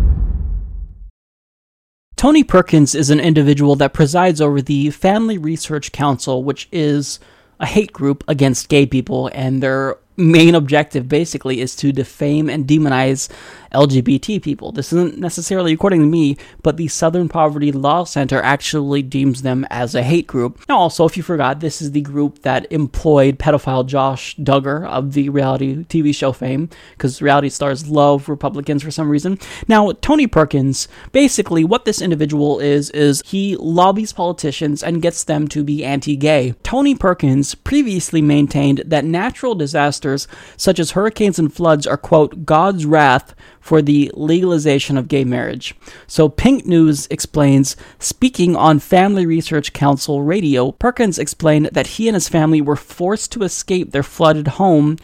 Tony 2.15 2.43
Perkins 2.43 2.95
is 2.95 3.09
an 3.09 3.21
individual 3.21 3.77
that 3.77 3.93
presides 3.93 4.41
over 4.41 4.61
the 4.61 4.89
Family 4.91 5.37
Research 5.37 5.93
Council, 5.93 6.43
which 6.43 6.67
is 6.69 7.17
a 7.61 7.65
hate 7.65 7.93
group 7.93 8.25
against 8.27 8.67
gay 8.67 8.85
people, 8.85 9.29
and 9.33 9.63
their 9.63 9.95
main 10.19 10.53
objective 10.53 11.07
basically 11.07 11.61
is 11.61 11.75
to 11.77 11.91
defame 11.91 12.49
and 12.49 12.67
demonize 12.67 13.29
LGBT 13.73 14.41
people. 14.41 14.71
This 14.71 14.91
isn't 14.93 15.17
necessarily 15.17 15.73
according 15.73 16.01
to 16.01 16.07
me, 16.07 16.37
but 16.63 16.77
the 16.77 16.87
Southern 16.87 17.29
Poverty 17.29 17.71
Law 17.71 18.03
Center 18.03 18.41
actually 18.41 19.01
deems 19.01 19.41
them 19.41 19.65
as 19.69 19.95
a 19.95 20.03
hate 20.03 20.27
group. 20.27 20.59
Now, 20.67 20.77
also, 20.77 21.05
if 21.05 21.15
you 21.15 21.23
forgot, 21.23 21.59
this 21.59 21.81
is 21.81 21.91
the 21.91 22.01
group 22.01 22.41
that 22.41 22.71
employed 22.71 23.37
pedophile 23.37 23.85
Josh 23.85 24.35
Duggar 24.37 24.87
of 24.87 25.13
the 25.13 25.29
reality 25.29 25.83
TV 25.85 26.13
show 26.13 26.31
fame, 26.31 26.69
because 26.91 27.21
reality 27.21 27.49
stars 27.49 27.87
love 27.87 28.27
Republicans 28.27 28.83
for 28.83 28.91
some 28.91 29.09
reason. 29.09 29.37
Now, 29.67 29.91
Tony 29.91 30.27
Perkins, 30.27 30.87
basically, 31.11 31.63
what 31.63 31.85
this 31.85 32.01
individual 32.01 32.59
is, 32.59 32.89
is 32.91 33.21
he 33.25 33.55
lobbies 33.57 34.13
politicians 34.13 34.83
and 34.83 35.01
gets 35.01 35.23
them 35.23 35.47
to 35.49 35.63
be 35.63 35.85
anti 35.85 36.15
gay. 36.15 36.55
Tony 36.63 36.95
Perkins 36.95 37.55
previously 37.55 38.21
maintained 38.21 38.83
that 38.85 39.05
natural 39.05 39.55
disasters 39.55 40.08
such 40.57 40.79
as 40.79 40.91
hurricanes 40.91 41.39
and 41.39 41.53
floods 41.53 41.85
are, 41.85 41.97
quote, 41.97 42.45
God's 42.45 42.85
wrath 42.85 43.35
for 43.59 43.81
the 43.81 44.11
legalization 44.13 44.97
of 44.97 45.07
gay 45.07 45.23
marriage. 45.23 45.75
So 46.07 46.29
Pink 46.29 46.65
News 46.65 47.07
explains, 47.11 47.75
speaking 47.99 48.55
on 48.55 48.79
Family 48.79 49.25
Research 49.25 49.73
Council 49.73 50.21
radio, 50.23 50.71
Perkins 50.71 51.19
explained 51.19 51.69
that 51.73 51.87
he 51.87 52.07
and 52.07 52.15
his 52.15 52.29
family 52.29 52.61
were 52.61 52.75
forced 52.75 53.31
to 53.33 53.43
escape 53.43 53.91
their 53.91 54.03
flooded 54.03 54.47
home 54.47 54.97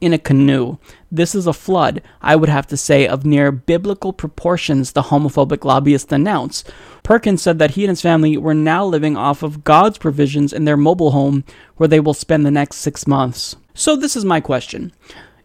in 0.00 0.12
a 0.12 0.18
canoe. 0.18 0.78
This 1.10 1.34
is 1.34 1.46
a 1.46 1.52
flood, 1.52 2.02
I 2.20 2.36
would 2.36 2.48
have 2.48 2.66
to 2.68 2.76
say, 2.76 3.06
of 3.06 3.24
near 3.24 3.50
biblical 3.50 4.12
proportions, 4.12 4.92
the 4.92 5.04
homophobic 5.04 5.64
lobbyist 5.64 6.12
announced. 6.12 6.70
Perkins 7.02 7.42
said 7.42 7.58
that 7.58 7.72
he 7.72 7.84
and 7.84 7.90
his 7.90 8.02
family 8.02 8.36
were 8.36 8.54
now 8.54 8.84
living 8.84 9.16
off 9.16 9.42
of 9.42 9.64
God's 9.64 9.98
provisions 9.98 10.52
in 10.52 10.64
their 10.64 10.76
mobile 10.76 11.12
home 11.12 11.44
where 11.76 11.88
they 11.88 12.00
will 12.00 12.14
spend 12.14 12.44
the 12.44 12.50
next 12.50 12.76
six 12.76 13.06
months. 13.06 13.56
So, 13.74 13.96
this 13.96 14.16
is 14.16 14.24
my 14.24 14.40
question. 14.40 14.92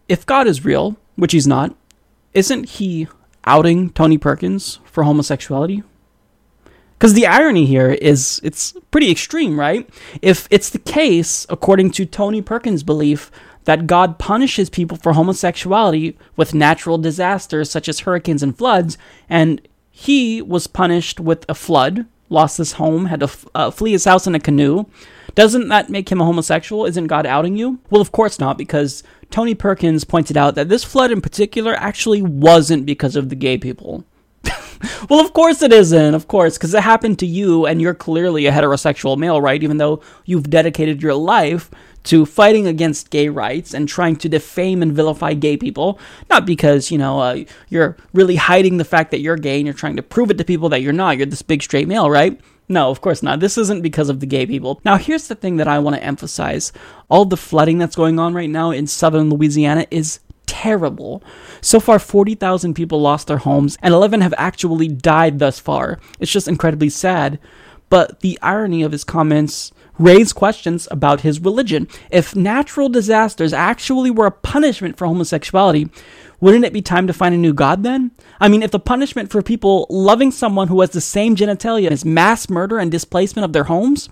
If 0.08 0.26
God 0.26 0.46
is 0.46 0.64
real, 0.64 0.96
which 1.16 1.32
he's 1.32 1.46
not, 1.46 1.74
isn't 2.34 2.68
he 2.70 3.08
outing 3.44 3.90
Tony 3.90 4.18
Perkins 4.18 4.80
for 4.84 5.04
homosexuality? 5.04 5.82
Because 6.98 7.14
the 7.14 7.26
irony 7.26 7.66
here 7.66 7.90
is 7.90 8.40
it's 8.42 8.72
pretty 8.90 9.10
extreme, 9.10 9.58
right? 9.58 9.88
If 10.22 10.48
it's 10.50 10.70
the 10.70 10.78
case, 10.78 11.46
according 11.50 11.90
to 11.92 12.06
Tony 12.06 12.40
Perkins' 12.40 12.82
belief, 12.82 13.30
that 13.64 13.86
God 13.86 14.18
punishes 14.18 14.70
people 14.70 14.96
for 14.96 15.12
homosexuality 15.12 16.16
with 16.36 16.54
natural 16.54 16.98
disasters 16.98 17.70
such 17.70 17.88
as 17.88 18.00
hurricanes 18.00 18.42
and 18.42 18.56
floods, 18.56 18.98
and 19.28 19.66
he 19.90 20.42
was 20.42 20.66
punished 20.66 21.20
with 21.20 21.44
a 21.48 21.54
flood, 21.54 22.06
lost 22.28 22.58
his 22.58 22.72
home, 22.72 23.06
had 23.06 23.20
to 23.20 23.26
f- 23.26 23.46
uh, 23.54 23.70
flee 23.70 23.92
his 23.92 24.04
house 24.04 24.26
in 24.26 24.34
a 24.34 24.40
canoe. 24.40 24.86
Doesn't 25.34 25.68
that 25.68 25.90
make 25.90 26.10
him 26.10 26.20
a 26.20 26.24
homosexual? 26.24 26.84
Isn't 26.84 27.06
God 27.06 27.26
outing 27.26 27.56
you? 27.56 27.78
Well, 27.90 28.00
of 28.00 28.12
course 28.12 28.38
not, 28.38 28.58
because 28.58 29.02
Tony 29.30 29.54
Perkins 29.54 30.04
pointed 30.04 30.36
out 30.36 30.54
that 30.54 30.68
this 30.68 30.84
flood 30.84 31.10
in 31.10 31.20
particular 31.20 31.74
actually 31.74 32.22
wasn't 32.22 32.86
because 32.86 33.16
of 33.16 33.28
the 33.28 33.34
gay 33.34 33.58
people. 33.58 34.04
well, 35.08 35.20
of 35.20 35.32
course 35.32 35.62
it 35.62 35.72
isn't, 35.72 36.14
of 36.14 36.28
course, 36.28 36.56
because 36.56 36.74
it 36.74 36.82
happened 36.82 37.18
to 37.18 37.26
you 37.26 37.66
and 37.66 37.80
you're 37.80 37.94
clearly 37.94 38.46
a 38.46 38.52
heterosexual 38.52 39.16
male, 39.16 39.40
right? 39.40 39.62
Even 39.62 39.78
though 39.78 40.00
you've 40.24 40.50
dedicated 40.50 41.02
your 41.02 41.14
life 41.14 41.70
to 42.04 42.26
fighting 42.26 42.66
against 42.66 43.10
gay 43.10 43.28
rights 43.28 43.74
and 43.74 43.88
trying 43.88 44.16
to 44.16 44.28
defame 44.28 44.82
and 44.82 44.92
vilify 44.92 45.34
gay 45.34 45.56
people, 45.56 45.98
not 46.30 46.46
because, 46.46 46.90
you 46.90 46.98
know, 46.98 47.20
uh, 47.20 47.44
you're 47.68 47.96
really 48.12 48.36
hiding 48.36 48.76
the 48.76 48.84
fact 48.84 49.10
that 49.10 49.20
you're 49.20 49.36
gay 49.36 49.58
and 49.58 49.66
you're 49.66 49.74
trying 49.74 49.96
to 49.96 50.02
prove 50.02 50.30
it 50.30 50.38
to 50.38 50.44
people 50.44 50.68
that 50.68 50.82
you're 50.82 50.92
not. 50.92 51.16
You're 51.16 51.26
this 51.26 51.42
big 51.42 51.62
straight 51.62 51.88
male, 51.88 52.10
right? 52.10 52.40
No, 52.68 52.90
of 52.90 53.00
course 53.00 53.22
not. 53.22 53.40
This 53.40 53.58
isn't 53.58 53.82
because 53.82 54.08
of 54.08 54.20
the 54.20 54.26
gay 54.26 54.46
people. 54.46 54.80
Now, 54.84 54.96
here's 54.96 55.28
the 55.28 55.34
thing 55.34 55.56
that 55.56 55.68
I 55.68 55.78
want 55.78 55.96
to 55.96 56.04
emphasize 56.04 56.72
all 57.08 57.24
the 57.24 57.36
flooding 57.36 57.78
that's 57.78 57.96
going 57.96 58.18
on 58.18 58.32
right 58.34 58.48
now 58.48 58.70
in 58.70 58.86
southern 58.86 59.28
Louisiana 59.28 59.86
is 59.90 60.20
terrible. 60.46 61.22
So 61.60 61.80
far, 61.80 61.98
40,000 61.98 62.74
people 62.74 63.00
lost 63.00 63.26
their 63.26 63.38
homes, 63.38 63.76
and 63.82 63.92
11 63.92 64.20
have 64.22 64.34
actually 64.38 64.88
died 64.88 65.38
thus 65.38 65.58
far. 65.58 66.00
It's 66.20 66.32
just 66.32 66.48
incredibly 66.48 66.88
sad. 66.88 67.38
But 67.90 68.20
the 68.20 68.38
irony 68.40 68.82
of 68.82 68.92
his 68.92 69.04
comments 69.04 69.72
raise 69.98 70.32
questions 70.32 70.88
about 70.90 71.20
his 71.20 71.40
religion. 71.40 71.88
If 72.10 72.34
natural 72.34 72.88
disasters 72.88 73.52
actually 73.52 74.10
were 74.10 74.26
a 74.26 74.30
punishment 74.30 74.96
for 74.96 75.06
homosexuality, 75.06 75.88
wouldn't 76.40 76.64
it 76.64 76.72
be 76.72 76.82
time 76.82 77.06
to 77.06 77.12
find 77.12 77.34
a 77.34 77.38
new 77.38 77.54
god 77.54 77.82
then? 77.82 78.10
I 78.40 78.48
mean, 78.48 78.62
if 78.62 78.70
the 78.70 78.78
punishment 78.78 79.30
for 79.30 79.42
people 79.42 79.86
loving 79.88 80.30
someone 80.30 80.68
who 80.68 80.80
has 80.80 80.90
the 80.90 81.00
same 81.00 81.36
genitalia 81.36 81.90
is 81.90 82.04
mass 82.04 82.50
murder 82.50 82.78
and 82.78 82.90
displacement 82.90 83.44
of 83.44 83.52
their 83.52 83.64
homes, 83.64 84.08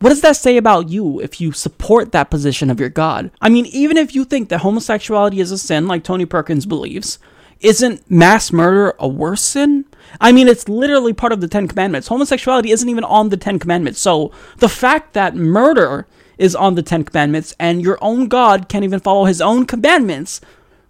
what 0.00 0.10
does 0.10 0.22
that 0.22 0.36
say 0.36 0.56
about 0.56 0.88
you 0.88 1.20
if 1.20 1.40
you 1.40 1.52
support 1.52 2.12
that 2.12 2.30
position 2.30 2.70
of 2.70 2.80
your 2.80 2.88
God? 2.88 3.30
I 3.40 3.50
mean, 3.50 3.66
even 3.66 3.98
if 3.98 4.14
you 4.14 4.24
think 4.24 4.48
that 4.48 4.60
homosexuality 4.60 5.40
is 5.40 5.50
a 5.50 5.58
sin, 5.58 5.86
like 5.86 6.04
Tony 6.04 6.24
Perkins 6.24 6.64
believes, 6.64 7.18
isn't 7.60 8.10
mass 8.10 8.52
murder 8.52 8.94
a 8.98 9.08
worse 9.08 9.42
sin? 9.42 9.84
I 10.20 10.32
mean, 10.32 10.48
it's 10.48 10.68
literally 10.68 11.12
part 11.12 11.32
of 11.32 11.40
the 11.40 11.48
Ten 11.48 11.68
Commandments. 11.68 12.08
Homosexuality 12.08 12.70
isn't 12.70 12.88
even 12.88 13.04
on 13.04 13.28
the 13.28 13.36
Ten 13.36 13.58
Commandments. 13.58 14.00
So 14.00 14.32
the 14.58 14.68
fact 14.68 15.12
that 15.12 15.36
murder 15.36 16.06
is 16.38 16.56
on 16.56 16.74
the 16.74 16.82
Ten 16.82 17.04
Commandments 17.04 17.54
and 17.60 17.82
your 17.82 17.98
own 18.00 18.26
God 18.26 18.68
can't 18.68 18.84
even 18.84 19.00
follow 19.00 19.26
his 19.26 19.40
own 19.40 19.66
commandments 19.66 20.40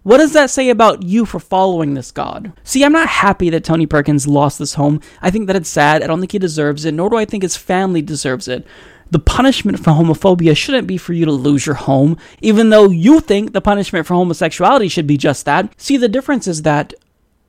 what 0.03 0.17
does 0.17 0.33
that 0.33 0.49
say 0.49 0.69
about 0.69 1.03
you 1.03 1.25
for 1.25 1.39
following 1.39 1.93
this 1.93 2.11
God? 2.11 2.53
See, 2.63 2.83
I'm 2.83 2.91
not 2.91 3.07
happy 3.07 3.49
that 3.51 3.63
Tony 3.63 3.85
Perkins 3.85 4.27
lost 4.27 4.57
this 4.57 4.73
home. 4.73 4.99
I 5.21 5.29
think 5.29 5.47
that 5.47 5.55
it's 5.55 5.69
sad. 5.69 6.01
I 6.01 6.07
don't 6.07 6.19
think 6.19 6.31
he 6.31 6.39
deserves 6.39 6.85
it, 6.85 6.93
nor 6.93 7.09
do 7.09 7.17
I 7.17 7.25
think 7.25 7.43
his 7.43 7.55
family 7.55 8.01
deserves 8.01 8.47
it. 8.47 8.65
The 9.11 9.19
punishment 9.19 9.77
for 9.77 9.91
homophobia 9.91 10.55
shouldn't 10.55 10.87
be 10.87 10.97
for 10.97 11.13
you 11.13 11.25
to 11.25 11.31
lose 11.31 11.65
your 11.65 11.75
home, 11.75 12.17
even 12.41 12.69
though 12.69 12.89
you 12.89 13.19
think 13.19 13.51
the 13.51 13.61
punishment 13.61 14.07
for 14.07 14.15
homosexuality 14.15 14.87
should 14.87 15.05
be 15.05 15.17
just 15.17 15.45
that. 15.45 15.71
See, 15.79 15.97
the 15.97 16.07
difference 16.07 16.47
is 16.47 16.61
that 16.63 16.93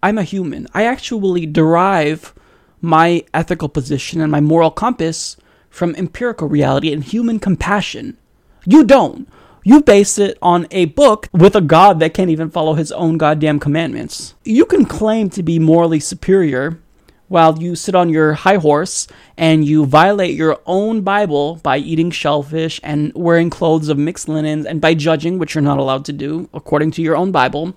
I'm 0.02 0.18
a 0.18 0.24
human. 0.24 0.66
I 0.74 0.84
actually 0.84 1.46
derive 1.46 2.34
my 2.80 3.24
ethical 3.32 3.68
position 3.68 4.20
and 4.20 4.30
my 4.30 4.40
moral 4.40 4.72
compass 4.72 5.36
from 5.70 5.94
empirical 5.94 6.48
reality 6.48 6.92
and 6.92 7.02
human 7.02 7.38
compassion. 7.38 8.18
You 8.66 8.84
don't. 8.84 9.28
You 9.64 9.80
base 9.80 10.18
it 10.18 10.38
on 10.42 10.66
a 10.72 10.86
book 10.86 11.28
with 11.32 11.54
a 11.54 11.60
God 11.60 12.00
that 12.00 12.14
can't 12.14 12.30
even 12.30 12.50
follow 12.50 12.74
his 12.74 12.90
own 12.90 13.16
goddamn 13.16 13.60
commandments. 13.60 14.34
You 14.44 14.64
can 14.66 14.84
claim 14.84 15.30
to 15.30 15.42
be 15.42 15.60
morally 15.60 16.00
superior 16.00 16.80
while 17.28 17.56
you 17.62 17.76
sit 17.76 17.94
on 17.94 18.08
your 18.10 18.32
high 18.34 18.56
horse 18.56 19.06
and 19.36 19.64
you 19.64 19.86
violate 19.86 20.34
your 20.34 20.60
own 20.66 21.02
Bible 21.02 21.60
by 21.62 21.78
eating 21.78 22.10
shellfish 22.10 22.80
and 22.82 23.12
wearing 23.14 23.50
clothes 23.50 23.88
of 23.88 23.96
mixed 23.98 24.28
linens 24.28 24.66
and 24.66 24.80
by 24.80 24.94
judging, 24.94 25.38
which 25.38 25.54
you're 25.54 25.62
not 25.62 25.78
allowed 25.78 26.04
to 26.06 26.12
do 26.12 26.50
according 26.52 26.90
to 26.90 27.02
your 27.02 27.16
own 27.16 27.30
Bible. 27.30 27.74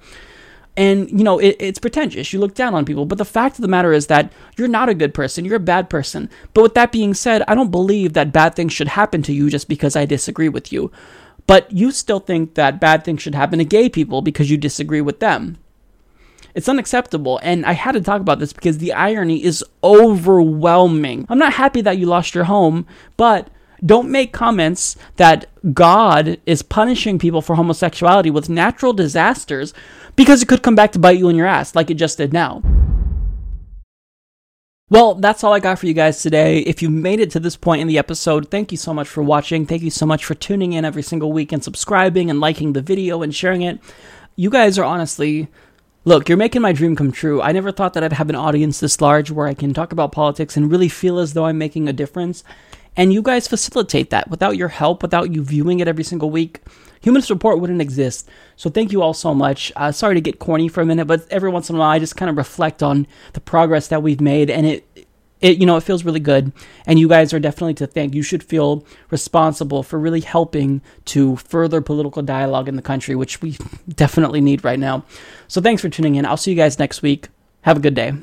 And, 0.75 1.09
you 1.09 1.23
know, 1.23 1.37
it, 1.37 1.55
it's 1.59 1.79
pretentious. 1.79 2.33
You 2.33 2.39
look 2.39 2.55
down 2.55 2.73
on 2.73 2.83
people. 2.83 3.05
But 3.05 3.19
the 3.19 3.25
fact 3.25 3.57
of 3.57 3.61
the 3.61 3.69
matter 3.69 3.93
is 3.93 4.07
that 4.07 4.33
you're 4.57 4.67
not 4.67 4.89
a 4.89 4.93
good 4.95 5.13
person. 5.13 5.45
You're 5.45 5.55
a 5.55 5.59
bad 5.59 5.89
person. 5.89 6.29
But 6.53 6.63
with 6.63 6.73
that 6.73 6.91
being 6.91 7.13
said, 7.13 7.43
I 7.47 7.55
don't 7.55 7.71
believe 7.71 8.13
that 8.13 8.33
bad 8.33 8.55
things 8.55 8.73
should 8.73 8.89
happen 8.89 9.21
to 9.21 9.33
you 9.33 9.49
just 9.51 9.69
because 9.69 9.95
I 9.95 10.05
disagree 10.05 10.49
with 10.49 10.73
you 10.73 10.91
but 11.47 11.71
you 11.71 11.91
still 11.91 12.19
think 12.19 12.55
that 12.55 12.79
bad 12.79 13.03
things 13.03 13.21
should 13.21 13.35
happen 13.35 13.59
to 13.59 13.65
gay 13.65 13.89
people 13.89 14.21
because 14.21 14.49
you 14.49 14.57
disagree 14.57 15.01
with 15.01 15.19
them. 15.19 15.57
It's 16.53 16.69
unacceptable, 16.69 17.39
and 17.43 17.65
I 17.65 17.73
had 17.73 17.93
to 17.93 18.01
talk 18.01 18.21
about 18.21 18.39
this 18.39 18.53
because 18.53 18.77
the 18.77 18.93
irony 18.93 19.43
is 19.43 19.63
overwhelming. 19.83 21.25
I'm 21.27 21.37
not 21.37 21.53
happy 21.53 21.81
that 21.81 21.97
you 21.97 22.05
lost 22.05 22.33
your 22.33 22.45
home, 22.45 22.87
but 23.17 23.49
don't 23.85 24.09
make 24.09 24.31
comments 24.31 24.95
that 25.17 25.45
God 25.73 26.39
is 26.45 26.61
punishing 26.61 27.19
people 27.19 27.41
for 27.41 27.55
homosexuality 27.55 28.31
with 28.31 28.49
natural 28.49 28.93
disasters 28.93 29.73
because 30.15 30.41
it 30.41 30.47
could 30.47 30.63
come 30.63 30.75
back 30.75 30.93
to 30.93 30.99
bite 30.99 31.17
you 31.17 31.27
in 31.27 31.35
your 31.35 31.47
ass 31.47 31.75
like 31.75 31.91
it 31.91 31.95
just 31.95 32.17
did 32.17 32.31
now. 32.31 32.61
Well, 34.89 35.15
that's 35.15 35.43
all 35.43 35.51
I 35.51 35.59
got 35.59 35.79
for 35.79 35.87
you 35.87 35.95
guys 35.95 36.21
today. 36.21 36.59
If 36.59 36.83
you 36.83 36.91
made 36.91 37.19
it 37.19 37.31
to 37.31 37.39
this 37.39 37.55
point 37.55 37.81
in 37.81 37.87
the 37.87 37.97
episode, 37.97 38.51
thank 38.51 38.71
you 38.71 38.77
so 38.77 38.93
much 38.93 39.07
for 39.07 39.23
watching. 39.23 39.65
Thank 39.65 39.81
you 39.81 39.89
so 39.89 40.05
much 40.05 40.23
for 40.23 40.35
tuning 40.35 40.73
in 40.73 40.85
every 40.85 41.01
single 41.01 41.33
week 41.33 41.51
and 41.51 41.63
subscribing 41.63 42.29
and 42.29 42.39
liking 42.39 42.73
the 42.73 42.83
video 42.83 43.23
and 43.23 43.33
sharing 43.33 43.63
it. 43.63 43.79
You 44.35 44.51
guys 44.51 44.77
are 44.77 44.85
honestly 44.85 45.47
Look, 46.07 46.29
you're 46.29 46.37
making 46.37 46.61
my 46.61 46.71
dream 46.71 46.95
come 46.95 47.11
true. 47.11 47.41
I 47.41 47.51
never 47.51 47.71
thought 47.71 47.95
that 47.95 48.03
I'd 48.03 48.13
have 48.13 48.29
an 48.29 48.35
audience 48.35 48.79
this 48.79 49.01
large 49.01 49.31
where 49.31 49.47
I 49.47 49.55
can 49.55 49.73
talk 49.73 49.91
about 49.91 50.11
politics 50.11 50.55
and 50.55 50.69
really 50.69 50.87
feel 50.87 51.17
as 51.17 51.33
though 51.33 51.47
I'm 51.47 51.57
making 51.57 51.89
a 51.89 51.93
difference. 51.93 52.43
And 52.95 53.11
you 53.11 53.23
guys 53.23 53.47
facilitate 53.47 54.11
that. 54.11 54.29
Without 54.29 54.55
your 54.55 54.67
help, 54.67 55.01
without 55.01 55.33
you 55.33 55.43
viewing 55.43 55.79
it 55.79 55.87
every 55.87 56.03
single 56.03 56.29
week, 56.29 56.61
Humanist 57.01 57.29
Report 57.29 57.59
wouldn't 57.59 57.81
exist. 57.81 58.29
So 58.55 58.69
thank 58.69 58.91
you 58.91 59.01
all 59.01 59.13
so 59.13 59.33
much. 59.33 59.71
Uh, 59.75 59.91
sorry 59.91 60.15
to 60.15 60.21
get 60.21 60.39
corny 60.39 60.67
for 60.67 60.81
a 60.81 60.85
minute, 60.85 61.05
but 61.05 61.25
every 61.29 61.49
once 61.49 61.69
in 61.69 61.75
a 61.75 61.79
while 61.79 61.89
I 61.89 61.99
just 61.99 62.15
kind 62.15 62.29
of 62.29 62.37
reflect 62.37 62.81
on 62.81 63.07
the 63.33 63.41
progress 63.41 63.87
that 63.89 64.03
we've 64.03 64.21
made, 64.21 64.49
and 64.49 64.65
it 64.65 65.07
it 65.41 65.57
you 65.57 65.65
know 65.65 65.77
it 65.77 65.83
feels 65.83 66.05
really 66.05 66.19
good. 66.19 66.51
And 66.85 66.99
you 66.99 67.07
guys 67.07 67.33
are 67.33 67.39
definitely 67.39 67.75
to 67.75 67.87
thank. 67.87 68.13
You 68.13 68.23
should 68.23 68.43
feel 68.43 68.85
responsible 69.11 69.83
for 69.83 69.99
really 69.99 70.21
helping 70.21 70.81
to 71.05 71.35
further 71.37 71.81
political 71.81 72.21
dialogue 72.21 72.67
in 72.67 72.75
the 72.75 72.81
country 72.81 73.15
which 73.15 73.41
we 73.41 73.57
definitely 73.89 74.41
need 74.41 74.63
right 74.63 74.79
now. 74.79 75.03
So 75.47 75.61
thanks 75.61 75.81
for 75.81 75.89
tuning 75.89 76.15
in. 76.15 76.25
I'll 76.25 76.37
see 76.37 76.51
you 76.51 76.57
guys 76.57 76.79
next 76.79 77.01
week. 77.01 77.27
Have 77.61 77.77
a 77.77 77.81
good 77.81 77.95
day 77.95 78.13